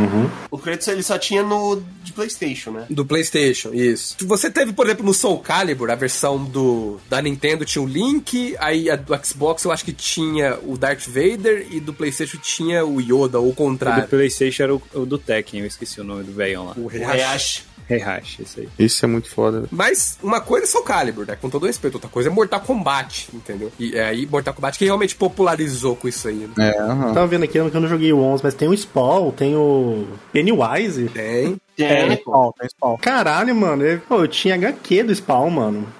O 0.50 0.58
Kratos 0.58 0.86
ele 0.88 1.02
só 1.02 1.18
tinha 1.18 1.42
no 1.42 1.80
de 2.02 2.12
PlayStation, 2.12 2.70
né? 2.72 2.86
Do 2.90 3.04
PlayStation, 3.04 3.70
isso. 3.72 4.16
Você 4.26 4.50
teve, 4.50 4.72
por 4.72 4.86
exemplo, 4.86 5.04
no 5.04 5.14
Soul 5.14 5.38
Calibur, 5.38 5.90
a 5.90 5.94
versão 5.94 6.42
do 6.44 6.98
da 7.08 7.20
Nintendo 7.22 7.64
tinha 7.64 7.82
o 7.82 7.86
Link, 7.86 8.54
aí 8.58 8.90
a 8.90 8.96
do 8.96 9.14
Xbox 9.24 9.64
eu 9.64 9.72
acho 9.72 9.84
que 9.84 9.92
tinha 9.92 10.58
o 10.66 10.76
Darth 10.76 11.06
Vader 11.06 11.66
e 11.70 11.80
do 11.80 11.92
PlayStation 11.94 12.38
tinha 12.42 12.84
o 12.84 13.00
Yoda, 13.00 13.38
ou 13.38 13.46
o 13.46 13.48
O 13.48 13.52
do 13.52 13.56
contrário. 13.56 14.08
Era 14.58 14.74
o, 14.74 14.82
o 14.94 15.06
do 15.06 15.18
Tekken, 15.18 15.60
eu 15.60 15.66
esqueci 15.66 16.00
o 16.00 16.04
nome 16.04 16.24
do 16.24 16.32
velhão 16.32 16.66
lá. 16.66 16.74
O. 16.76 16.88
Hayashi. 16.88 17.70
Heihachi, 17.90 18.42
isso 18.42 18.60
aí. 18.60 18.68
Isso 18.78 19.04
é 19.04 19.08
muito 19.08 19.28
foda. 19.28 19.64
Mas 19.70 20.16
uma 20.22 20.40
coisa 20.40 20.64
é 20.64 20.68
Soul 20.68 20.84
Calibur, 20.84 21.26
né? 21.26 21.36
Com 21.36 21.50
todo 21.50 21.66
respeito. 21.66 21.94
Outra 21.94 22.08
coisa 22.08 22.28
é 22.28 22.32
Mortal 22.32 22.60
Kombat, 22.60 23.28
entendeu? 23.34 23.72
E 23.78 23.96
é 23.96 24.04
aí 24.04 24.26
Mortal 24.26 24.54
Kombat 24.54 24.78
que 24.78 24.84
realmente 24.84 25.16
popularizou 25.16 25.96
com 25.96 26.06
isso 26.06 26.28
aí, 26.28 26.48
né? 26.56 26.70
É, 26.70 26.78
aham. 26.78 27.12
Tava 27.12 27.26
vendo 27.26 27.44
aqui, 27.44 27.58
eu 27.58 27.68
não 27.68 27.88
joguei 27.88 28.12
o 28.12 28.20
11, 28.20 28.44
mas 28.44 28.54
tem 28.54 28.68
o 28.68 28.76
Spawn, 28.76 29.32
tem 29.32 29.56
o 29.56 30.06
Pennywise. 30.32 31.08
Tem. 31.08 31.56
Tem, 31.76 32.16
pô. 32.18 32.30
Spawn, 32.30 32.52
tem 32.52 32.68
Spawn. 32.68 32.96
Caralho, 32.98 33.54
mano. 33.54 33.84
Eu, 33.84 34.00
pô, 34.00 34.20
eu 34.22 34.28
tinha 34.28 34.54
HQ 34.54 35.02
do 35.02 35.14
Spawn, 35.14 35.50
mano. 35.50 35.99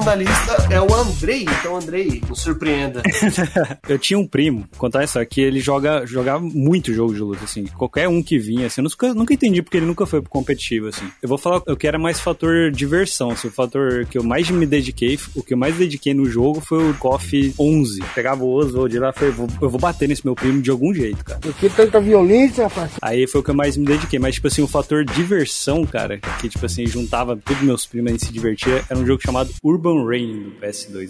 Próximo 0.00 0.04
da 0.04 0.14
lista 0.14 0.56
é 0.70 0.80
o 0.80 0.94
Andrei. 0.94 1.42
Então, 1.42 1.76
Andrei, 1.76 2.22
nos 2.28 2.40
surpreenda. 2.40 3.02
Eu 3.88 3.98
tinha 3.98 4.18
um 4.18 4.26
primo, 4.26 4.66
contar 4.76 5.04
isso 5.04 5.18
aqui, 5.18 5.40
ele 5.40 5.60
joga, 5.60 6.04
jogava 6.06 6.40
muito 6.40 6.92
jogo 6.92 7.14
de 7.14 7.20
luta, 7.20 7.44
assim. 7.44 7.66
Qualquer 7.66 8.08
um 8.08 8.22
que 8.22 8.38
vinha, 8.38 8.66
assim. 8.66 8.80
Eu 8.80 8.84
nunca, 8.84 9.14
nunca 9.14 9.34
entendi 9.34 9.62
porque 9.62 9.76
ele 9.76 9.86
nunca 9.86 10.06
foi 10.06 10.20
pro 10.20 10.30
competitivo, 10.30 10.88
assim. 10.88 11.06
Eu 11.22 11.28
vou 11.28 11.38
falar 11.38 11.62
o 11.66 11.76
que 11.76 11.86
era 11.86 11.98
mais 11.98 12.20
fator 12.20 12.70
diversão, 12.70 13.30
assim. 13.30 13.48
O 13.48 13.52
fator 13.52 14.06
que 14.06 14.18
eu 14.18 14.24
mais 14.24 14.50
me 14.50 14.66
dediquei, 14.66 15.18
o 15.34 15.42
que 15.42 15.54
eu 15.54 15.58
mais 15.58 15.76
dediquei 15.76 16.14
no 16.14 16.26
jogo 16.26 16.60
foi 16.60 16.90
o 16.90 16.94
KOF 16.94 17.54
11. 17.58 18.02
Pegava 18.14 18.44
o 18.44 18.52
Oswald 18.52 18.98
lá, 18.98 19.12
falei, 19.12 19.32
vou, 19.32 19.48
eu 19.60 19.68
vou 19.68 19.80
bater 19.80 20.08
nesse 20.08 20.24
meu 20.24 20.34
primo 20.34 20.62
de 20.62 20.70
algum 20.70 20.94
jeito, 20.94 21.24
cara. 21.24 21.40
Por 21.40 21.54
que 21.54 21.68
tanta 21.68 22.00
violência, 22.00 22.64
rapaz? 22.64 22.92
Aí 23.02 23.26
foi 23.26 23.40
o 23.40 23.44
que 23.44 23.50
eu 23.50 23.54
mais 23.54 23.76
me 23.76 23.84
dediquei. 23.84 24.18
Mas, 24.18 24.36
tipo 24.36 24.46
assim, 24.46 24.62
o 24.62 24.68
fator 24.68 25.04
diversão, 25.04 25.84
cara, 25.84 26.18
que, 26.40 26.48
tipo 26.48 26.64
assim, 26.64 26.86
juntava 26.86 27.36
todos 27.36 27.62
meus 27.62 27.86
primos 27.86 28.12
e 28.12 28.18
se 28.18 28.32
divertia, 28.32 28.84
era 28.88 28.98
um 28.98 29.06
jogo 29.06 29.22
chamado 29.22 29.50
Urban 29.62 29.99
Rain 30.06 30.42
do 30.42 30.50
PS2. 30.60 31.08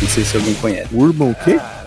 Não 0.00 0.08
sei 0.08 0.24
se 0.24 0.36
alguém 0.36 0.54
conhece. 0.54 0.94
Urban 0.94 1.30
o 1.30 1.34
quê? 1.34 1.56
Caraca! 1.56 1.83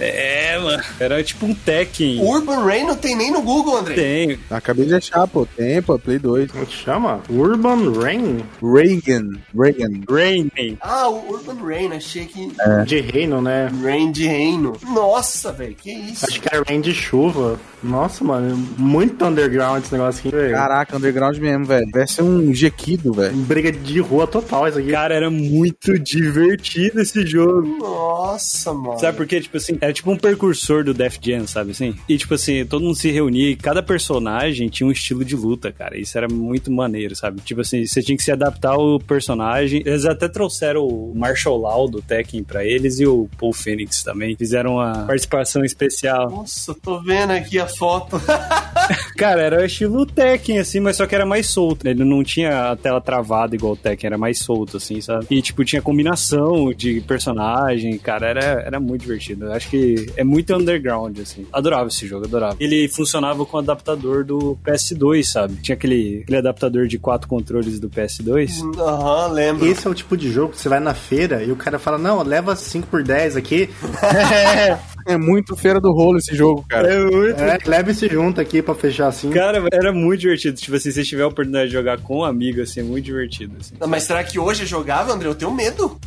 É, 0.00 0.58
mano. 0.58 0.82
Era 0.98 1.22
tipo 1.22 1.46
um 1.46 1.54
Tekken. 1.54 2.20
Urban 2.20 2.64
Rain 2.64 2.86
não 2.86 2.96
tem 2.96 3.16
nem 3.16 3.30
no 3.30 3.42
Google, 3.42 3.76
Andrei. 3.76 3.96
Tem. 3.96 4.38
Acabei 4.50 4.86
de 4.86 4.94
achar, 4.94 5.26
pô. 5.26 5.46
Tem, 5.46 5.80
pô. 5.82 5.98
Play 5.98 6.18
2. 6.18 6.50
Como 6.50 6.66
que 6.66 6.74
chama? 6.74 7.20
Urban 7.30 7.92
Rain? 7.92 8.44
Reagan. 8.62 9.30
Reagan. 9.54 10.00
Rain. 10.08 10.50
Ah, 10.80 11.08
o 11.08 11.32
Urban 11.32 11.56
Rain, 11.64 11.92
achei 11.92 12.24
que. 12.24 12.52
De 12.86 13.00
reino, 13.00 13.40
né? 13.40 13.70
Rain 13.82 14.12
de 14.12 14.26
reino. 14.26 14.72
Nossa, 14.84 15.52
velho, 15.52 15.74
que 15.74 15.92
isso? 15.92 16.26
Acho 16.26 16.40
que 16.40 16.48
era 16.52 16.64
Rain 16.66 16.80
de 16.80 16.94
chuva. 16.94 17.58
Nossa, 17.82 18.24
mano. 18.24 18.56
Muito 18.76 19.24
underground 19.24 19.82
esse 19.82 19.92
negócio 19.92 20.20
aqui, 20.20 20.36
velho. 20.36 20.54
Caraca, 20.54 20.96
underground 20.96 21.36
mesmo, 21.38 21.64
velho. 21.64 21.86
Vai 21.92 22.06
ser 22.06 22.22
um 22.22 22.52
Jequido, 22.52 23.12
velho. 23.12 23.36
Briga 23.36 23.70
de 23.70 24.00
rua 24.00 24.26
total 24.26 24.68
isso 24.68 24.78
aqui. 24.78 24.90
Cara, 24.90 25.14
era 25.14 25.30
muito 25.30 25.98
divertido 25.98 27.00
esse 27.00 27.24
jogo. 27.26 27.78
Nossa, 27.78 28.72
mano. 28.72 28.98
Sabe 28.98 29.16
por 29.16 29.26
quê? 29.26 29.40
Tipo 29.40 29.56
assim, 29.56 29.78
era 29.88 29.92
tipo 29.92 30.10
um 30.10 30.16
percursor 30.16 30.58
precursor 30.58 30.84
do 30.84 30.94
Def 30.94 31.18
Jam, 31.20 31.46
sabe 31.46 31.70
assim? 31.70 31.94
E 32.08 32.16
tipo 32.16 32.34
assim, 32.34 32.64
todo 32.64 32.82
mundo 32.82 32.94
se 32.94 33.10
reunia 33.10 33.50
e 33.50 33.56
cada 33.56 33.82
personagem 33.82 34.68
tinha 34.68 34.86
um 34.86 34.92
estilo 34.92 35.24
de 35.24 35.36
luta, 35.36 35.72
cara. 35.72 35.98
Isso 35.98 36.16
era 36.16 36.28
muito 36.28 36.70
maneiro, 36.70 37.14
sabe? 37.14 37.40
Tipo 37.40 37.60
assim, 37.60 37.86
você 37.86 38.02
tinha 38.02 38.16
que 38.16 38.22
se 38.22 38.32
adaptar 38.32 38.72
ao 38.72 38.98
personagem. 38.98 39.82
Eles 39.84 40.04
até 40.04 40.28
trouxeram 40.28 40.86
o 40.86 41.12
Marshall 41.14 41.58
Law 41.58 41.88
do 41.88 42.02
Tekken 42.02 42.42
pra 42.42 42.64
eles 42.64 43.00
e 43.00 43.06
o 43.06 43.28
Paul 43.38 43.52
Phoenix 43.52 44.02
também. 44.02 44.36
Fizeram 44.36 44.74
uma 44.74 45.04
participação 45.06 45.64
especial. 45.64 46.30
Nossa, 46.30 46.74
tô 46.74 47.00
vendo 47.00 47.32
aqui 47.32 47.58
a 47.58 47.66
foto. 47.66 48.20
Cara, 49.16 49.42
era 49.42 49.60
o 49.60 49.64
estilo 49.64 50.06
Tekken, 50.06 50.58
assim, 50.58 50.80
mas 50.80 50.96
só 50.96 51.06
que 51.06 51.14
era 51.14 51.26
mais 51.26 51.46
solto. 51.46 51.86
Ele 51.86 52.04
não 52.04 52.22
tinha 52.22 52.70
a 52.72 52.76
tela 52.76 53.00
travada 53.00 53.54
igual 53.54 53.72
o 53.72 53.76
Tekken, 53.76 54.08
era 54.08 54.18
mais 54.18 54.38
solto, 54.38 54.76
assim, 54.76 55.00
sabe? 55.00 55.26
E, 55.30 55.42
tipo, 55.42 55.64
tinha 55.64 55.82
combinação 55.82 56.72
de 56.72 57.00
personagem, 57.00 57.96
cara, 57.98 58.28
era, 58.28 58.40
era 58.40 58.80
muito 58.80 59.02
divertido. 59.02 59.46
Eu 59.46 59.52
acho 59.52 59.68
que 59.68 59.77
é 60.16 60.24
muito 60.24 60.54
underground, 60.54 61.18
assim. 61.20 61.46
Adorava 61.52 61.88
esse 61.88 62.06
jogo, 62.06 62.24
adorava. 62.26 62.56
Ele 62.60 62.88
funcionava 62.88 63.44
com 63.44 63.56
o 63.56 63.60
adaptador 63.60 64.24
do 64.24 64.58
PS2, 64.64 65.24
sabe? 65.24 65.56
Tinha 65.56 65.74
aquele, 65.74 66.20
aquele 66.22 66.38
adaptador 66.38 66.86
de 66.86 66.98
quatro 66.98 67.28
controles 67.28 67.78
do 67.80 67.88
PS2. 67.88 68.78
Aham, 68.78 69.32
lembro. 69.32 69.66
Esse 69.66 69.86
é 69.86 69.90
o 69.90 69.94
tipo 69.94 70.16
de 70.16 70.30
jogo 70.30 70.52
que 70.52 70.60
você 70.60 70.68
vai 70.68 70.80
na 70.80 70.94
feira 70.94 71.42
e 71.42 71.52
o 71.52 71.56
cara 71.56 71.78
fala, 71.78 71.98
não, 71.98 72.22
leva 72.22 72.54
5 72.54 72.86
por 72.86 73.02
10 73.02 73.36
aqui. 73.36 73.68
É 75.08 75.16
muito 75.16 75.56
feira 75.56 75.80
do 75.80 75.90
rolo 75.90 76.18
esse 76.18 76.36
jogo, 76.36 76.62
cara. 76.68 76.92
É 76.92 77.02
muito. 77.02 77.40
É, 77.40 77.58
leva 77.64 77.90
esse 77.90 78.06
junto 78.08 78.42
aqui 78.42 78.60
pra 78.60 78.74
fechar 78.74 79.08
assim. 79.08 79.30
Cara, 79.30 79.66
era 79.72 79.90
muito 79.90 80.20
divertido. 80.20 80.54
Tipo 80.60 80.76
assim, 80.76 80.90
se 80.90 81.02
você 81.02 81.08
tiver 81.08 81.22
a 81.22 81.28
oportunidade 81.28 81.68
de 81.68 81.72
jogar 81.72 81.98
com 81.98 82.18
um 82.18 82.24
amigo, 82.24 82.60
assim, 82.60 82.80
é 82.80 82.82
muito 82.82 83.06
divertido, 83.06 83.56
assim. 83.58 83.74
Não, 83.80 83.88
Mas 83.88 84.02
será 84.02 84.22
que 84.22 84.38
hoje 84.38 84.64
é 84.64 84.66
jogável, 84.66 85.14
André? 85.14 85.26
Eu 85.26 85.34
tenho 85.34 85.50
medo. 85.50 85.98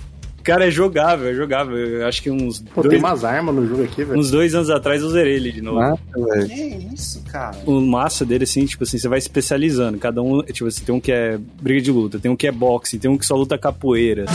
Cara, 0.43 0.67
é 0.67 0.71
jogável, 0.71 1.29
é 1.29 1.33
jogável. 1.33 1.77
Eu 1.77 2.07
acho 2.07 2.21
que 2.21 2.29
uns 2.29 2.59
Pô, 2.59 2.81
tem 2.81 2.91
dois, 2.91 3.01
umas 3.03 3.23
armas 3.23 3.53
no 3.55 3.67
jogo 3.67 3.83
aqui, 3.83 4.03
velho. 4.03 4.19
uns 4.19 4.31
dois 4.31 4.53
anos 4.55 4.69
atrás 4.69 5.01
eu 5.01 5.09
zerei 5.09 5.35
ele 5.35 5.51
de 5.51 5.61
novo. 5.61 5.79
Massa, 5.79 6.01
velho. 6.15 6.47
Que 6.47 6.93
isso, 6.93 7.23
cara? 7.31 7.57
O 7.65 7.79
massa 7.81 8.25
dele, 8.25 8.43
assim, 8.43 8.65
tipo 8.65 8.83
assim, 8.83 8.97
você 8.97 9.07
vai 9.07 9.19
especializando. 9.19 9.97
Cada 9.97 10.21
um, 10.21 10.41
tipo 10.43 10.67
assim, 10.67 10.83
tem 10.83 10.95
um 10.95 10.99
que 10.99 11.11
é 11.11 11.39
briga 11.61 11.81
de 11.81 11.91
luta, 11.91 12.19
tem 12.19 12.29
um 12.31 12.35
que 12.35 12.47
é 12.47 12.51
boxe, 12.51 12.97
tem 12.97 13.09
um 13.09 13.17
que 13.17 13.25
só 13.25 13.35
luta 13.35 13.57
capoeira. 13.57 14.25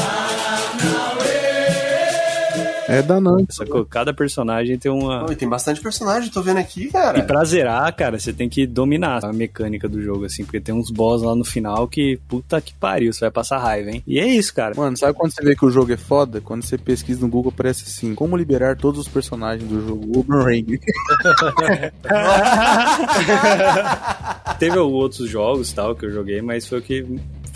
É 2.89 3.03
danante. 3.03 3.55
Sacou? 3.55 3.85
Cada 3.85 4.15
personagem 4.15 4.79
tem 4.79 4.91
uma. 4.91 5.27
E 5.31 5.37
tem 5.37 5.49
bastante 5.49 5.81
personagem, 5.81 6.31
tô 6.31 6.43
vendo 6.43 6.59
aqui, 6.59 6.91
cara. 6.91 7.19
E 7.19 7.23
pra 7.23 7.45
zerar, 7.45 7.95
cara, 7.95 8.19
você 8.19 8.33
tem 8.33 8.49
que 8.49 8.67
dominar 8.67 9.25
a 9.25 9.33
mecânica 9.33 9.89
do 9.89 10.01
jogo, 10.01 10.25
assim, 10.25 10.45
porque 10.45 10.61
tem 10.61 10.75
uns 10.75 10.91
boss 10.91 11.23
lá 11.23 11.35
no 11.35 11.45
final 11.45 11.87
que, 11.89 12.19
puta 12.29 12.61
que 12.61 12.75
pariu, 12.75 13.13
você 13.13 13.21
vai 13.21 13.31
passar 13.31 13.59
raiva, 13.59 13.91
hein? 13.91 14.03
E 14.07 14.19
é 14.19 14.27
isso, 14.27 14.55
cara. 14.55 14.75
Mano, 14.77 14.97
sabe 14.97 15.15
quando 15.15 15.33
você 15.33 15.45
vê 15.45 15.55
que 15.55 15.65
o 15.65 15.71
jogo 15.71 15.93
é 15.93 15.97
foda? 15.97 16.41
Quando 16.41 16.65
você 16.65 16.79
pesquisa 16.79 17.21
no 17.21 17.29
Google, 17.29 17.53
aparece 17.53 17.85
assim: 17.87 18.15
Como 18.15 18.37
liberar 18.37 18.77
todos 18.77 19.01
os 19.01 19.09
personagens 19.09 19.69
do 19.69 19.87
jogo 19.87 20.19
Urban 20.19 20.45
Ring. 20.45 20.67
Teve 24.59 24.79
outros 24.79 25.29
jogos 25.29 25.73
tal 25.73 25.95
que 25.95 26.07
eu 26.07 26.11
joguei, 26.11 26.41
mas 26.41 26.67
foi 26.67 26.79
o 26.79 26.83
que. 26.83 27.05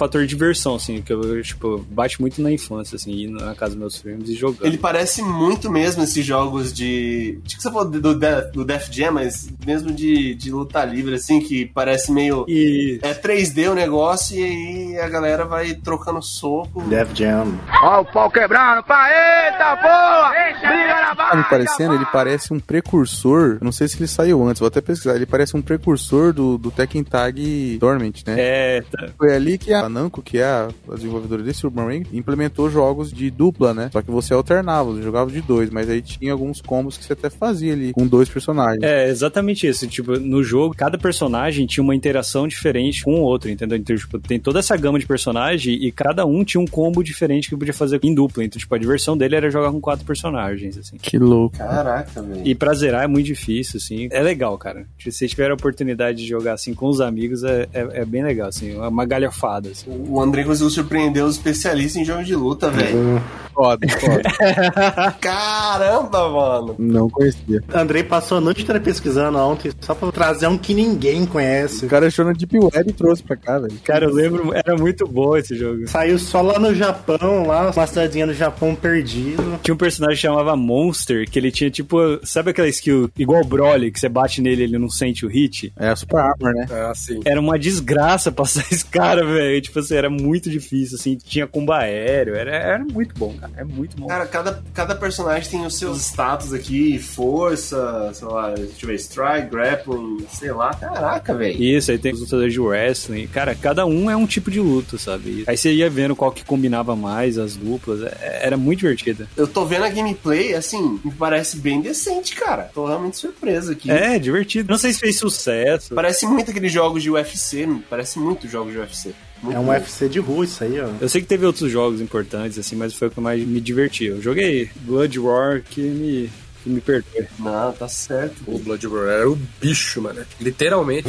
Fator 0.00 0.22
de 0.22 0.26
diversão, 0.28 0.76
assim, 0.76 1.02
que 1.02 1.12
eu, 1.12 1.42
tipo, 1.42 1.84
bate 1.90 2.20
muito 2.20 2.40
na 2.40 2.50
infância, 2.50 2.96
assim, 2.96 3.10
ir 3.12 3.28
na 3.28 3.54
casa 3.54 3.72
dos 3.72 3.78
meus 3.80 3.96
filmes 3.98 4.28
e 4.30 4.34
jogando. 4.34 4.64
Ele 4.66 4.78
parece 4.78 5.20
muito 5.22 5.70
mesmo 5.70 6.02
esses 6.02 6.24
jogos 6.24 6.72
de. 6.72 7.38
Acho 7.44 7.56
que 7.56 7.62
você 7.62 7.70
falou 7.70 7.88
do, 7.90 8.18
Def, 8.18 8.50
do 8.52 8.64
Def 8.64 8.88
Jam, 8.90 9.12
mas 9.12 9.48
mesmo 9.66 9.92
de, 9.92 10.34
de 10.34 10.50
luta 10.50 10.82
livre, 10.84 11.14
assim, 11.14 11.38
que 11.40 11.66
parece 11.66 12.10
meio. 12.10 12.46
E 12.48 12.98
É 13.02 13.12
3D 13.12 13.70
o 13.70 13.74
negócio 13.74 14.36
e 14.36 14.42
aí 14.42 14.98
a 15.00 15.08
galera 15.08 15.44
vai 15.44 15.74
trocando 15.74 16.22
soco. 16.22 16.80
Def 16.88 17.14
Jam. 17.14 17.58
Ó 17.82 18.00
o 18.00 18.04
pau 18.06 18.30
quebrando, 18.30 18.82
pá, 18.84 19.08
eita 19.10 19.76
porra! 19.76 20.30
Briga 20.60 20.94
na 20.94 21.14
Tá 21.14 21.36
me 21.36 21.44
parecendo, 21.44 21.94
ele 21.94 22.06
parece 22.06 22.52
um 22.54 22.58
precursor. 22.58 23.58
Não 23.60 23.70
sei 23.72 23.86
se 23.88 23.98
ele 23.98 24.06
saiu 24.08 24.42
antes, 24.46 24.60
vou 24.60 24.66
até 24.68 24.80
pesquisar. 24.80 25.14
Ele 25.14 25.26
parece 25.26 25.54
um 25.56 25.62
precursor 25.62 26.32
do, 26.32 26.56
do 26.56 26.70
Tekken 26.70 27.04
Tag 27.04 27.76
Dormant, 27.78 28.22
né? 28.26 28.36
é, 28.38 28.82
tá- 28.82 29.08
Foi 29.18 29.34
ali 29.34 29.58
que 29.58 29.72
a 29.74 29.88
Namco, 29.90 30.22
que 30.22 30.38
é 30.38 30.44
a, 30.44 30.68
desenvolvedora 30.94 31.42
desse 31.42 31.66
Urban 31.66 31.88
Ring, 31.88 32.06
implementou 32.12 32.70
jogos 32.70 33.12
de 33.12 33.30
dupla, 33.30 33.74
né? 33.74 33.90
Só 33.92 34.02
que 34.02 34.10
você 34.10 34.32
alternava, 34.32 34.92
você 34.92 35.02
jogava 35.02 35.30
de 35.30 35.40
dois, 35.40 35.70
mas 35.70 35.88
aí 35.88 36.00
tinha 36.00 36.32
alguns 36.32 36.60
combos 36.60 36.96
que 36.96 37.04
você 37.04 37.12
até 37.12 37.30
fazia 37.30 37.72
ali 37.72 37.92
com 37.92 38.06
dois 38.06 38.28
personagens. 38.28 38.82
É, 38.82 39.08
exatamente 39.08 39.66
isso. 39.66 39.86
Tipo, 39.86 40.18
no 40.18 40.42
jogo, 40.42 40.74
cada 40.74 40.98
personagem 40.98 41.66
tinha 41.66 41.82
uma 41.82 41.94
interação 41.94 42.46
diferente 42.46 43.04
com 43.04 43.14
o 43.14 43.22
outro, 43.22 43.50
entendeu? 43.50 43.78
Então, 43.78 43.96
tipo, 43.96 44.18
tem 44.18 44.38
toda 44.38 44.58
essa 44.58 44.76
gama 44.76 44.98
de 44.98 45.06
personagem 45.06 45.74
e 45.74 45.90
cada 45.92 46.24
um 46.24 46.44
tinha 46.44 46.60
um 46.60 46.66
combo 46.66 47.02
diferente 47.02 47.48
que 47.48 47.56
podia 47.56 47.74
fazer 47.74 48.00
em 48.02 48.14
dupla. 48.14 48.44
Então, 48.44 48.58
tipo, 48.58 48.74
a 48.74 48.78
diversão 48.78 49.16
dele 49.16 49.36
era 49.36 49.50
jogar 49.50 49.70
com 49.70 49.80
quatro 49.80 50.04
personagens, 50.04 50.78
assim. 50.78 50.96
Que 50.96 51.18
louco. 51.18 51.56
Caraca, 51.56 52.22
velho. 52.22 52.42
E 52.44 52.54
pra 52.54 52.74
zerar 52.74 53.04
é 53.04 53.06
muito 53.06 53.26
difícil, 53.26 53.78
assim. 53.78 54.08
É 54.10 54.22
legal, 54.22 54.56
cara. 54.58 54.86
Se 54.98 55.10
você 55.10 55.26
tiver 55.26 55.50
a 55.50 55.54
oportunidade 55.54 56.18
de 56.18 56.28
jogar, 56.28 56.54
assim, 56.54 56.74
com 56.74 56.86
os 56.86 57.00
amigos, 57.00 57.42
é, 57.44 57.68
é, 57.72 58.00
é 58.00 58.04
bem 58.04 58.22
legal, 58.22 58.48
assim. 58.48 58.74
É 58.74 58.88
uma 58.88 59.04
galhofada, 59.04 59.70
assim. 59.70 59.79
O 59.88 60.20
André 60.20 60.44
conseguiu 60.44 60.70
surpreender 60.70 61.24
os 61.24 61.36
especialistas 61.36 62.00
em 62.00 62.04
jogos 62.04 62.26
de 62.26 62.34
luta, 62.34 62.70
velho. 62.70 63.22
Foda, 63.52 63.86
foda. 63.88 65.12
Caramba, 65.20 66.28
mano. 66.30 66.76
Não 66.78 67.10
conhecia. 67.10 67.62
Andrei 67.74 68.02
passou 68.02 68.38
a 68.38 68.40
noite 68.40 68.62
inteira 68.62 68.80
pesquisando 68.80 69.38
ontem 69.38 69.70
só 69.80 69.94
pra 69.94 70.10
trazer 70.10 70.46
um 70.46 70.56
que 70.56 70.72
ninguém 70.72 71.26
conhece. 71.26 71.84
O 71.84 71.88
cara 71.88 72.06
achou 72.06 72.24
na 72.24 72.32
Deep 72.32 72.58
Web 72.58 72.90
e 72.90 72.92
trouxe 72.92 73.22
pra 73.22 73.36
cá, 73.36 73.58
velho. 73.58 73.74
Cara, 73.84 74.06
eu 74.06 74.14
lembro, 74.14 74.52
era 74.54 74.76
muito 74.76 75.06
bom 75.06 75.36
esse 75.36 75.54
jogo. 75.56 75.86
Saiu 75.88 76.18
só 76.18 76.40
lá 76.40 76.58
no 76.58 76.74
Japão, 76.74 77.46
lá, 77.46 77.70
uma 77.70 77.86
cidadezinha 77.86 78.26
no 78.26 78.34
Japão 78.34 78.74
perdido. 78.74 79.58
Tinha 79.62 79.74
um 79.74 79.78
personagem 79.78 80.16
que 80.16 80.22
chamava 80.22 80.56
Monster, 80.56 81.28
que 81.28 81.38
ele 81.38 81.50
tinha 81.50 81.70
tipo, 81.70 81.98
sabe 82.24 82.50
aquela 82.50 82.68
skill 82.68 83.10
igual 83.18 83.42
o 83.42 83.46
Broly, 83.46 83.90
que 83.90 84.00
você 84.00 84.08
bate 84.08 84.40
nele 84.40 84.62
e 84.62 84.64
ele 84.64 84.78
não 84.78 84.88
sente 84.88 85.26
o 85.26 85.28
hit? 85.28 85.72
É 85.76 85.88
a 85.88 85.96
Super 85.96 86.20
Armor, 86.20 86.54
né? 86.54 86.66
Ah, 86.70 86.92
sim. 86.94 87.20
Era 87.24 87.40
uma 87.40 87.58
desgraça 87.58 88.32
passar 88.32 88.64
esse 88.72 88.84
cara, 88.84 89.24
velho. 89.24 89.59
Tipo 89.60 89.78
assim, 89.78 89.94
era 89.94 90.10
muito 90.10 90.48
difícil, 90.50 90.96
assim, 90.98 91.16
tinha 91.16 91.46
combo 91.46 91.72
aéreo, 91.72 92.34
era, 92.34 92.54
era 92.54 92.84
muito 92.84 93.14
bom, 93.16 93.34
cara. 93.34 93.52
É 93.56 93.64
muito 93.64 93.96
bom. 93.96 94.06
Cara, 94.06 94.26
cada, 94.26 94.62
cada 94.74 94.94
personagem 94.94 95.50
tem 95.50 95.66
os 95.66 95.76
seus 95.78 95.98
status 96.00 96.52
aqui, 96.52 96.98
força, 96.98 98.10
sei 98.14 98.28
lá, 98.28 98.50
deixa 98.50 98.72
eu 98.84 98.88
ver, 98.88 98.94
strike, 98.96 99.48
grappling, 99.50 100.26
sei 100.32 100.52
lá. 100.52 100.74
Caraca, 100.74 101.34
velho. 101.34 101.62
Isso, 101.62 101.90
aí 101.90 101.98
tem 101.98 102.12
os 102.12 102.20
lutadores 102.20 102.52
de 102.52 102.60
wrestling. 102.60 103.26
Cara, 103.26 103.54
cada 103.54 103.86
um 103.86 104.10
é 104.10 104.16
um 104.16 104.26
tipo 104.26 104.50
de 104.50 104.60
luta, 104.60 104.98
sabe? 104.98 105.44
Aí 105.46 105.56
você 105.56 105.72
ia 105.72 105.88
vendo 105.90 106.14
qual 106.16 106.32
que 106.32 106.44
combinava 106.44 106.94
mais, 106.96 107.38
as 107.38 107.56
duplas. 107.56 108.02
É- 108.02 108.40
Era 108.42 108.56
muito 108.56 108.80
divertido. 108.80 109.28
Eu 109.36 109.46
tô 109.46 109.64
vendo 109.64 109.84
a 109.84 109.88
gameplay, 109.88 110.54
assim, 110.54 111.00
me 111.04 111.10
parece 111.12 111.58
bem 111.58 111.80
decente, 111.80 112.34
cara. 112.34 112.70
Tô 112.74 112.86
realmente 112.86 113.16
surpreso 113.18 113.72
aqui. 113.72 113.90
É, 113.90 114.18
divertido. 114.18 114.70
Não 114.70 114.78
sei 114.78 114.92
se 114.92 115.00
fez 115.00 115.18
sucesso. 115.18 115.94
Parece 115.94 116.26
muito 116.26 116.50
aqueles 116.50 116.72
jogos 116.72 117.02
de 117.02 117.10
UFC, 117.10 117.68
parece 117.88 118.18
muito 118.18 118.48
jogos 118.48 118.72
de 118.72 118.78
UFC. 118.78 119.14
Muito 119.42 119.56
É 119.56 119.58
um 119.60 119.64
bom. 119.64 119.70
UFC 119.72 120.08
de 120.08 120.18
rua 120.18 120.44
isso 120.44 120.62
aí, 120.62 120.78
ó. 120.80 120.88
Eu 121.00 121.08
sei 121.08 121.20
que 121.20 121.26
teve 121.26 121.46
outros 121.46 121.70
jogos 121.70 122.00
importantes, 122.00 122.58
assim, 122.58 122.76
mas 122.76 122.92
foi 122.94 123.08
o 123.08 123.10
que 123.10 123.20
mais 123.20 123.42
me 123.46 123.60
divertiu. 123.60 124.16
Eu 124.16 124.22
joguei 124.22 124.70
Blood 124.82 125.18
War, 125.18 125.62
que 125.62 125.80
me, 125.80 126.30
me 126.68 126.80
perdoe. 126.80 127.26
Não, 127.38 127.72
tá 127.72 127.88
certo. 127.88 128.42
O 128.46 128.58
Blood 128.58 128.86
Roar 128.86 129.08
era 129.08 129.30
o 129.30 129.38
bicho, 129.60 130.02
mano. 130.02 130.24
Literalmente. 130.40 131.08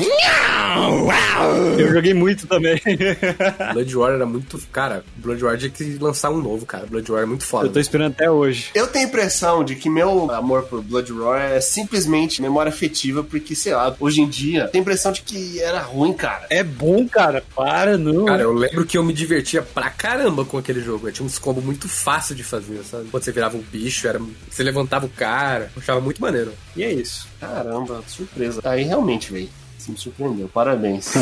Eu 1.78 1.92
joguei 1.92 2.14
muito 2.14 2.48
também. 2.48 2.80
Blood 3.74 3.98
War 3.98 4.14
era 4.14 4.26
muito. 4.26 4.60
Cara, 4.72 5.04
Blood 5.18 5.44
War 5.44 5.58
tinha 5.58 5.70
que 5.70 5.98
lançar 6.00 6.30
um 6.30 6.42
novo, 6.42 6.66
cara. 6.66 6.86
Blood 6.86 7.12
War 7.12 7.24
é 7.24 7.26
muito 7.26 7.44
foda. 7.44 7.68
Eu 7.68 7.72
tô 7.72 7.80
esperando 7.80 8.12
até 8.12 8.30
hoje. 8.30 8.72
Eu 8.74 8.88
tenho 8.88 9.06
a 9.06 9.10
impressão 9.10 9.64
de 9.64 9.76
que 9.76 9.90
meu 9.90 10.32
amor 10.32 10.64
por 10.64 10.82
Blood 10.82 11.12
Roar 11.12 11.42
é 11.42 11.62
simplesmente 11.62 12.42
memória 12.42 12.70
afetiva, 12.70 13.24
porque, 13.24 13.56
sei 13.56 13.74
lá, 13.74 13.96
hoje 14.00 14.22
em 14.22 14.30
dia, 14.30 14.68
tenho 14.68 14.82
a 14.82 14.84
impressão 14.84 15.12
de 15.12 15.22
que 15.22 15.60
era 15.60 15.82
ruim, 15.82 16.14
cara. 16.14 16.46
É 16.50 16.64
bom, 16.64 17.08
cara. 17.08 17.44
Para, 17.56 17.98
não. 17.98 18.26
Cara, 18.26 18.44
eu 18.44 18.54
lembro 18.54 18.86
que 18.86 18.98
eu 18.98 19.04
me 19.04 19.14
divertia 19.14 19.62
pra 19.62 19.90
caramba 19.90 20.46
com 20.46 20.58
aquele 20.58 20.82
jogo. 20.82 21.08
Eu 21.08 21.12
tinha 21.12 21.26
uns 21.26 21.40
combos 21.40 21.64
muito 21.64 21.90
fáceis 21.90 22.38
de 22.38 22.44
fazer, 22.44 22.84
sabe? 22.84 23.10
Quando 23.10 23.24
você 23.24 23.32
virava 23.32 23.58
um 23.58 23.62
bicho, 23.62 24.08
era... 24.08 24.20
você 24.50 24.64
levantava 24.64 25.06
o 25.06 25.10
cara. 25.42 25.72
Eu 25.76 25.82
achava 25.82 26.02
muito 26.02 26.22
maneiro. 26.22 26.54
E 26.76 26.84
é 26.84 26.92
isso. 26.92 27.28
Caramba, 27.40 28.04
surpresa. 28.08 28.62
Aí 28.64 28.84
realmente, 28.84 29.32
velho, 29.32 29.50
você 29.78 29.92
me 29.92 29.98
surpreendeu. 29.98 30.48
Parabéns. 30.48 31.14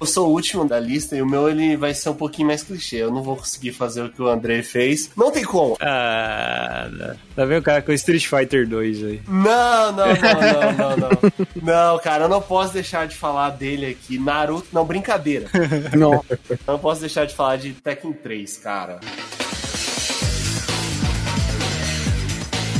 Eu 0.00 0.06
sou 0.06 0.30
o 0.30 0.32
último 0.32 0.66
da 0.66 0.80
lista 0.80 1.14
e 1.14 1.22
o 1.22 1.26
meu 1.26 1.48
ele 1.48 1.76
vai 1.76 1.94
ser 1.94 2.08
um 2.08 2.14
pouquinho 2.14 2.48
mais 2.48 2.64
clichê. 2.64 2.96
Eu 2.96 3.12
não 3.12 3.22
vou 3.22 3.36
conseguir 3.36 3.70
fazer 3.70 4.02
o 4.02 4.10
que 4.10 4.20
o 4.20 4.26
André 4.26 4.60
fez. 4.60 5.08
Não 5.16 5.30
tem 5.30 5.44
como. 5.44 5.76
Ah, 5.80 7.14
tá 7.36 7.44
vendo 7.44 7.60
o 7.60 7.62
cara 7.62 7.80
com 7.82 7.92
Street 7.92 8.26
Fighter 8.26 8.68
2 8.68 9.04
aí? 9.04 9.22
Não, 9.28 9.92
não, 9.92 10.06
não, 10.08 10.12
não, 10.12 10.76
não, 10.76 10.96
não. 10.96 11.32
Não, 11.62 11.98
cara, 12.00 12.24
eu 12.24 12.28
não 12.28 12.42
posso 12.42 12.72
deixar 12.72 13.06
de 13.06 13.14
falar 13.14 13.50
dele 13.50 13.86
aqui. 13.86 14.18
Naruto, 14.18 14.66
não, 14.72 14.84
brincadeira. 14.84 15.46
Não. 15.96 16.24
Eu 16.50 16.58
não 16.66 16.78
posso 16.80 17.02
deixar 17.02 17.24
de 17.24 17.36
falar 17.36 17.54
de 17.58 17.72
Tekken 17.72 18.12
3, 18.12 18.58
cara. 18.58 18.98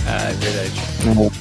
Ah, 0.06 0.30
é 0.30 0.32
verdade. 0.34 0.72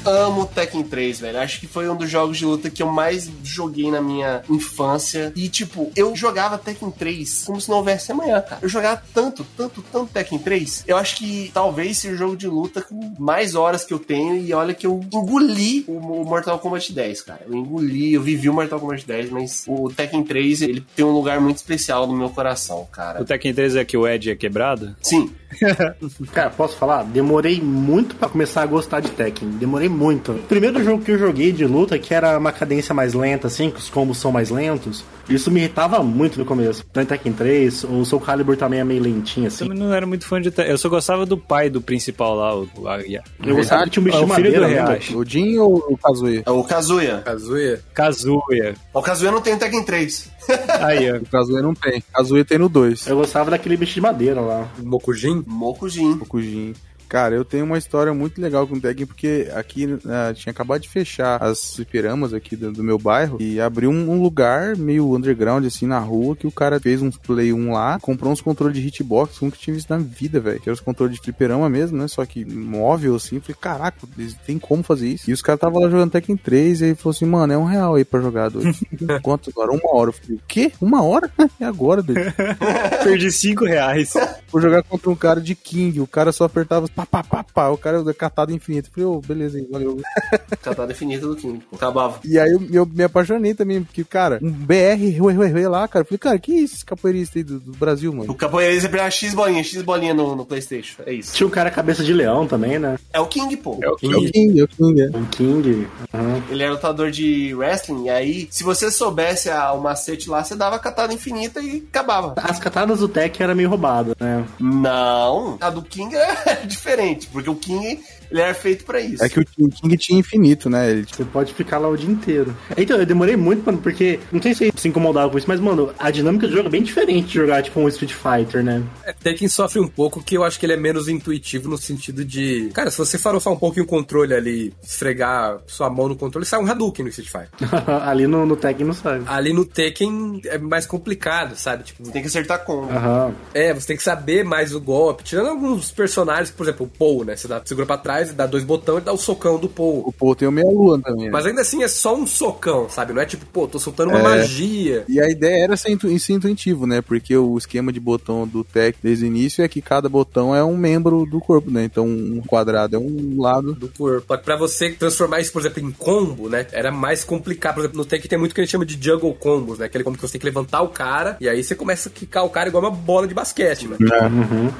Amo 0.05 0.45
Tekken 0.45 0.83
3, 0.83 1.19
velho. 1.19 1.39
Acho 1.39 1.59
que 1.59 1.67
foi 1.67 1.89
um 1.89 1.95
dos 1.95 2.09
jogos 2.09 2.37
de 2.37 2.45
luta 2.45 2.69
que 2.69 2.81
eu 2.81 2.87
mais 2.87 3.29
joguei 3.43 3.89
na 3.89 4.01
minha 4.01 4.41
infância. 4.49 5.31
E, 5.35 5.49
tipo, 5.49 5.91
eu 5.95 6.15
jogava 6.15 6.57
Tekken 6.57 6.91
3 6.91 7.43
como 7.45 7.59
se 7.59 7.69
não 7.69 7.77
houvesse 7.77 8.11
amanhã, 8.11 8.41
cara. 8.41 8.59
Eu 8.61 8.69
jogava 8.69 9.01
tanto, 9.13 9.45
tanto, 9.57 9.83
tanto 9.91 10.11
Tekken 10.11 10.39
3. 10.39 10.83
Eu 10.87 10.97
acho 10.97 11.17
que 11.17 11.51
talvez 11.53 11.97
seja 11.97 12.15
o 12.15 12.17
jogo 12.17 12.37
de 12.37 12.47
luta 12.47 12.81
com 12.81 13.13
mais 13.19 13.55
horas 13.55 13.83
que 13.83 13.93
eu 13.93 13.99
tenho. 13.99 14.35
E 14.35 14.53
olha 14.53 14.73
que 14.73 14.85
eu 14.85 14.99
engoli 15.11 15.83
o 15.87 16.23
Mortal 16.23 16.59
Kombat 16.59 16.93
10, 16.93 17.21
cara. 17.21 17.41
Eu 17.47 17.55
engoli, 17.55 18.13
eu 18.13 18.21
vivi 18.21 18.49
o 18.49 18.53
Mortal 18.53 18.79
Kombat 18.79 19.05
10, 19.05 19.29
mas 19.31 19.63
o 19.67 19.89
Tekken 19.89 20.23
3, 20.23 20.61
ele 20.61 20.85
tem 20.95 21.05
um 21.05 21.11
lugar 21.11 21.39
muito 21.39 21.57
especial 21.57 22.05
no 22.05 22.13
meu 22.13 22.29
coração, 22.29 22.87
cara. 22.91 23.21
O 23.21 23.25
Tekken 23.25 23.53
3 23.53 23.75
é 23.75 23.85
que 23.85 23.97
o 23.97 24.07
Ed 24.07 24.29
é 24.29 24.35
quebrado? 24.35 24.95
Sim, 25.01 25.31
Cara, 26.31 26.49
posso 26.49 26.77
falar? 26.77 27.03
Demorei 27.03 27.61
muito 27.61 28.15
pra 28.15 28.29
começar 28.29 28.50
a 28.59 28.65
gostar 28.65 28.99
de 28.99 29.09
Tekken. 29.11 29.49
Demorei 29.51 29.87
muito. 29.89 30.33
O 30.33 30.39
primeiro 30.39 30.83
jogo 30.83 31.03
que 31.03 31.11
eu 31.11 31.17
joguei 31.17 31.51
de 31.51 31.65
luta, 31.65 31.97
que 31.97 32.13
era 32.13 32.37
uma 32.37 32.51
cadência 32.51 32.93
mais 32.93 33.13
lenta, 33.13 33.47
assim, 33.47 33.69
que 33.69 33.79
os 33.79 33.89
combos 33.89 34.17
são 34.17 34.31
mais 34.31 34.49
lentos, 34.49 35.03
isso 35.29 35.49
me 35.49 35.59
irritava 35.61 36.03
muito 36.03 36.37
no 36.37 36.45
começo. 36.45 36.83
Tanto 36.91 37.09
Tekken 37.09 37.33
3, 37.33 37.83
o 37.85 38.05
Soul 38.05 38.21
Calibur 38.21 38.57
também 38.57 38.79
é 38.79 38.83
meio 38.83 39.01
lentinho, 39.01 39.47
assim. 39.47 39.65
Também 39.65 39.79
não 39.79 39.93
era 39.93 40.05
muito 40.05 40.25
fã 40.25 40.41
de 40.41 40.51
Tekken. 40.51 40.71
Eu 40.71 40.77
só 40.77 40.89
gostava 40.89 41.25
do 41.25 41.37
pai 41.37 41.69
do 41.69 41.81
principal 41.81 42.35
lá, 42.35 42.55
o, 42.55 42.63
o. 42.63 43.47
Eu 43.47 43.55
gostava 43.55 43.83
que 43.83 43.91
tinha 43.91 44.01
um 44.01 44.05
bicho 44.05 44.17
É 44.17 44.21
o 44.21 44.25
de 44.25 44.33
filho 44.33 44.53
do 44.53 44.61
madeira, 44.61 44.85
né? 44.85 44.99
O 45.15 45.25
Jin 45.25 45.57
ou 45.57 45.77
o 45.89 45.97
Kazuya? 45.97 46.43
é 46.45 46.51
o 46.51 46.63
Kazuya. 46.63 47.21
Kazuya. 47.23 47.81
Kazuya. 47.93 48.75
O 48.93 49.01
Kazuya 49.01 49.31
não 49.31 49.41
tem 49.41 49.53
o 49.53 49.57
Tekken 49.57 49.83
3. 49.83 50.31
Aí, 50.81 51.11
ó. 51.11 51.17
O 51.17 51.25
Kazuya 51.25 51.61
não 51.61 51.73
tem. 51.73 52.03
Kazuya 52.13 52.45
tem 52.45 52.57
no 52.57 52.67
2. 52.69 53.07
Eu 53.07 53.17
gostava 53.17 53.51
daquele 53.51 53.77
bicho 53.77 53.93
de 53.93 54.01
madeira 54.01 54.41
lá. 54.41 54.67
Mokujin. 54.79 55.43
Mokujin. 55.47 56.13
O 56.13 56.25
Kujin. 56.25 56.73
Cara, 57.11 57.35
eu 57.35 57.43
tenho 57.43 57.65
uma 57.65 57.77
história 57.77 58.13
muito 58.13 58.41
legal 58.41 58.65
com 58.65 58.75
o 58.75 58.79
Tekken, 58.79 59.05
porque 59.05 59.51
aqui 59.53 59.99
ah, 60.05 60.33
tinha 60.33 60.49
acabado 60.49 60.79
de 60.79 60.87
fechar 60.87 61.43
as 61.43 61.75
fliperamas 61.75 62.33
aqui 62.33 62.55
do, 62.55 62.71
do 62.71 62.81
meu 62.81 62.97
bairro 62.97 63.35
e 63.37 63.59
abriu 63.59 63.89
um, 63.89 64.11
um 64.11 64.21
lugar 64.21 64.77
meio 64.77 65.13
underground, 65.13 65.65
assim, 65.65 65.85
na 65.85 65.99
rua, 65.99 66.37
que 66.37 66.47
o 66.47 66.51
cara 66.51 66.79
fez 66.79 67.01
uns 67.01 67.17
Play 67.17 67.51
1 67.51 67.73
lá, 67.73 67.99
comprou 67.99 68.31
uns 68.31 68.39
controles 68.39 68.77
de 68.77 68.87
hitbox, 68.87 69.37
que 69.37 69.43
eu 69.43 69.47
nunca 69.47 69.57
tinha 69.57 69.73
visto 69.73 69.89
na 69.89 69.97
vida, 69.97 70.39
velho. 70.39 70.61
Que 70.61 70.69
eram 70.69 70.73
os 70.73 70.79
controles 70.79 71.17
de 71.17 71.21
fliperama 71.21 71.69
mesmo, 71.69 71.97
né? 71.97 72.07
Só 72.07 72.25
que 72.25 72.45
móvel, 72.45 73.17
assim. 73.17 73.41
Falei, 73.41 73.57
caraca, 73.59 74.07
tem 74.47 74.57
como 74.57 74.81
fazer 74.81 75.09
isso? 75.09 75.29
E 75.29 75.33
os 75.33 75.41
caras 75.41 75.57
estavam 75.57 75.81
lá 75.81 75.89
jogando 75.89 76.11
Tekken 76.11 76.37
3 76.37 76.79
e 76.79 76.85
ele 76.85 76.95
falou 76.95 77.13
assim, 77.13 77.25
mano, 77.25 77.51
é 77.51 77.57
um 77.57 77.65
real 77.65 77.95
aí 77.95 78.05
pra 78.05 78.21
jogar 78.21 78.49
doido. 78.49 78.73
Quanto 79.21 79.49
agora? 79.49 79.73
Uma 79.73 79.93
hora. 79.93 80.11
Eu 80.11 80.13
falei, 80.13 80.37
o 80.37 80.41
quê? 80.47 80.71
Uma 80.79 81.03
hora? 81.03 81.29
É 81.59 81.65
agora, 81.65 82.01
doido. 82.01 82.21
Perdi 83.03 83.31
5 83.31 83.65
reais. 83.65 84.13
Vou 84.49 84.61
jogar 84.61 84.81
contra 84.83 85.09
um 85.09 85.15
cara 85.15 85.39
de 85.39 85.53
King, 85.53 85.99
o 85.99 86.07
cara 86.07 86.31
só 86.31 86.45
apertava 86.45 86.87
pá, 87.05 87.23
pá, 87.23 87.23
pá, 87.23 87.43
pá, 87.53 87.69
o 87.69 87.77
cara 87.77 88.03
é 88.09 88.13
catado 88.13 88.51
infinito. 88.53 88.89
Eu 88.89 88.93
falei, 88.93 89.05
ô, 89.09 89.21
beleza 89.21 89.57
aí, 89.57 89.67
valeu. 89.69 89.99
Catada 90.61 90.91
infinita 90.91 91.25
do 91.27 91.35
King. 91.35 91.59
pô. 91.69 91.75
Acabava. 91.75 92.19
E 92.23 92.37
aí 92.39 92.51
eu, 92.51 92.61
eu 92.71 92.85
me 92.85 93.03
apaixonei 93.03 93.53
também, 93.53 93.83
porque, 93.83 94.03
cara, 94.03 94.39
um 94.41 94.51
BR 94.51 95.17
ruê, 95.19 95.33
ruê, 95.33 95.47
ruê 95.49 95.67
lá, 95.67 95.87
cara. 95.87 96.03
Eu 96.03 96.07
falei, 96.07 96.19
cara, 96.19 96.39
que 96.39 96.53
isso, 96.53 96.75
esse 96.75 96.85
capoeirista 96.85 97.39
aí 97.39 97.43
do, 97.43 97.59
do 97.59 97.71
Brasil, 97.73 98.11
O 98.11 98.15
mano? 98.15 98.33
capoeirista 98.35 98.87
é 98.95 99.11
X 99.11 99.33
bolinha, 99.33 99.63
X 99.63 99.81
bolinha 99.81 100.13
no, 100.13 100.35
no 100.35 100.45
Playstation. 100.45 101.01
É 101.05 101.13
isso. 101.13 101.33
Tinha 101.33 101.47
um 101.47 101.51
cara 101.51 101.71
cabeça 101.71 102.03
de 102.03 102.13
leão 102.13 102.47
também, 102.47 102.77
né? 102.79 102.97
É 103.13 103.19
o 103.19 103.25
King, 103.27 103.55
pô. 103.57 103.79
É 103.81 103.87
o 103.87 103.91
É 103.91 103.93
o 103.93 103.95
King. 103.97 104.31
King, 104.31 104.59
é 104.59 104.63
o 104.63 104.67
King, 104.67 105.01
é. 105.01 105.07
O 105.09 105.25
King. 105.27 105.87
Aham. 106.13 106.43
Ele 106.49 106.63
era 106.63 106.71
lutador 106.73 107.11
de 107.11 107.53
wrestling, 107.55 108.05
e 108.05 108.09
aí, 108.09 108.47
se 108.51 108.63
você 108.63 108.91
soubesse 108.91 109.49
a- 109.49 109.71
o 109.73 109.81
macete 109.81 110.29
lá, 110.29 110.43
você 110.43 110.55
dava 110.55 110.75
a 110.75 110.79
catada 110.79 111.13
infinita 111.13 111.61
e 111.61 111.83
acabava. 111.89 112.33
As 112.37 112.59
katanas 112.59 112.99
do 112.99 113.07
Tekken 113.07 113.43
era 113.43 113.55
meio 113.55 113.69
roubada, 113.69 114.15
né? 114.19 114.45
Não, 114.59 115.57
a 115.61 115.69
do 115.69 115.81
King 115.81 116.15
é 116.15 116.55
diferente, 116.65 116.90
porque 117.31 117.49
o 117.49 117.55
King, 117.55 117.99
ele 118.31 118.41
era 118.41 118.53
feito 118.53 118.85
pra 118.85 118.99
isso. 118.99 119.23
É 119.23 119.29
que 119.29 119.39
o 119.39 119.45
King 119.45 119.97
tinha 119.97 120.19
infinito, 120.19 120.69
né? 120.69 120.89
Ele, 120.91 121.05
Você 121.09 121.25
pode 121.25 121.53
ficar 121.53 121.77
lá 121.77 121.89
o 121.89 121.97
dia 121.97 122.09
inteiro. 122.09 122.55
Então, 122.77 122.97
eu 122.97 123.05
demorei 123.05 123.35
muito, 123.35 123.63
mano, 123.65 123.77
porque. 123.79 124.19
Não 124.31 124.41
sei 124.41 124.53
se 124.53 124.65
você 124.65 124.71
se 124.75 124.87
incomodava 124.87 125.29
com 125.29 125.37
isso, 125.37 125.47
mas, 125.47 125.59
mano, 125.59 125.93
a 125.99 126.09
dinâmica 126.09 126.47
do 126.47 126.53
jogo 126.53 126.67
é 126.67 126.71
bem 126.71 126.83
diferente 126.83 127.27
de 127.27 127.33
jogar, 127.33 127.61
tipo, 127.61 127.79
um 127.79 127.87
Street 127.89 128.13
Fighter, 128.13 128.63
né? 128.63 128.81
É, 129.03 129.13
Tekken 129.13 129.47
sofre 129.47 129.79
um 129.79 129.87
pouco 129.87 130.23
que 130.23 130.35
eu 130.37 130.43
acho 130.43 130.59
que 130.59 130.65
ele 130.65 130.73
é 130.73 130.77
menos 130.77 131.07
intuitivo 131.07 131.69
no 131.69 131.77
sentido 131.77 132.23
de. 132.25 132.69
Cara, 132.73 132.89
se 132.89 132.97
você 132.97 133.17
farofar 133.17 133.53
um 133.53 133.57
pouquinho 133.57 133.85
o 133.85 133.87
controle 133.87 134.33
ali, 134.33 134.73
esfregar 134.83 135.59
sua 135.67 135.89
mão 135.89 136.07
no 136.07 136.15
controle, 136.15 136.45
sai 136.45 136.59
um 136.59 136.69
Hadouken 136.69 137.03
no 137.05 137.09
Street 137.09 137.29
Fighter. 137.29 137.69
Ali 138.07 138.27
no, 138.27 138.45
no 138.45 138.55
Tekken 138.55 138.85
não 138.85 138.93
sabe. 138.93 139.23
Ali 139.27 139.53
no 139.53 139.65
Tekken 139.65 140.41
é 140.45 140.57
mais 140.57 140.85
complicado, 140.85 141.55
sabe? 141.55 141.83
Tipo, 141.83 142.09
Tem 142.11 142.21
que 142.21 142.27
acertar 142.27 142.63
combo. 142.63 142.91
Aham. 142.91 143.33
é, 143.53 143.73
você 143.73 143.87
tem 143.87 143.97
que 143.97 144.03
saber 144.03 144.43
mais 144.43 144.73
o 144.73 144.79
golpe. 144.79 145.23
Tirando 145.23 145.49
alguns 145.49 145.91
personagens, 145.91 146.51
por 146.51 146.63
exemplo, 146.63 146.85
o 146.85 146.89
Paul, 146.89 147.25
né? 147.25 147.35
Você 147.35 147.47
dá, 147.47 147.61
segura 147.65 147.85
pra 147.85 147.97
trás, 147.97 148.20
dá 148.33 148.45
dois 148.45 148.63
botões 148.63 149.01
e 149.01 149.05
dá 149.05 149.13
o 149.13 149.17
socão 149.17 149.57
do 149.59 149.67
Paul. 149.69 150.03
o 150.07 150.11
Paul 150.11 150.35
tem 150.35 150.47
o 150.47 150.51
meia-lua 150.51 150.99
também. 151.01 151.25
né? 151.25 151.31
Mas 151.31 151.45
ainda 151.45 151.61
assim 151.61 151.83
é 151.83 151.87
só 151.87 152.15
um 152.15 152.25
socão, 152.27 152.89
sabe? 152.89 153.13
Não 153.13 153.21
é 153.21 153.25
tipo, 153.25 153.45
pô, 153.45 153.67
tô 153.67 153.79
soltando 153.79 154.09
uma 154.09 154.19
É. 154.19 154.23
magia. 154.23 155.03
E 155.07 155.19
a 155.19 155.29
ideia 155.29 155.63
era 155.63 155.77
ser, 155.77 155.91
intu- 155.91 156.17
ser 156.19 156.33
intuitivo, 156.33 156.85
né? 156.85 157.01
Porque 157.01 157.35
o 157.35 157.57
esquema 157.57 157.91
de 157.91 157.99
botão 157.99 158.47
do 158.47 158.63
Tech 158.63 158.97
desde 159.01 159.25
o 159.25 159.27
início 159.27 159.63
é 159.63 159.67
que 159.67 159.81
cada 159.81 160.07
botão 160.09 160.55
é 160.55 160.63
um 160.63 160.77
membro 160.77 161.25
do 161.25 161.39
corpo, 161.39 161.69
né? 161.71 161.83
Então 161.83 162.05
um 162.07 162.41
quadrado 162.45 162.95
é 162.95 162.99
um 162.99 163.41
lado. 163.41 163.73
do 163.73 163.87
corpo. 163.89 164.25
Só 164.27 164.37
que 164.37 164.43
pra 164.43 164.55
você 164.55 164.91
transformar 164.91 165.39
isso, 165.41 165.51
por 165.51 165.61
exemplo, 165.61 165.81
em 165.81 165.91
combo, 165.91 166.49
né? 166.49 166.65
Era 166.71 166.91
mais 166.91 167.23
complicado. 167.23 167.75
Por 167.75 167.81
exemplo, 167.81 167.97
no 167.97 168.05
Tekken 168.05 168.29
tem 168.29 168.39
muito 168.39 168.53
que 168.53 168.61
a 168.61 168.63
gente 168.63 168.71
chama 168.71 168.85
de 168.85 168.97
juggle 169.01 169.33
combos, 169.33 169.79
né? 169.79 169.85
Aquele 169.85 170.03
combo 170.03 170.17
que 170.17 170.21
você 170.21 170.33
tem 170.33 170.39
que 170.41 170.45
levantar 170.45 170.81
o 170.81 170.89
cara 170.89 171.37
e 171.39 171.47
aí 171.47 171.63
você 171.63 171.75
começa 171.75 172.09
a 172.09 172.11
quicar 172.11 172.43
o 172.45 172.49
cara 172.49 172.69
igual 172.69 172.83
uma 172.83 172.91
bola 172.91 173.27
de 173.27 173.33
basquete, 173.33 173.87
né? 173.87 173.97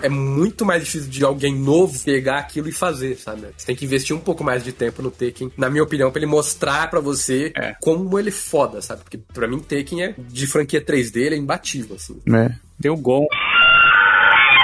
É 0.01 0.09
muito 0.09 0.65
mais 0.65 0.84
difícil 0.84 1.09
de 1.09 1.23
alguém 1.23 1.55
novo 1.55 1.97
pegar 2.03 2.39
aquilo 2.39 2.68
e 2.68 2.72
fazer, 2.72 3.15
sabe? 3.40 3.53
Você 3.58 3.66
tem 3.66 3.76
que 3.76 3.86
investir 3.86 4.16
um 4.16 4.20
pouco 4.20 4.44
mais 4.44 4.64
de 4.64 4.72
tempo 4.72 5.02
no 5.02 5.10
Tekken, 5.12 5.52
na 5.58 5.70
minha 5.70 5.84
opinião, 5.84 6.12
pra 6.12 6.20
ele 6.22 6.30
mostrar 6.32 6.90
pra 6.90 6.99
você 6.99 7.52
É. 7.56 7.76
como 7.82 8.18
ele 8.20 8.30
é 8.30 8.32
foda, 8.32 8.82
sabe? 8.82 9.02
Porque 9.03 9.18
pra 9.34 9.48
mim 9.48 9.60
Tekken 9.60 10.03
é 10.03 10.16
de 10.18 10.48
franquia 10.48 10.84
3D, 10.84 11.18
ele 11.18 11.36
é 11.36 11.38
imbatível, 11.38 11.95
assim. 11.95 12.20
né? 12.26 12.58
Tem 12.82 12.91
o 12.91 12.98
Gon. 12.98 13.26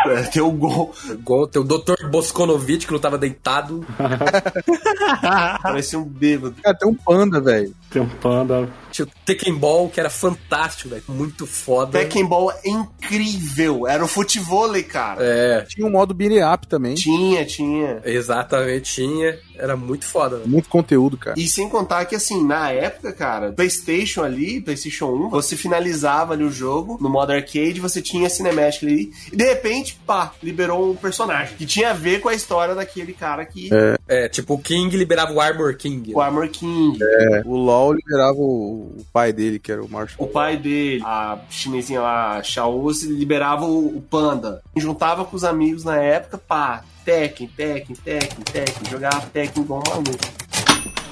É, 0.08 0.24
tem 0.24 0.42
o 0.42 0.52
gol. 0.52 0.94
Igual 1.10 1.48
tem 1.48 1.62
o 1.62 1.66
Dr. 1.66 2.08
Boskonovic 2.10 2.86
que 2.86 2.94
não 2.94 3.00
tava 3.00 3.18
deitado. 3.18 3.86
Parecia 5.62 6.00
um 6.00 6.04
bêbado. 6.06 6.56
Cara, 6.64 6.78
tem 6.78 6.88
um 6.88 6.94
panda, 6.94 7.42
velho. 7.42 7.74
Tem 7.90 8.02
um 8.02 8.08
panda. 8.08 8.70
Tinha 8.98 9.08
o 9.08 9.26
Tekken 9.26 9.54
Ball, 9.56 9.90
que 9.90 10.00
era 10.00 10.10
fantástico, 10.10 10.90
velho. 10.90 11.04
Muito 11.08 11.46
foda. 11.46 12.00
Tekken 12.00 12.26
Ball 12.26 12.52
é 12.52 12.70
incrível. 12.70 13.88
Era 13.88 14.04
o 14.04 14.08
futevôlei, 14.08 14.84
cara. 14.84 15.24
É, 15.24 15.62
Tinha 15.62 15.86
um 15.86 15.92
modo 15.92 16.14
beat 16.14 16.34
up 16.44 16.68
também. 16.68 16.96
Tinha, 16.96 17.46
tinha. 17.46 18.02
exatamente, 18.06 18.94
tinha. 18.96 19.38
Era 19.56 19.76
muito 19.76 20.06
foda. 20.06 20.38
né? 20.38 20.44
Muito 20.46 20.70
conteúdo, 20.70 21.18
cara. 21.18 21.40
E 21.40 21.48
sem 21.48 21.68
contar 21.70 22.06
que, 22.06 22.16
assim, 22.16 22.44
na 22.46 22.72
época, 22.72 23.12
cara, 23.12 23.52
PlayStation 23.52 24.24
ali, 24.24 24.62
PlayStation 24.62 25.08
1, 25.08 25.30
você 25.30 25.56
finalizava 25.56 26.34
ali 26.34 26.44
o 26.44 26.52
jogo 26.52 26.98
no 27.02 27.10
modo 27.10 27.32
arcade, 27.32 27.80
você 27.80 28.02
tinha 28.02 28.28
a 28.28 28.30
cinemática 28.30 28.86
ali, 28.86 29.12
e 29.32 29.36
de 29.36 29.44
repente, 29.44 30.00
pá, 30.06 30.32
liberou 30.44 30.92
um 30.92 30.96
personagem 30.96 31.56
que 31.58 31.66
tinha 31.66 31.90
a 31.92 31.94
ver 31.94 32.22
com 32.22 32.30
a 32.30 32.34
história 32.36 32.76
daquele 32.76 33.14
cara 33.14 33.46
que. 33.46 33.70
É, 34.08 34.30
tipo, 34.30 34.54
o 34.54 34.60
King 34.60 34.96
liberava 34.96 35.32
o 35.34 35.42
Armor 35.42 35.76
King. 35.76 36.14
O 36.14 36.22
Armor 36.22 36.48
King, 36.50 36.98
O 37.46 37.56
LoL 37.56 37.94
liberava 37.94 38.38
o, 38.38 38.87
o 38.98 39.06
pai 39.12 39.34
dele, 39.34 39.60
que 39.60 39.72
era 39.72 39.84
o 39.84 39.90
Marshall. 39.90 40.26
o 40.26 40.30
pai 40.30 40.58
dele, 40.58 41.02
a 41.04 41.40
chinesinha 41.50 42.02
lá, 42.02 42.38
a 42.38 42.44
Xiao, 42.44 42.94
se 42.94 43.08
liberava 43.08 43.66
o, 43.66 43.98
o 43.98 44.02
Panda. 44.02 44.62
Juntava 44.76 45.26
com 45.26 45.36
os 45.36 45.44
amigos 45.44 45.84
na 45.84 45.98
época, 45.98 46.38
pá, 46.38 46.84
Tekken, 47.04 47.48
Tekken, 47.48 47.96
Tekken, 47.96 48.44
Tekken, 48.52 48.92
jogava 48.92 49.26
Tekken 49.28 49.64
igual 49.64 49.84
um 49.86 49.90
maluco. 49.90 50.48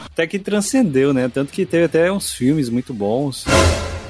Até 0.05 0.25
que 0.25 0.39
transcendeu, 0.39 1.13
né? 1.13 1.29
Tanto 1.29 1.51
que 1.51 1.65
teve 1.65 1.85
até 1.85 2.11
uns 2.11 2.31
filmes 2.31 2.69
muito 2.69 2.93
bons. 2.93 3.45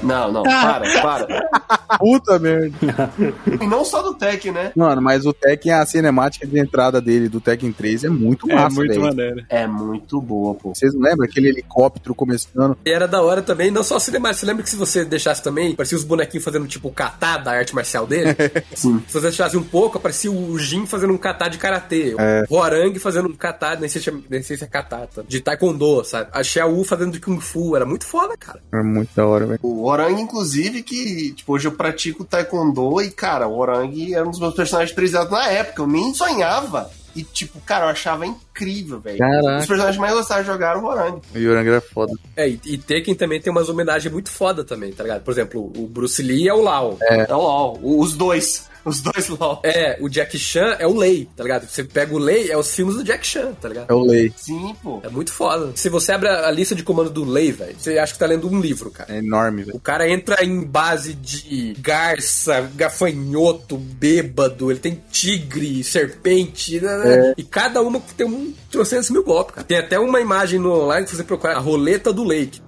Não, 0.02 0.30
não, 0.32 0.42
para, 0.42 1.02
para. 1.02 1.48
Puta 1.98 2.38
merda. 2.38 2.76
E 3.60 3.66
não 3.66 3.84
só 3.84 4.02
do 4.02 4.14
Tekken, 4.14 4.52
né? 4.52 4.72
Mano, 4.76 5.00
mas 5.00 5.24
o 5.24 5.32
Tekken, 5.32 5.72
a 5.72 5.86
cinemática 5.86 6.46
de 6.46 6.58
entrada 6.58 7.00
dele 7.00 7.28
do 7.28 7.40
Tekken 7.40 7.72
3 7.72 8.04
é 8.04 8.08
muito 8.08 8.50
É 8.50 8.54
massa, 8.54 8.76
muito 8.76 8.88
velho. 8.90 9.02
maneiro. 9.02 9.44
É 9.48 9.66
muito 9.66 10.20
boa, 10.20 10.54
pô. 10.54 10.74
Vocês 10.74 10.92
lembram 10.94 11.24
aquele 11.26 11.48
helicóptero 11.48 12.14
começando? 12.14 12.76
E 12.84 12.90
era 12.90 13.06
da 13.08 13.22
hora 13.22 13.42
também, 13.42 13.70
não 13.70 13.82
só 13.82 13.98
cinemática. 13.98 14.40
Você 14.40 14.46
lembra 14.46 14.62
que 14.62 14.70
se 14.70 14.76
você 14.76 15.04
deixasse 15.04 15.42
também, 15.42 15.74
parecia 15.74 15.96
os 15.96 16.04
bonequinhos 16.04 16.44
fazendo 16.44 16.66
tipo 16.66 16.88
o 16.88 16.92
kata 16.92 17.38
da 17.38 17.52
arte 17.52 17.74
marcial 17.74 18.06
dele? 18.06 18.36
Sim. 18.74 19.02
se 19.06 19.12
você 19.14 19.20
deixasse 19.22 19.56
um 19.56 19.62
pouco, 19.62 19.96
aparecia 19.98 20.30
o 20.30 20.58
Jin 20.58 20.86
fazendo 20.86 21.12
um 21.12 21.18
kata 21.18 21.48
de 21.48 21.58
karatê. 21.58 22.14
O 22.50 22.56
Horang 22.56 22.98
fazendo 22.98 23.28
um 23.28 23.34
kata, 23.34 23.76
nem 23.76 23.88
sei, 23.88 24.02
se 24.02 24.10
é- 24.10 24.14
nem 24.28 24.42
sei 24.42 24.56
se 24.56 24.64
é 24.64 24.66
kata, 24.66 25.08
tá? 25.14 25.22
de 25.26 25.40
taekwondo, 25.40 26.04
sabe? 26.04 26.28
A 26.32 26.42
Xiao 26.42 26.82
fazendo 26.84 27.12
de 27.12 27.20
kung 27.20 27.40
fu. 27.40 27.74
Era 27.76 27.86
muito 27.86 28.04
foda, 28.06 28.36
cara. 28.36 28.60
É 28.72 28.82
muito 28.82 29.10
da 29.14 29.26
hora, 29.26 29.46
velho. 29.46 29.60
O 29.62 29.85
Orang, 29.86 30.20
inclusive, 30.20 30.82
que, 30.82 31.32
tipo, 31.32 31.52
hoje 31.54 31.68
eu 31.68 31.72
pratico 31.72 32.24
taekwondo 32.24 33.00
e, 33.02 33.10
cara, 33.10 33.46
o 33.48 33.56
Orang 33.58 34.14
era 34.14 34.26
um 34.26 34.30
dos 34.30 34.40
meus 34.40 34.54
personagens 34.54 34.94
prediletos 34.94 35.30
na 35.30 35.48
época. 35.48 35.82
Eu 35.82 35.86
nem 35.86 36.12
sonhava. 36.14 36.90
E, 37.14 37.22
tipo, 37.22 37.58
cara, 37.62 37.86
eu 37.86 37.88
achava 37.88 38.26
incrível, 38.26 39.00
velho. 39.00 39.16
Os 39.58 39.66
personagens 39.66 39.96
que 39.96 40.00
mais 40.02 40.12
gostavam 40.14 40.42
de 40.42 40.50
jogar 40.50 40.76
o 40.76 40.84
Orang. 40.84 41.20
O 41.34 41.38
Yoranga 41.38 41.70
era 41.70 41.80
foda. 41.80 42.12
É, 42.36 42.46
e, 42.48 42.60
e 42.66 42.76
Tekken 42.78 43.14
também 43.14 43.40
tem 43.40 43.50
umas 43.50 43.68
homenagens 43.70 44.12
muito 44.12 44.30
foda 44.30 44.62
também, 44.62 44.92
tá 44.92 45.02
ligado? 45.02 45.22
Por 45.22 45.30
exemplo, 45.30 45.72
o 45.74 45.86
Bruce 45.86 46.22
Lee 46.22 46.46
é 46.46 46.52
o 46.52 46.60
Lau. 46.62 46.98
É 47.00 47.34
o 47.34 47.38
LOL. 47.38 47.78
o- 47.82 48.00
Os 48.00 48.12
dois. 48.12 48.68
Os 48.86 49.00
dois 49.00 49.28
LOL. 49.28 49.60
É, 49.64 49.98
o 50.00 50.08
Jack 50.08 50.38
Chan 50.38 50.76
é 50.78 50.86
o 50.86 50.96
Lei, 50.96 51.28
tá 51.36 51.42
ligado? 51.42 51.68
Você 51.68 51.82
pega 51.82 52.14
o 52.14 52.18
Lei, 52.18 52.50
é 52.50 52.56
os 52.56 52.72
filmes 52.72 52.94
do 52.94 53.02
Jack 53.02 53.26
Chan, 53.26 53.52
tá 53.60 53.68
ligado? 53.68 53.90
É 53.90 53.94
o 53.94 54.00
Lei. 54.00 54.32
Sim, 54.36 54.76
pô. 54.80 55.00
É 55.02 55.08
muito 55.08 55.32
foda. 55.32 55.72
Se 55.74 55.88
você 55.88 56.12
abre 56.12 56.28
a 56.28 56.50
lista 56.52 56.74
de 56.74 56.84
comando 56.84 57.10
do 57.10 57.24
Lei, 57.24 57.50
velho, 57.50 57.74
você 57.76 57.98
acha 57.98 58.12
que 58.12 58.18
tá 58.18 58.26
lendo 58.26 58.48
um 58.48 58.60
livro, 58.60 58.90
cara. 58.92 59.12
É 59.12 59.18
enorme, 59.18 59.64
velho. 59.64 59.76
O 59.76 59.80
cara 59.80 60.08
entra 60.08 60.44
em 60.44 60.62
base 60.62 61.14
de 61.14 61.74
garça, 61.80 62.60
gafanhoto, 62.76 63.76
bêbado, 63.76 64.70
ele 64.70 64.78
tem 64.78 65.02
tigre, 65.10 65.82
serpente, 65.82 66.80
né, 66.80 66.96
né? 66.98 67.34
e 67.36 67.42
cada 67.42 67.82
uma 67.82 68.00
tem 68.16 68.26
um 68.26 68.54
trocentos 68.70 69.10
mil 69.10 69.24
golpes, 69.24 69.56
cara. 69.56 69.66
Tem 69.66 69.78
até 69.78 69.98
uma 69.98 70.20
imagem 70.20 70.60
no 70.60 70.72
online 70.72 71.06
que 71.06 71.16
você 71.16 71.24
procurar 71.24 71.56
a 71.56 71.60
roleta 71.60 72.12
do 72.12 72.22
Lake. 72.22 72.60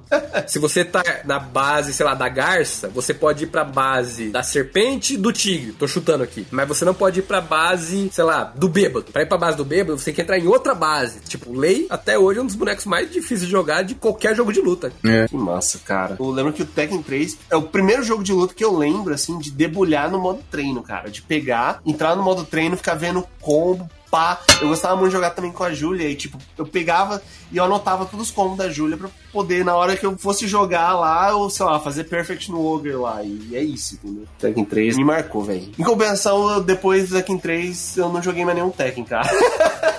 Se 0.47 0.59
você 0.59 0.85
tá 0.85 1.03
na 1.25 1.39
base, 1.39 1.93
sei 1.93 2.05
lá, 2.05 2.15
da 2.15 2.29
garça, 2.29 2.89
você 2.89 3.13
pode 3.13 3.45
ir 3.45 3.49
pra 3.49 3.65
base 3.65 4.31
da 4.31 4.43
serpente 4.43 5.15
e 5.15 5.17
do 5.17 5.33
tigre. 5.33 5.73
Tô 5.73 5.87
chutando 5.87 6.25
aqui. 6.25 6.47
Mas 6.51 6.69
você 6.69 6.85
não 6.85 6.95
pode 6.95 7.21
ir 7.21 7.23
pra 7.23 7.41
base, 7.41 8.09
sei 8.13 8.25
lá, 8.25 8.45
do 8.45 8.69
bêbado. 8.69 9.13
Pra 9.13 9.23
ir 9.23 9.27
pra 9.27 9.39
base 9.39 9.57
do 9.57 9.65
bêbado, 9.65 9.99
você 9.99 10.07
tem 10.07 10.15
que 10.15 10.23
entrar 10.23 10.39
em 10.39 10.47
outra 10.47 10.75
base. 10.75 11.21
Tipo, 11.21 11.53
Lei, 11.53 11.87
até 11.91 12.19
hoje, 12.19 12.39
é 12.39 12.43
um 12.43 12.47
dos 12.47 12.55
bonecos 12.55 12.85
mais 12.85 13.11
difíceis 13.11 13.43
de 13.43 13.51
jogar 13.51 13.83
de 13.83 13.95
qualquer 13.95 14.35
jogo 14.35 14.53
de 14.53 14.61
luta. 14.61 14.93
Que 15.29 15.37
massa, 15.37 15.79
cara. 15.85 16.17
Eu 16.19 16.31
lembro 16.31 16.53
que 16.53 16.63
o 16.63 16.67
Tekken 16.67 17.03
3 17.03 17.39
é 17.51 17.57
o 17.57 17.63
primeiro 17.63 18.03
jogo 18.03 18.23
de 18.23 18.33
luta 18.33 18.55
que 18.55 18.65
eu 18.65 18.77
lembro, 18.77 19.15
assim, 19.15 19.39
de 19.39 19.51
debulhar 19.51 20.11
no 20.11 20.19
modo 20.19 20.41
treino, 20.51 20.83
cara. 20.83 21.11
De 21.11 21.23
pegar, 21.23 21.81
entrar 21.85 22.17
no 22.17 22.23
modo 22.23 22.45
treino, 22.45 22.77
ficar 22.77 22.95
vendo 22.95 23.27
combo, 23.41 23.89
pá. 24.11 24.41
Eu 24.61 24.69
gostava 24.69 24.97
muito 24.97 25.11
de 25.11 25.17
jogar 25.17 25.31
também 25.31 25.53
com 25.53 25.65
a 25.65 25.73
Júlia 25.73 26.09
e, 26.09 26.15
tipo, 26.15 26.39
eu 26.57 26.67
pegava 26.67 27.23
e 27.51 27.57
eu 27.57 27.65
anotava 27.65 28.05
todos 28.05 28.29
os 28.29 28.33
combos 28.35 28.59
da 28.59 28.69
Júlia 28.69 28.97
pra 28.97 29.09
poder, 29.33 29.65
na 29.65 29.75
hora 29.75 29.97
que 29.97 30.05
eu 30.05 30.17
fosse 30.19 30.47
jogar 30.47 30.95
lá, 30.95 31.35
ou 31.35 31.49
sei 31.51 31.65
lá, 31.65 31.79
fazer 31.81 32.05
Perfect 32.05 32.51
no 32.51 32.65
Ogre 32.65 32.93
lá. 32.93 33.23
E 33.23 33.55
é 33.55 33.63
isso, 33.63 33.95
entendeu? 33.95 34.25
Tekken 34.39 34.65
3 34.65 34.97
me 34.97 35.05
marcou, 35.05 35.43
velho. 35.43 35.71
Em 35.79 35.85
compensação, 35.85 36.61
depois 36.63 37.09
do 37.09 37.17
Tekken 37.17 37.39
3, 37.39 37.97
eu 37.97 38.09
não 38.11 38.23
joguei 38.23 38.45
mais 38.45 38.57
nenhum 38.57 38.71
Tekken, 38.71 39.05
cara. 39.05 39.29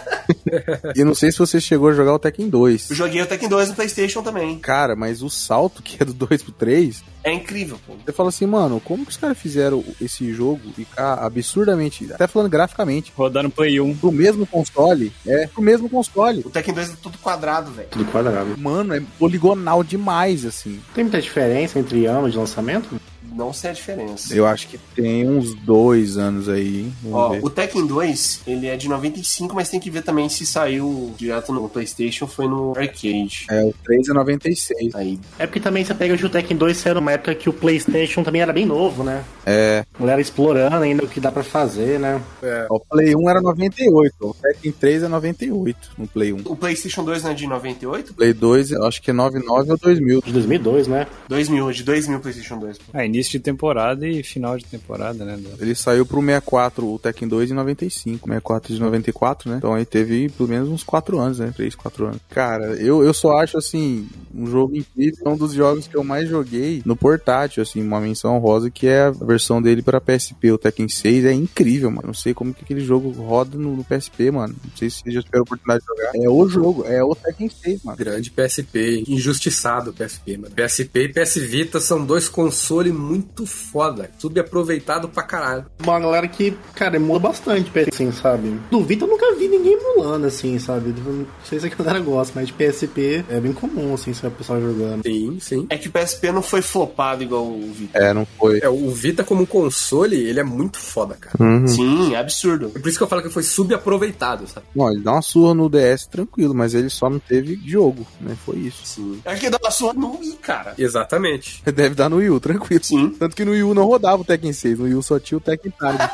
E 0.95 1.03
não 1.03 1.13
sei 1.15 1.31
se 1.31 1.39
você 1.39 1.59
chegou 1.59 1.89
a 1.89 1.93
jogar 1.93 2.13
o 2.13 2.19
Tekken 2.19 2.49
2. 2.49 2.89
Eu 2.91 2.95
joguei 2.95 3.21
o 3.21 3.25
Tekken 3.25 3.49
2 3.49 3.69
no 3.69 3.75
PlayStation 3.75 4.21
também. 4.21 4.59
Cara, 4.59 4.95
mas 4.95 5.21
o 5.21 5.29
salto 5.29 5.81
que 5.81 6.01
é 6.01 6.05
do 6.05 6.13
2 6.13 6.43
pro 6.43 6.51
3, 6.51 7.03
É 7.23 7.33
incrível, 7.33 7.79
pô. 7.85 7.93
você 8.05 8.11
fala 8.11 8.29
assim, 8.29 8.45
mano, 8.45 8.79
como 8.83 9.05
que 9.05 9.11
os 9.11 9.17
caras 9.17 9.37
fizeram 9.37 9.83
esse 9.99 10.31
jogo 10.33 10.61
ficar 10.75 11.15
absurdamente, 11.15 12.11
até 12.13 12.27
falando 12.27 12.49
graficamente, 12.49 13.11
Rodar 13.15 13.43
no 13.43 13.49
Play 13.49 13.79
1. 13.79 13.97
Pro 13.99 14.11
mesmo 14.11 14.45
console? 14.45 15.11
É, 15.25 15.47
pro 15.47 15.61
mesmo 15.61 15.89
console. 15.89 16.41
O 16.45 16.49
Tekken 16.49 16.73
2 16.73 16.91
é 16.91 16.95
tudo 17.01 17.17
quadrado, 17.17 17.71
velho. 17.71 17.89
Tudo 17.89 18.05
quadrado. 18.05 18.57
Mano, 18.57 18.95
é 18.95 19.01
poligonal 19.17 19.83
demais, 19.83 20.45
assim. 20.45 20.79
Tem 20.93 21.03
muita 21.03 21.21
diferença 21.21 21.79
entre 21.79 22.05
anos 22.05 22.31
de 22.31 22.37
lançamento? 22.37 22.99
Não 23.39 23.53
sei 23.53 23.69
a 23.69 23.73
diferença. 23.73 24.35
Eu 24.35 24.45
acho 24.45 24.67
que 24.67 24.77
tem 24.93 25.25
uns 25.25 25.53
dois 25.53 26.17
anos 26.17 26.49
aí. 26.49 26.91
Ó, 27.09 27.29
ver. 27.29 27.39
o 27.41 27.49
Tekken 27.49 27.87
2, 27.87 28.41
ele 28.45 28.67
é 28.67 28.75
de 28.75 28.89
95, 28.89 29.55
mas 29.55 29.69
tem 29.69 29.79
que 29.79 29.89
ver 29.89 30.01
também 30.01 30.27
se 30.27 30.45
saiu 30.45 31.13
direto 31.17 31.53
no 31.53 31.69
PlayStation 31.69 32.25
ou 32.25 32.29
foi 32.29 32.49
no 32.49 32.73
arcade. 32.75 33.45
É, 33.49 33.63
o 33.63 33.73
3 33.85 34.09
é 34.09 34.13
96. 34.13 34.93
Aí, 34.93 35.17
É 35.39 35.47
porque 35.47 35.61
também 35.61 35.85
você 35.85 35.93
pega 35.93 36.13
o 36.13 36.29
Tekken 36.29 36.57
2 36.57 36.75
saiu 36.77 36.95
numa 36.95 37.13
época 37.13 37.33
que 37.33 37.47
o 37.47 37.53
PlayStation 37.53 38.23
também 38.23 38.41
era 38.41 38.51
bem 38.51 38.65
novo, 38.65 39.05
né? 39.05 39.23
É, 39.45 39.85
A 39.93 39.99
galera 39.99 40.19
explorando 40.19 40.75
ainda 40.75 41.05
o 41.05 41.07
que 41.07 41.21
dá 41.21 41.31
pra 41.31 41.41
fazer, 41.43 41.97
né? 41.97 42.21
ó, 42.69 42.75
o 42.75 42.79
Play 42.81 43.15
1 43.15 43.29
era 43.29 43.41
98, 43.41 44.15
o 44.19 44.33
Tekken 44.33 44.71
3 44.73 45.03
é 45.03 45.07
98 45.07 45.91
no 45.97 46.07
Play 46.07 46.33
1. 46.33 46.41
o 46.43 46.55
PlayStation 46.57 47.05
2 47.05 47.23
não 47.23 47.31
é 47.31 47.33
de 47.33 47.47
98? 47.47 48.13
Play 48.15 48.33
2, 48.33 48.71
eu 48.71 48.83
acho 48.85 49.01
que 49.01 49.11
é 49.11 49.13
99 49.13 49.71
ou 49.71 49.77
2000. 49.77 50.21
De 50.25 50.33
2002, 50.33 50.87
né? 50.87 51.07
2000, 51.29 51.71
de 51.71 51.83
2000 51.83 52.19
PlayStation 52.19 52.59
2. 52.59 52.77
pô. 52.77 52.83
Ah, 52.93 53.05
início 53.29 53.39
de 53.39 53.43
temporada 53.43 54.07
e 54.07 54.23
final 54.23 54.57
de 54.57 54.65
temporada, 54.65 55.23
né? 55.23 55.39
Ele 55.59 55.75
saiu 55.75 56.05
pro 56.05 56.19
64, 56.19 56.93
o 56.93 56.97
Tekken 56.99 57.27
2 57.27 57.51
em 57.51 57.53
95, 57.53 58.27
64 58.27 58.73
de 58.73 58.79
94, 58.79 59.49
né? 59.49 59.57
Então 59.57 59.73
aí 59.73 59.85
teve 59.85 60.29
pelo 60.29 60.49
menos 60.49 60.69
uns 60.69 60.83
4 60.83 61.19
anos, 61.19 61.39
né? 61.39 61.53
3, 61.55 61.75
4 61.75 62.05
anos. 62.05 62.19
Cara, 62.29 62.73
eu, 62.75 63.03
eu 63.03 63.13
só 63.13 63.37
acho, 63.39 63.57
assim, 63.57 64.07
um 64.33 64.47
jogo 64.47 64.75
incrível. 64.75 65.19
É 65.25 65.29
um 65.29 65.37
dos 65.37 65.53
jogos 65.53 65.87
que 65.87 65.95
eu 65.95 66.03
mais 66.03 66.27
joguei 66.27 66.81
no 66.85 66.95
portátil, 66.95 67.61
assim, 67.61 67.81
uma 67.81 67.99
menção 67.99 68.37
rosa, 68.39 68.69
que 68.69 68.87
é 68.87 69.03
a 69.03 69.11
versão 69.11 69.61
dele 69.61 69.81
para 69.81 70.01
PSP, 70.01 70.51
o 70.51 70.57
Tekken 70.57 70.87
6. 70.87 71.25
É 71.25 71.33
incrível, 71.33 71.91
mano. 71.91 72.07
Não 72.07 72.13
sei 72.13 72.33
como 72.33 72.53
que 72.53 72.63
aquele 72.63 72.81
jogo 72.81 73.09
roda 73.11 73.57
no, 73.57 73.75
no 73.75 73.83
PSP, 73.83 74.31
mano. 74.31 74.55
Não 74.63 74.77
sei 74.77 74.89
se 74.89 75.01
você 75.01 75.11
já 75.11 75.21
tiveram 75.21 75.41
a 75.41 75.43
oportunidade 75.43 75.81
de 75.81 75.87
jogar. 75.87 76.11
É 76.15 76.29
o 76.29 76.49
jogo, 76.49 76.85
é 76.85 77.03
o 77.03 77.15
Tekken 77.15 77.49
6, 77.49 77.83
mano. 77.83 77.97
Grande 77.97 78.31
PSP, 78.31 79.03
injustiçado 79.07 79.91
o 79.91 79.93
PSP, 79.93 80.37
mano. 80.37 80.55
PSP 80.55 81.03
e 81.03 81.09
PS 81.09 81.35
Vita 81.35 81.79
são 81.79 82.05
dois 82.05 82.27
consoles 82.27 82.93
muito 83.09 83.45
foda, 83.45 84.11
subaproveitado 84.19 85.09
pra 85.09 85.23
caralho. 85.23 85.65
Uma 85.81 85.99
galera 85.99 86.27
que, 86.27 86.55
cara, 86.75 86.97
emula 86.97 87.19
bastante, 87.19 87.71
assim, 87.91 88.11
sabe? 88.11 88.59
Do 88.69 88.83
Vita 88.83 89.05
eu 89.05 89.09
nunca 89.09 89.33
vi 89.35 89.47
ninguém 89.47 89.73
emulando, 89.73 90.27
assim, 90.27 90.59
sabe? 90.59 90.93
Não 91.05 91.25
sei 91.43 91.59
se 91.59 91.67
a 91.67 91.69
galera 91.69 91.99
gosta, 91.99 92.33
mas 92.35 92.47
de 92.47 92.53
PSP 92.53 93.25
é 93.29 93.39
bem 93.39 93.53
comum, 93.53 93.93
assim, 93.93 94.13
se 94.13 94.25
o 94.25 94.31
pessoal 94.31 94.61
jogando. 94.61 95.03
Sim, 95.03 95.37
sim. 95.39 95.67
É 95.69 95.77
que 95.77 95.87
o 95.87 95.91
PSP 95.91 96.31
não 96.31 96.41
foi 96.41 96.61
flopado 96.61 97.23
igual 97.23 97.45
o 97.45 97.71
Vita. 97.73 97.97
É, 97.97 98.13
não 98.13 98.27
foi. 98.37 98.59
É, 98.61 98.69
o 98.69 98.91
Vita 98.91 99.23
como 99.23 99.47
console, 99.47 100.15
ele 100.15 100.39
é 100.39 100.43
muito 100.43 100.77
foda, 100.77 101.15
cara. 101.15 101.35
Uhum. 101.39 101.67
Sim, 101.67 102.15
absurdo. 102.15 102.71
É 102.75 102.79
por 102.79 102.87
isso 102.87 102.97
que 102.97 103.03
eu 103.03 103.07
falo 103.07 103.21
que 103.21 103.29
foi 103.29 103.43
subaproveitado, 103.43 104.47
sabe? 104.47 104.67
Não, 104.75 104.91
ele 104.91 105.01
dá 105.01 105.13
uma 105.13 105.21
surra 105.21 105.53
no 105.53 105.69
DS 105.69 106.05
tranquilo, 106.05 106.53
mas 106.53 106.73
ele 106.73 106.89
só 106.89 107.09
não 107.09 107.19
teve 107.19 107.59
jogo, 107.65 108.05
né? 108.21 108.35
Foi 108.45 108.57
isso. 108.57 108.81
Sim. 108.85 109.21
É 109.25 109.35
que 109.35 109.49
dá 109.49 109.57
uma 109.61 109.71
sua 109.71 109.93
no 109.93 110.19
Wii, 110.19 110.37
cara. 110.41 110.73
Exatamente. 110.77 111.61
Deve 111.79 111.95
dar 111.95 112.09
no 112.09 112.17
Wii 112.17 112.29
U, 112.29 112.39
tranquilo. 112.39 112.83
Sim. 112.83 112.98
Tanto 113.07 113.35
que 113.35 113.45
no 113.45 113.51
Wii 113.51 113.63
U 113.63 113.73
não 113.73 113.85
rodava 113.85 114.21
o 114.21 114.25
Tekken 114.25 114.53
6, 114.53 114.79
no 114.79 114.85
Wii 114.85 114.95
U 114.95 115.03
só 115.03 115.19
tinha 115.19 115.37
o 115.37 115.41
Tekken 115.41 115.71
Target. 115.71 116.09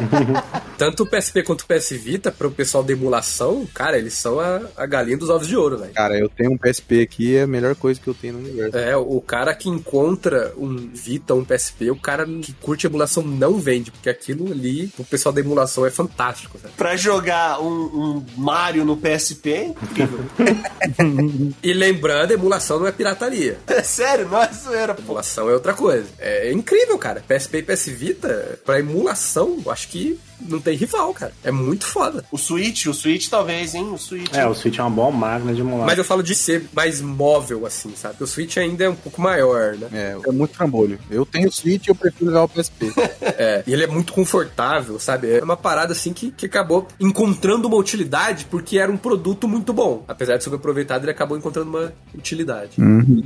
Tanto 0.78 1.02
o 1.02 1.06
PSP 1.06 1.42
quanto 1.42 1.62
o 1.62 1.66
PS 1.66 1.90
Vita, 1.90 2.32
pro 2.32 2.50
pessoal 2.50 2.82
da 2.82 2.92
emulação, 2.92 3.66
cara, 3.74 3.98
eles 3.98 4.14
são 4.14 4.40
a, 4.40 4.62
a 4.74 4.86
galinha 4.86 5.18
dos 5.18 5.28
ovos 5.28 5.46
de 5.46 5.54
ouro, 5.54 5.76
velho. 5.78 5.92
Cara, 5.92 6.18
eu 6.18 6.28
tenho 6.28 6.52
um 6.52 6.56
PSP 6.56 7.02
aqui, 7.02 7.36
é 7.36 7.42
a 7.42 7.46
melhor 7.46 7.74
coisa 7.74 8.00
que 8.00 8.08
eu 8.08 8.14
tenho 8.14 8.34
no 8.34 8.38
universo. 8.40 8.78
É, 8.78 8.96
o 8.96 9.20
cara 9.20 9.54
que 9.54 9.68
encontra 9.68 10.54
um 10.56 10.90
Vita, 10.94 11.34
um 11.34 11.44
PSP, 11.44 11.90
o 11.90 11.96
cara 11.96 12.24
que 12.24 12.52
curte 12.54 12.86
emulação 12.86 13.22
não 13.22 13.58
vende, 13.58 13.90
porque 13.90 14.08
aquilo 14.08 14.50
ali, 14.50 14.90
o 14.98 15.04
pessoal 15.04 15.34
da 15.34 15.40
emulação 15.40 15.84
é 15.84 15.90
fantástico, 15.90 16.58
sabe? 16.58 16.72
Pra 16.76 16.96
jogar 16.96 17.60
um, 17.60 17.66
um 17.66 18.26
Mario 18.38 18.84
no 18.84 18.96
PSP, 18.96 19.52
é 19.52 19.66
incrível. 19.66 20.20
E 21.62 21.72
lembrando, 21.72 22.32
emulação 22.32 22.78
não 22.78 22.86
é 22.86 22.92
pirataria. 22.92 23.58
é 23.66 23.82
sério, 23.82 24.28
não 24.28 24.40
é 24.42 24.50
zoeira, 24.52 24.94
pô. 24.94 25.02
Emulação 25.02 25.48
é 25.48 25.52
outra 25.52 25.74
coisa. 25.74 26.06
É 26.20 26.52
incrível, 26.52 26.98
cara. 26.98 27.24
PSP 27.26 27.58
e 27.58 27.62
PS 27.62 27.86
Vita, 27.88 28.58
pra 28.64 28.78
emulação, 28.78 29.62
acho 29.66 29.88
que 29.88 30.20
não 30.48 30.60
tem 30.60 30.76
rival, 30.76 31.12
cara. 31.14 31.32
É 31.42 31.50
muito 31.50 31.86
foda. 31.86 32.24
O 32.30 32.38
Switch, 32.38 32.86
o 32.86 32.94
Switch 32.94 33.28
talvez, 33.28 33.74
hein? 33.74 33.90
O 33.92 33.98
Switch. 33.98 34.32
É, 34.32 34.46
o 34.46 34.54
Switch 34.54 34.78
é 34.78 34.82
uma 34.82 34.90
boa 34.90 35.10
máquina 35.10 35.54
de 35.54 35.60
emular. 35.60 35.86
Mas 35.86 35.98
eu 35.98 36.04
falo 36.04 36.22
de 36.22 36.34
ser 36.34 36.68
mais 36.72 37.00
móvel, 37.00 37.66
assim, 37.66 37.92
sabe? 37.96 38.22
O 38.22 38.26
Switch 38.26 38.56
ainda 38.56 38.84
é 38.84 38.88
um 38.88 38.94
pouco 38.94 39.20
maior, 39.20 39.76
né? 39.76 39.88
É, 39.92 40.16
é 40.28 40.32
muito 40.32 40.54
trambolho. 40.54 40.98
Eu 41.10 41.24
tenho 41.26 41.50
Switch 41.50 41.86
e 41.86 41.90
eu 41.90 41.94
prefiro 41.94 42.26
jogar 42.26 42.44
o 42.44 42.48
PSP. 42.48 42.92
É, 43.42 43.62
e 43.66 43.72
ele 43.72 43.84
é 43.84 43.86
muito 43.86 44.12
confortável, 44.12 44.98
sabe? 44.98 45.30
É 45.30 45.42
uma 45.42 45.56
parada 45.56 45.92
assim 45.92 46.12
que, 46.12 46.30
que 46.30 46.44
acabou 46.44 46.86
encontrando 46.98 47.68
uma 47.68 47.76
utilidade 47.76 48.44
porque 48.50 48.78
era 48.78 48.90
um 48.90 48.96
produto 48.96 49.48
muito 49.48 49.72
bom. 49.72 50.04
Apesar 50.06 50.36
de 50.36 50.44
subaproveitado, 50.44 51.04
ele 51.04 51.12
acabou 51.12 51.38
encontrando 51.38 51.70
uma 51.70 51.92
utilidade. 52.14 52.72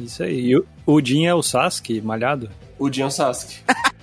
Isso 0.04 0.22
aí. 0.22 0.50
E 0.50 0.56
o, 0.56 0.64
o 0.86 1.00
Jin 1.00 1.26
é 1.26 1.34
o 1.34 1.42
Sasuke, 1.42 2.00
malhado? 2.00 2.48
O 2.78 2.92
Jin 2.92 3.02
é 3.02 3.06
o 3.06 3.10
Sasuke. 3.10 3.56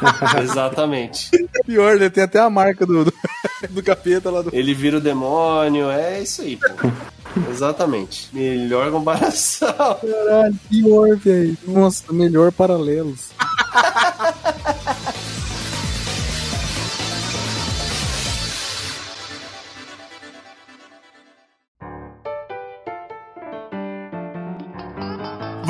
Exatamente. 0.42 1.30
Pior, 1.64 1.98
né? 1.98 2.08
Tem 2.08 2.24
até 2.24 2.38
a 2.40 2.50
marca 2.50 2.86
do, 2.86 3.04
do, 3.04 3.12
do 3.70 3.82
capeta 3.82 4.30
lá 4.30 4.42
do. 4.42 4.50
Ele 4.52 4.74
vira 4.74 4.98
o 4.98 5.00
demônio, 5.00 5.90
é 5.90 6.22
isso 6.22 6.42
aí, 6.42 6.56
pô. 6.56 6.66
Exatamente. 7.48 8.28
Melhor 8.32 8.90
comparação. 8.90 9.72
Caralho, 9.72 10.58
pior, 10.68 11.16
velho. 11.16 11.56
Nossa, 11.66 12.12
melhor 12.12 12.50
paralelos. 12.50 13.30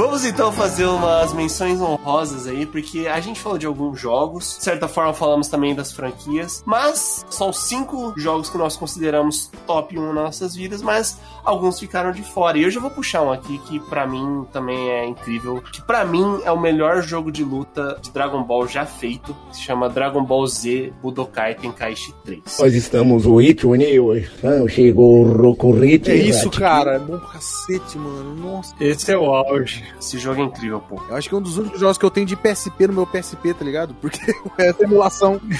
Vamos 0.00 0.24
então 0.24 0.50
fazer 0.50 0.86
umas 0.86 1.34
menções 1.34 1.78
honrosas 1.78 2.46
aí, 2.46 2.64
porque 2.64 3.06
a 3.06 3.20
gente 3.20 3.38
falou 3.38 3.58
de 3.58 3.66
alguns 3.66 4.00
jogos, 4.00 4.56
de 4.56 4.64
certa 4.64 4.88
forma 4.88 5.12
falamos 5.12 5.48
também 5.48 5.74
das 5.74 5.92
franquias, 5.92 6.62
mas 6.64 7.22
são 7.28 7.52
cinco 7.52 8.14
jogos 8.16 8.48
que 8.48 8.56
nós 8.56 8.78
consideramos 8.78 9.50
top 9.66 9.98
1 9.98 10.06
nas 10.06 10.14
nossas 10.14 10.56
vidas, 10.56 10.80
mas 10.80 11.18
alguns 11.44 11.78
ficaram 11.78 12.12
de 12.12 12.22
fora. 12.22 12.58
E 12.58 12.62
eu 12.62 12.70
já 12.70 12.80
vou 12.80 12.90
puxar 12.90 13.22
um 13.22 13.32
aqui 13.32 13.58
que 13.66 13.80
pra 13.80 14.06
mim 14.06 14.46
também 14.52 14.90
é 14.90 15.06
incrível, 15.06 15.62
que 15.72 15.82
pra 15.82 16.04
mim 16.04 16.40
é 16.44 16.50
o 16.50 16.60
melhor 16.60 17.02
jogo 17.02 17.30
de 17.30 17.44
luta 17.44 17.98
de 18.00 18.10
Dragon 18.10 18.42
Ball 18.42 18.66
já 18.66 18.84
feito, 18.86 19.36
que 19.50 19.56
se 19.56 19.62
chama 19.62 19.88
Dragon 19.88 20.24
Ball 20.24 20.46
Z 20.46 20.92
Budokai 21.02 21.54
Tenkaichi 21.54 22.14
3. 22.24 22.40
Nós 22.58 22.74
estamos 22.74 23.26
o 23.26 23.40
Itio 23.40 23.74
Neo, 23.74 24.12
chegou 24.68 25.24
o 25.24 25.32
Rokurite. 25.32 26.10
É 26.10 26.14
isso, 26.14 26.50
cara. 26.50 26.94
É 26.94 26.98
bom 26.98 27.18
pra 27.18 27.28
cacete, 27.30 27.98
mano. 27.98 28.34
Nossa. 28.36 28.74
Esse 28.80 29.12
é 29.12 29.18
o 29.18 29.26
auge. 29.26 29.84
Esse 29.98 30.18
jogo 30.18 30.40
é 30.40 30.44
incrível, 30.44 30.80
pô. 30.80 31.00
Eu 31.08 31.16
acho 31.16 31.28
que 31.28 31.34
é 31.34 31.38
um 31.38 31.42
dos 31.42 31.58
únicos 31.58 31.80
jogos 31.80 31.98
que 31.98 32.04
eu 32.04 32.10
tenho 32.10 32.26
de 32.26 32.36
PSP 32.36 32.86
no 32.86 32.94
meu 32.94 33.06
PSP, 33.06 33.54
tá 33.54 33.64
ligado? 33.64 33.94
Porque 33.94 34.20
essa 34.58 34.82
emulação. 34.82 35.40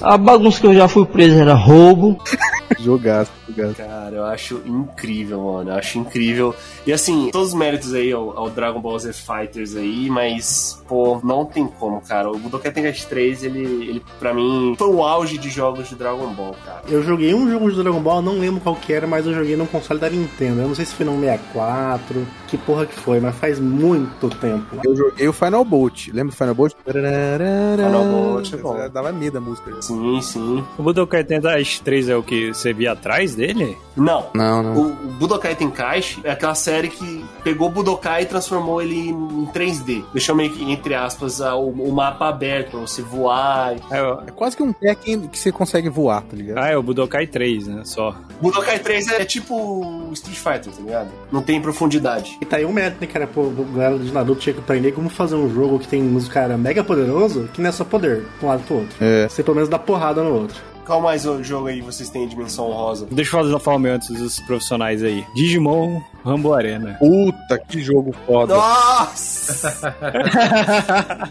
A 0.00 0.16
bagunça 0.16 0.60
que 0.60 0.66
eu 0.66 0.74
já 0.74 0.88
fui 0.88 1.06
preso 1.06 1.38
era 1.38 1.54
roubo. 1.54 2.18
Jogaço, 2.78 3.30
jogaço. 3.48 3.74
Cara, 3.76 4.14
eu 4.14 4.24
acho 4.24 4.62
incrível, 4.66 5.40
mano. 5.40 5.70
Eu 5.70 5.76
acho 5.76 5.98
incrível. 5.98 6.54
E 6.86 6.92
assim, 6.92 7.30
todos 7.30 7.48
os 7.48 7.54
méritos 7.54 7.94
aí 7.94 8.12
ao, 8.12 8.36
ao 8.38 8.50
Dragon 8.50 8.80
Ball 8.80 8.98
Z 8.98 9.12
Fighters 9.12 9.76
aí, 9.76 10.08
mas, 10.10 10.82
pô, 10.86 11.20
não 11.22 11.44
tem 11.44 11.66
como, 11.66 12.00
cara. 12.00 12.30
O 12.30 12.38
Budokai 12.38 12.72
Tenkaichi 12.72 13.06
3, 13.06 13.44
ele, 13.44 13.60
ele 13.88 14.02
pra 14.18 14.34
mim, 14.34 14.74
foi 14.78 14.88
o 14.88 15.02
auge 15.02 15.38
de 15.38 15.48
jogos 15.48 15.88
de 15.88 15.94
Dragon 15.94 16.32
Ball, 16.34 16.54
cara. 16.64 16.82
Eu 16.88 17.02
joguei 17.02 17.34
um 17.34 17.50
jogo 17.50 17.70
de 17.70 17.82
Dragon 17.82 18.00
Ball, 18.00 18.22
não 18.22 18.38
lembro 18.38 18.60
qual 18.60 18.76
que 18.76 18.92
era, 18.92 19.06
mas 19.06 19.26
eu 19.26 19.34
joguei 19.34 19.56
no 19.56 19.66
console 19.66 20.00
da 20.00 20.10
Nintendo. 20.10 20.60
Eu 20.60 20.68
não 20.68 20.74
sei 20.74 20.84
se 20.84 20.94
foi 20.94 21.06
no 21.06 21.18
64, 21.18 22.26
que 22.56 22.58
porra 22.58 22.86
que 22.86 22.94
foi, 22.94 23.18
mas 23.18 23.34
faz 23.36 23.58
muito 23.58 24.30
tempo. 24.30 24.76
Eu 24.84 24.94
joguei 24.94 25.26
o 25.26 25.32
Final 25.32 25.64
Bolt. 25.64 26.08
Lembra 26.08 26.32
do 26.32 26.36
Final 26.36 26.54
Bolt? 26.54 26.72
Final 26.86 28.04
Bolt 28.04 28.52
é 28.52 28.56
bom. 28.56 28.88
Dava 28.92 29.12
medo 29.12 29.38
a 29.38 29.40
música. 29.40 29.70
Sim, 29.82 30.20
sim. 30.22 30.64
O 30.78 30.82
Budokai 30.82 31.24
Tenkaichi 31.24 31.82
3 31.82 32.08
é 32.10 32.16
o 32.16 32.22
que 32.22 32.52
você 32.54 32.72
via 32.72 32.92
atrás 32.92 33.34
dele? 33.34 33.76
Não. 33.96 34.26
Não, 34.34 34.62
não. 34.62 34.74
O, 34.76 34.86
o 34.86 35.12
Budokai 35.18 35.54
Tenkaichi 35.56 36.20
é 36.24 36.30
aquela 36.30 36.54
série 36.54 36.88
que 36.88 37.24
pegou 37.42 37.68
o 37.68 37.70
Budokai 37.70 38.22
e 38.22 38.26
transformou 38.26 38.80
ele 38.80 39.08
em 39.10 39.46
3D. 39.52 40.04
Deixou 40.12 40.34
meio 40.34 40.50
que, 40.50 40.70
entre 40.70 40.94
aspas, 40.94 41.40
o, 41.40 41.68
o 41.68 41.92
mapa 41.92 42.28
aberto 42.28 42.70
pra 42.72 42.80
você 42.80 43.02
voar. 43.02 43.74
É, 43.90 43.98
É 44.28 44.30
quase 44.30 44.56
que 44.56 44.62
um 44.62 44.72
Tekken 44.72 45.22
que 45.28 45.38
você 45.38 45.50
consegue 45.50 45.88
voar, 45.88 46.22
tá 46.22 46.36
ligado? 46.36 46.58
ah, 46.58 46.68
é 46.68 46.76
o 46.76 46.82
Budokai 46.82 47.26
3, 47.26 47.66
né? 47.66 47.82
Só. 47.84 48.14
Budokai 48.40 48.78
3 48.78 49.08
é 49.08 49.24
tipo 49.24 49.54
o 49.54 50.12
Street 50.12 50.38
Fighter, 50.38 50.72
tá 50.72 50.82
ligado? 50.82 51.08
Não 51.32 51.42
tem 51.42 51.60
profundidade. 51.60 52.36
E 52.44 52.46
tá 52.46 52.58
aí 52.58 52.66
um 52.66 52.72
mérito, 52.72 52.98
né, 53.00 53.06
cara? 53.06 53.26
Pô, 53.26 53.40
o 53.44 53.66
galera 53.74 53.98
de 53.98 54.12
Naruto 54.12 54.38
tinha 54.38 54.52
que 54.52 54.60
aprender 54.60 54.92
como 54.92 55.08
fazer 55.08 55.34
um 55.34 55.48
jogo 55.48 55.78
que 55.78 55.88
tem 55.88 56.02
uns 56.02 56.28
cara 56.28 56.58
mega 56.58 56.84
poderoso, 56.84 57.48
que 57.54 57.62
não 57.62 57.70
é 57.70 57.72
só 57.72 57.84
poder, 57.84 58.26
de 58.38 58.44
um 58.44 58.48
lado 58.48 58.62
pro 58.64 58.76
outro. 58.80 58.94
É. 59.00 59.26
Você 59.26 59.42
pelo 59.42 59.54
menos 59.54 59.70
dá 59.70 59.78
porrada 59.78 60.22
no 60.22 60.34
outro. 60.34 60.60
Qual 60.84 61.00
mais 61.00 61.24
o 61.24 61.42
jogo 61.42 61.68
aí 61.68 61.80
vocês 61.80 62.10
têm 62.10 62.24
em 62.24 62.28
dimensão 62.28 62.66
rosa? 62.66 63.06
Deixa 63.10 63.34
eu 63.34 63.42
fazer 63.42 63.58
falar 63.60 63.76
o 63.78 63.80
meu 63.80 63.94
antes 63.94 64.08
dos 64.08 64.38
profissionais 64.40 65.02
aí. 65.02 65.24
Digimon 65.34 66.02
Rambo 66.22 66.52
Arena. 66.52 66.98
Puta, 66.98 67.58
que 67.66 67.80
jogo 67.80 68.14
foda. 68.26 68.54
Nossa! 68.54 69.96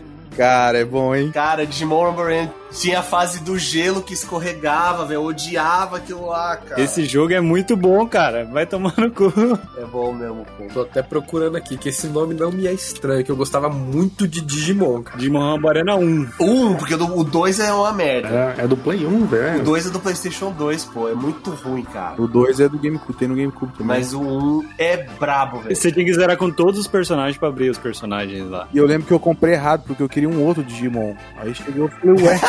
Cara, 0.35 0.79
é 0.79 0.85
bom, 0.85 1.15
hein? 1.15 1.31
Cara, 1.31 1.65
Digimon 1.65 2.11
Band 2.13 2.49
tinha 2.73 2.99
a 2.99 3.03
fase 3.03 3.39
do 3.41 3.57
gelo 3.57 4.01
que 4.01 4.13
escorregava, 4.13 5.05
velho. 5.05 5.13
Eu 5.13 5.25
odiava 5.25 5.97
aquilo 5.97 6.25
lá, 6.27 6.57
cara. 6.57 6.81
Esse 6.81 7.05
jogo 7.05 7.33
é 7.33 7.39
muito 7.39 7.77
bom, 7.77 8.07
cara. 8.07 8.45
Vai 8.45 8.65
tomar 8.65 8.93
no 8.97 9.11
cu. 9.11 9.31
É 9.77 9.85
bom 9.85 10.13
mesmo, 10.13 10.45
pô. 10.57 10.65
Tô 10.73 10.81
até 10.81 11.01
procurando 11.01 11.57
aqui, 11.57 11.77
que 11.77 11.89
esse 11.89 12.07
nome 12.07 12.33
não 12.33 12.51
me 12.51 12.67
é 12.67 12.73
estranho, 12.73 13.23
que 13.23 13.31
eu 13.31 13.35
gostava 13.35 13.69
muito 13.69 14.27
de 14.27 14.39
Digimon, 14.39 15.03
cara. 15.03 15.17
Digimon 15.17 15.39
Rambo 15.39 15.69
Arena 15.69 15.95
1. 15.95 16.29
Um, 16.39 16.75
porque 16.75 16.93
o 16.93 17.23
2 17.23 17.59
é 17.59 17.73
uma 17.73 17.91
merda. 17.91 18.55
É, 18.57 18.63
é 18.63 18.67
do 18.67 18.77
Play 18.77 19.05
1, 19.05 19.23
O 19.23 19.25
velho. 19.25 19.63
2 19.63 19.87
é 19.87 19.89
do 19.89 19.99
PlayStation 19.99 20.51
2, 20.51 20.85
pô. 20.85 21.09
É 21.09 21.13
muito 21.13 21.51
ruim, 21.51 21.83
cara. 21.83 22.21
O 22.21 22.27
2 22.27 22.59
é 22.59 22.69
do 22.69 22.77
GameCube, 22.77 23.17
tem 23.17 23.27
no 23.27 23.35
GameCube 23.35 23.73
também. 23.73 23.87
Mas 23.87 24.13
o 24.13 24.21
1 24.21 24.59
um 24.59 24.69
é 24.77 24.97
brabo, 25.19 25.59
velho. 25.59 25.75
Você 25.75 25.91
tinha 25.91 26.05
que 26.05 26.13
zerar 26.13 26.37
com 26.37 26.49
todos 26.49 26.79
os 26.79 26.87
personagens 26.87 27.37
pra 27.37 27.49
abrir 27.49 27.69
os 27.69 27.77
personagens 27.77 28.49
lá. 28.49 28.67
E 28.73 28.77
eu 28.77 28.85
lembro 28.85 29.05
que 29.07 29.13
eu 29.13 29.19
comprei 29.19 29.53
errado, 29.53 29.83
porque 29.85 30.01
eu 30.01 30.09
queria 30.09 30.22
um 30.27 30.43
outro 30.43 30.63
Digimon. 30.63 31.13
Aí 31.37 31.53
chegou 31.53 31.87
e 31.87 31.91
falei, 31.91 32.25
ué. 32.25 32.39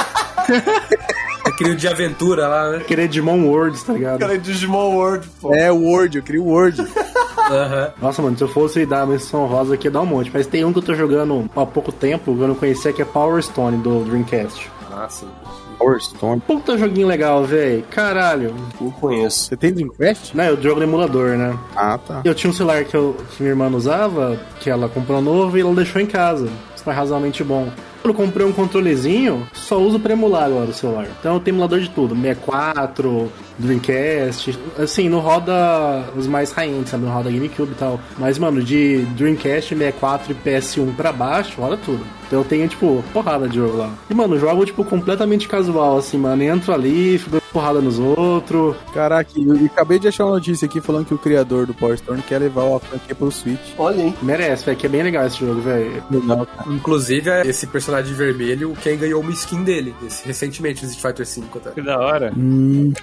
Aquele 1.45 1.75
de 1.75 1.87
aventura 1.87 2.49
lá, 2.49 2.71
né? 2.71 2.81
Querer 2.81 3.07
Digimon 3.07 3.45
Worlds, 3.47 3.83
tá 3.83 3.93
ligado? 3.93 4.19
Cara, 4.19 4.35
é 4.35 4.39
Digimon 4.39 4.95
World, 4.95 5.29
pô. 5.41 5.55
é, 5.55 5.71
o 5.71 5.77
Word, 5.77 6.17
eu 6.17 6.23
queria 6.23 6.41
o 6.41 6.47
Word. 6.47 6.81
Aham. 7.51 7.93
Nossa, 8.01 8.23
mano, 8.23 8.37
se 8.37 8.43
eu 8.43 8.49
fosse 8.49 8.87
dar 8.87 9.03
a 9.03 9.07
menção 9.07 9.47
rosa 9.47 9.75
aqui, 9.75 9.87
ia 9.87 9.91
dar 9.91 10.01
um 10.01 10.07
monte. 10.07 10.31
Mas 10.33 10.47
tem 10.47 10.65
um 10.65 10.73
que 10.73 10.79
eu 10.79 10.83
tô 10.83 10.95
jogando 10.95 11.49
há 11.55 11.67
pouco 11.67 11.93
tempo, 11.93 12.35
que 12.35 12.41
eu 12.41 12.49
não 12.49 12.55
conhecia, 12.55 12.93
que 12.93 13.03
é 13.03 13.05
Power 13.05 13.43
Stone, 13.43 13.77
do 13.79 14.03
Dreamcast. 14.05 14.71
Ah, 14.91 15.07
sim. 15.09 15.29
Power 15.75 16.01
Stone. 16.01 16.41
Puta 16.47 16.79
joguinho 16.79 17.07
legal, 17.07 17.45
velho. 17.45 17.85
Caralho. 17.91 18.55
Não 18.81 18.91
conheço. 18.91 19.49
Você 19.49 19.57
tem 19.57 19.73
Dreamcast? 19.73 20.37
Né, 20.37 20.49
eu 20.49 20.61
jogo 20.61 20.81
no 20.81 20.87
emulador, 20.87 21.37
né? 21.37 21.57
Ah, 21.77 21.99
tá. 21.99 22.23
Eu 22.25 22.35
tinha 22.35 22.51
um 22.51 22.55
celular 22.55 22.85
que, 22.85 22.97
eu, 22.97 23.17
que 23.31 23.43
minha 23.43 23.53
irmã 23.53 23.69
usava, 23.69 24.39
que 24.61 24.71
ela 24.71 24.89
comprou 24.89 25.21
novo 25.21 25.57
e 25.57 25.61
ela 25.61 25.75
deixou 25.75 26.01
em 26.01 26.07
casa. 26.07 26.49
Isso 26.75 26.85
foi 26.85 26.93
razoavelmente 26.93 27.43
bom. 27.45 27.69
Quando 28.03 28.19
eu 28.19 28.27
comprei 28.27 28.47
um 28.47 28.53
controlezinho, 28.53 29.49
só 29.55 29.79
uso 29.81 29.99
pra 29.99 30.13
emular 30.13 30.45
agora 30.45 30.69
o 30.69 30.75
celular. 30.75 31.07
Então 31.19 31.35
eu 31.35 31.41
tenho 31.41 31.55
emulador 31.55 31.81
de 31.81 31.89
tudo: 31.89 32.15
64, 32.15 33.33
Dreamcast. 33.59 34.59
Assim, 34.79 35.09
não 35.09 35.21
roda 35.21 36.05
os 36.15 36.27
mais 36.27 36.53
high-end, 36.53 36.87
sabe? 36.87 37.07
Não 37.07 37.13
roda 37.15 37.31
GameCube 37.31 37.73
e 37.73 37.75
tal. 37.77 37.99
Mas, 38.19 38.39
mano, 38.39 38.63
de 38.63 38.99
Dreamcast, 39.17 39.75
64 39.75 40.33
e 40.33 40.35
PS1 40.35 40.95
pra 40.95 41.13
baixo, 41.13 41.59
roda 41.59 41.79
tudo. 41.79 42.05
Eu 42.35 42.45
tenho, 42.45 42.69
tipo, 42.69 43.03
porrada 43.13 43.49
de 43.49 43.57
jogo 43.57 43.77
lá. 43.77 43.95
E, 44.11 44.15
mano, 44.15 44.39
jogo, 44.39 44.67
tipo, 44.67 44.85
completamente 44.85 45.49
casual, 45.49 45.99
assim, 45.99 46.19
mano. 46.19 46.43
Entro 46.43 46.73
ali, 46.73 47.19
fico 47.19 47.31
dando 47.31 47.43
porrada 47.53 47.81
nos 47.81 47.99
outros. 47.99 48.77
Caraca, 48.93 49.31
eu 49.37 49.67
acabei 49.67 49.99
de 49.99 50.09
achar 50.09 50.25
uma 50.25 50.35
notícia 50.35 50.67
aqui 50.67 50.81
falando 50.81 51.07
que 51.07 51.15
o 51.15 51.19
criador 51.19 51.67
do 51.67 51.75
Power 51.75 51.97
Stone 51.97 52.23
quer 52.23 52.39
levar 52.39 52.65
o 52.65 52.79
franquia 52.79 53.15
pro 53.15 53.31
Switch. 53.31 53.75
Olha 53.79 54.03
aí. 54.03 54.15
Merece, 54.23 54.67
velho, 54.67 54.77
que 54.77 54.87
é 54.87 54.89
bem 54.89 55.03
legal 55.03 55.27
esse 55.27 55.39
jogo, 55.39 55.61
velho. 55.61 56.03
Legal, 56.11 56.47
cara. 56.47 56.71
Inclusive, 56.73 57.31
esse 57.49 57.67
personagem 57.67 58.15
vermelho, 58.15 58.75
quem 58.83 58.99
ganhou 58.99 59.21
uma 59.21 59.31
skin 59.31 59.63
dele, 59.63 59.95
esse, 60.05 60.27
recentemente, 60.27 60.85
no 60.85 60.91
Street 60.91 61.17
Fighter 61.17 61.45
V, 61.45 61.61
tá? 61.61 61.71
Que 61.71 61.83
da 61.83 61.99
hora. 61.99 62.33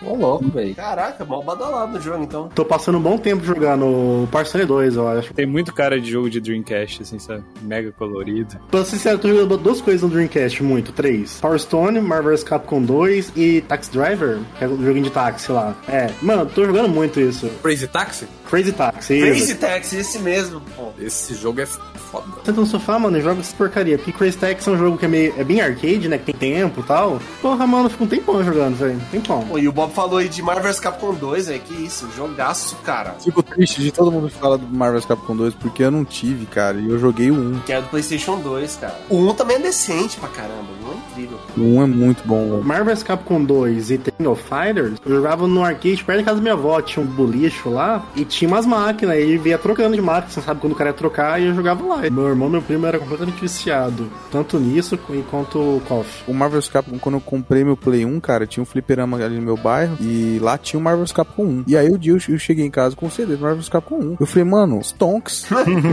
Ô, 0.05 0.15
louco, 0.15 0.49
velho. 0.49 0.75
Caraca, 0.75 1.23
mal 1.23 1.43
badalado 1.43 1.93
no 1.93 2.01
jogo, 2.01 2.23
então. 2.23 2.49
Tô 2.53 2.65
passando 2.65 2.97
um 2.97 3.01
bom 3.01 3.17
tempo 3.17 3.45
jogando 3.45 4.27
Parcel 4.31 4.67
2, 4.67 4.95
eu 4.95 5.07
acho. 5.07 5.33
Tem 5.33 5.45
muito 5.45 5.73
cara 5.73 5.99
de 5.99 6.11
jogo 6.11 6.29
de 6.29 6.41
Dreamcast, 6.41 7.03
assim, 7.03 7.19
sabe? 7.19 7.43
Mega 7.61 7.91
colorido. 7.91 8.57
Pra 8.69 8.83
ser 8.83 8.91
sincero, 8.91 9.17
tô 9.21 9.29
jogando 9.29 9.57
duas 9.57 9.79
coisas 9.79 10.01
no 10.01 10.09
Dreamcast, 10.09 10.63
muito, 10.63 10.91
três. 10.91 11.39
Power 11.39 11.59
Stone, 11.59 12.01
Marvel 12.01 12.31
vs 12.31 12.43
Capcom 12.43 12.81
2 12.81 13.33
e 13.35 13.61
Taxi 13.61 13.91
Driver, 13.91 14.39
que 14.57 14.63
é 14.63 14.67
o 14.67 14.83
joguinho 14.83 15.03
de 15.03 15.11
táxi 15.11 15.51
lá. 15.51 15.75
É, 15.87 16.09
mano, 16.21 16.45
tô 16.47 16.65
jogando 16.65 16.89
muito 16.89 17.19
isso. 17.19 17.47
Crazy 17.61 17.87
Taxi? 17.87 18.27
Crazy 18.51 18.73
Taxi, 18.73 19.19
Crazy. 19.21 19.55
Taxi, 19.55 19.97
esse 19.97 20.19
mesmo, 20.19 20.61
pô. 20.75 20.89
Esse 20.99 21.33
jogo 21.35 21.61
é 21.61 21.65
foda. 21.65 22.25
Senta 22.43 22.59
no 22.59 22.67
sofá, 22.67 22.99
mano, 22.99 23.17
e 23.17 23.21
joga 23.21 23.39
essa 23.39 23.55
porcaria. 23.55 23.97
Porque 23.97 24.11
Crazy 24.11 24.37
Taxi 24.37 24.69
é 24.69 24.73
um 24.73 24.77
jogo 24.77 24.97
que 24.97 25.05
é, 25.05 25.07
meio, 25.07 25.33
é 25.37 25.43
bem 25.45 25.61
arcade, 25.61 26.09
né? 26.09 26.17
Que 26.17 26.33
tem 26.33 26.53
tempo 26.53 26.81
e 26.81 26.83
tal. 26.83 27.21
Porra, 27.41 27.65
mano, 27.65 27.89
fica 27.89 28.03
um 28.03 28.07
tempão 28.07 28.43
jogando, 28.43 28.75
velho. 28.75 29.01
Tempão. 29.09 29.41
Pô, 29.47 29.57
e 29.57 29.69
o 29.69 29.71
Bob 29.71 29.93
falou 29.93 30.17
aí 30.17 30.27
de 30.27 30.41
Marvel 30.41 30.69
vs 30.69 30.81
Capcom 30.81 31.13
2, 31.13 31.49
é 31.49 31.59
que 31.59 31.73
isso, 31.73 32.09
jogaço, 32.13 32.75
cara. 32.83 33.15
Fico 33.23 33.41
triste 33.41 33.81
de 33.81 33.91
todo 33.91 34.11
mundo 34.11 34.29
falar 34.29 34.57
do 34.57 34.67
Marvel's 34.67 35.05
Capcom 35.05 35.35
2 35.35 35.53
porque 35.53 35.83
eu 35.83 35.91
não 35.91 36.03
tive, 36.03 36.45
cara, 36.45 36.77
e 36.77 36.89
eu 36.89 36.99
joguei 36.99 37.31
o 37.31 37.35
1. 37.35 37.59
Que 37.61 37.71
é 37.71 37.81
do 37.81 37.87
PlayStation 37.87 38.37
2, 38.37 38.75
cara. 38.75 38.99
O 39.09 39.15
1 39.29 39.33
também 39.35 39.55
é 39.55 39.59
decente 39.59 40.17
pra 40.17 40.27
caramba, 40.27 40.67
o 40.83 40.89
1 40.89 40.91
é 40.91 40.95
incrível. 41.11 41.39
O 41.57 41.61
1 41.61 41.83
é 41.83 41.85
muito 41.85 42.27
bom, 42.27 42.49
velho. 42.49 42.63
Marvel 42.65 42.93
vs 42.93 43.03
Capcom 43.03 43.41
2 43.41 43.91
e 43.91 43.97
King 43.97 44.27
of 44.27 44.43
Fighters, 44.43 44.99
eu 45.05 45.15
jogava 45.15 45.47
no 45.47 45.63
arcade 45.63 46.03
perto 46.03 46.19
da 46.19 46.25
casa 46.25 46.37
da 46.37 46.41
minha 46.41 46.53
avó, 46.53 46.81
tinha 46.81 47.05
um 47.05 47.07
bolicho 47.07 47.69
lá 47.69 48.05
e 48.15 48.25
tinha 48.25 48.40
umas 48.47 48.65
máquinas, 48.65 49.17
e 49.17 49.37
via 49.37 49.57
trocando 49.57 49.95
de 49.95 50.01
máquina, 50.01 50.31
você 50.31 50.41
sabe 50.41 50.61
quando 50.61 50.73
o 50.73 50.75
cara 50.75 50.89
ia 50.91 50.95
trocar, 50.95 51.41
e 51.41 51.45
eu 51.45 51.55
jogava 51.55 51.85
lá. 51.85 52.09
Meu 52.09 52.27
irmão, 52.27 52.49
meu 52.49 52.61
primo 52.61 52.85
era 52.85 52.99
completamente 52.99 53.41
viciado, 53.41 54.09
tanto 54.31 54.59
nisso 54.59 54.97
quanto 55.29 55.59
o 55.59 55.81
KOF. 55.87 56.23
O 56.27 56.33
Marvel's 56.33 56.67
Capcom, 56.67 56.97
quando 56.99 57.15
eu 57.15 57.21
comprei 57.21 57.63
meu 57.63 57.77
Play 57.77 58.05
1, 58.05 58.19
cara, 58.19 58.45
tinha 58.45 58.61
um 58.61 58.65
fliperama 58.65 59.17
ali 59.17 59.35
no 59.35 59.41
meu 59.41 59.57
bairro 59.57 59.97
e 59.99 60.39
lá 60.39 60.57
tinha 60.57 60.79
o 60.79 60.83
Marvel's 60.83 61.11
Capcom 61.11 61.43
1. 61.43 61.63
E 61.67 61.77
aí 61.77 61.89
o 61.89 61.97
dia 61.97 62.13
eu 62.13 62.39
cheguei 62.39 62.65
em 62.65 62.71
casa 62.71 62.95
com 62.95 63.07
o 63.07 63.11
CD 63.11 63.35
do 63.35 63.41
Marvel's 63.41 63.69
Capcom 63.69 63.99
1. 63.99 64.17
Eu 64.19 64.25
falei, 64.25 64.43
mano, 64.43 64.79
Stonks. 64.81 65.47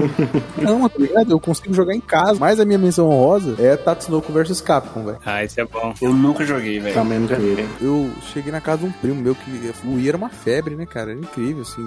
não, 0.57 0.89
tá 0.89 0.99
ligado? 0.99 1.31
Eu 1.31 1.41
consigo 1.41 1.73
jogar 1.75 1.95
em 1.95 2.01
casa. 2.01 2.39
Mas 2.39 2.61
a 2.61 2.65
minha 2.65 2.79
menção 2.79 3.09
honrosa 3.09 3.57
é 3.59 3.77
Tatsunoko 3.77 4.33
vs 4.33 4.61
Capcom, 4.61 5.05
velho. 5.05 5.19
Ah, 5.25 5.45
esse 5.45 5.61
é 5.61 5.65
bom. 5.65 5.95
Eu 6.01 6.13
nunca 6.13 6.45
joguei, 6.45 6.79
velho. 6.81 6.95
Também 6.95 7.19
nunca 7.19 7.37
vi. 7.37 7.67
Eu 7.81 8.11
cheguei 8.33 8.53
na 8.53 8.61
casa 8.61 8.79
de 8.79 8.87
um 8.87 8.93
primo 8.93 9.21
meu 9.21 9.35
que 9.35 9.51
o 9.85 9.95
Wii 9.95 10.09
era 10.09 10.17
uma 10.17 10.29
febre, 10.29 10.75
né, 10.75 10.87
cara? 10.87 11.11
Era 11.11 11.21
incrível, 11.21 11.63
assim. 11.63 11.85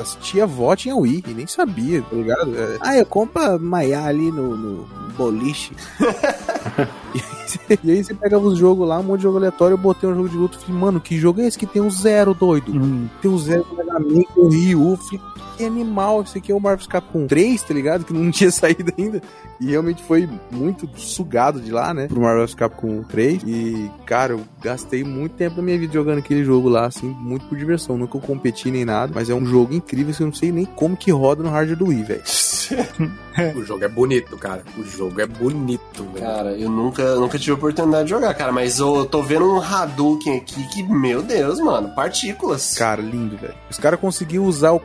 As 0.00 0.16
tia 0.20 0.44
avó 0.44 0.74
tinha 0.76 0.96
Wii 0.96 1.24
e 1.26 1.34
nem 1.34 1.46
sabia, 1.46 2.02
tá 2.02 2.16
ligado? 2.16 2.56
É, 2.56 2.78
Ah, 2.80 2.96
eu 2.96 3.06
compro 3.06 3.58
Maiá 3.60 4.04
ali 4.04 4.30
no, 4.30 4.56
no 4.56 4.88
boliche. 5.16 5.74
e, 7.84 7.90
aí 7.90 8.04
você, 8.04 8.14
pegava 8.14 8.44
os 8.44 8.58
jogos 8.58 8.86
lá, 8.88 8.98
um 8.98 9.02
monte 9.02 9.18
de 9.18 9.24
jogo 9.24 9.38
aleatório, 9.38 9.74
eu 9.74 9.78
botei 9.78 10.08
um 10.08 10.14
jogo 10.14 10.28
de 10.28 10.36
luta 10.36 10.56
e 10.56 10.60
falei, 10.60 10.80
mano, 10.80 11.00
que 11.00 11.18
jogo 11.18 11.40
é 11.40 11.46
esse 11.46 11.58
que 11.58 11.66
tem 11.66 11.82
um 11.82 11.90
zero, 11.90 12.34
doido? 12.34 12.72
Tem 13.20 13.30
um 13.30 13.38
zero 13.38 13.64
do 13.64 13.76
Mega 13.76 13.98
Man, 13.98 14.22
com 14.34 14.40
o 14.42 14.48
Ryu. 14.48 14.96
Falei, 14.96 15.20
que 15.62 15.66
animal, 15.66 16.22
esse 16.22 16.38
aqui 16.38 16.50
é 16.50 16.54
o 16.54 16.60
Marvel's 16.60 16.88
Capcom 16.88 17.26
3, 17.26 17.62
tá 17.62 17.72
ligado? 17.72 18.04
Que 18.04 18.12
não 18.12 18.30
tinha 18.32 18.50
saído 18.50 18.92
ainda. 18.98 19.22
E 19.60 19.66
realmente 19.66 20.02
foi 20.02 20.28
muito 20.50 20.88
sugado 20.98 21.60
de 21.60 21.70
lá, 21.70 21.94
né? 21.94 22.08
Pro 22.08 22.20
Marvel's 22.20 22.54
Capcom 22.54 23.02
3. 23.04 23.42
E, 23.46 23.90
cara, 24.04 24.32
eu 24.32 24.40
gastei 24.60 25.04
muito 25.04 25.36
tempo 25.36 25.56
da 25.56 25.62
minha 25.62 25.78
vida 25.78 25.92
jogando 25.92 26.18
aquele 26.18 26.44
jogo 26.44 26.68
lá, 26.68 26.86
assim, 26.86 27.08
muito 27.20 27.46
por 27.46 27.56
diversão. 27.56 27.96
Nunca 27.96 28.16
eu 28.16 28.20
competi 28.20 28.70
nem 28.70 28.84
nada, 28.84 29.12
mas 29.14 29.30
é 29.30 29.34
um 29.34 29.46
jogo 29.46 29.72
incrível, 29.72 30.10
assim, 30.10 30.24
eu 30.24 30.28
não 30.28 30.34
sei 30.34 30.50
nem 30.50 30.64
como 30.64 30.96
que 30.96 31.12
roda 31.12 31.42
no 31.42 31.50
hardware 31.50 31.78
do 31.78 31.86
Wii, 31.86 32.02
velho. 32.02 32.22
O 33.56 33.64
jogo 33.64 33.84
é 33.84 33.88
bonito, 33.88 34.36
cara. 34.36 34.62
O 34.76 34.84
jogo 34.84 35.20
é 35.20 35.26
bonito, 35.26 36.04
velho. 36.12 36.26
Cara, 36.26 36.52
eu 36.52 36.68
nunca 36.68 37.14
nunca, 37.16 37.38
tive 37.38 37.52
a 37.52 37.54
oportunidade 37.54 38.04
de 38.04 38.10
jogar, 38.10 38.34
cara. 38.34 38.52
Mas 38.52 38.78
eu 38.78 39.06
tô 39.06 39.22
vendo 39.22 39.50
um 39.50 39.60
Hadouken 39.60 40.36
aqui 40.36 40.68
que, 40.68 40.82
meu 40.82 41.22
Deus, 41.22 41.58
mano, 41.58 41.94
partículas. 41.94 42.74
Cara, 42.76 43.00
lindo, 43.00 43.36
velho. 43.36 43.54
Os 43.70 43.78
caras 43.78 43.98
conseguiram 43.98 44.44
usar 44.44 44.72
o 44.72 44.80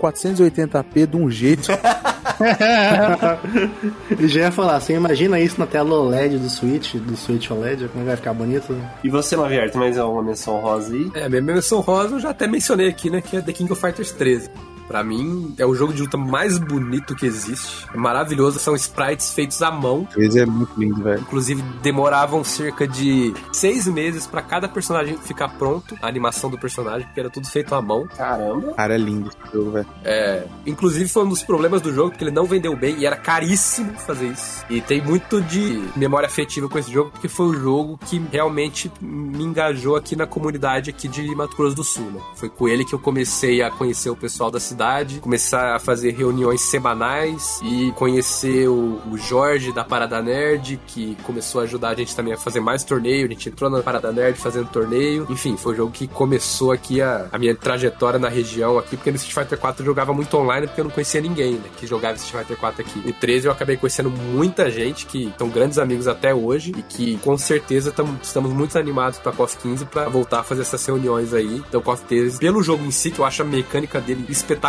480p 0.67 1.07
de 1.07 1.17
um 1.17 1.29
jeito. 1.29 1.67
Eu 4.19 4.27
já 4.27 4.41
ia 4.41 4.51
falar, 4.51 4.79
você 4.79 4.93
imagina 4.93 5.39
isso 5.39 5.59
na 5.59 5.65
tela 5.65 5.95
OLED 5.95 6.37
do 6.37 6.49
Switch, 6.49 6.95
do 6.95 7.15
Switch 7.17 7.49
OLED, 7.49 7.87
como 7.89 8.05
vai 8.05 8.15
ficar 8.15 8.33
bonito? 8.33 8.77
E 9.03 9.09
você, 9.09 9.35
Maviar, 9.35 9.69
tem 9.69 9.79
mais 9.79 9.97
alguma 9.97 10.21
menção 10.21 10.59
rosa 10.59 10.93
aí? 10.93 11.09
É, 11.15 11.27
minha 11.27 11.41
menção 11.41 11.79
rosa 11.79 12.15
eu 12.15 12.19
já 12.19 12.29
até 12.29 12.47
mencionei 12.47 12.89
aqui, 12.89 13.09
né? 13.09 13.21
Que 13.21 13.37
é 13.37 13.41
The 13.41 13.53
King 13.53 13.71
of 13.71 13.81
Fighters 13.81 14.11
13. 14.11 14.49
Pra 14.87 15.03
mim, 15.03 15.53
é 15.57 15.65
o 15.65 15.75
jogo 15.75 15.93
de 15.93 16.01
luta 16.01 16.17
mais 16.17 16.57
bonito 16.57 17.15
que 17.15 17.25
existe. 17.25 17.85
É 17.93 17.97
maravilhoso, 17.97 18.59
são 18.59 18.75
sprites 18.75 19.31
feitos 19.31 19.61
à 19.61 19.69
mão. 19.69 20.07
Esse 20.17 20.39
é 20.39 20.45
muito 20.45 20.79
lindo, 20.79 21.03
velho. 21.03 21.19
Inclusive, 21.19 21.61
demoravam 21.81 22.43
cerca 22.43 22.87
de 22.87 23.33
seis 23.51 23.87
meses 23.87 24.25
pra 24.25 24.41
cada 24.41 24.67
personagem 24.67 25.17
ficar 25.17 25.49
pronto, 25.49 25.97
a 26.01 26.07
animação 26.07 26.49
do 26.49 26.57
personagem, 26.57 27.05
porque 27.07 27.19
era 27.19 27.29
tudo 27.29 27.47
feito 27.47 27.73
à 27.75 27.81
mão. 27.81 28.07
Caramba. 28.15 28.73
Cara, 28.73 28.95
é 28.95 28.97
lindo 28.97 29.29
esse 29.29 29.53
jogo, 29.53 29.71
velho. 29.71 29.87
É, 30.03 30.45
inclusive 30.65 31.09
foi 31.09 31.25
um 31.25 31.29
dos 31.29 31.43
problemas 31.43 31.81
do 31.81 31.93
jogo, 31.93 32.11
porque 32.11 32.23
ele 32.23 32.31
não 32.31 32.45
vendeu 32.45 32.75
bem 32.75 32.97
e 32.97 33.05
era 33.05 33.15
caríssimo 33.15 33.93
fazer 33.93 34.27
isso. 34.27 34.63
E 34.69 34.81
tem 34.81 35.01
muito 35.01 35.41
de 35.41 35.83
memória 35.95 36.27
afetiva 36.27 36.69
com 36.69 36.77
esse 36.77 36.91
jogo, 36.91 37.11
porque 37.11 37.27
foi 37.27 37.47
o 37.47 37.53
jogo 37.53 37.99
que 38.05 38.21
realmente 38.31 38.91
me 39.01 39.43
engajou 39.43 39.95
aqui 39.95 40.15
na 40.15 40.25
comunidade 40.25 40.89
aqui 40.89 41.07
de 41.07 41.33
Mato 41.35 41.55
Grosso 41.55 41.75
do 41.75 41.83
Sul, 41.83 42.11
né? 42.11 42.21
Foi 42.35 42.49
com 42.49 42.67
ele 42.67 42.85
que 42.85 42.93
eu 42.93 42.99
comecei 42.99 43.61
a 43.61 43.69
conhecer 43.69 44.09
o 44.09 44.15
pessoal 44.15 44.51
da 44.51 44.59
cidade, 44.59 44.76
começar 45.21 45.75
a 45.75 45.79
fazer 45.79 46.11
reuniões 46.11 46.61
semanais 46.61 47.59
e 47.63 47.91
conhecer 47.93 48.67
o, 48.67 49.01
o 49.09 49.17
Jorge 49.17 49.71
da 49.71 49.83
Parada 49.83 50.21
Nerd, 50.21 50.79
que 50.87 51.15
começou 51.23 51.61
a 51.61 51.63
ajudar 51.63 51.89
a 51.89 51.95
gente 51.95 52.15
também 52.15 52.33
a 52.33 52.37
fazer 52.37 52.59
mais 52.59 52.83
torneio. 52.83 53.25
A 53.25 53.29
gente 53.29 53.49
entrou 53.49 53.69
na 53.69 53.81
Parada 53.81 54.11
Nerd 54.11 54.39
fazendo 54.39 54.69
torneio. 54.69 55.25
Enfim, 55.29 55.57
foi 55.57 55.73
o 55.73 55.75
jogo 55.75 55.91
que 55.91 56.07
começou 56.07 56.71
aqui 56.71 57.01
a, 57.01 57.27
a 57.31 57.37
minha 57.37 57.55
trajetória 57.55 58.19
na 58.19 58.29
região 58.29 58.77
aqui, 58.77 58.95
porque 58.95 59.11
no 59.11 59.17
Street 59.17 59.33
Fighter 59.33 59.57
4 59.57 59.81
eu 59.81 59.85
jogava 59.85 60.13
muito 60.13 60.35
online 60.37 60.67
porque 60.67 60.81
eu 60.81 60.85
não 60.85 60.91
conhecia 60.91 61.21
ninguém, 61.21 61.53
né, 61.53 61.69
que 61.77 61.87
jogava 61.87 62.15
Street 62.15 62.43
Fighter 62.43 62.57
4 62.57 62.81
aqui. 62.81 62.99
O 63.07 63.13
13 63.13 63.47
eu 63.47 63.51
acabei 63.51 63.77
conhecendo 63.77 64.09
muita 64.09 64.69
gente 64.69 65.05
que 65.05 65.33
são 65.37 65.49
grandes 65.49 65.77
amigos 65.77 66.07
até 66.07 66.33
hoje 66.33 66.71
e 66.77 66.81
que 66.83 67.17
com 67.17 67.37
certeza 67.37 67.91
tam, 67.91 68.17
estamos 68.21 68.51
muito 68.53 68.77
animados 68.77 69.19
pra 69.19 69.31
KOF 69.31 69.57
15 69.57 69.85
pra 69.85 70.07
voltar 70.07 70.41
a 70.41 70.43
fazer 70.43 70.61
essas 70.61 70.85
reuniões 70.85 71.33
aí. 71.33 71.63
Então, 71.67 71.81
KOF 71.81 72.03
13, 72.05 72.39
pelo 72.39 72.61
jogo 72.61 72.85
em 72.85 72.91
si, 72.91 73.11
que 73.11 73.19
eu 73.19 73.25
acho 73.25 73.41
a 73.41 73.45
mecânica 73.45 73.99
dele 73.99 74.25
espetacular. 74.29 74.66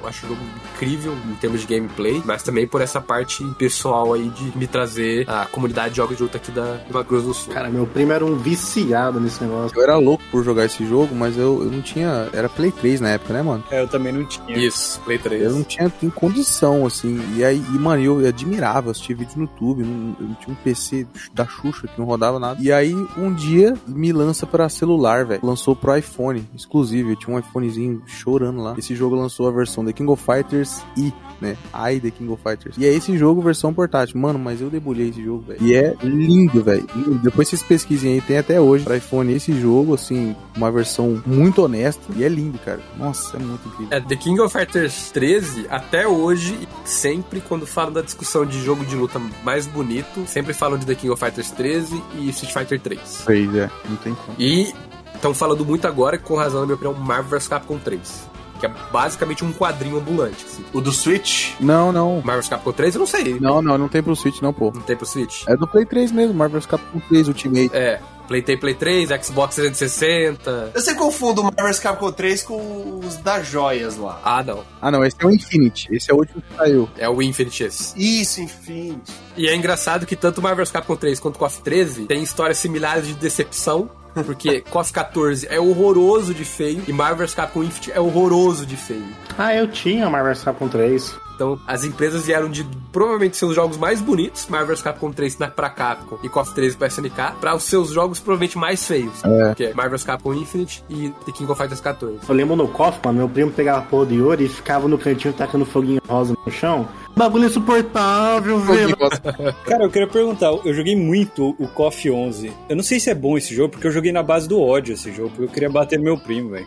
Eu 0.00 0.08
acho 0.08 0.26
o 0.26 0.28
jogo 0.30 0.40
incrível 0.74 1.16
em 1.30 1.34
termos 1.34 1.60
de 1.62 1.66
gameplay, 1.66 2.22
mas 2.24 2.42
também 2.42 2.66
por 2.66 2.80
essa 2.80 3.00
parte 3.00 3.44
pessoal 3.58 4.12
aí 4.12 4.28
de 4.28 4.56
me 4.56 4.66
trazer 4.66 5.28
a 5.28 5.46
comunidade 5.46 5.90
de 5.90 5.96
jogos 5.96 6.16
de 6.16 6.22
luta 6.22 6.36
aqui 6.36 6.50
da, 6.50 6.80
Mato 6.90 7.08
Grosso 7.08 7.26
do 7.26 7.34
Sul. 7.34 7.54
Cara, 7.54 7.70
meu 7.70 7.86
primo 7.86 8.12
era 8.12 8.24
um 8.24 8.36
viciado 8.36 9.20
nesse 9.20 9.42
negócio. 9.42 9.76
Eu 9.76 9.82
era 9.82 9.96
louco 9.96 10.22
por 10.30 10.44
jogar 10.44 10.64
esse 10.64 10.86
jogo, 10.86 11.14
mas 11.14 11.36
eu, 11.36 11.62
eu 11.62 11.70
não 11.70 11.80
tinha. 11.80 12.28
Era 12.32 12.48
Play 12.48 12.70
3 12.70 13.00
na 13.00 13.10
época, 13.10 13.32
né, 13.32 13.42
mano? 13.42 13.64
É, 13.70 13.80
eu 13.80 13.88
também 13.88 14.12
não 14.12 14.24
tinha. 14.24 14.56
Isso, 14.56 15.00
Play 15.00 15.18
3. 15.18 15.42
Eu 15.42 15.50
não 15.50 15.62
tinha 15.62 15.88
tem 15.90 16.10
condição, 16.10 16.86
assim. 16.86 17.20
E 17.36 17.44
aí, 17.44 17.58
e, 17.58 17.78
mano, 17.78 18.02
eu 18.02 18.26
admirava, 18.26 18.90
assistia 18.90 19.16
vídeo 19.16 19.34
no 19.36 19.42
YouTube. 19.42 19.82
Não, 19.82 20.16
eu 20.20 20.28
não 20.28 20.34
tinha 20.34 20.52
um 20.52 20.56
PC 20.62 21.06
da 21.32 21.46
Xuxa 21.46 21.86
que 21.86 21.98
não 21.98 22.06
rodava 22.06 22.38
nada. 22.38 22.60
E 22.60 22.72
aí, 22.72 22.94
um 23.16 23.32
dia, 23.32 23.74
me 23.86 24.12
lança 24.12 24.46
pra 24.46 24.68
celular, 24.68 25.24
velho. 25.24 25.40
Lançou 25.44 25.74
pro 25.74 25.96
iPhone, 25.96 26.46
exclusivo. 26.54 27.10
Eu 27.10 27.16
tinha 27.16 27.34
um 27.34 27.38
iPhonezinho 27.38 28.02
chorando 28.06 28.62
lá. 28.62 28.74
Esse 28.76 28.94
jogo 28.94 29.16
lançou 29.24 29.48
a 29.48 29.50
versão 29.50 29.84
The 29.84 29.92
King 29.92 30.10
of 30.10 30.22
Fighters 30.22 30.82
e 30.96 31.12
né? 31.40 31.56
I 31.74 32.00
The 32.00 32.10
King 32.10 32.32
of 32.32 32.42
Fighters. 32.42 32.76
E 32.78 32.86
é 32.86 32.88
esse 32.88 33.16
jogo 33.16 33.42
versão 33.42 33.72
portátil. 33.72 34.18
Mano, 34.18 34.38
mas 34.38 34.60
eu 34.60 34.70
debulhei 34.70 35.10
esse 35.10 35.22
jogo, 35.22 35.44
velho. 35.46 35.62
E 35.62 35.74
é 35.74 35.94
lindo, 36.02 36.62
velho. 36.62 36.86
Depois 37.22 37.48
vocês 37.48 37.62
pesquisem 37.62 38.14
aí, 38.14 38.20
tem 38.20 38.38
até 38.38 38.60
hoje 38.60 38.84
pra 38.84 38.96
iPhone 38.96 39.32
esse 39.32 39.52
jogo, 39.60 39.94
assim, 39.94 40.34
uma 40.56 40.70
versão 40.70 41.22
muito 41.26 41.62
honesta. 41.62 42.00
E 42.16 42.24
é 42.24 42.28
lindo, 42.28 42.58
cara. 42.58 42.80
Nossa, 42.96 43.36
é 43.36 43.40
muito 43.40 43.66
incrível. 43.68 43.88
É, 43.90 44.00
The 44.00 44.16
King 44.16 44.40
of 44.40 44.56
Fighters 44.56 45.10
13, 45.10 45.66
até 45.68 46.06
hoje, 46.06 46.68
sempre 46.84 47.40
quando 47.40 47.66
falam 47.66 47.92
da 47.92 48.02
discussão 48.02 48.46
de 48.46 48.62
jogo 48.62 48.84
de 48.84 48.96
luta 48.96 49.20
mais 49.42 49.66
bonito, 49.66 50.26
sempre 50.26 50.54
falam 50.54 50.78
de 50.78 50.86
The 50.86 50.94
King 50.94 51.12
of 51.12 51.22
Fighters 51.22 51.50
13 51.50 52.02
e 52.18 52.28
Street 52.30 52.52
Fighter 52.52 52.80
3. 52.80 53.22
Pois 53.24 53.54
é, 53.54 53.70
não 53.88 53.96
tem 53.96 54.14
como. 54.14 54.36
E 54.38 54.72
estão 55.14 55.34
falando 55.34 55.64
muito 55.64 55.86
agora, 55.86 56.18
com 56.18 56.34
razão, 56.34 56.60
na 56.60 56.66
minha 56.66 56.76
opinião, 56.76 56.94
Marvel 56.94 57.38
vs 57.38 57.48
Capcom 57.48 57.78
3. 57.78 58.33
Que 58.64 58.66
é 58.66 58.72
basicamente 58.90 59.44
um 59.44 59.52
quadrinho 59.52 59.98
ambulante. 59.98 60.44
Assim. 60.44 60.64
O 60.72 60.80
do 60.80 60.90
Switch? 60.90 61.52
Não, 61.60 61.92
não. 61.92 62.16
Marvel 62.24 62.40
vs 62.40 62.48
Capcom 62.48 62.72
3 62.72 62.94
eu 62.94 62.98
não 63.00 63.06
sei. 63.06 63.38
Não, 63.38 63.60
não, 63.60 63.76
não 63.76 63.88
tem 63.88 64.02
pro 64.02 64.16
Switch, 64.16 64.40
não, 64.40 64.52
pô. 64.52 64.72
Não 64.74 64.80
tem 64.80 64.96
pro 64.96 65.04
Switch? 65.04 65.44
É 65.46 65.56
do 65.56 65.66
Play 65.66 65.84
3 65.84 66.12
mesmo, 66.12 66.34
Marvel 66.34 66.60
vs 66.60 66.66
Capcom 66.66 67.00
3 67.00 67.28
Ultimate. 67.28 67.70
É. 67.74 68.00
Play 68.26 68.40
tem 68.40 68.58
Play 68.58 68.72
3, 68.72 69.10
Xbox 69.22 69.56
360. 69.56 70.70
Eu 70.74 70.80
sempre 70.80 71.00
confundo 71.00 71.42
o 71.42 71.44
Marvel 71.44 71.66
vs 71.66 71.78
Capcom 71.78 72.10
3 72.10 72.42
com 72.42 73.00
os 73.04 73.16
das 73.16 73.46
joias 73.46 73.98
lá. 73.98 74.18
Ah, 74.24 74.42
não. 74.42 74.64
Ah, 74.80 74.90
não, 74.90 75.04
esse 75.04 75.16
é 75.20 75.26
o 75.26 75.30
Infinity. 75.30 75.88
Esse 75.94 76.10
é 76.10 76.14
o 76.14 76.16
último 76.16 76.40
que 76.40 76.56
saiu. 76.56 76.88
É 76.96 77.08
o 77.08 77.20
Infinite 77.20 77.64
esse. 77.64 77.92
Isso, 77.98 78.40
Infinity. 78.40 79.12
E 79.36 79.46
é 79.46 79.54
engraçado 79.54 80.06
que 80.06 80.16
tanto 80.16 80.40
Marvel 80.40 80.64
vs 80.64 80.72
Capcom 80.72 80.96
3 80.96 81.20
quanto 81.20 81.38
KOF 81.38 81.60
13 81.60 82.06
tem 82.06 82.22
histórias 82.22 82.56
similares 82.56 83.06
de 83.06 83.14
decepção. 83.14 83.90
Porque 84.22 84.60
KOF 84.60 84.92
14 84.92 85.46
é 85.50 85.58
horroroso 85.58 86.32
de 86.32 86.44
feio 86.44 86.82
e 86.86 86.92
Marvel 86.92 87.26
vs 87.26 87.34
Capcom 87.34 87.62
Infinite 87.62 87.92
é 87.92 88.00
horroroso 88.00 88.64
de 88.64 88.76
feio. 88.76 89.06
Ah, 89.36 89.54
eu 89.54 89.66
tinha 89.68 90.08
Marvel 90.08 90.32
vs 90.34 90.44
Capcom 90.44 90.68
3. 90.68 91.14
Então, 91.34 91.58
as 91.66 91.84
empresas 91.84 92.26
vieram 92.26 92.48
de 92.48 92.64
provavelmente 92.92 93.36
seus 93.36 93.54
jogos 93.54 93.76
mais 93.76 94.00
bonitos, 94.00 94.46
Marvel 94.48 94.74
vs 94.74 94.82
Capcom 94.82 95.10
3 95.10 95.38
na, 95.38 95.48
pra 95.48 95.68
Capcom 95.68 96.18
e 96.22 96.28
KOF 96.28 96.54
13 96.54 96.76
pra 96.76 96.86
SNK, 96.86 97.34
para 97.40 97.54
os 97.54 97.64
seus 97.64 97.90
jogos 97.90 98.20
provavelmente 98.20 98.56
mais 98.56 98.86
feios. 98.86 99.24
É. 99.24 99.54
Que 99.54 99.64
é 99.64 99.74
Marvel 99.74 99.92
vs 99.92 100.04
Capcom 100.04 100.34
Infinite 100.34 100.84
e 100.88 101.10
The 101.26 101.32
King 101.32 101.50
of 101.50 101.60
Fighters 101.60 101.80
14. 101.80 102.20
Eu 102.28 102.34
lembro 102.34 102.56
no 102.56 102.68
KOF, 102.68 102.98
mano, 103.04 103.18
meu 103.18 103.28
primo 103.28 103.50
pegava 103.50 103.78
a 103.78 103.82
porra 103.82 104.06
de 104.06 104.20
ouro 104.20 104.42
e 104.42 104.48
ficava 104.48 104.88
no 104.88 104.98
cantinho 104.98 105.34
tacando 105.34 105.64
foguinho 105.64 106.00
rosa 106.08 106.34
no 106.44 106.52
chão. 106.52 106.88
Bagulho 107.16 107.46
insuportável, 107.46 108.58
velho. 108.58 108.96
Cara, 109.64 109.84
eu 109.84 109.90
queria 109.90 110.08
perguntar, 110.08 110.46
eu 110.64 110.74
joguei 110.74 110.96
muito 110.96 111.54
o 111.60 111.68
KOF 111.68 112.10
11. 112.10 112.52
Eu 112.68 112.74
não 112.74 112.82
sei 112.82 112.98
se 112.98 113.08
é 113.08 113.14
bom 113.14 113.38
esse 113.38 113.54
jogo, 113.54 113.70
porque 113.70 113.86
eu 113.86 113.92
joguei 113.92 114.10
na 114.10 114.22
base 114.22 114.48
do 114.48 114.60
ódio 114.60 114.94
esse 114.94 115.12
jogo, 115.12 115.30
porque 115.30 115.44
eu 115.44 115.48
queria 115.48 115.70
bater 115.70 115.96
no 115.98 116.04
meu 116.04 116.18
primo, 116.18 116.50
velho. 116.50 116.66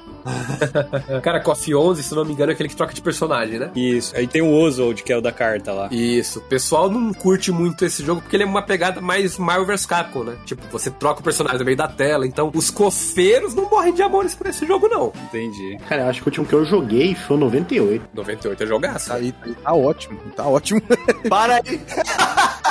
Cara, 1.21 1.41
KOF 1.41 1.75
11, 1.75 2.01
se 2.01 2.15
não 2.15 2.23
me 2.23 2.31
engano, 2.31 2.51
é 2.51 2.53
aquele 2.53 2.69
que 2.69 2.75
troca 2.77 2.93
de 2.93 3.01
personagem, 3.01 3.59
né? 3.59 3.71
Isso. 3.75 4.15
Aí 4.15 4.25
tem 4.25 4.41
o 4.41 4.56
Oswald, 4.57 5.03
que 5.03 5.11
é 5.11 5.17
o 5.17 5.21
da 5.21 5.31
carta 5.31 5.73
lá. 5.73 5.89
Isso. 5.91 6.39
O 6.39 6.41
pessoal 6.43 6.89
não 6.89 7.13
curte 7.13 7.51
muito 7.51 7.85
esse 7.85 8.03
jogo 8.03 8.21
porque 8.21 8.35
ele 8.35 8.43
é 8.43 8.45
uma 8.45 8.61
pegada 8.61 9.01
mais 9.01 9.37
Marvel 9.37 9.65
vs 9.65 9.85
Capcom, 9.85 10.23
né? 10.23 10.35
Tipo, 10.45 10.63
você 10.71 10.89
troca 10.89 11.21
o 11.21 11.23
personagem 11.23 11.59
no 11.59 11.65
meio 11.65 11.77
da 11.77 11.87
tela, 11.87 12.25
então 12.25 12.51
os 12.53 12.69
cofeiros 12.69 13.53
não 13.53 13.69
morrem 13.69 13.93
de 13.93 14.01
amores 14.01 14.35
por 14.35 14.47
esse 14.47 14.65
jogo, 14.65 14.87
não. 14.87 15.11
Entendi. 15.27 15.77
Cara, 15.87 16.03
eu 16.03 16.09
acho 16.09 16.21
que 16.21 16.27
o 16.27 16.29
último 16.29 16.45
que 16.45 16.53
eu 16.53 16.65
joguei 16.65 17.15
foi 17.15 17.37
o 17.37 17.39
98. 17.39 18.09
98 18.13 18.63
é 18.63 18.67
jogaço. 18.67 19.13
Aí, 19.13 19.33
aí 19.43 19.55
tá 19.55 19.73
ótimo, 19.73 20.19
tá 20.35 20.45
ótimo. 20.45 20.81
Para 21.29 21.55
aí. 21.55 21.81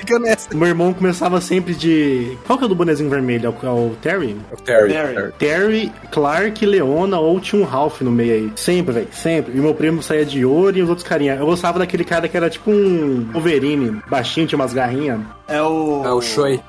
Fica 0.00 0.18
nessa. 0.18 0.54
Meu 0.54 0.66
irmão 0.66 0.92
começava 0.94 1.40
sempre 1.40 1.74
de. 1.74 2.36
Qual 2.46 2.58
que 2.58 2.64
é 2.64 2.66
o 2.66 2.68
do 2.68 2.74
bonezinho 2.74 3.10
vermelho? 3.10 3.46
É 3.46 3.66
o, 3.66 3.68
é 3.68 3.70
o 3.70 3.96
Terry? 4.00 4.36
É 4.50 4.54
o 4.54 4.56
Terry. 4.56 4.88
Terry. 4.88 5.32
Terry, 5.38 5.92
Clark, 6.10 6.66
Leona 6.66 7.18
ou 7.18 7.38
tinha 7.38 7.60
um 7.60 7.64
Ralph 7.64 8.00
no 8.00 8.10
meio 8.10 8.32
aí. 8.32 8.52
Sempre, 8.56 8.94
velho, 8.94 9.08
sempre. 9.12 9.56
E 9.56 9.60
meu 9.60 9.74
primo 9.74 10.02
saía 10.02 10.24
de 10.24 10.44
ouro 10.44 10.78
e 10.78 10.82
os 10.82 10.88
outros 10.88 11.06
carinha. 11.06 11.29
Eu 11.38 11.46
gostava 11.46 11.78
daquele 11.78 12.04
cara 12.04 12.28
que 12.28 12.36
era 12.36 12.48
tipo 12.50 12.70
um 12.70 13.30
Wolverine, 13.32 14.02
baixinho, 14.08 14.46
tinha 14.46 14.58
umas 14.58 14.72
garrinhas. 14.72 15.20
É 15.48 15.60
o. 15.62 16.02
É 16.04 16.12
o 16.12 16.20
Shoei. 16.20 16.60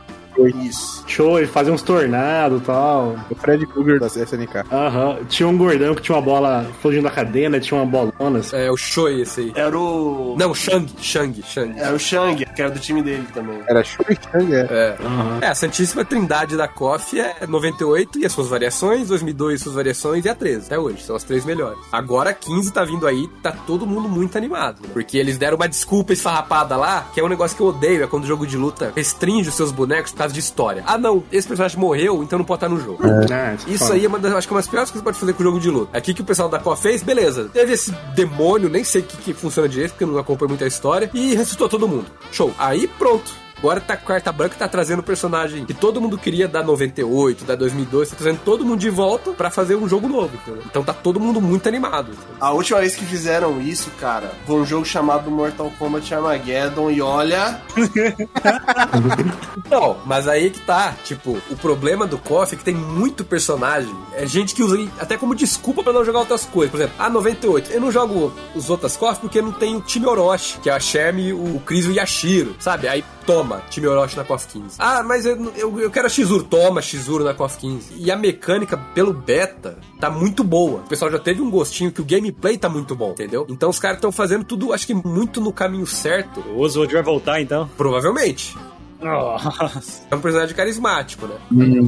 Isso. 0.64 1.04
Show, 1.08 1.38
ele 1.38 1.48
fazia 1.48 1.74
uns 1.74 1.82
tornados 1.82 2.62
e 2.62 2.66
tal. 2.66 3.16
O 3.30 3.36
Fred 3.36 3.66
Krueger 3.68 4.00
da 4.00 4.08
SNK. 4.08 4.64
Aham. 4.72 5.20
Tinha 5.28 5.48
um 5.48 5.58
gordão 5.58 5.94
que 5.96 6.02
tinha 6.02 6.16
uma 6.16 6.22
bola 6.22 6.66
fugindo 6.82 7.04
da 7.04 7.12
cadeia, 7.12 7.50
né? 7.50 7.60
Tinha 7.60 7.80
uma 7.82 7.86
bolona. 7.86 8.40
assim. 8.40 8.56
É 8.56 8.72
o 8.72 8.78
Shoei 8.78 9.22
esse 9.22 9.42
aí. 9.42 9.52
Era 9.56 9.78
o. 9.78 10.36
Não, 10.38 10.54
Shang. 10.54 10.88
Shang. 11.00 11.42
Shang. 11.44 11.80
Era 11.80 11.96
o 11.96 12.00
Shang, 12.00 12.46
que 12.46 12.62
era 12.62 12.72
do 12.72 12.80
time 12.80 13.02
dele 13.02 13.28
também. 13.34 13.62
Era 13.68 13.84
Shuri 13.84 14.18
Shang, 14.32 14.54
é. 14.54 14.68
É. 14.70 14.98
É, 15.42 15.48
a 15.48 15.56
Santíssima 15.56 16.04
Trindade 16.06 16.56
da 16.56 16.68
KOF 16.68 17.20
é 17.20 17.46
98 17.48 18.20
e 18.20 18.26
as 18.26 18.32
suas 18.32 18.48
variações, 18.48 19.08
2002 19.08 19.62
suas 19.62 19.76
variações 19.76 20.26
e 20.26 20.30
a 20.30 20.36
13, 20.36 20.66
até 20.68 20.80
hoje. 20.80 21.04
São 21.04 21.16
as 21.16 21.24
três 21.24 21.46
melhores. 21.46 21.80
Agora 21.92 22.30
a 22.32 22.34
15 22.34 22.72
tá 22.72 22.84
vindo 22.84 23.06
aí, 23.08 23.28
tá 23.44 23.52
todo 23.66 23.86
mundo 23.86 24.08
muito 24.08 24.38
animado. 24.38 24.82
né? 24.82 24.90
Porque 24.94 25.18
eles 25.18 25.38
deram 25.38 25.56
uma 25.58 25.68
desculpa 25.68 26.14
esfarrapada 26.14 26.76
lá, 26.76 27.08
que 27.14 27.20
é 27.20 27.24
um 27.24 27.28
negócio 27.28 27.56
que 27.56 27.62
eu 27.64 27.68
odeio, 27.68 28.04
é 28.04 28.08
quando 28.08 28.24
o 28.24 28.28
jogo 28.28 28.46
de 28.48 28.58
luta 28.58 28.92
restringe 28.96 29.50
os 29.50 29.56
seus 29.56 29.72
bonecos 29.72 30.12
causa 30.22 30.34
de 30.34 30.40
história. 30.40 30.84
Ah, 30.86 30.98
não, 30.98 31.24
esse 31.32 31.48
personagem 31.48 31.80
morreu, 31.80 32.24
então 32.24 32.40
não 32.40 32.46
pode 32.46 32.58
estar 32.58 32.70
no 32.70 32.80
jogo. 32.80 33.00
Ah, 33.04 33.56
Isso 33.68 33.92
aí 33.92 34.06
é 34.06 34.08
uma 34.08 34.20
das, 34.20 34.34
acho 34.34 34.48
que 34.48 34.54
é 34.54 34.56
uma 34.56 34.62
das 34.62 34.70
piores 34.70 34.90
coisas 34.90 34.92
que 34.92 34.98
você 34.98 35.04
pode 35.04 35.20
fazer 35.20 35.34
com 35.34 35.42
o 35.42 35.46
jogo 35.46 35.60
de 35.60 35.70
luta. 35.70 35.98
Aqui 35.98 36.14
que 36.14 36.22
o 36.22 36.26
pessoal 36.26 36.50
da 36.50 36.60
KOF 36.60 36.82
fez, 36.82 37.04
beleza. 37.04 37.50
Teve 37.54 37.74
esse 37.74 37.92
demônio, 38.16 38.70
nem 38.70 38.84
sei 38.84 39.02
o 39.02 39.06
que, 39.06 39.18
que 39.18 39.34
funciona 39.34 39.68
direito, 39.68 39.92
porque 39.92 40.04
eu 40.04 40.08
não 40.08 40.18
acompanho 40.18 40.50
muito 40.50 40.64
a 40.64 40.68
história, 40.68 41.10
e 41.14 41.34
ressuscitou 41.36 41.68
todo 41.70 41.88
mundo. 41.88 42.06
Show. 42.32 42.54
Aí 42.58 42.88
pronto. 42.88 43.41
Agora 43.62 43.80
tá 43.80 43.96
carta 43.96 44.32
branca 44.32 44.56
tá 44.58 44.68
trazendo 44.68 45.02
o 45.02 45.04
personagem 45.04 45.66
que 45.66 45.74
todo 45.74 46.02
mundo 46.02 46.18
queria 46.18 46.48
da 46.48 46.64
98, 46.64 47.46
da 47.46 47.56
2002, 47.56 48.10
tá 48.10 48.16
trazendo 48.16 48.40
todo 48.44 48.66
mundo 48.66 48.80
de 48.80 48.90
volta 48.90 49.32
pra 49.32 49.52
fazer 49.52 49.76
um 49.76 49.88
jogo 49.88 50.10
novo, 50.10 50.36
entendeu? 50.36 50.64
Então 50.66 50.84
tá 50.84 50.94
todo 50.94 51.20
mundo 51.20 51.40
muito 51.40 51.68
animado. 51.70 52.12
entendeu? 52.12 52.36
A 52.40 52.52
última 52.52 52.80
vez 52.80 52.96
que 52.96 53.06
fizeram 53.06 53.62
isso, 53.62 53.92
cara, 54.00 54.32
foi 54.48 54.56
um 54.56 54.66
jogo 54.66 54.84
chamado 54.84 55.30
Mortal 55.30 55.72
Kombat 55.78 56.14
Armageddon 56.14 56.90
e 56.90 57.02
olha, 57.02 57.62
Não, 59.70 59.98
mas 60.06 60.28
aí 60.28 60.50
que 60.50 60.60
tá, 60.60 60.96
tipo, 61.04 61.38
o 61.50 61.56
problema 61.56 62.06
do 62.08 62.18
KOF 62.18 62.56
é 62.56 62.58
que 62.58 62.64
tem 62.64 62.76
muito 62.76 63.24
personagem. 63.24 63.94
É 64.14 64.26
gente 64.26 64.54
que 64.56 64.64
usa 64.64 64.78
até 65.00 65.18
como 65.18 65.36
desculpa 65.36 65.84
pra 65.84 65.94
não 65.94 66.04
jogar 66.04 66.20
outras 66.20 66.46
coisas. 66.46 66.72
Por 66.72 66.78
exemplo, 66.80 66.96
a 67.00 67.10
98, 67.10 67.72
eu 67.72 67.82
não 67.82 67.92
jogo 67.92 68.34
os 68.56 68.70
outras 68.70 68.98
KOF 68.98 69.20
porque 69.22 69.42
não 69.42 69.52
tem 69.52 69.76
o 69.76 69.82
time 69.82 70.06
Orochi, 70.08 70.60
que 70.60 70.70
é 70.70 70.74
a 70.74 70.80
Shermie, 70.80 71.34
o 71.34 71.62
Chris 71.66 71.86
e 71.86 71.90
o 71.90 71.94
Yashiro, 71.94 72.56
sabe? 72.60 72.88
Aí 72.88 73.04
toma, 73.26 73.62
time 73.70 73.88
Orochi 73.88 74.18
na 74.18 74.24
KOF 74.24 74.48
15. 74.48 74.76
Ah, 74.80 75.04
mas 75.04 75.26
eu, 75.26 75.52
eu, 75.56 75.80
eu 75.80 75.92
quero 75.92 76.08
a 76.08 76.10
Shizuru, 76.10 76.44
toma 76.44 76.82
Shizuru 76.82 77.24
na 77.24 77.34
KOF 77.34 77.58
15. 77.58 77.96
E 77.98 78.12
a 78.12 78.16
mecânica 78.16 78.78
pelo 78.78 79.14
beta 79.14 79.78
tá 80.00 80.10
muito 80.10 80.44
boa. 80.44 80.80
O 80.82 80.88
pessoal 80.88 81.12
já 81.12 81.20
teve 81.20 81.42
um 81.42 81.50
gostinho 81.50 81.92
que 81.92 82.02
o 82.02 82.06
gameplay 82.06 82.58
tá 82.58 82.70
muito 82.70 82.96
bom, 82.96 83.12
entendeu? 83.12 83.46
Então 83.50 83.70
os 83.70 83.80
caras 83.80 83.98
estão 83.98 84.12
fazendo 84.12 84.44
tudo, 84.44 84.74
acho 84.74 84.86
que 84.86 84.94
muito 84.94 85.40
no 85.40 85.54
caminho 85.54 85.88
certo. 85.88 86.40
O 86.56 86.60
Oswald 86.60 86.92
vai 86.94 87.04
voltar 87.04 87.42
então? 87.42 87.70
Provavelmente. 87.78 88.56
Nossa. 89.02 90.04
É 90.10 90.16
um 90.16 90.22
personagem 90.22 90.56
carismático, 90.56 91.28
né? 91.28 91.36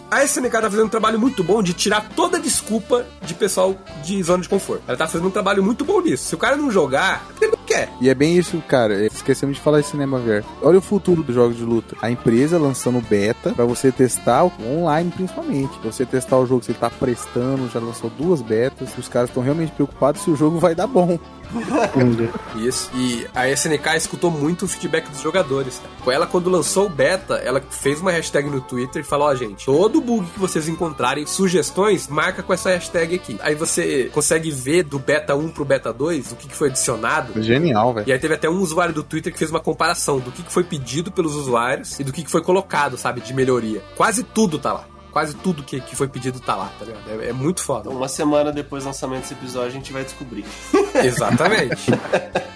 A 0.09 0.23
SNK 0.23 0.49
tá 0.49 0.61
fazendo 0.63 0.85
um 0.85 0.89
trabalho 0.89 1.19
muito 1.19 1.43
bom 1.43 1.61
de 1.61 1.73
tirar 1.73 2.09
toda 2.15 2.37
a 2.37 2.39
desculpa 2.39 3.05
de 3.21 3.33
pessoal 3.33 3.75
de 4.03 4.21
zona 4.23 4.41
de 4.43 4.49
conforto. 4.49 4.83
Ela 4.87 4.97
tá 4.97 5.07
fazendo 5.07 5.27
um 5.27 5.31
trabalho 5.31 5.63
muito 5.63 5.85
bom 5.85 6.01
nisso. 6.01 6.25
Se 6.25 6.35
o 6.35 6.37
cara 6.37 6.55
não 6.55 6.71
jogar, 6.71 7.23
é 7.29 7.31
porque 7.31 7.45
ele 7.45 7.55
não 7.55 7.65
quer. 7.65 7.89
E 8.01 8.09
é 8.09 8.15
bem 8.15 8.37
isso, 8.37 8.61
cara. 8.67 9.05
Esquecemos 9.05 9.57
de 9.57 9.61
falar 9.61 9.81
de 9.81 9.87
cinema 9.87 10.19
VR. 10.19 10.43
Olha 10.61 10.79
o 10.79 10.81
futuro 10.81 11.23
dos 11.23 11.35
jogos 11.35 11.55
de 11.55 11.63
luta. 11.63 11.95
A 12.01 12.09
empresa 12.09 12.57
lançando 12.57 13.01
beta 13.01 13.51
pra 13.53 13.65
você 13.65 13.91
testar 13.91 14.45
online, 14.61 15.11
principalmente. 15.11 15.77
Você 15.83 16.05
testar 16.05 16.37
o 16.37 16.45
jogo, 16.45 16.63
se 16.63 16.71
ele 16.71 16.79
tá 16.79 16.89
prestando, 16.89 17.69
já 17.69 17.79
lançou 17.79 18.09
duas 18.09 18.41
betas. 18.41 18.89
Os 18.97 19.07
caras 19.07 19.29
estão 19.29 19.43
realmente 19.43 19.71
preocupados 19.71 20.21
se 20.21 20.29
o 20.31 20.35
jogo 20.35 20.59
vai 20.59 20.73
dar 20.73 20.87
bom. 20.87 21.19
Isso. 22.55 22.89
E 22.95 23.27
a 23.33 23.49
SNK 23.49 23.95
escutou 23.95 24.31
muito 24.31 24.65
o 24.65 24.67
feedback 24.67 25.09
dos 25.09 25.21
jogadores. 25.21 25.81
Cara. 26.03 26.15
Ela, 26.15 26.27
quando 26.27 26.49
lançou 26.49 26.87
o 26.87 26.89
beta, 26.89 27.35
ela 27.35 27.61
fez 27.69 27.99
uma 28.01 28.11
hashtag 28.11 28.49
no 28.49 28.61
Twitter 28.61 29.01
e 29.01 29.05
falou: 29.05 29.27
Ó, 29.27 29.35
gente, 29.35 29.65
todo 29.65 30.01
bug 30.01 30.25
que 30.29 30.39
vocês 30.39 30.67
encontrarem, 30.67 31.25
sugestões, 31.25 32.07
marca 32.07 32.43
com 32.43 32.53
essa 32.53 32.69
hashtag 32.69 33.15
aqui. 33.15 33.37
Aí 33.41 33.55
você 33.55 34.09
consegue 34.13 34.51
ver 34.51 34.83
do 34.83 34.99
beta 34.99 35.35
1 35.35 35.49
pro 35.49 35.65
beta 35.65 35.91
2 35.91 36.31
o 36.31 36.35
que, 36.35 36.47
que 36.47 36.55
foi 36.55 36.69
adicionado. 36.69 37.41
Genial, 37.41 37.93
velho. 37.93 38.07
E 38.07 38.11
aí 38.11 38.19
teve 38.19 38.33
até 38.33 38.49
um 38.49 38.59
usuário 38.59 38.93
do 38.93 39.03
Twitter 39.03 39.31
que 39.31 39.39
fez 39.39 39.51
uma 39.51 39.59
comparação 39.59 40.19
do 40.19 40.31
que, 40.31 40.43
que 40.43 40.51
foi 40.51 40.63
pedido 40.63 41.11
pelos 41.11 41.35
usuários 41.35 41.99
e 41.99 42.03
do 42.03 42.11
que, 42.11 42.23
que 42.23 42.31
foi 42.31 42.41
colocado, 42.41 42.97
sabe, 42.97 43.21
de 43.21 43.33
melhoria. 43.33 43.83
Quase 43.95 44.23
tudo 44.23 44.59
tá 44.59 44.73
lá. 44.73 44.92
Quase 45.13 45.35
tudo 45.35 45.61
que, 45.61 45.79
que 45.79 45.95
foi 45.95 46.07
pedido 46.07 46.39
tá 46.39 46.55
lá, 46.55 46.71
tá 46.79 46.85
ligado? 46.85 47.21
É, 47.21 47.29
é 47.29 47.33
muito 47.33 47.61
foda. 47.61 47.81
Então, 47.81 47.95
uma 47.95 48.07
semana 48.07 48.51
depois 48.51 48.83
do 48.83 48.87
lançamento 48.87 49.21
desse 49.21 49.35
episódio, 49.35 49.69
a 49.69 49.71
gente 49.71 49.93
vai 49.93 50.03
descobrir. 50.03 50.43
Exatamente. 51.03 51.91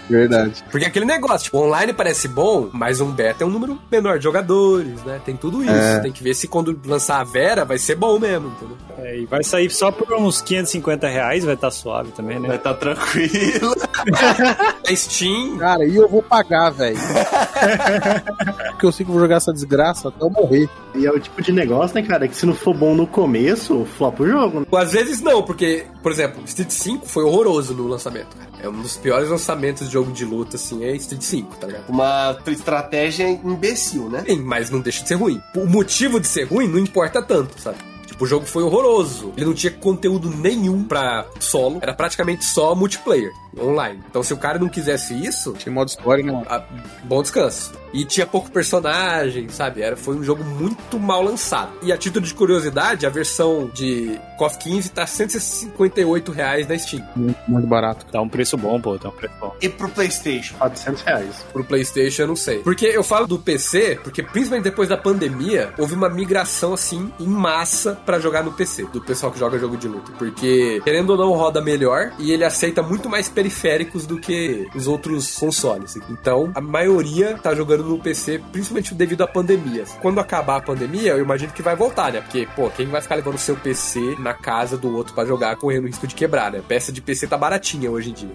Verdade. 0.10 0.64
Porque 0.72 0.88
aquele 0.88 1.06
negócio, 1.06 1.46
tipo, 1.46 1.60
online 1.60 1.94
parece 1.94 2.28
bom, 2.28 2.70
mas 2.74 3.00
um 3.00 3.12
beta 3.12 3.44
é 3.44 3.48
um 3.48 3.50
número 3.52 3.78
menor 3.92 4.18
de 4.18 4.24
jogadores, 4.24 5.04
né? 5.04 5.22
Tem 5.24 5.38
tudo 5.38 5.62
isso. 5.62 5.72
É. 5.72 6.00
Tem 6.00 6.12
que 6.12 6.24
ver 6.24 6.34
se 6.34 6.48
quando 6.48 6.80
lançar 6.86 7.20
a 7.20 7.24
Vera 7.24 7.64
vai 7.64 7.78
ser 7.78 7.96
bom 7.96 8.18
mesmo, 8.18 8.48
entendeu? 8.48 8.78
É, 8.98 9.20
e 9.20 9.26
vai 9.26 9.44
sair 9.44 9.70
só 9.70 9.92
por 9.92 10.12
uns 10.14 10.42
550 10.42 11.08
reais, 11.08 11.46
vai 11.46 11.54
estar 11.54 11.70
suave 11.70 12.12
também, 12.12 12.40
né? 12.40 12.48
Vai 12.48 12.58
estar 12.58 12.74
tranquilo. 12.74 13.76
A 14.88 14.96
Steam. 14.96 15.58
Cara, 15.58 15.86
e 15.86 15.96
eu 15.96 16.08
vou 16.08 16.24
pagar, 16.24 16.72
velho. 16.72 16.98
Porque 18.72 18.86
eu 18.86 18.92
sei 18.92 19.06
que 19.06 19.12
vou 19.12 19.20
jogar 19.20 19.38
essa 19.38 19.54
desgraça 19.54 20.08
até 20.08 20.24
eu 20.24 20.30
morrer. 20.30 20.70
E 20.96 21.06
é 21.06 21.12
o 21.12 21.20
tipo 21.20 21.42
de 21.42 21.52
negócio, 21.52 21.96
né, 21.96 22.02
cara, 22.02 22.28
que 22.28 22.36
se 22.36 22.46
não 22.48 22.56
for 22.56 22.74
bom 22.74 22.95
no 22.95 23.06
começo, 23.06 23.86
flopa 23.98 24.24
o 24.24 24.28
jogo. 24.28 24.60
né? 24.61 24.65
Às 24.74 24.91
vezes 24.94 25.22
não, 25.22 25.44
porque, 25.44 25.86
por 26.02 26.11
exemplo, 26.11 26.41
Street 26.45 26.72
5 26.72 27.07
foi 27.07 27.24
horroroso 27.24 27.74
no 27.74 27.88
lançamento, 27.88 28.36
cara. 28.36 28.49
É 28.61 28.68
um 28.68 28.82
dos 28.82 28.98
piores 28.98 29.30
lançamentos 29.30 29.88
de 29.88 29.94
jogo 29.94 30.11
de 30.11 30.26
luta, 30.26 30.56
assim, 30.56 30.84
é 30.84 30.95
Street 30.95 31.22
5, 31.22 31.57
tá 31.57 31.68
ligado? 31.68 31.90
Uma 31.90 32.38
estratégia 32.48 33.30
imbecil, 33.30 34.10
né? 34.10 34.24
Sim, 34.28 34.40
mas 34.40 34.69
não 34.69 34.80
deixa 34.80 35.03
de 35.03 35.10
ser 35.10 35.15
ruim. 35.15 35.41
O 35.56 35.65
motivo 35.68 36.19
de 36.19 36.28
ser 36.28 36.45
ruim 36.45 36.68
não 36.68 36.80
importa 36.80 37.22
tanto, 37.22 37.60
sabe? 37.61 37.78
Tipo, 38.07 38.24
o 38.24 38.28
jogo 38.28 38.45
foi 38.45 38.64
horroroso. 38.64 39.32
Ele 39.38 39.45
não 39.45 39.53
tinha 39.53 39.72
conteúdo 39.72 40.30
nenhum 40.30 40.84
pra 40.84 41.26
solo. 41.40 41.78
Era 41.82 41.94
praticamente 41.94 42.45
só 42.45 42.74
multiplayer, 42.74 43.32
online. 43.60 44.02
Então, 44.10 44.22
se 44.24 44.34
o 44.34 44.38
cara 44.38 44.60
não 44.60 44.70
quisesse 44.70 45.14
isso, 45.14 45.54
Tinha 45.54 45.74
modo 45.74 45.88
história, 45.90 46.24
né? 46.24 46.44
ah, 46.50 46.64
bom 47.04 47.22
descanso. 47.22 47.72
E 47.94 48.04
tinha 48.06 48.26
pouco 48.28 48.52
personagem, 48.52 49.48
sabe? 49.50 49.82
Era, 49.82 49.96
foi 49.96 50.16
um 50.16 50.24
jogo 50.24 50.44
muito 50.44 51.00
mal 51.00 51.24
lançado. 51.24 51.72
E 51.82 51.92
a 51.92 51.98
título 51.98 52.26
de 52.26 52.34
curiosidade, 52.34 53.06
a 53.06 53.10
versão 53.10 53.70
de 53.74 54.20
KOF 54.38 54.58
15 54.60 54.90
tá 54.90 55.08
158 55.08 56.32
reais 56.32 56.68
na 56.68 56.78
Steam. 56.78 57.04
Muito, 57.16 57.38
muito 57.48 57.68
barato. 57.68 58.06
Tá 58.12 58.22
um 58.22 58.30
preço 58.30 58.58
bom, 58.58 58.80
pô, 58.80 58.98
tá 59.00 59.10
um 59.10 59.14
preço 59.14 59.34
bom. 59.40 59.56
E 59.62 59.70
pro 59.70 59.90
PlayStation? 59.90 60.56
400 60.58 61.02
reais. 61.02 61.46
Pro 61.54 61.64
PlayStation, 61.64 62.24
eu 62.24 62.28
não 62.28 62.36
sei. 62.36 62.60
Porque 62.60 62.86
eu 62.86 63.04
falo 63.04 63.26
do 63.26 63.40
PC, 63.40 64.00
porque 64.04 64.22
principalmente 64.22 64.66
depois 64.66 64.90
da 64.90 64.98
pandemia, 64.98 65.74
houve 65.78 65.94
uma 65.96 66.10
migração 66.10 66.74
assim 66.74 67.12
em 67.20 67.28
massa 67.28 67.98
pra 68.06 68.20
jogar 68.20 68.44
no 68.44 68.52
PC, 68.52 68.86
do 68.92 69.02
pessoal 69.02 69.32
que 69.32 69.40
joga 69.40 69.58
jogo 69.58 69.78
de 69.78 69.88
luta. 69.88 70.12
Porque, 70.18 70.82
querendo 70.84 71.12
ou 71.12 71.18
não, 71.18 71.32
roda 71.32 71.62
melhor 71.62 72.12
e 72.20 72.32
ele 72.32 72.44
aceita 72.44 72.82
muito 72.84 73.10
mais 73.10 73.30
periféricos 73.48 74.06
do 74.06 74.19
que 74.19 74.68
os 74.76 74.88
outros 74.88 75.38
consoles. 75.38 75.98
Então, 76.10 76.52
a 76.53 76.60
maioria 76.60 77.38
tá 77.38 77.56
jogando 77.56 77.84
no 77.84 77.98
PC, 77.98 78.41
principalmente 78.52 78.94
devido 78.94 79.22
à 79.22 79.28
pandemia. 79.28 79.86
Quando 80.02 80.19
acabar 80.19 80.57
a 80.57 80.61
pandemia, 80.61 81.14
eu 81.14 81.22
imagino 81.22 81.53
que 81.53 81.61
vai 81.61 81.76
voltar, 81.76 82.11
né? 82.11 82.22
Porque, 82.22 82.48
pô, 82.56 82.69
quem 82.69 82.88
vai 82.88 83.02
ficar 83.02 83.15
levando 83.15 83.36
o 83.36 83.40
seu 83.40 83.56
PC 83.56 84.18
na 84.19 84.34
casa 84.34 84.78
do 84.78 84.94
outro 84.94 85.14
pra 85.14 85.26
jogar 85.26 85.56
correndo 85.56 85.86
o 85.86 85.88
risco 85.88 86.06
de 86.06 86.14
quebrar, 86.14 86.52
né? 86.52 86.61
Peça 86.68 86.91
de 86.91 87.02
PC 87.02 87.28
tá 87.28 87.38
baratinha 87.38 87.90
hoje 87.90 88.11
em 88.11 88.14
dia. 88.14 88.28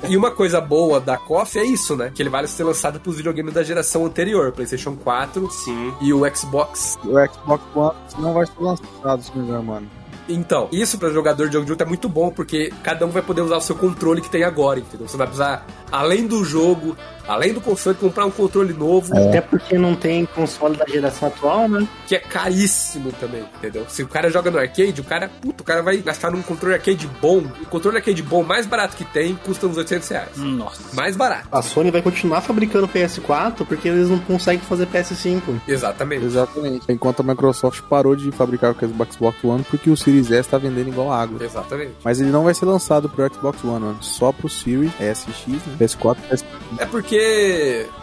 E 0.08 0.16
uma 0.16 0.30
coisa 0.30 0.60
boa 0.60 0.98
da 0.98 1.16
KOF 1.16 1.58
é 1.58 1.64
isso, 1.64 1.96
né? 1.96 2.10
Que 2.12 2.22
ele 2.22 2.28
vai 2.28 2.44
ser 2.46 2.64
lançado 2.64 2.98
pros 2.98 3.16
videogames 3.16 3.54
da 3.54 3.62
geração 3.62 4.04
anterior, 4.04 4.50
PlayStation 4.50 4.96
4 4.96 5.48
Sim. 5.50 5.94
e 6.00 6.12
o 6.12 6.22
Xbox. 6.34 6.98
O 7.04 7.10
Xbox 7.32 7.62
One 7.76 7.94
não 8.18 8.34
vai 8.34 8.46
ser 8.46 8.58
lançado, 8.58 9.22
se 9.22 9.30
não 9.30 9.42
me 9.42 9.48
engano, 9.48 9.62
mano. 9.62 9.99
Então, 10.30 10.68
isso 10.70 10.96
pra 10.96 11.10
jogador 11.10 11.48
de 11.48 11.54
jogo 11.54 11.64
de 11.64 11.72
luta 11.72 11.84
é 11.84 11.86
muito 11.86 12.08
bom, 12.08 12.30
porque 12.30 12.72
cada 12.82 13.04
um 13.04 13.10
vai 13.10 13.22
poder 13.22 13.42
usar 13.42 13.56
o 13.56 13.60
seu 13.60 13.74
controle 13.74 14.20
que 14.20 14.30
tem 14.30 14.44
agora, 14.44 14.78
entendeu? 14.78 15.08
Você 15.08 15.16
vai 15.16 15.26
precisar, 15.26 15.66
além 15.90 16.26
do 16.26 16.44
jogo, 16.44 16.96
além 17.30 17.52
do 17.52 17.60
console, 17.60 17.96
comprar 17.96 18.26
um 18.26 18.30
controle 18.30 18.72
novo, 18.72 19.16
Até 19.16 19.40
porque 19.40 19.78
não 19.78 19.94
tem 19.94 20.26
console 20.26 20.76
da 20.76 20.84
geração 20.86 21.28
atual, 21.28 21.68
né? 21.68 21.86
que 22.06 22.16
é 22.16 22.18
caríssimo 22.18 23.12
também, 23.12 23.44
entendeu? 23.58 23.86
Se 23.88 24.02
o 24.02 24.08
cara 24.08 24.28
joga 24.30 24.50
no 24.50 24.58
arcade, 24.58 25.00
o 25.00 25.04
cara, 25.04 25.30
puto, 25.40 25.62
o 25.62 25.64
cara 25.64 25.80
vai 25.80 25.98
gastar 25.98 26.32
num 26.32 26.42
controle 26.42 26.74
arcade 26.74 27.08
bom. 27.22 27.38
O 27.62 27.66
controle 27.66 27.98
arcade 27.98 28.20
bom 28.20 28.42
mais 28.42 28.66
barato 28.66 28.96
que 28.96 29.04
tem 29.04 29.36
custa 29.36 29.68
uns 29.68 29.76
800 29.76 30.08
reais. 30.08 30.36
Nossa. 30.36 30.82
Mais 30.92 31.16
barato. 31.16 31.46
A 31.52 31.62
Sony 31.62 31.92
vai 31.92 32.02
continuar 32.02 32.40
fabricando 32.40 32.88
PS4 32.88 33.64
porque 33.64 33.86
eles 33.86 34.08
não 34.08 34.18
conseguem 34.18 34.60
fazer 34.60 34.88
PS5. 34.88 35.40
Exatamente. 35.68 36.24
Exatamente. 36.24 36.84
Enquanto 36.88 37.20
a 37.20 37.22
Microsoft 37.22 37.82
parou 37.82 38.16
de 38.16 38.32
fabricar 38.32 38.72
o 38.72 39.12
Xbox 39.12 39.44
One 39.44 39.64
porque 39.70 39.88
o 39.88 39.96
Series 39.96 40.32
S 40.32 40.48
tá 40.48 40.58
vendendo 40.58 40.88
igual 40.88 41.12
água. 41.12 41.38
Exatamente. 41.44 41.92
Mas 42.02 42.20
ele 42.20 42.30
não 42.30 42.42
vai 42.42 42.54
ser 42.54 42.64
lançado 42.64 43.08
pro 43.08 43.32
Xbox 43.32 43.62
One, 43.62 43.84
mano. 43.84 44.02
Só 44.02 44.32
pro 44.32 44.48
Series 44.48 44.90
S, 44.98 45.30
X, 45.30 45.52
né? 45.52 45.76
PS4, 45.78 46.16
PS... 46.28 46.44
É 46.78 46.86
porque 46.86 47.19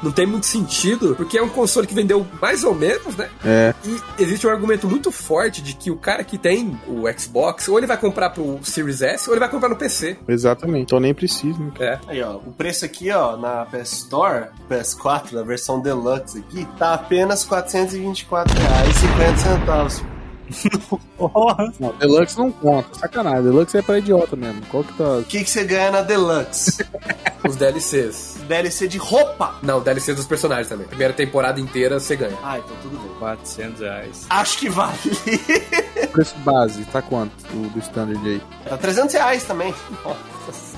não 0.02 0.12
tem 0.12 0.26
muito 0.26 0.46
sentido, 0.46 1.16
porque 1.16 1.38
é 1.38 1.44
um 1.44 1.50
console 1.50 1.88
que 1.88 1.94
vendeu 1.94 2.26
mais 2.42 2.64
ou 2.64 2.74
menos, 2.74 3.16
né? 3.16 3.30
É. 3.46 3.74
E 3.86 4.02
existe 4.22 4.48
um 4.48 4.50
argumento 4.50 4.88
muito 4.88 5.12
forte 5.12 5.62
de 5.62 5.76
que 5.76 5.92
o 5.92 5.98
cara 5.98 6.24
que 6.24 6.38
tem 6.38 6.80
o 6.88 7.04
Xbox, 7.18 7.68
ou 7.68 7.78
ele 7.78 7.88
vai 7.88 7.98
comprar 7.98 8.30
pro 8.30 8.60
Series 8.64 9.02
S, 9.02 9.30
ou 9.30 9.36
ele 9.36 9.40
vai 9.40 9.50
comprar 9.50 9.70
no 9.70 9.76
PC. 9.76 10.18
Exatamente. 10.28 10.84
Então 10.84 11.00
nem 11.00 11.14
preciso, 11.14 11.60
né? 11.60 11.72
É. 11.80 12.00
Aí, 12.08 12.22
ó, 12.22 12.36
o 12.36 12.52
preço 12.52 12.86
aqui, 12.86 13.12
ó, 13.12 13.38
na 13.38 13.66
PS 13.66 13.94
Store, 13.94 14.48
PS4, 14.70 15.34
da 15.34 15.44
versão 15.44 15.80
Deluxe 15.80 16.40
aqui, 16.40 16.68
tá 16.78 16.94
apenas 16.94 17.44
R$ 17.44 17.58
424,50. 17.58 20.17
Não, 21.80 21.94
Deluxe 21.98 22.38
não 22.38 22.52
conta. 22.52 23.00
Sacanagem. 23.00 23.44
Deluxe 23.44 23.78
é 23.78 23.82
pra 23.82 23.98
idiota 23.98 24.36
mesmo. 24.36 24.62
Qual 24.70 24.84
que 24.84 24.94
tá... 24.94 25.04
O 25.18 25.24
que, 25.24 25.44
que 25.44 25.50
você 25.50 25.64
ganha 25.64 25.92
na 25.92 26.02
Deluxe? 26.02 26.86
Os 27.48 27.56
DLCs. 27.56 28.38
DLC 28.48 28.88
de 28.88 28.98
roupa. 28.98 29.56
Não, 29.62 29.82
DLC 29.82 30.14
dos 30.14 30.26
personagens 30.26 30.68
também. 30.70 30.88
Primeira 30.88 31.14
temporada 31.14 31.60
inteira 31.60 32.00
você 32.00 32.16
ganha. 32.16 32.38
Ah, 32.44 32.60
então 32.60 32.76
tudo 32.82 32.98
bem. 32.98 33.12
400 33.20 33.82
reais. 33.82 34.26
Acho 34.30 34.58
que 34.60 34.70
vale. 34.70 34.98
Preço 36.12 36.36
base 36.40 36.84
tá 36.86 37.02
quanto? 37.02 37.34
O 37.54 37.70
do 37.70 37.80
Standard 37.80 38.26
aí. 38.28 38.42
Tá 38.68 38.78
300 38.78 39.14
reais 39.14 39.44
também. 39.44 39.74
Ó, 40.06 40.14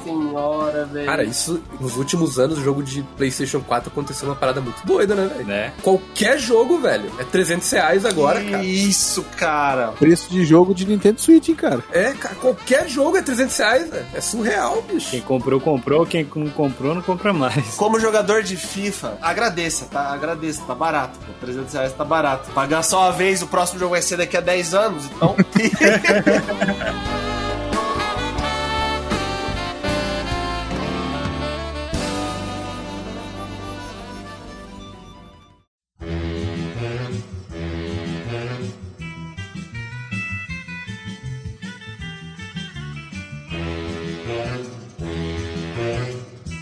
senhora, 0.04 0.86
velho. 0.86 1.06
Cara, 1.06 1.24
isso, 1.24 1.62
nos 1.80 1.98
últimos 1.98 2.40
anos, 2.40 2.58
o 2.58 2.64
jogo 2.64 2.84
de 2.84 3.04
PlayStation 3.18 3.62
4 3.62 3.90
aconteceu 3.90 4.28
uma 4.28 4.36
parada 4.36 4.62
muito 4.62 4.86
doida, 4.86 5.16
né, 5.16 5.28
velho? 5.28 5.46
Né? 5.46 5.74
Qualquer 5.82 6.40
jogo, 6.40 6.80
velho, 6.80 7.12
é 7.20 7.24
300 7.24 7.70
reais 7.72 8.06
agora, 8.06 8.44
cara. 8.44 8.64
Isso, 8.64 9.24
cara. 9.38 9.88
Preço 10.00 10.30
de 10.30 10.46
jogo 10.46 10.74
de 10.74 10.86
Nintendo 10.86 11.20
Switch, 11.20 11.50
hein, 11.50 11.56
cara. 11.56 11.84
É, 11.92 12.14
cara, 12.14 12.36
qualquer 12.36 12.88
jogo 12.88 13.18
é 13.18 13.22
300 13.22 13.58
reais, 13.58 13.90
velho. 13.90 14.06
É 14.14 14.22
surreal, 14.22 14.82
bicho. 14.82 15.12
Quem 15.12 15.22
comprou, 15.22 15.60
comprou. 15.60 16.06
Quem 16.06 16.28
não 16.36 16.50
comprou, 16.50 16.96
não 16.96 17.02
compra 17.02 17.34
mais. 17.34 17.76
Como 17.76 18.00
jogador 18.00 18.44
de 18.44 18.56
FIFA, 18.56 19.18
agradeça, 19.22 19.86
tá? 19.86 20.14
Agradeça, 20.14 20.62
tá 20.66 20.76
barato, 20.76 21.20
pô. 21.20 21.34
300 21.42 21.74
reais 21.74 21.94
tá 21.94 22.06
barato. 22.06 22.52
Pagar 22.52 22.84
só 22.84 23.04
uma 23.04 23.12
vez, 23.12 23.42
o 23.42 23.48
próximo 23.48 23.80
jogo 23.80 23.92
vai 23.92 24.02
ser 24.02 24.18
daqui 24.18 24.38
a 24.38 24.42
10 24.42 24.74
anos, 24.74 25.06
então. 25.06 25.36